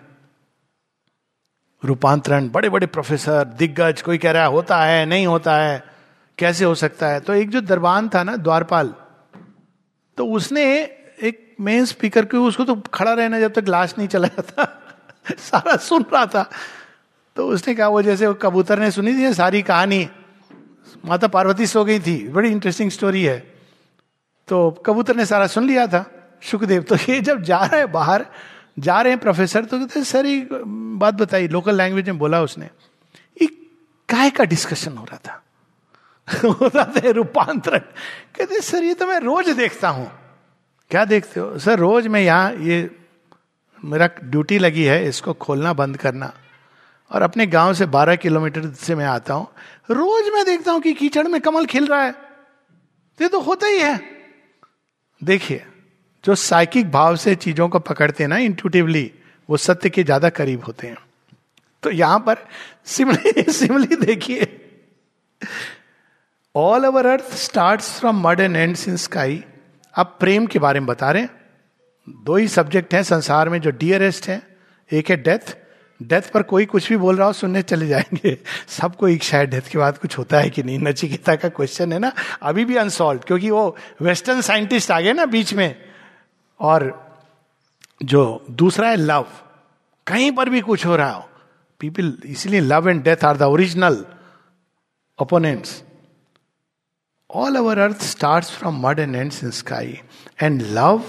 रूपांतरण 1.85 2.49
बड़े 2.49 2.69
बड़े 2.69 2.87
प्रोफेसर 2.87 3.43
दिग्गज, 3.43 4.01
कोई 4.01 4.17
कह 4.17 4.31
रहा 4.31 4.43
है, 4.43 4.49
होता 4.49 4.83
है, 4.83 5.05
नहीं 5.05 5.27
होता 5.27 5.57
है, 5.57 5.83
कैसे 6.37 6.65
हो 6.65 6.75
सकता 6.75 7.07
है? 7.07 7.19
तो 7.19 7.33
एक 7.33 7.49
जो 7.49 7.61
दरबान 7.61 8.09
था 8.09 8.23
ना, 8.23 8.35
द्वारपाल 8.35 8.93
तो 10.17 10.27
उसने 10.27 10.83
एक 11.21 11.55
मेन 11.61 11.85
स्पीकर 11.85 12.25
को 12.25 12.37
उसको 12.37 12.63
तो 12.63 12.75
खड़ा 12.75 13.13
रहना 13.13 13.39
जब 13.39 13.53
तक 13.53 13.65
लाश 13.67 13.95
नहीं 13.97 14.07
चला 14.07 14.27
जाता, 14.27 14.81
सारा 15.37 15.77
सुन 15.77 16.05
रहा 16.13 16.25
था। 16.25 16.49
तो 17.35 17.47
उसने 17.47 17.75
कहा, 17.75 17.87
वो 17.87 18.01
जैसे 18.01 18.27
वो 18.27 18.33
कबूतर 18.33 18.79
ने 18.79 18.91
सुनी 18.91 19.13
थी 19.13 19.33
सारी 19.33 19.61
कहानी 19.61 20.09
माता 21.07 21.27
पार्वती 21.27 21.67
सो 21.67 21.85
गई 21.85 21.99
थी। 21.99 22.27
बड़ी 22.27 22.51
इंटरेस्टिंग 22.51 22.91
स्टोरी 22.91 23.23
है। 23.23 23.39
तो 24.47 24.71
कबूतर 24.71 25.15
ने 25.15 25.25
सारा 25.25 25.47
सुन 25.47 25.67
लिया 25.67 25.87
था, 25.87 26.11
सुखदेव। 26.43 26.83
तो 26.83 26.95
ये 26.95 27.21
जब 27.21 27.41
जा 27.41 27.59
रहे 27.65 27.79
हैं 27.79 27.91
बाहर, 27.91 28.25
जा 28.79 29.01
रहे 29.01 29.11
हैं 29.11 29.21
प्रोफेसर 29.21 29.65
तो 29.65 29.79
कहते 29.79 30.03
सर 30.03 30.25
ये 30.25 30.47
बात 30.97 31.13
बताई 31.13 31.47
लोकल 31.47 31.75
लैंग्वेज 31.75 32.09
में 32.09 32.17
बोला 32.17 32.41
उसने। 32.41 32.69
ये 33.41 33.47
काय 34.09 34.29
का 34.29 34.43
डिस्कशन 34.43 34.97
हो 34.97 35.05
रहा 35.05 35.17
था। 35.17 35.43
होता 36.61 36.83
था 36.83 37.09
रूपांतरण। 37.09 37.79
कहते 38.35 38.61
सर, 38.61 38.83
ये 38.83 38.93
तो 38.93 39.07
मैं 39.07 39.19
रोज 39.19 39.49
देखता 39.49 39.89
हूँ। 39.89 40.11
क्या 40.89 41.05
देखते 41.05 41.39
हो? 41.39 41.59
सर, 41.59 41.79
रोज 41.79 42.07
मैं 42.07 42.21
यहाँ, 42.21 42.53
ये 42.53 42.95
मेरा 43.85 44.09
ड्यूटी 44.23 44.59
लगी 44.59 44.83
है, 44.83 45.07
इसको 45.07 45.33
खोलना, 45.33 45.73
बंद 45.73 45.97
करना। 45.97 46.33
और 47.11 47.21
अपने 47.21 47.45
गाँव 47.47 47.73
से 47.73 47.85
12 47.85 48.15
किलोमीटर 48.15 48.69
से 48.71 48.95
मैं 48.95 49.05
आता 49.05 49.33
हूँ, 49.33 49.47
रोज 49.91 50.33
मैं 50.33 50.45
देखता 50.45 50.71
हूँ 50.71 50.81
कि 50.81 50.93
कीचड़ 50.93 51.27
में 51.27 51.39
कमल 51.41 51.65
खिल 51.65 51.87
रहा 51.87 52.03
है। 52.03 52.15
ये 53.19 53.27
तो 53.27 53.39
होता 53.39 53.67
ही 53.67 53.79
है। 53.79 53.99
देखिए, 55.21 55.63
जो 56.23 56.35
साइकिक 56.35 56.91
भाव 56.91 57.15
से 57.15 57.35
चीज़ों 57.35 57.69
को 57.69 57.79
पकड़ते 57.79 58.23
हैं 58.23 58.27
ना 58.29 58.37
इंटूटिवली 58.37 59.11
वो 59.49 59.57
सत्य 59.57 59.89
के 59.89 60.03
ज़्यादा 60.03 60.29
करीब 60.29 60.63
होते 60.63 60.87
हैं। 60.87 60.97
तो 61.83 61.89
यहाँ 61.89 62.19
पर 62.19 62.37
सिमली 62.85 63.43
सिमली 63.51 63.95
देखिए। 63.95 64.47
All 66.55 66.85
over 66.85 67.05
earth 67.05 67.33
start 67.35 67.81
from 67.81 68.21
mud 68.27 68.39
and 68.39 68.55
ends 68.55 68.87
in 68.87 68.97
sky 68.97 69.43
अब 69.93 70.17
प्रेम 70.19 70.45
के 70.45 70.59
बारे 70.59 70.79
में 70.79 70.87
बता 70.87 71.11
रहे 71.11 71.21
हैं? 71.21 71.29
दो 72.07 72.35
ही 72.35 72.47
सब्जेक्ट 72.47 72.93
हैं, 72.93 73.03
संसार 73.03 73.49
में 73.49 73.59
जो 73.61 73.71
डियरेस्ट 73.71 74.27
है, 74.27 74.41
एक 74.89 75.09
है 75.09 75.17
डेथ 75.17 75.55
डेथ 76.01 76.21
पर 76.31 76.43
कोई 76.43 76.65
कुछ 76.65 76.89
भी 76.89 76.97
बोल 76.97 77.17
रहा 77.17 77.27
हो, 77.27 77.33
सुनने 77.33 77.61
चले 77.61 77.87
जाएँगे। 77.87 78.37
सबको 78.67 79.07
एक 79.07 79.23
शायद 79.23 79.49
डेथ 79.49 79.69
के 79.71 79.77
बाद 79.77 79.97
कुछ 79.97 80.17
होता 80.17 80.39
है 80.39 80.49
कि 80.49 80.63
नहीं? 80.63 80.79
नचिकेता 80.79 81.35
का 81.35 81.49
क्वेश्चन 81.49 81.93
है 81.93 81.99
ना? 81.99 82.11
अभी 82.41 82.65
भी 82.65 82.75
अनसॉल्व 82.75 83.21
क्योंकि 83.27 83.49
वो 83.49 83.75
वेस्टर्न 84.01 84.41
साइंटिस्ट 84.41 84.91
आ 84.91 84.99
गए 84.99 85.13
ना 85.13 85.25
बीच 85.25 85.53
में। 85.53 85.75
और 86.59 87.15
जो 88.03 88.45
दूसरा 88.51 88.89
है 88.89 88.95
लव 88.95 89.25
कहीं 90.07 90.31
पर 90.31 90.49
भी 90.49 90.61
कुछ 90.61 90.85
हो 90.85 90.95
रहा 90.95 91.11
हो। 91.11 91.29
पीपल 91.79 92.13
इसलिए 92.25 92.59
love 92.59 92.89
and 92.89 93.03
death 93.03 93.25
are 93.25 93.37
the 93.37 93.43
original 93.43 94.05
opponents 95.19 95.83
all 97.29 97.55
our 97.55 97.79
earth 97.79 98.01
start 98.01 98.45
from 98.45 98.87
mud 98.87 98.99
and 98.99 99.15
ends 99.15 99.43
in 99.43 99.51
sky 99.51 99.99
and 100.41 100.61
love 100.61 101.03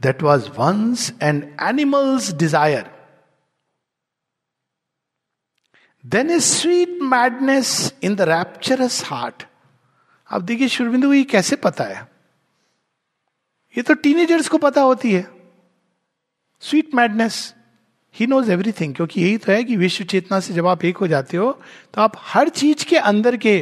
that 0.00 0.22
was 0.22 0.48
once 0.58 1.12
and 1.22 1.42
animal's 1.62 2.32
desire 2.32 2.97
then 6.04 6.30
a 6.30 6.38
sweet 6.40 6.98
madness 7.02 7.70
in 8.02 8.14
the 8.16 8.20
rapturous 8.28 9.02
heart 9.04 9.42
अब 10.28 10.42
देखिए 10.42 10.68
शुरबिंदु 10.68 11.12
ये 11.12 11.22
कैसे 11.24 11.56
पता 11.56 11.84
है? 11.84 12.06
ये 13.74 13.82
तो 13.82 13.94
teenagers 13.94 14.48
को 14.48 14.58
पता 14.58 14.80
होती 14.80 15.12
है। 15.12 15.26
स्वीट 16.62 16.94
मैडनेस 16.94 17.54
ही 18.14 18.26
नोज़ 18.26 18.50
एवरीथिंग 18.52 18.94
क्योंकि 18.94 19.20
यही 19.20 19.38
तो 19.38 19.52
है 19.52 19.62
कि 19.64 19.76
विश्व 19.76 20.04
चेतना 20.04 20.40
से 20.40 20.54
जब 20.54 20.66
आप 20.66 20.84
एक 20.84 20.96
हो 20.96 21.06
जाते 21.06 21.36
हो 21.36 21.50
तो 21.94 22.02
आप 22.02 22.16
हर 22.24 22.48
चीज़ 22.50 22.84
के 22.84 22.96
अंदर 22.98 23.36
के 23.36 23.56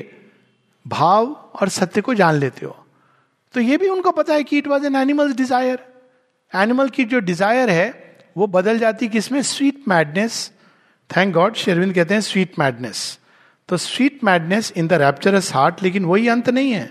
भाव 0.87 1.27
और 1.55 1.69
सत्य 1.69 2.01
को 2.01 2.15
जान 2.15 2.35
लेते 2.35 2.67
हो। 2.67 2.77
तो 3.55 3.61
ये 3.61 3.77
भी 3.77 3.89
उनको 3.89 4.11
पता 4.13 4.35
है 4.35 4.45
कि 4.45 4.59
it 4.59 4.67
was 4.69 4.87
an 4.87 4.97
animal 4.97 5.33
desire 5.35 5.87
animal 6.53 6.89
की 6.89 7.05
जो 7.05 7.19
डिज़ायर 7.21 7.71
है, 7.71 8.19
वो 8.37 8.47
बदल 8.47 8.79
जाती 8.79 9.09
किसमें 9.09 9.43
स्वीट 9.43 9.83
मैडनेस 9.89 10.51
थैंक 11.11 11.35
गॉड 11.35 11.55
शेरविंद 11.55 11.95
कहते 11.95 12.15
हैं 12.15 12.21
स्वीट 12.21 12.59
मैडनेस 12.59 13.19
तो 13.69 13.77
sweet 13.77 14.25
madness 14.25 14.73
in 14.77 14.89
the 14.89 14.93
rapturous 14.93 15.53
heart 15.55 15.83
लेकिन 15.83 16.05
वही 16.05 16.29
अंत 16.29 16.49
नहीं 16.49 16.73
है. 16.73 16.91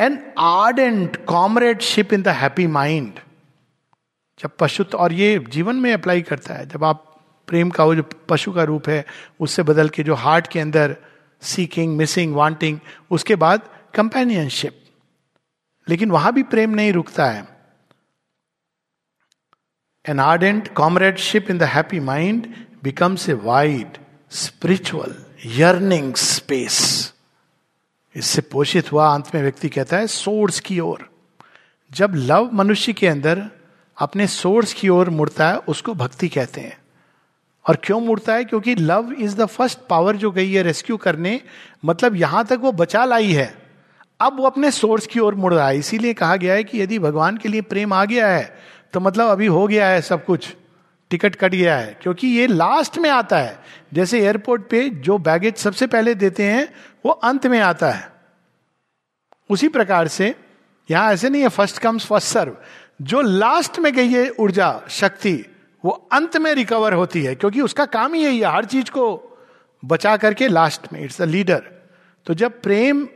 An 0.00 0.18
ardent 0.38 1.24
comradeship 1.24 2.12
in 2.12 2.22
the 2.22 2.28
happy 2.28 2.66
mind 2.66 3.18
जब 4.40 4.56
पशु 4.60 4.84
और 4.94 5.12
ये 5.12 5.38
जीवन 5.48 5.76
में 5.76 5.92
अप्लाई 5.92 6.22
करता 6.22 6.54
है. 6.54 6.66
जब 6.68 6.84
आप 6.84 7.10
प्रेम 7.48 7.70
का 7.70 7.84
वो 7.84 7.94
जो 7.94 8.02
पशु 8.28 8.52
का 8.52 8.62
रूप 8.62 8.88
है, 8.88 9.04
उससे 9.40 9.62
बदल 9.62 9.88
के 9.88 10.02
जो 10.02 10.14
हार्ट 10.14 10.46
के 10.46 10.60
अंदर 10.60 10.96
सीकिंग 11.42 11.96
मिसिंग 11.96 12.34
वांटिंग 12.34 12.78
उसके 13.10 13.36
बाद 13.36 13.68
कंपेनियनशिप 13.94 14.80
लेकिन 15.86 16.10
वहाँ 16.10 16.32
भी 16.32 16.42
प्रेम 16.42 16.70
नहीं 16.70 16.92
रुकता 16.92 17.26
है. 17.26 17.46
An 20.04 20.20
ardent 20.20 20.74
comradeship 20.74 21.50
in 21.50 21.58
the 21.58 21.62
happy 21.62 22.00
mind 22.00 22.54
becomes 22.84 23.28
a 23.28 23.32
wide 23.32 23.98
spiritual 24.30 25.14
yearning 25.46 26.14
space 26.14 27.12
इससे 28.16 28.42
पोषित 28.42 28.92
हुआ 28.92 29.14
अंत 29.14 29.34
में 29.34 29.42
व्यक्ति 29.42 29.68
कहता 29.68 29.96
है, 29.96 30.06
सोर्स 30.06 30.60
की 30.60 30.80
ओर। 30.80 31.08
जब 31.92 32.12
लव 32.14 32.50
मनुष्य 32.52 32.92
के 32.92 33.06
अंदर 33.08 33.42
अपने 33.98 34.26
सोर्स 34.26 34.72
की 34.72 34.88
ओर 34.88 35.10
मुड़ता 35.10 35.48
है, 35.48 35.56
उसको 35.58 35.94
भक्ति 35.94 36.28
कहते 36.28 36.60
हैं। 36.60 36.78
और 37.68 37.76
क्यों 37.76 38.00
मुड़ता 38.00 38.34
है? 38.34 38.44
क्योंकि 38.44 38.74
love 38.74 39.12
is 39.18 39.36
the 39.36 39.46
first 39.46 39.78
power 39.90 40.16
जो 40.16 40.30
गई 40.30 40.52
है 40.52 40.62
रेस्क्यू 40.62 40.96
करने। 40.96 41.40
मतलब 41.84 42.16
यहाँ 42.16 42.44
तक 42.46 42.58
वो 42.62 42.72
बचा 42.72 43.04
लाई 43.04 43.32
है। 43.32 43.54
अब 44.20 44.36
वो 44.36 44.46
अपने 44.46 44.70
सोर्स 44.70 45.06
की 45.06 45.20
ओर 45.20 45.34
मुड़ 45.34 45.54
रहा 45.54 45.68
है। 45.68 45.78
इसीलिए 45.78 46.14
कहा 46.14 46.36
गया 46.36 46.54
है 46.54 46.64
कि 46.64 46.82
यदि 46.82 46.98
भगवान 46.98 47.36
के 47.36 47.48
लिए 47.48 47.60
प्रेम 47.60 47.92
आ 47.92 48.04
गया 48.04 48.28
है 48.28 48.58
तो 48.92 49.00
मतलब 49.00 49.28
अभी 49.28 49.46
हो 49.46 49.66
गया 49.66 49.88
है 49.88 50.02
सब 50.02 50.24
कुछ। 50.24 50.56
टिकट 51.14 51.36
कट 51.36 51.50
गया 51.50 51.76
है, 51.76 51.96
क्योंकि 52.02 52.28
ये 52.28 52.46
लास्ट 52.46 52.98
में 52.98 53.08
आता 53.10 53.38
है। 53.38 53.58
जैसे 53.94 54.20
एयरपोर्ट 54.20 54.62
पे 54.70 54.88
जो 55.00 55.18
बैगेज 55.20 55.56
सबसे 55.56 55.86
पहले 55.86 56.14
देते 56.16 56.42
हैं, 56.44 56.68
वो 57.06 57.12
अंत 57.12 57.46
में 57.46 57.58
आता 57.60 57.90
है। 57.90 58.12
उसी 59.50 59.68
प्रकार 59.68 60.08
से, 60.08 60.34
यहाँ 60.88 61.12
ऐसे 61.12 61.28
नहीं 61.28 61.42
है 61.42 61.48
फ़र्स्ट 61.50 61.78
कम्स 61.78 62.06
फ़र्स्ट 62.06 62.28
सर्व 62.28 62.56
जो 63.02 63.20
लास्ट 63.20 63.78
में 63.78 63.92
गई 63.94 64.08
है 64.08 64.28
ऊर्जा, 64.30 64.80
शक्ति, 64.90 65.34
वो 65.84 65.90
अंत 66.12 66.36
में 66.36 66.52
रिकवर 66.54 66.92
होती 66.94 67.22
है, 67.22 67.34
क्योंकि 67.34 67.60
उसका 67.60 67.84
काम 67.86 68.14
ही 68.14 68.22
यही 68.24 68.38
है, 68.38 68.52
हर 68.52 68.64
चीज़ 68.64 68.90
को 68.90 69.06
बचा 69.82 70.16
करके 70.16 70.48
लास्ट 70.48 70.92
में 70.92 71.00
इट्स 71.00 71.20
द 71.22 71.24
लीडर 71.26 71.62
तो 72.26 72.34
जब 72.34 72.60
प्रेम 72.62 73.06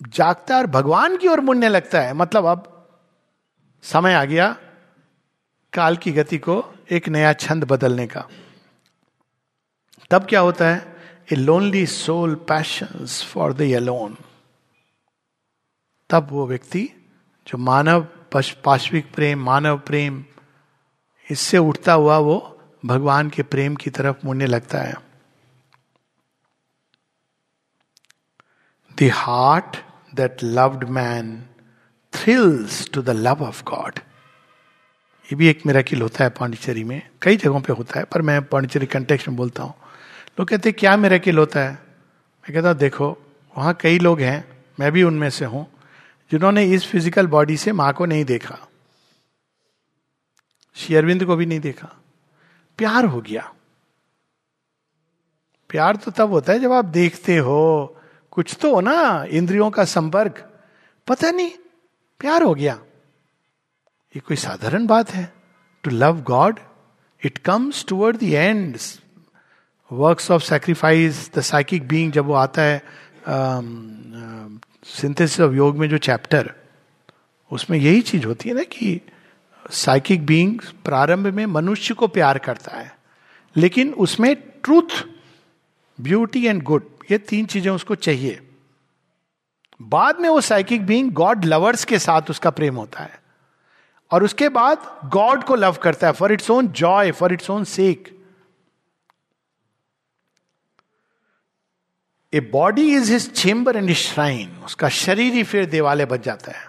जागता 0.00 0.56
और 0.56 0.66
भगवान 0.68 1.16
की 1.16 1.28
ओर 1.28 1.40
मुड़ने 1.40 1.68
लगता 1.68 2.00
है 2.00 2.12
मतलब 2.14 2.46
अब 2.46 2.66
समय 3.84 4.14
आ 4.14 4.24
गया, 4.24 4.56
काल 5.72 5.96
की 5.96 6.12
गति 6.12 6.38
को 6.38 6.62
एक 6.90 7.08
नया 7.08 7.32
छंद 7.32 7.64
बदलने 7.64 8.06
का। 8.06 8.26
तब 10.10 10.26
क्या 10.26 10.40
होता 10.40 10.68
है? 10.68 10.96
A 11.32 11.36
lonely 11.36 11.86
soul 11.86 12.34
passion 12.48 13.06
for 13.06 13.52
the 13.52 13.62
alone 13.76 14.16
तब 16.10 16.28
वो 16.30 16.46
व्यक्ति, 16.46 16.88
जो 17.46 17.58
मानव 17.58 18.06
पाश्विक 18.64 19.14
प्रेम, 19.14 19.44
मानव 19.44 19.78
प्रेम, 19.78 20.24
इससे 21.30 21.58
उठता 21.58 21.92
हुआ 21.92 22.18
वो 22.18 22.36
भगवान 22.84 23.30
के 23.30 23.42
प्रेम 23.42 23.74
की 23.76 23.90
तरफ़ 23.90 24.16
मुड़ने 24.24 24.46
लगता 24.46 24.78
है। 24.78 24.94
The 28.98 29.10
heart 29.14 29.76
that 30.14 30.42
loved 30.42 30.84
man 30.84 31.46
thrills 32.12 32.90
to 32.90 33.02
the 33.02 33.10
love 33.10 33.42
of 33.42 33.62
god 33.64 33.98
ये 35.30 35.36
भी 35.36 35.48
एक 35.48 35.66
मेरा 35.66 35.82
किल 35.82 36.02
होता 36.02 36.24
है 36.24 36.30
पांडिचेरी 36.30 36.84
में। 36.84 37.02
कई 37.22 37.36
जगहों 37.36 37.60
पे 37.60 37.72
होता 37.72 37.98
है, 37.98 38.04
पर 38.04 38.22
मैं 38.22 38.44
पांडिचेरी 38.44 38.86
कंटेक्स 38.86 39.28
में 39.28 39.36
बोलता 39.36 39.62
हूँ। 39.62 39.74
लोग 40.40 40.48
कहते 40.48 40.68
हैं, 40.68 40.76
क्या 40.80 40.96
मेरा 40.96 41.18
किल 41.18 41.38
होता 41.38 41.60
है? 41.60 41.72
मैं 41.72 42.54
कहता 42.54 42.68
हूँ, 42.68 42.76
देखो, 42.76 43.18
वहाँ 43.56 43.74
कई 43.80 43.98
लोग 43.98 44.20
हैं, 44.20 44.64
मैं 44.80 44.92
भी 44.92 45.02
उनमें 45.02 45.30
से 45.30 45.44
हूँ, 45.44 45.66
जिन्होंने 46.30 46.64
इस 46.64 46.86
फ़िज़िकल 46.86 47.26
बॉडी 47.26 47.56
से 47.56 47.72
माँ 47.72 47.92
को 47.92 48.06
नहीं 48.06 48.24
देखा। 48.24 48.58
शेयरविंद 50.74 51.24
को 51.24 51.36
भी 51.36 51.46
नहीं 51.46 51.60
देखा। 51.60 52.02
प्यार 52.78 53.04
हो 53.04 53.20
गया। 53.20 53.52
प्यार 55.70 55.96
तो 55.96 56.10
तब 56.10 56.30
होता 56.30 56.52
है 56.52 56.58
जब 56.58 56.72
आप 56.72 56.84
देखते 56.84 57.36
हो। 57.36 57.96
कुछ 58.30 58.56
तो 58.60 58.74
हो 58.74 58.80
ना, 58.80 59.24
इंद्रियों 59.30 59.70
का 59.70 59.84
संपर्क। 59.84 60.62
पता 61.08 61.30
नहीं, 61.30 61.50
प्यार 62.20 62.42
हो 62.42 62.54
गया। 62.54 62.78
ये 64.14 64.20
कोई 64.20 64.36
साधारण 64.36 64.86
बात 64.86 65.10
है? 65.10 65.32
To 65.84 65.90
love 65.90 66.20
god 66.22 66.58
it 67.22 67.38
comes 67.38 67.84
toward 67.88 68.16
the 68.16 68.22
end 68.22 68.76
works 69.90 70.30
of 70.30 70.42
sacrifice 70.42 71.30
the 71.34 71.40
psychic 71.40 71.86
being 71.88 72.12
जब 72.12 72.26
वो 72.26 72.34
आता 72.34 72.62
है 72.62 72.82
सिंथेसिस 74.86 75.40
ऑफ़ 75.40 75.54
योग 75.54 75.78
में 75.78 75.88
जो 75.88 75.98
चैप्टर 75.98 76.52
उसमें 77.50 77.78
यही 77.78 78.00
चीज़ 78.02 78.26
होती 78.26 78.48
है 78.48 78.54
ना 78.54 78.62
कि 78.62 79.00
साइकिक 79.64 80.26
बींग 80.26 80.60
प्रारंभ 80.84 81.26
में 81.26 81.44
मनुष्य 81.46 81.94
को 81.94 82.06
प्यार 82.08 82.38
करता 82.38 82.76
है, 82.76 82.92
लेकिन 83.56 83.92
उसमें 83.94 84.34
ट्रूथ 84.64 85.04
ब्यूटी 85.98 86.46
एंड 86.46 86.62
गुड 86.62 86.88
ये 87.10 87.18
तीन 87.20 87.46
चीज़ें 87.46 87.70
उसको 87.72 87.94
चाहिए। 87.94 88.40
बाद 89.80 90.20
में 90.20 90.28
वो 90.28 90.40
साइकिक 90.40 90.86
बींग 90.86 91.12
गॉड 91.12 91.44
लवर्स 91.44 91.84
के 91.84 91.98
साथ 91.98 92.30
उसका 92.30 92.50
प्रेम 92.50 92.76
होता 92.76 93.02
है। 93.02 93.19
और 94.10 94.24
उसके 94.24 94.48
बाद 94.48 94.86
गॉड 95.12 95.44
को 95.44 95.54
लव 95.54 95.76
करता 95.82 96.06
है 96.06 96.12
for 96.12 96.32
its 96.32 96.50
own 96.50 96.68
joy 96.68 97.10
for 97.12 97.32
its 97.32 97.50
own 97.50 97.64
sake 97.64 98.08
a 102.32 102.40
body 102.40 102.94
is 102.96 103.12
his 103.12 103.30
chamber 103.32 103.76
and 103.76 103.92
shrine 103.92 104.56
उसका 104.64 104.88
शरीर 104.88 105.32
ही 105.32 105.42
फिर 105.42 105.64
देवालय 105.66 106.06
बच 106.06 106.24
जाता 106.24 106.52
है। 106.52 106.68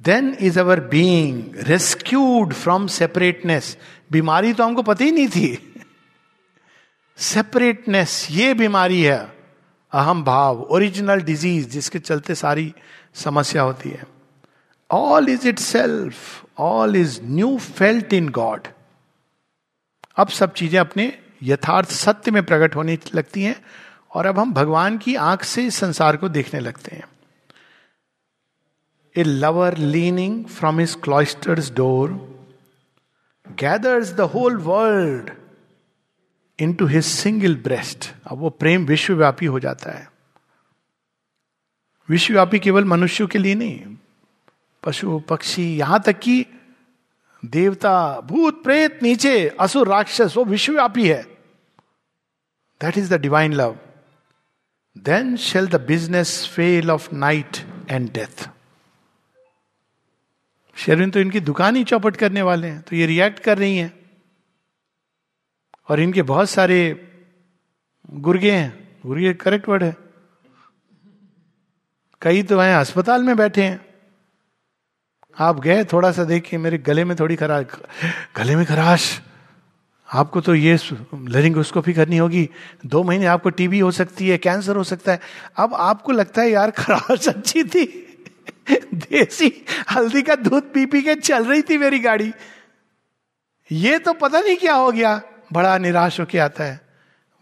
Then 0.00 0.36
is 0.40 0.58
our 0.60 0.80
being 0.80 1.56
rescued 1.56 2.52
from 2.52 2.86
separateness 2.86 3.76
बीमारी 4.12 4.52
तो 4.52 4.64
हमको 4.64 4.82
पता 4.82 5.04
ही 5.04 5.10
नहीं 5.10 5.28
थी। 5.28 5.74
सेपरेटनेस 7.18 8.26
ये 8.30 8.54
बीमारी 8.54 9.02
है। 9.02 9.18
अहम 9.92 10.22
भाव 10.24 10.60
ओरिजिनल 10.62 11.20
डिज़ीज़ 11.20 11.68
जिसके 11.68 11.98
चलते 11.98 12.34
सारी 12.34 12.72
समस्या 13.14 13.62
होती 13.62 13.90
है। 13.90 14.19
All 14.90 15.28
is 15.28 15.48
itself 15.58 16.44
all 16.58 16.96
is 16.96 17.20
new 17.22 17.58
felt 17.58 18.12
in 18.12 18.28
god 18.28 18.68
अब 20.16 20.28
सब 20.28 20.52
चीज़ें 20.52 20.80
अपने 20.80 21.12
यथार्थ 21.42 21.88
सत्य 21.88 22.30
में 22.30 22.42
प्रकट 22.42 22.76
होने 22.76 22.98
लगती 23.14 23.42
हैं 23.42 23.62
और 24.14 24.26
अब 24.26 24.38
हम 24.38 24.52
भगवान 24.52 24.98
की 24.98 25.14
आँख 25.14 25.42
से 25.42 25.64
इस 25.66 25.74
संसार 25.74 26.16
को 26.16 26.28
देखने 26.28 26.60
लगते 26.60 26.96
हैं। 26.96 27.04
A 29.16 29.22
lover 29.22 29.76
leaning 29.76 30.44
from 30.44 30.80
his 30.80 30.94
cloister's 30.94 31.70
door 31.72 32.12
gathers 33.46 34.12
the 34.12 34.20
whole 34.20 34.56
world 34.56 35.30
into 36.74 36.86
his 36.86 37.04
single 37.04 37.56
breast 37.56 38.12
अब 38.26 38.38
वो 38.38 38.50
प्रेम 38.50 38.84
विश्वव्यापी 38.86 39.46
हो 39.46 39.60
जाता 39.60 39.90
है। 39.90 40.08
विश्वव्यापी 42.08 42.58
केवल 42.58 42.84
मनुष्यों 42.84 43.28
के 43.28 43.38
लिए 43.38 43.54
नहीं 43.54 43.96
पशु 44.82 45.18
पक्षी, 45.20 45.64
यहाँ 45.76 46.00
तक 46.06 46.18
कि 46.18 46.44
देवता, 47.42 48.20
भूत, 48.20 48.62
प्रेत, 48.64 49.02
नीचे, 49.02 49.48
असुर, 49.60 49.88
राक्षस, 49.88 50.34
वो 50.36 50.44
विश्वव्यापी 50.44 51.08
है। 51.08 51.22
That 52.80 52.98
is 52.98 53.14
the 53.14 53.20
divine 53.20 53.52
love 53.52 53.78
then 54.96 55.36
shall 55.36 55.66
the 55.66 55.80
business 55.80 56.46
fail 56.48 56.90
of 56.90 57.14
night 57.14 57.56
and 57.90 58.10
death 58.12 58.48
Sherwin 60.76 61.10
तो 61.10 61.20
इनकी 61.20 61.40
दुकान 61.40 61.76
ही 61.76 61.84
चौपट 61.84 62.16
करने 62.16 62.42
वाले 62.42 62.66
हैं 62.66 62.80
तो 62.82 62.96
ये 62.96 63.06
रिएक्ट 63.06 63.38
कर 63.38 63.58
रही 63.58 63.76
हैं। 63.76 63.92
और 65.88 66.00
इनके 66.00 66.22
बहुत 66.22 66.50
सारे 66.50 66.78
गुर्गे 68.10 68.52
हैं, 68.52 69.00
गुर्गे 69.06 69.32
करेक्ट 69.34 69.68
वर्ड 69.68 69.82
है। 69.82 69.96
कई 72.22 72.42
तो 72.42 72.58
हैं, 72.58 72.74
अस्पताल 72.76 73.22
में 73.22 73.36
बैठे 73.36 73.62
हैं। 73.62 73.89
आप 75.38 75.60
गए 75.60 75.84
थोड़ा 75.84 76.12
सा 76.12 76.24
देखिए, 76.24 76.58
मेरे 76.58 76.78
गले 76.78 77.04
में 77.04 77.16
थोड़ी 77.16 77.36
खराश 77.36 77.66
गले 78.36 78.56
में 78.56 78.66
खराश। 78.66 79.20
आपको 80.12 80.40
तो 80.40 80.54
ये 80.54 80.78
लरिंगोस्कोपी 81.14 81.92
करनी 81.92 82.16
होगी। 82.16 82.50
दो 82.86 83.02
महीने 83.02 83.26
आपको 83.26 83.50
टीबी 83.50 83.78
हो 83.78 83.90
सकती 83.90 84.28
है, 84.28 84.38
कैंसर 84.38 84.76
हो 84.76 84.84
सकता 84.84 85.12
है। 85.12 85.20
अब 85.56 85.74
आपको 85.74 86.12
लगता 86.12 86.42
है, 86.42 86.50
यार, 86.50 86.70
खराश 86.70 87.28
अच्छी 87.28 87.64
थी। 87.64 88.06
देसी, 88.94 89.66
हल्दी 89.90 90.22
का 90.22 90.34
दूध 90.34 90.72
पी 90.72 90.86
पी 90.86 91.02
के 91.02 91.14
चल 91.14 91.44
रही 91.44 91.62
थी 91.62 91.78
मेरी 91.78 91.98
गाड़ी। 91.98 92.32
ये 93.72 93.98
तो 93.98 94.12
पता 94.12 94.40
नहीं 94.40 94.56
क्या 94.56 94.74
हो 94.74 94.92
गया। 94.92 95.22
बड़ा 95.52 95.78
निराश 95.78 96.20
होके 96.20 96.38
आता 96.38 96.64
है। 96.64 96.89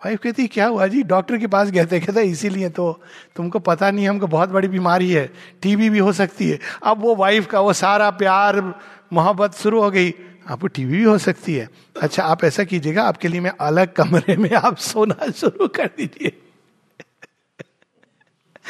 वाइफ 0.05 0.21
कहती 0.23 0.43
है 0.43 0.49
क्या 0.49 0.67
हुआ 0.67 0.87
जी? 0.87 1.03
डॉक्टर 1.03 1.39
के 1.39 1.47
पास 1.47 1.71
गए 1.71 1.87
थे। 1.87 2.01
कहते, 2.01 2.23
इसीलिए 2.23 2.69
तो 2.69 3.03
तुमको 3.37 3.59
पता 3.59 3.91
नहीं 3.91 4.09
हमको 4.09 4.27
बहुत 4.27 4.49
बड़ी 4.49 4.69
बीमारी 4.69 5.11
है। 5.11 5.33
टीबी 5.63 5.91
भी 5.91 5.99
हो 5.99 6.13
सकती 6.13 6.51
है। 6.51 6.59
अब 6.83 7.01
वो 7.01 7.15
वाइफ 7.15 7.47
का 7.47 7.61
वो 7.61 7.73
सारा 7.73 8.11
प्यार, 8.11 8.81
मोहब्बत 9.13 9.55
शुरू 9.55 9.83
हो 9.83 9.91
गई। 9.91 10.15
आपको 10.51 10.67
टीवी 10.67 10.97
भी 10.97 11.05
हो 11.05 11.19
सकती 11.19 11.55
है। 11.55 11.69
अच्छा 12.03 12.23
आप 12.23 12.45
ऐसा 12.45 12.65
कीजिएगा, 12.65 13.03
आपके 13.03 13.29
लिए 13.29 13.41
मैं 13.41 13.53
अलग 13.61 13.93
कमरे 13.93 14.37
में 14.37 14.51
आप 14.51 14.77
सोना 14.77 15.31
शुरू 15.31 15.69
कर 15.69 15.87
दीजिए। 15.87 16.48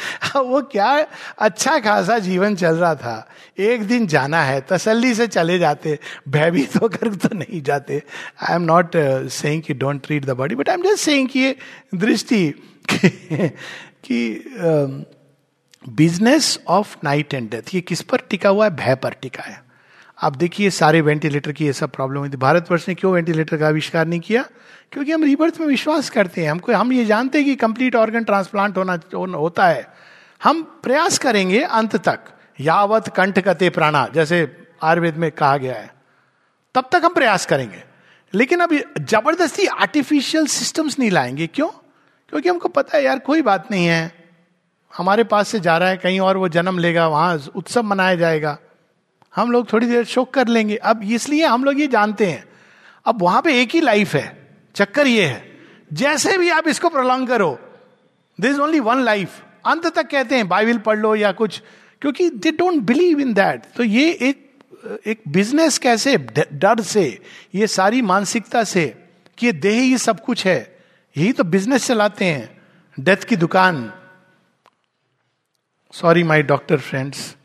वो 0.35 0.61
क्या 0.61 1.07
अच्छा 1.39 1.79
खासा 1.79 2.19
जीवन 2.19 2.55
चल 2.55 2.75
रहा 2.75 2.95
था। 2.95 3.29
एक 3.57 3.83
दिन 3.83 4.07
जाना 4.07 4.43
है, 4.43 4.61
तसल्ली 4.69 5.13
से 5.15 5.27
चले 5.27 5.59
जाते, 5.59 5.99
भयभीत 6.29 6.75
होकर 6.75 7.15
तो 7.15 7.29
नहीं 7.35 7.61
जाते। 7.61 8.03
आई 8.49 8.55
एम 8.55 8.61
नॉट 8.61 8.91
कि 8.95 9.73
don't 9.73 10.05
treat 10.05 10.25
the 10.25 10.29
body 10.29 10.55
but 10.55 10.69
I 10.69 10.75
am 10.75 10.83
just 10.83 11.03
saying 11.05 11.29
कि 11.29 11.55
दृष्टि 11.95 12.53
कि 14.05 14.45
business 15.89 16.59
of 16.67 16.97
night 17.03 17.33
and 17.33 17.49
death 17.49 17.75
ये 17.75 17.81
किस 17.81 18.01
पर 18.01 18.17
टिका 18.29 18.49
हुआ 18.49 18.65
है? 18.65 18.75
भय 18.75 18.95
पर 18.95 19.13
टिका 19.13 19.43
है। 19.43 19.63
आप 20.23 20.35
देखिए, 20.35 20.69
सारे 20.69 21.01
वेंटिलेटर 21.01 21.51
की 21.51 21.65
ये 21.65 21.73
सब 21.73 21.91
प्रॉब्लम 21.91 22.19
हुई 22.19 22.29
थी। 22.29 22.37
भारतवर्ष 22.37 22.85
ने 22.87 22.95
क्यों 22.95 23.13
वेंटिलेटर 23.13 23.57
का 23.57 23.67
आविष्कार 23.67 24.07
नहीं 24.07 24.19
किया? 24.19 24.45
क्योंकि 24.91 25.11
हम 25.11 25.23
रिबर्थ 25.23 25.59
में 25.59 25.67
विश्वास 25.67 26.09
करते 26.09 26.43
हैं। 26.43 26.51
हमको 26.51 26.73
हम 26.73 26.93
ये 26.93 27.05
जानते 27.05 27.37
हैं 27.37 27.47
कि 27.47 27.55
कंप्लीट 27.55 27.95
ऑर्गन 27.95 28.23
ट्रांसप्लांट 28.23 28.77
होना 28.77 29.37
होता 29.37 29.67
है। 29.67 29.87
हम 30.43 30.79
प्रयास 30.83 31.17
करेंगे 31.17 31.61
अंत 31.61 31.95
तक। 31.95 32.19
यावत 32.59 33.07
कंठ 33.15 33.39
कते 33.39 33.69
प्राणा, 33.69 34.07
जैसे 34.13 34.67
आयुर्वेद 34.83 35.17
में 35.17 35.31
कहा 35.31 35.57
गया 35.57 35.73
है। 35.73 35.93
तब 36.75 36.89
तक 36.91 37.01
हम 37.05 37.13
प्रयास 37.13 37.45
करेंगे। 37.45 37.83
लेकिन 38.33 38.59
अब 38.59 38.79
ज़बरदस्ती 38.99 39.65
आर्टिफिशियल 39.65 40.45
सिस्टम्स 40.45 40.99
नहीं 40.99 41.11
लाएँगे। 41.11 41.47
क्यों? 41.47 41.67
क्योंकि 42.29 42.49
हमको 42.49 42.69
पता 42.69 42.97
है, 42.97 43.03
यार, 43.03 43.19
कोई 43.19 43.41
बात 43.41 43.71
नहीं 43.71 43.87
है। 43.87 44.29
हमारे 44.97 45.23
पास 45.23 45.49
से 45.49 45.59
जा 45.59 45.77
रहा 45.77 45.89
है, 45.89 45.97
कहीं 45.97 46.19
और 46.19 46.37
वो 46.37 46.49
जन्म 46.49 46.79
लेगा, 46.79 47.07
वहाँ 47.07 47.41
उत्सव 47.55 47.83
मनाया 47.83 48.15
जाएगा। 48.15 48.57
हम 49.35 49.51
लोग 49.51 49.73
थोड़ी 49.73 49.87
देर 49.87 50.05
शोक 50.05 50.33
कर 50.33 50.47
लेंगे। 50.47 50.75
अब 50.75 51.03
इसलिए 51.03 51.45
हम 51.45 51.63
लोग 51.63 51.79
ये 51.79 51.87
जानते 51.87 52.25
हैं। 52.25 52.45
अब 53.05 53.21
वहाँ 53.21 53.41
पे 53.41 53.61
एक 53.61 53.69
ही 53.69 53.81
लाइफ 53.81 54.15
है। 54.15 54.38
चक्कर 54.79 55.07
ये 55.07 55.25
है। 55.25 55.43
जैसे 55.93 56.37
भी 56.37 56.49
आप 56.49 56.67
इसको 56.67 56.89
प्रोलॉन्ग 56.89 57.27
करो 57.27 57.57
दिस 58.39 58.59
ओनली 58.59 58.79
वन 58.81 59.03
लाइफ 59.03 59.41
अंत 59.67 59.87
तक 59.87 60.09
कहते 60.09 60.35
हैं 60.35 60.47
बाइबिल 60.47 60.77
पढ़ 60.79 60.97
लो 60.99 61.15
या 61.15 61.31
कुछ, 61.33 61.61
क्योंकि 62.01 62.29
they 62.31 62.51
don't 62.53 62.83
believe 62.83 63.19
in 63.19 63.33
that 63.33 63.65
तो 63.75 63.83
ये 63.85 64.11
एक 64.11 64.47
एक 65.07 65.21
बिज़नेस 65.27 65.77
कैसे, 65.77 66.15
डर 66.17 66.81
से, 66.81 67.03
ये 67.55 67.67
सारी 67.67 68.01
मानसिकता 68.03 68.63
से, 68.63 68.85
कि 69.37 69.45
ये 69.45 69.51
देह 69.53 69.79
ही 69.79 69.97
सब 69.97 70.19
कुछ 70.19 70.45
है। 70.45 70.59
यही 71.15 71.31
तो 71.31 71.43
बिज़नेस 71.45 71.87
चलाते 71.87 72.25
हैं 72.25 72.49
डेथ 72.97 73.23
की 73.23 73.35
दुकान। 73.35 73.91
Sorry 75.93 76.23
my 76.23 76.43
doctor 76.43 76.77
friends 76.79 77.35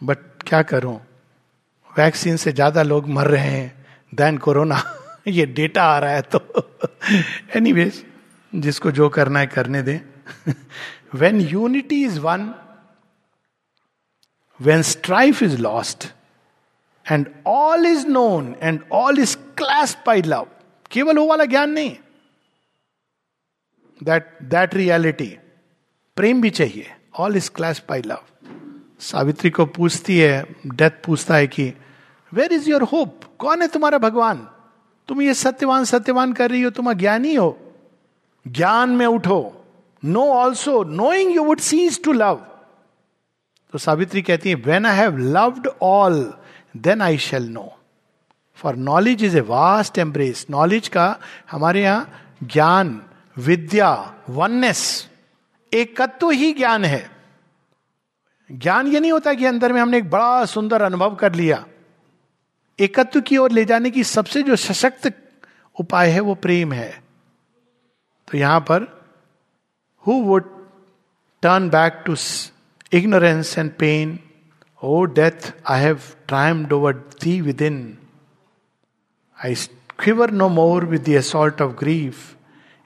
but 0.00 0.18
क्या 0.46 0.62
करूँ? 0.64 0.98
वैक्सीन 1.90 2.36
से 2.36 2.52
ज़्यादा 2.52 2.82
लोग 2.82 3.08
मर 3.08 3.26
रहे 3.26 3.48
हैं 3.48 3.86
देन 4.12 4.38
कोरोना 4.38 4.82
ये 5.26 5.46
डेटा 5.46 5.82
आ 5.82 5.98
रहा 5.98 6.10
है 6.10 6.22
तो। 6.22 6.40
एनीवेज 7.56 8.04
जिसको 8.54 8.90
जो 8.90 9.08
करना 9.08 9.40
है 9.40 9.46
करने 9.46 9.82
दें। 9.82 9.98
When 11.14 11.40
unity 11.40 12.04
is 12.04 12.20
won 12.20 12.54
when 14.60 14.82
strife 14.82 15.42
is 15.42 15.56
lost 15.58 16.04
and 17.10 17.28
all 17.46 17.86
is 17.86 18.06
known 18.06 18.54
and 18.62 18.80
all 18.92 19.18
is 19.18 19.36
clasped 19.36 19.96
by 20.06 20.22
love 20.22 20.46
केवल 20.90 21.18
वो 21.18 21.26
वाला 21.26 21.44
ज्ञान 21.44 21.70
नहीं। 21.70 21.96
दैट 24.02 24.38
दैट 24.42 24.74
रियलिटी 24.74 25.36
प्रेम 26.16 26.40
भी 26.42 26.50
चाहिए। 26.50 26.94
All 27.18 27.36
is 27.36 27.50
clasped 27.50 27.82
by 27.88 28.02
love 28.02 28.24
Savitri 29.00 29.50
को 29.50 29.66
पूछती 29.66 30.18
है 30.18 30.44
डेथ 30.66 30.90
पूछता 31.06 31.34
है 31.34 31.46
कि 31.46 31.72
वेर 32.32 32.52
इज़ 32.52 32.70
योर 32.70 32.82
होप 32.82 33.20
कौन 33.38 33.62
है 33.62 33.68
तुम्हारा 33.68 33.98
भगवान? 33.98 34.48
तुम 35.08 35.22
ये 35.22 35.34
सत्यवान 35.34 35.84
सत्यवान 35.84 36.32
कर 36.32 36.50
रही 36.50 36.62
हो, 36.62 36.70
तुम 36.70 36.90
अज्ञानी 36.90 37.34
हो। 37.34 37.56
ज्ञान 38.46 38.90
में 38.90 39.06
उठो। 39.06 39.64
No 40.02 40.24
also 40.32 40.82
knowing 40.84 41.34
you 41.36 41.44
would 41.44 41.60
cease 41.60 42.02
to 42.04 42.12
love 42.12 42.40
तो 43.74 43.78
सावित्री 43.78 44.22
कहती 44.22 44.48
है 44.48 44.54
when 44.54 44.86
I 44.86 44.96
have 44.96 45.16
loved 45.18 45.68
all 45.82 46.32
then 46.76 47.02
I 47.02 47.18
shall 47.18 47.48
know 47.48 47.68
for 48.58 48.76
knowledge 48.76 49.24
is 49.24 49.36
a 49.38 49.40
vast 49.40 49.98
embrace 49.98 50.46
knowledge 50.50 50.88
का 50.88 51.16
हमारे 51.50 51.82
यहाँ 51.82 52.36
ज्ञान, 52.42 53.00
विद्या 53.36 53.90
वननेस 54.30 55.08
एकत्व 55.72 56.30
ही 56.30 56.52
ज्ञान 56.52 56.84
है। 56.84 57.10
ज्ञान 58.50 58.86
ये 58.86 59.00
नहीं 59.00 59.12
होता 59.12 59.34
कि 59.34 59.44
अंदर 59.44 59.72
में 59.72 59.80
हमने 59.80 59.98
एक 59.98 60.10
बड़ा 60.10 60.44
सुंदर 60.44 60.82
अनुभव 60.82 61.14
कर 61.14 61.34
लिया। 61.34 61.64
एकत्व 62.78 63.20
की 63.20 63.36
ओर 63.36 63.50
ले 63.50 63.64
जाने 63.64 63.90
की 63.90 64.04
सबसे 64.04 64.42
जो 64.42 64.56
सशक्त 64.56 65.12
उपाय 65.80 66.10
है, 66.10 66.20
वो 66.20 66.34
प्रेम 66.34 66.72
है। 66.72 67.02
तो 68.28 68.38
यहाँ 68.38 68.60
पर 68.60 69.02
who 70.06 70.12
would 70.12 70.44
turn 71.42 71.68
back 71.68 72.02
to 72.06 72.14
ignorance 72.92 73.58
and 73.58 73.70
pain 73.70 74.18
O 74.82 75.04
death 75.04 75.52
I 75.66 75.80
have 75.80 76.00
triumphed 76.28 76.66
over 76.72 76.92
thee 76.92 77.40
within 77.62 77.98
I 79.44 79.54
quiver 79.98 80.30
no 80.30 80.48
more 80.48 80.84
with 80.84 81.04
assault 81.08 81.62
of 81.62 81.72
grief 81.72 82.16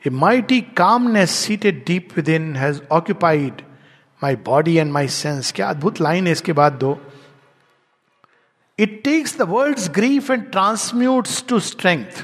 a 0.06 0.10
mighty 0.10 0.60
calmness 0.60 1.30
seated 1.30 1.84
deep 1.86 2.08
within 2.28 2.56
has 2.56 2.80
occupied 2.90 3.62
my 4.22 4.36
body 4.36 4.76
and 4.76 4.92
my 4.92 5.08
sense 5.08 5.52
क्या 5.52 5.68
अद्भुत 5.70 6.00
line 6.00 6.26
है 6.26 6.32
इसके 6.32 6.52
बाद 6.52 6.72
दो। 6.72 7.07
It 8.80 8.90
takes 9.04 9.32
the 9.32 9.46
world's 9.46 9.88
grief 9.88 10.30
and 10.30 10.42
transmutes 10.50 11.40
to 11.48 11.56
strength. 11.60 12.22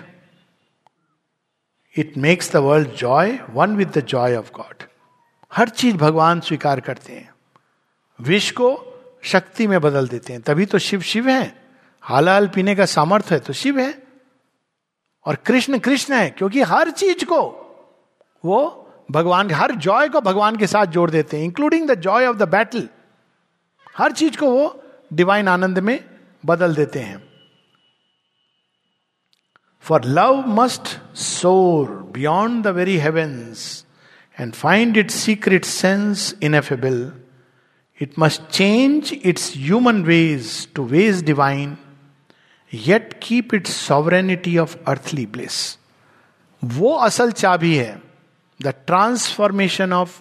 It 1.98 2.16
makes 2.16 2.52
the 2.52 2.56
world 2.56 2.88
joy 2.88 3.38
one 3.50 3.76
with 3.76 3.88
the 3.98 4.00
joy 4.00 4.36
of 4.36 4.50
god 4.52 4.82
हर 5.52 5.68
चीज़ 5.68 5.96
भगवान 5.96 6.40
स्वीकार 6.40 6.80
करते 6.80 7.12
हैं। 7.12 7.34
विष 8.20 8.50
को 8.50 8.68
शक्ति 9.22 9.66
में 9.66 9.80
बदल 9.80 10.08
देते 10.08 10.32
हैं। 10.32 10.42
तभी 10.42 10.66
तो 10.66 10.78
शिव 10.78 11.00
शिव 11.00 11.28
है। 11.28 11.64
हालाल 12.02 12.48
पीने 12.48 12.74
का 12.74 12.86
सामर्थ्य 12.86 13.34
है 13.34 13.40
तो 13.40 13.52
शिव 13.52 13.78
है। 13.78 14.02
और 15.26 15.34
कृष्ण 15.34 15.78
कृष्ण 15.78 16.14
है, 16.14 16.30
क्योंकि 16.30 16.62
हर 16.62 16.90
चीज़ 16.90 17.24
को 17.24 17.42
वो 18.44 18.90
भगवान 19.10 19.50
हर 19.50 19.72
जॉय 19.72 20.08
को 20.08 20.20
भगवान 20.20 20.56
के 20.56 20.66
साथ 20.66 20.86
जोड़ 20.86 21.10
देते 21.10 21.36
हैं 21.36 21.44
including 21.44 21.90
the 21.90 21.94
joy 21.94 22.26
of 22.26 22.36
the 22.36 22.48
battle 22.48 22.88
हर 23.98 24.12
चीज़ 24.12 24.38
को 24.38 24.50
वो 24.50 24.82
डिवाइन 25.12 25.48
आनंद 25.48 25.78
में 25.78 26.13
बदल 26.44 26.74
देते 26.74 27.00
हैं। 27.00 27.22
For 29.84 30.04
love 30.04 30.44
must 30.50 30.96
soar 31.18 31.90
beyond 32.14 32.64
the 32.64 32.74
very 32.76 32.96
heavens 32.98 33.84
and 34.38 34.52
find 34.52 34.96
it 34.96 35.10
secret 35.10 35.64
sense 35.64 36.34
ineffable 36.42 37.12
it 38.00 38.18
must 38.18 38.42
change 38.50 39.12
its 39.24 39.52
human 39.56 40.02
ways 40.04 40.72
to 40.74 40.84
ways 40.86 41.22
divine 41.24 41.76
yet 42.72 43.14
keep 43.22 43.54
it 43.54 43.66
sovereignty 43.66 44.56
of 44.58 44.76
earthly 44.88 45.26
bliss 45.26 45.78
वो 46.62 46.92
असल 46.96 47.30
चाबी 47.32 47.74
है। 47.76 48.02
The 48.60 48.74
transformation 48.86 49.92
of 49.92 50.20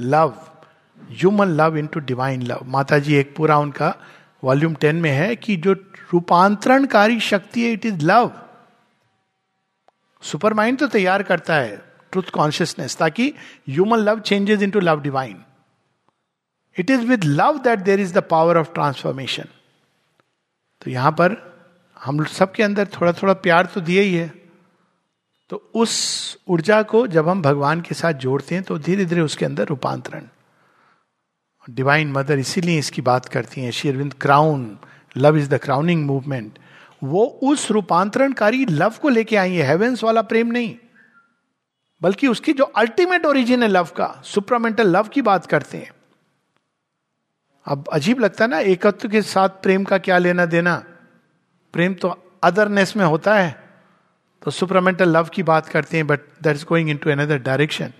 love 0.00 0.34
human 1.10 1.48
love 1.56 1.76
into 1.86 2.00
divine 2.00 2.42
love 2.42 2.64
माता 2.66 2.98
जी 2.98 3.14
एक 3.14 3.34
पूरा 3.36 3.56
उनका 3.58 3.94
volume 4.44 4.74
ten 4.74 4.96
में 4.96 5.10
है 5.10 5.36
कि 5.36 5.56
जो 5.56 5.72
रूपांतरणकारी 6.12 7.20
शक्ति 7.20 7.62
है 7.62 7.72
it 7.72 7.86
is 7.86 8.04
love 8.04 8.32
super 10.22 10.54
mind 10.54 10.78
तो 10.78 10.86
तैयार 10.86 11.22
करता 11.22 11.54
है 11.54 11.76
ट्रुथ 12.12 12.30
कॉन्शियसनेस 12.34 12.96
ताकि 12.96 13.34
human 13.68 13.98
love 13.98 14.20
changes 14.20 14.62
into 14.70 14.80
love 14.80 15.00
divine 15.00 15.44
it 16.78 16.90
is 16.90 17.00
with 17.00 17.24
love 17.24 17.58
that 17.58 17.78
there 17.78 18.00
is 18.00 18.14
the 18.14 18.18
power 18.18 18.58
of 18.58 18.72
transformation 18.74 19.44
तो 20.82 20.90
यहाँ 20.90 21.12
पर 21.12 21.36
हम 22.04 22.24
सबके 22.24 22.62
अंदर 22.62 22.86
थोड़ा 22.86 23.12
थोड़ा 23.12 23.32
प्यार 23.34 23.66
तो 23.66 23.80
दिए 23.80 24.02
ही 24.02 24.14
है। 24.14 24.32
तो 25.50 25.70
उस 25.74 25.92
ऊर्जा 26.48 26.82
को 26.82 27.06
जब 27.06 27.28
हम 27.28 27.42
भगवान 27.42 27.80
के 27.80 27.94
साथ 27.94 28.12
जोड़ते 28.12 28.54
हैं 28.54 28.64
तो 28.64 28.78
धीरे 28.78 29.04
धीरे 29.04 29.20
उसके 29.20 29.44
अंदर 29.44 29.66
रूपांतरण। 29.66 30.28
डिवाइन 31.68 32.12
मदर 32.12 32.38
इसीलिए 32.38 32.78
इसकी 32.78 33.02
बात 33.02 33.26
करती 33.26 33.60
हैं। 33.60 33.70
शेरविंद 33.70 34.14
crown 34.20 34.78
love 35.16 35.36
is 35.36 35.48
the 35.50 35.58
crowning 35.58 36.06
movement 36.06 36.58
वो 37.04 37.24
उस 37.42 37.70
रूपांतरणकारी 37.70 38.64
लव 38.66 38.94
को 39.02 39.08
लेके 39.08 39.36
आई 39.36 39.54
है। 39.54 39.66
हेवेंस 39.66 40.04
वाला 40.04 40.22
प्रेम 40.22 40.46
नहीं। 40.46 40.76
बल्कि 42.02 42.26
उसकी 42.26 42.52
जो 42.52 42.64
अल्टीमेट 42.64 43.26
ओरिजिन 43.26 43.62
है 43.62 43.68
लव 43.68 43.84
का 43.84 44.22
सुप्रामेंटल 44.24 44.88
लव 44.88 45.08
की 45.08 45.22
बात 45.22 45.46
करते 45.46 45.78
हैं। 45.78 45.90
अब 47.66 47.88
अजीब 47.92 48.20
लगता 48.20 48.44
है 48.44 48.50
ना, 48.50 48.58
एकत्व 48.58 49.08
के 49.08 49.22
साथ 49.22 49.48
प्रेम 49.48 49.84
का 49.84 49.98
क्या 49.98 50.18
लेना 50.18 50.46
देना? 50.46 50.84
प्रेम 51.72 51.94
तो 51.94 52.08
अदरनेस 52.42 52.96
में 52.96 53.04
होता 53.04 53.34
है। 53.34 53.62
तो 54.42 54.50
सुपरमेंटल 54.50 55.08
लव 55.08 55.28
की 55.34 55.42
बात 55.42 55.68
करते 55.68 55.96
हैं 55.96 56.06
but 56.06 56.20
that 56.42 56.56
is 56.56 56.64
going 56.64 56.90
into 56.96 57.10
another 57.10 57.38
direction 57.38 57.92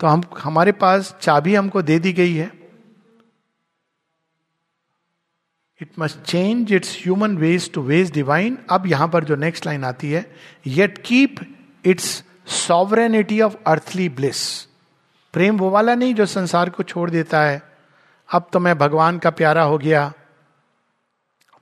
तो 0.00 0.06
हम, 0.06 0.22
हमारे 0.38 0.72
पास 0.72 1.16
चाबी 1.20 1.54
हमको 1.54 1.82
दे 1.82 1.98
दी 1.98 2.12
गई 2.12 2.34
है। 2.34 2.50
It 5.82 5.90
must 5.98 6.18
change 6.18 6.72
its 6.72 6.98
human 7.02 7.36
ways 7.36 7.72
to 7.72 7.82
ways 7.82 8.12
divine 8.12 8.58
अब 8.70 8.86
यहाँ 8.86 9.08
पर 9.08 9.24
जो 9.24 9.36
नेक्स्ट 9.36 9.66
लाइन 9.66 9.84
आती 9.84 10.10
है 10.10 10.36
yet 10.66 10.98
keep 10.98 11.36
its 11.84 12.24
sovereignty 12.46 13.40
of 13.40 13.56
earthly 13.66 14.08
bliss 14.08 14.64
प्रेम 15.32 15.56
वो 15.58 15.70
वाला 15.70 15.94
नहीं 15.94 16.14
जो 16.14 16.26
संसार 16.26 16.70
को 16.70 16.82
छोड़ 16.82 17.10
देता 17.10 17.42
है। 17.42 17.62
अब 18.28 18.48
तो 18.52 18.58
मैं 18.58 18.78
भगवान 18.78 19.18
का 19.18 19.30
प्यारा 19.30 19.62
हो 19.62 19.78
गया। 19.78 20.12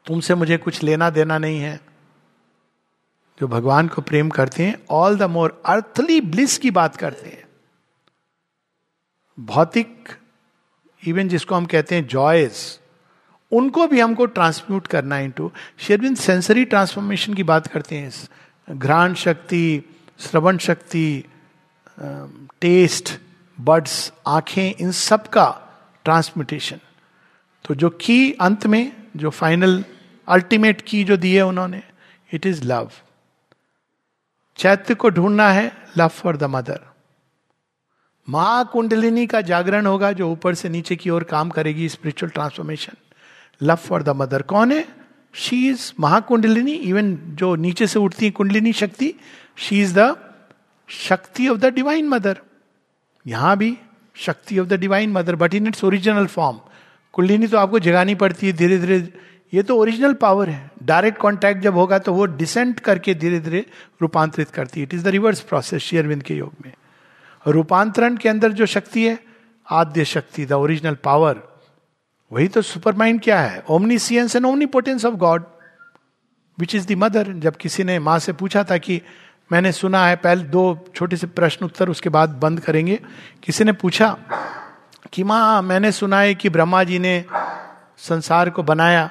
तुमसे 0.06 0.34
मुझे 0.34 0.56
कुछ 0.56 0.82
लेना 0.82 1.10
देना 1.10 1.38
नहीं 1.38 1.60
है। 1.60 1.80
जो 3.40 3.48
भगवान 3.48 3.88
को 3.88 4.02
प्रेम 4.02 4.30
करते 4.30 4.62
हैं 4.62 4.76
all 4.90 5.16
the 5.16 5.22
more 5.22 5.62
earthly 5.66 6.20
bliss 6.20 6.58
की 6.58 6.70
बात 6.70 6.96
करते 6.96 7.28
हैं। 7.28 7.44
भौतिक 9.40 10.08
इवन 11.06 11.28
जिसको 11.28 11.54
हम 11.54 11.66
कहते 11.66 11.94
हैं 11.94 12.06
जॉयस 12.06 12.80
उनको 13.54 13.86
भी 13.86 14.00
हमको 14.00 14.26
ट्रांसम्यूट 14.26 14.86
करना 14.86 15.18
इनटू 15.18 15.50
शेरविंद 15.78 16.16
सेंसरी 16.16 16.64
ट्रांसफॉर्मेशन 16.64 17.34
की 17.34 17.42
बात 17.42 17.66
करते 17.66 17.96
हैं 17.96 18.78
घ्राण 18.78 19.14
शक्ति, 19.14 19.82
श्रवण 20.20 20.58
शक्ति 20.58 21.24
टेस्ट 22.60 23.18
बर्ड्स 23.58 24.12
आँखें, 24.26 24.74
इन 24.80 24.92
सब 24.92 25.28
का 25.28 25.46
ट्रांसम्यूटेशन 26.04 26.80
तो 27.64 27.74
जो 27.74 27.90
की 27.90 28.32
अंत 28.32 28.66
में, 28.66 28.92
जो 29.16 29.30
फाइनल 29.30 29.84
अल्टीमेट 30.28 30.80
की 30.80 31.04
जो 31.04 31.16
दी 31.16 31.34
है 31.34 31.44
उन्होंने 31.46 31.82
इट 32.32 32.46
इज़ 32.46 32.64
लव 32.64 32.90
चैत्य 34.56 34.94
को 34.94 35.08
ढूंढना 35.10 35.48
है 35.50 35.70
लव 35.98 36.08
फॉर 36.08 36.36
द 36.36 36.44
मदर 36.44 36.80
माँ 38.28 38.64
कुंडलिनी 38.72 39.26
का 39.26 39.40
जागरण 39.40 39.86
होगा 39.86 40.12
जो 40.12 40.30
ऊपर 40.30 40.54
से 40.54 40.68
नीचे 40.68 40.96
की 40.96 41.10
ओर 41.10 41.24
काम 41.24 41.50
करेगी 41.50 41.88
spiritual 41.88 42.30
transformation 42.30 42.96
love 43.60 43.76
for 43.76 44.02
the 44.02 44.08
mother 44.16 44.42
कौन 44.42 44.72
है? 44.72 44.84
शी 45.34 45.68
इज़ 45.68 45.92
महाकुंडलिनी 46.00 46.72
इवन 46.72 47.14
जो 47.34 47.54
नीचे 47.56 47.86
से 47.86 47.98
उठती 47.98 48.24
है 48.24 48.30
कुंडलिनी 48.32 48.72
शक्ति 48.72 49.12
she 49.56 49.80
is 49.82 49.98
the 49.98 50.14
shakti 50.88 51.48
of 51.48 51.58
the 51.58 51.72
divine 51.74 52.08
mother 52.08 52.40
यहाँ 53.26 53.56
भी 53.56 53.76
shakti 54.16 54.58
of 54.58 54.68
the 54.68 54.78
divine 54.80 55.12
mother 55.12 55.36
but 55.36 55.54
in 55.54 55.66
its 55.66 55.84
original 55.84 56.26
form 56.26 56.58
kundalini 57.14 57.46
तो 57.46 57.58
आपको 57.58 57.78
जगानी 57.78 58.14
पड़ती 58.14 58.46
है 58.46 58.52
धीरे 58.52 58.78
धीरे 58.78 58.98
ये 59.52 59.62
तो 59.62 59.76
ओरिजिनल 59.76 60.12
पावर 60.14 60.48
है। 60.48 60.70
डायरेक्ट 60.82 61.20
कांटेक्ट 61.20 61.62
जब 61.62 61.74
होगा 61.74 61.98
तो 61.98 62.12
वो 62.12 62.24
डिसेंट 62.26 62.80
करके 62.80 63.14
धीरे 63.14 63.38
धीरे 63.40 63.64
रूपांतरित 64.02 64.50
करती 64.50 64.80
है। 64.80 64.86
It 64.86 64.94
is 64.94 65.04
the 65.04 65.08
reverse 65.08 65.40
process 65.40 65.82
शेयरविंद 65.82 66.22
के 66.22 66.34
योग 66.34 66.52
में। 66.64 66.72
रूपांतरण 67.46 68.16
के 68.16 68.28
अंदर 68.28 68.52
जो 68.52 68.66
शक्ति 68.66 69.06
है, 69.06 69.18
आद्य 69.66 70.04
शक्ति 70.04 70.46
द 70.46 70.52
ओरिजिनल 70.52 70.94
पावर 71.04 71.42
वही 72.32 72.48
तो 72.48 72.62
सुपर 72.62 72.94
माइंड 72.94 73.20
क्या 73.22 73.40
है? 73.40 73.64
Omniscience 73.68 74.36
and 74.36 74.46
omnipotence 74.46 75.04
of 75.04 75.14
god 75.14 75.44
which 76.58 76.74
is 76.74 76.86
the 76.86 76.92
mother 76.92 77.32
जब 77.32 77.56
किसी 77.56 77.84
ने 77.84 77.98
माँ 77.98 78.18
से 78.18 78.32
पूछा 78.32 78.64
था 78.64 78.76
कि 78.76 79.02
मैंने 79.52 79.72
सुना 79.72 80.06
है, 80.06 80.16
पहले 80.16 80.42
दो 80.42 80.88
छोटे 80.94 81.16
से 81.16 81.26
प्रश्न 81.26 81.66
उत्तर 81.66 81.88
उसके 81.88 82.08
बाद 82.08 82.28
बंद 82.28 82.60
करेंगे। 82.60 83.00
किसी 83.42 83.64
ने 83.64 83.72
पूछा 83.72 84.18
कि 85.12 85.24
माँ, 85.24 85.62
मैंने 85.62 85.92
सुना 85.92 86.20
है 86.20 86.34
कि 86.34 86.48
ब्रह्मा 86.48 86.84
जी 86.84 86.98
ने 86.98 87.24
संसार 87.98 88.50
को 88.50 88.62
बनाया। 88.62 89.10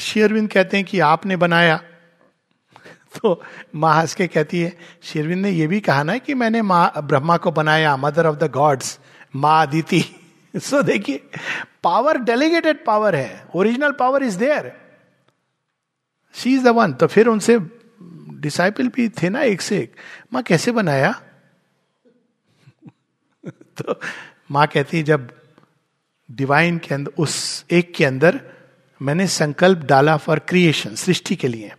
शेरविंद 0.00 0.50
कहते 0.50 0.76
हैं 0.76 0.86
कि 0.86 1.00
आपने 1.00 1.36
बनाया। 1.36 1.76
तो 3.22 3.42
माँ 3.74 4.00
हंस 4.00 4.14
के 4.14 4.26
कहती 4.26 4.60
है, 4.60 4.78
शेरविंद 5.02 5.42
ने 5.42 5.50
यह 5.50 5.68
भी 5.68 5.80
कहा 5.80 6.02
ना 6.02 6.18
कि 6.18 6.34
मैंने 6.34 6.62
माँ, 6.62 6.92
ब्रह्मा 6.98 7.36
को 7.36 7.50
बनाया 7.50 7.96
मदर 7.96 8.26
ऑफ़ 8.26 8.36
द 8.36 8.50
गॉड्स 8.50 8.98
माँ 9.36 9.66
अदिति। 9.66 10.21
सो 10.56 10.82
देखिए 10.82 11.30
पावर 11.82 12.18
डेलीगेटेड 12.18 12.84
पावर 12.84 13.14
है। 13.14 13.46
Original 13.54 13.92
power 13.92 14.22
is 14.22 14.38
there 14.38 14.72
she 16.34 16.54
is 16.54 16.64
the 16.64 16.68
one 16.68 16.92
तो 16.92 17.06
फिर 17.06 17.26
उनसे 17.26 17.58
डिसाइपल 18.40 18.88
भी 18.88 19.08
थे 19.08 19.28
ना 19.28 19.42
एक 19.42 19.60
से 19.60 19.78
एक। 19.78 19.92
माँ, 20.32 20.42
कैसे 20.42 20.72
बनाया? 20.72 21.22
तो 23.48 24.00
माँ 24.50 24.66
कहती 24.66 24.96
है, 24.96 25.02
जब 25.02 25.32
डिवाइन 26.30 26.78
के 26.78 26.94
अंदर, 26.94 27.12
उस 27.18 27.64
एक 27.70 27.94
के 27.94 28.04
अंदर 28.04 28.40
मैंने 29.02 29.26
संकल्प 29.26 29.78
डाला 29.78 30.16
फॉर 30.16 30.38
क्रिएशन 30.38 30.94
सृष्टि 30.94 31.36
के 31.36 31.48
लिए। 31.48 31.72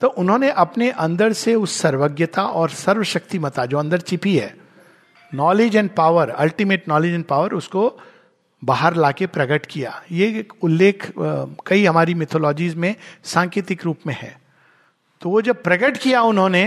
तो 0.00 0.08
उन्होंने 0.08 0.50
अपने 0.50 0.90
अंदर 0.90 1.32
से 1.32 1.54
उस 1.54 1.78
सर्वज्ञता 1.78 2.44
और 2.44 2.70
सर्वशक्तिमता 2.70 3.66
जो 3.66 3.78
अंदर 3.78 4.00
छिपी 4.00 4.36
है 4.36 4.59
knowledge 5.34 5.76
and 5.76 5.90
power 5.96 6.30
ultimate 6.30 6.88
knowledge 6.88 7.14
and 7.14 7.24
power 7.24 7.54
उसको 7.54 7.98
बाहर 8.62 8.94
लाके 8.94 9.26
प्रकट 9.26 9.66
किया 9.66 10.00
ये 10.12 10.46
उल्लेख 10.62 11.12
कई 11.66 11.84
हमारी 11.84 12.14
मिथोलॉजीज 12.14 12.74
में 12.74 12.94
सांकेतिक 13.34 13.84
रूप 13.84 14.06
में 14.06 14.14
है 14.20 14.36
तो 15.22 15.30
वो 15.30 15.42
जब 15.42 15.62
प्रकट 15.62 15.96
किया 15.96 16.22
उन्होंने 16.22 16.64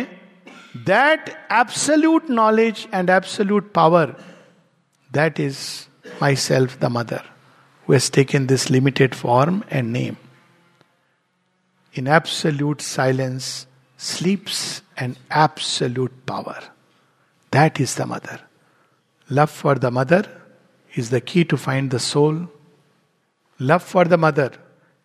that 0.88 1.30
absolute 1.52 2.30
knowledge 2.30 2.88
and 2.94 3.10
absolute 3.10 3.72
power 3.74 4.16
that 5.10 5.40
is 5.40 5.60
myself 6.36 6.80
the 6.82 6.86
mother 6.92 7.34
has 7.88 8.10
taken 8.10 8.48
this 8.48 8.70
limited 8.70 9.14
form 9.14 9.64
and 9.70 9.92
name. 9.92 10.18
In 11.96 12.08
absolute 12.08 12.82
silence 12.82 13.68
sleeps 14.00 14.82
an 14.98 15.16
absolute 15.30 16.26
power. 16.26 16.60
That 17.54 17.80
is 17.80 17.96
the 17.96 18.06
mother. 18.06 18.40
Love 19.31 19.51
for 19.51 19.75
the 19.75 19.91
mother 19.91 20.25
is 20.95 21.11
the 21.11 21.21
key 21.21 21.45
to 21.45 21.57
find 21.57 21.91
the 21.91 21.99
soul. 21.99 22.49
Love 23.59 23.83
for 23.83 24.05
the 24.05 24.17
mother 24.17 24.53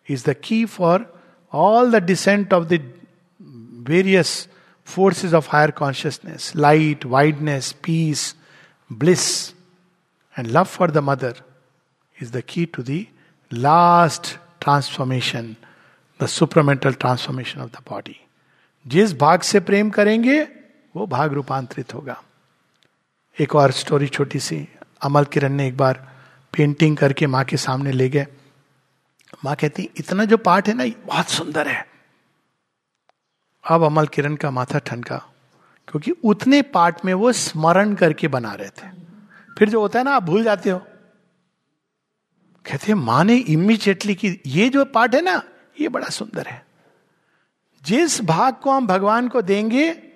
is 0.06 0.22
the 0.22 0.34
key 0.34 0.66
for 0.66 1.06
all 1.52 1.90
the 1.90 2.00
descent 2.00 2.52
of 2.52 2.68
the 2.68 2.80
various 3.38 4.48
forces 4.82 5.32
of 5.32 5.46
higher 5.46 5.72
consciousness, 5.72 6.54
light, 6.54 7.04
wideness, 7.04 7.72
peace, 7.72 8.34
bliss, 8.90 9.54
and 10.36 10.50
love 10.50 10.68
for 10.68 10.88
the 10.88 11.02
mother 11.02 11.34
is 12.18 12.30
the 12.30 12.42
key 12.42 12.66
to 12.66 12.82
the 12.82 13.08
last 13.50 14.38
transformation, 14.60 15.56
the 16.18 16.26
supramental 16.26 16.98
transformation 16.98 17.60
of 17.60 17.72
the 17.72 17.82
body. 17.82 18.20
जिस 18.86 19.12
भाग 19.16 19.40
से 19.40 19.60
प्रेम 19.60 19.90
करेंगे 19.90 20.40
वो 20.96 21.06
भाग 21.06 21.32
रूपांतरित 21.32 21.94
होगा 21.94 22.16
एक 23.39 23.55
और 23.55 23.71
स्टोरी 23.71 24.07
छोटी 24.07 24.39
सी। 24.39 24.67
अमल 25.01 25.25
किरण 25.25 25.53
ने 25.53 25.67
एक 25.67 25.77
बार 25.77 26.09
पेंटिंग 26.53 26.97
करके 26.97 27.27
माँ 27.27 27.43
के 27.43 27.57
सामने 27.57 27.91
ले 27.91 28.09
गए। 28.09 28.27
माँ 29.45 29.55
कहती, 29.55 29.89
इतना 29.97 30.25
जो 30.25 30.37
पार्ट 30.37 30.67
है 30.67 30.73
ना 30.73 30.85
बहुत 31.05 31.29
सुंदर 31.29 31.67
है। 31.67 31.87
अब 33.69 33.83
अमल 33.83 34.07
किरण 34.07 34.35
का 34.35 34.51
माथा 34.51 34.79
ठनका, 34.79 35.17
क्योंकि 35.87 36.11
उतने 36.11 36.61
पार्ट 36.61 37.05
में 37.05 37.13
वो 37.13 37.31
स्मरण 37.31 37.95
करके 37.95 38.27
बना 38.27 38.53
रहे 38.53 38.69
थे। 38.69 38.87
फिर 39.57 39.69
जो 39.69 39.81
होता 39.81 39.99
है 39.99 40.05
ना, 40.05 40.11
आप 40.11 40.23
भूल 40.23 40.43
जाते 40.43 40.69
हो। 40.69 40.79
कहते 42.65 42.93
माँ 42.93 43.23
ने 43.23 43.35
इमीजिएटली 43.35 44.15
की, 44.15 44.41
ये 44.45 44.69
जो 44.69 44.85
पार्ट 44.85 45.15
है 45.15 45.21
ना, 45.21 45.43
ये 45.81 45.89
बड़ा 45.89 46.07
सुंदर 46.07 46.47
है। 46.47 46.65
जिस 47.83 48.21
भाग 48.21 48.55
को 48.55 48.71
हम 48.71 48.87
भगवान 48.87 49.27
को 49.27 49.41
देंगे 49.41 50.08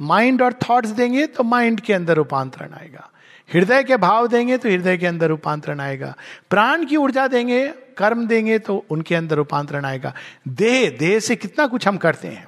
माइंड 0.00 0.42
और 0.42 0.52
थॉट्स 0.62 0.90
देंगे 0.90 1.26
तो 1.26 1.42
माइंड 1.42 1.80
के 1.80 1.92
अंदर 1.92 2.16
रूपांतरण 2.16 2.72
आएगा। 2.72 3.10
हृदय 3.50 3.82
के 3.84 3.96
भाव 3.96 4.26
देंगे 4.26 4.56
तो 4.58 4.68
हृदय 4.68 4.96
के 4.96 5.06
अंदर 5.06 5.28
रूपांतरण 5.28 5.80
आएगा। 5.80 6.14
प्राण 6.50 6.84
की 6.86 6.96
ऊर्जा 6.96 7.26
देंगे, 7.28 7.66
कर्म 7.98 8.26
देंगे 8.26 8.58
तो 8.58 8.76
उनके 8.90 9.14
अंदर 9.14 9.36
रूपांतरण 9.36 9.84
आएगा। 9.84 10.12
देह 10.48 10.96
देह 10.98 11.18
से 11.20 11.36
कितना 11.36 11.66
कुछ 11.66 11.86
हम 11.88 11.96
करते 11.96 12.28
हैं। 12.28 12.46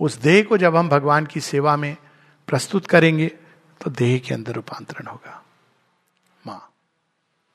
उस 0.00 0.16
देह 0.18 0.42
को 0.42 0.56
जब 0.56 0.76
हम 0.76 0.88
भगवान 0.88 1.26
की 1.26 1.40
सेवा 1.40 1.76
में 1.76 1.96
प्रस्तुत 2.48 2.86
करेंगे 2.86 3.26
तो 3.80 3.90
देह 3.90 4.18
के 4.18 4.34
अंदर 4.34 4.52
रूपांतरण 4.52 5.06
होगा। 5.06 5.42
माँ, 6.44 6.72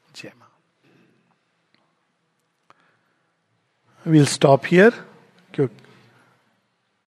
जय 0.09 0.31
माँ। 0.39 0.51
Will 4.05 4.25
stop 4.25 4.61
here 4.65 5.03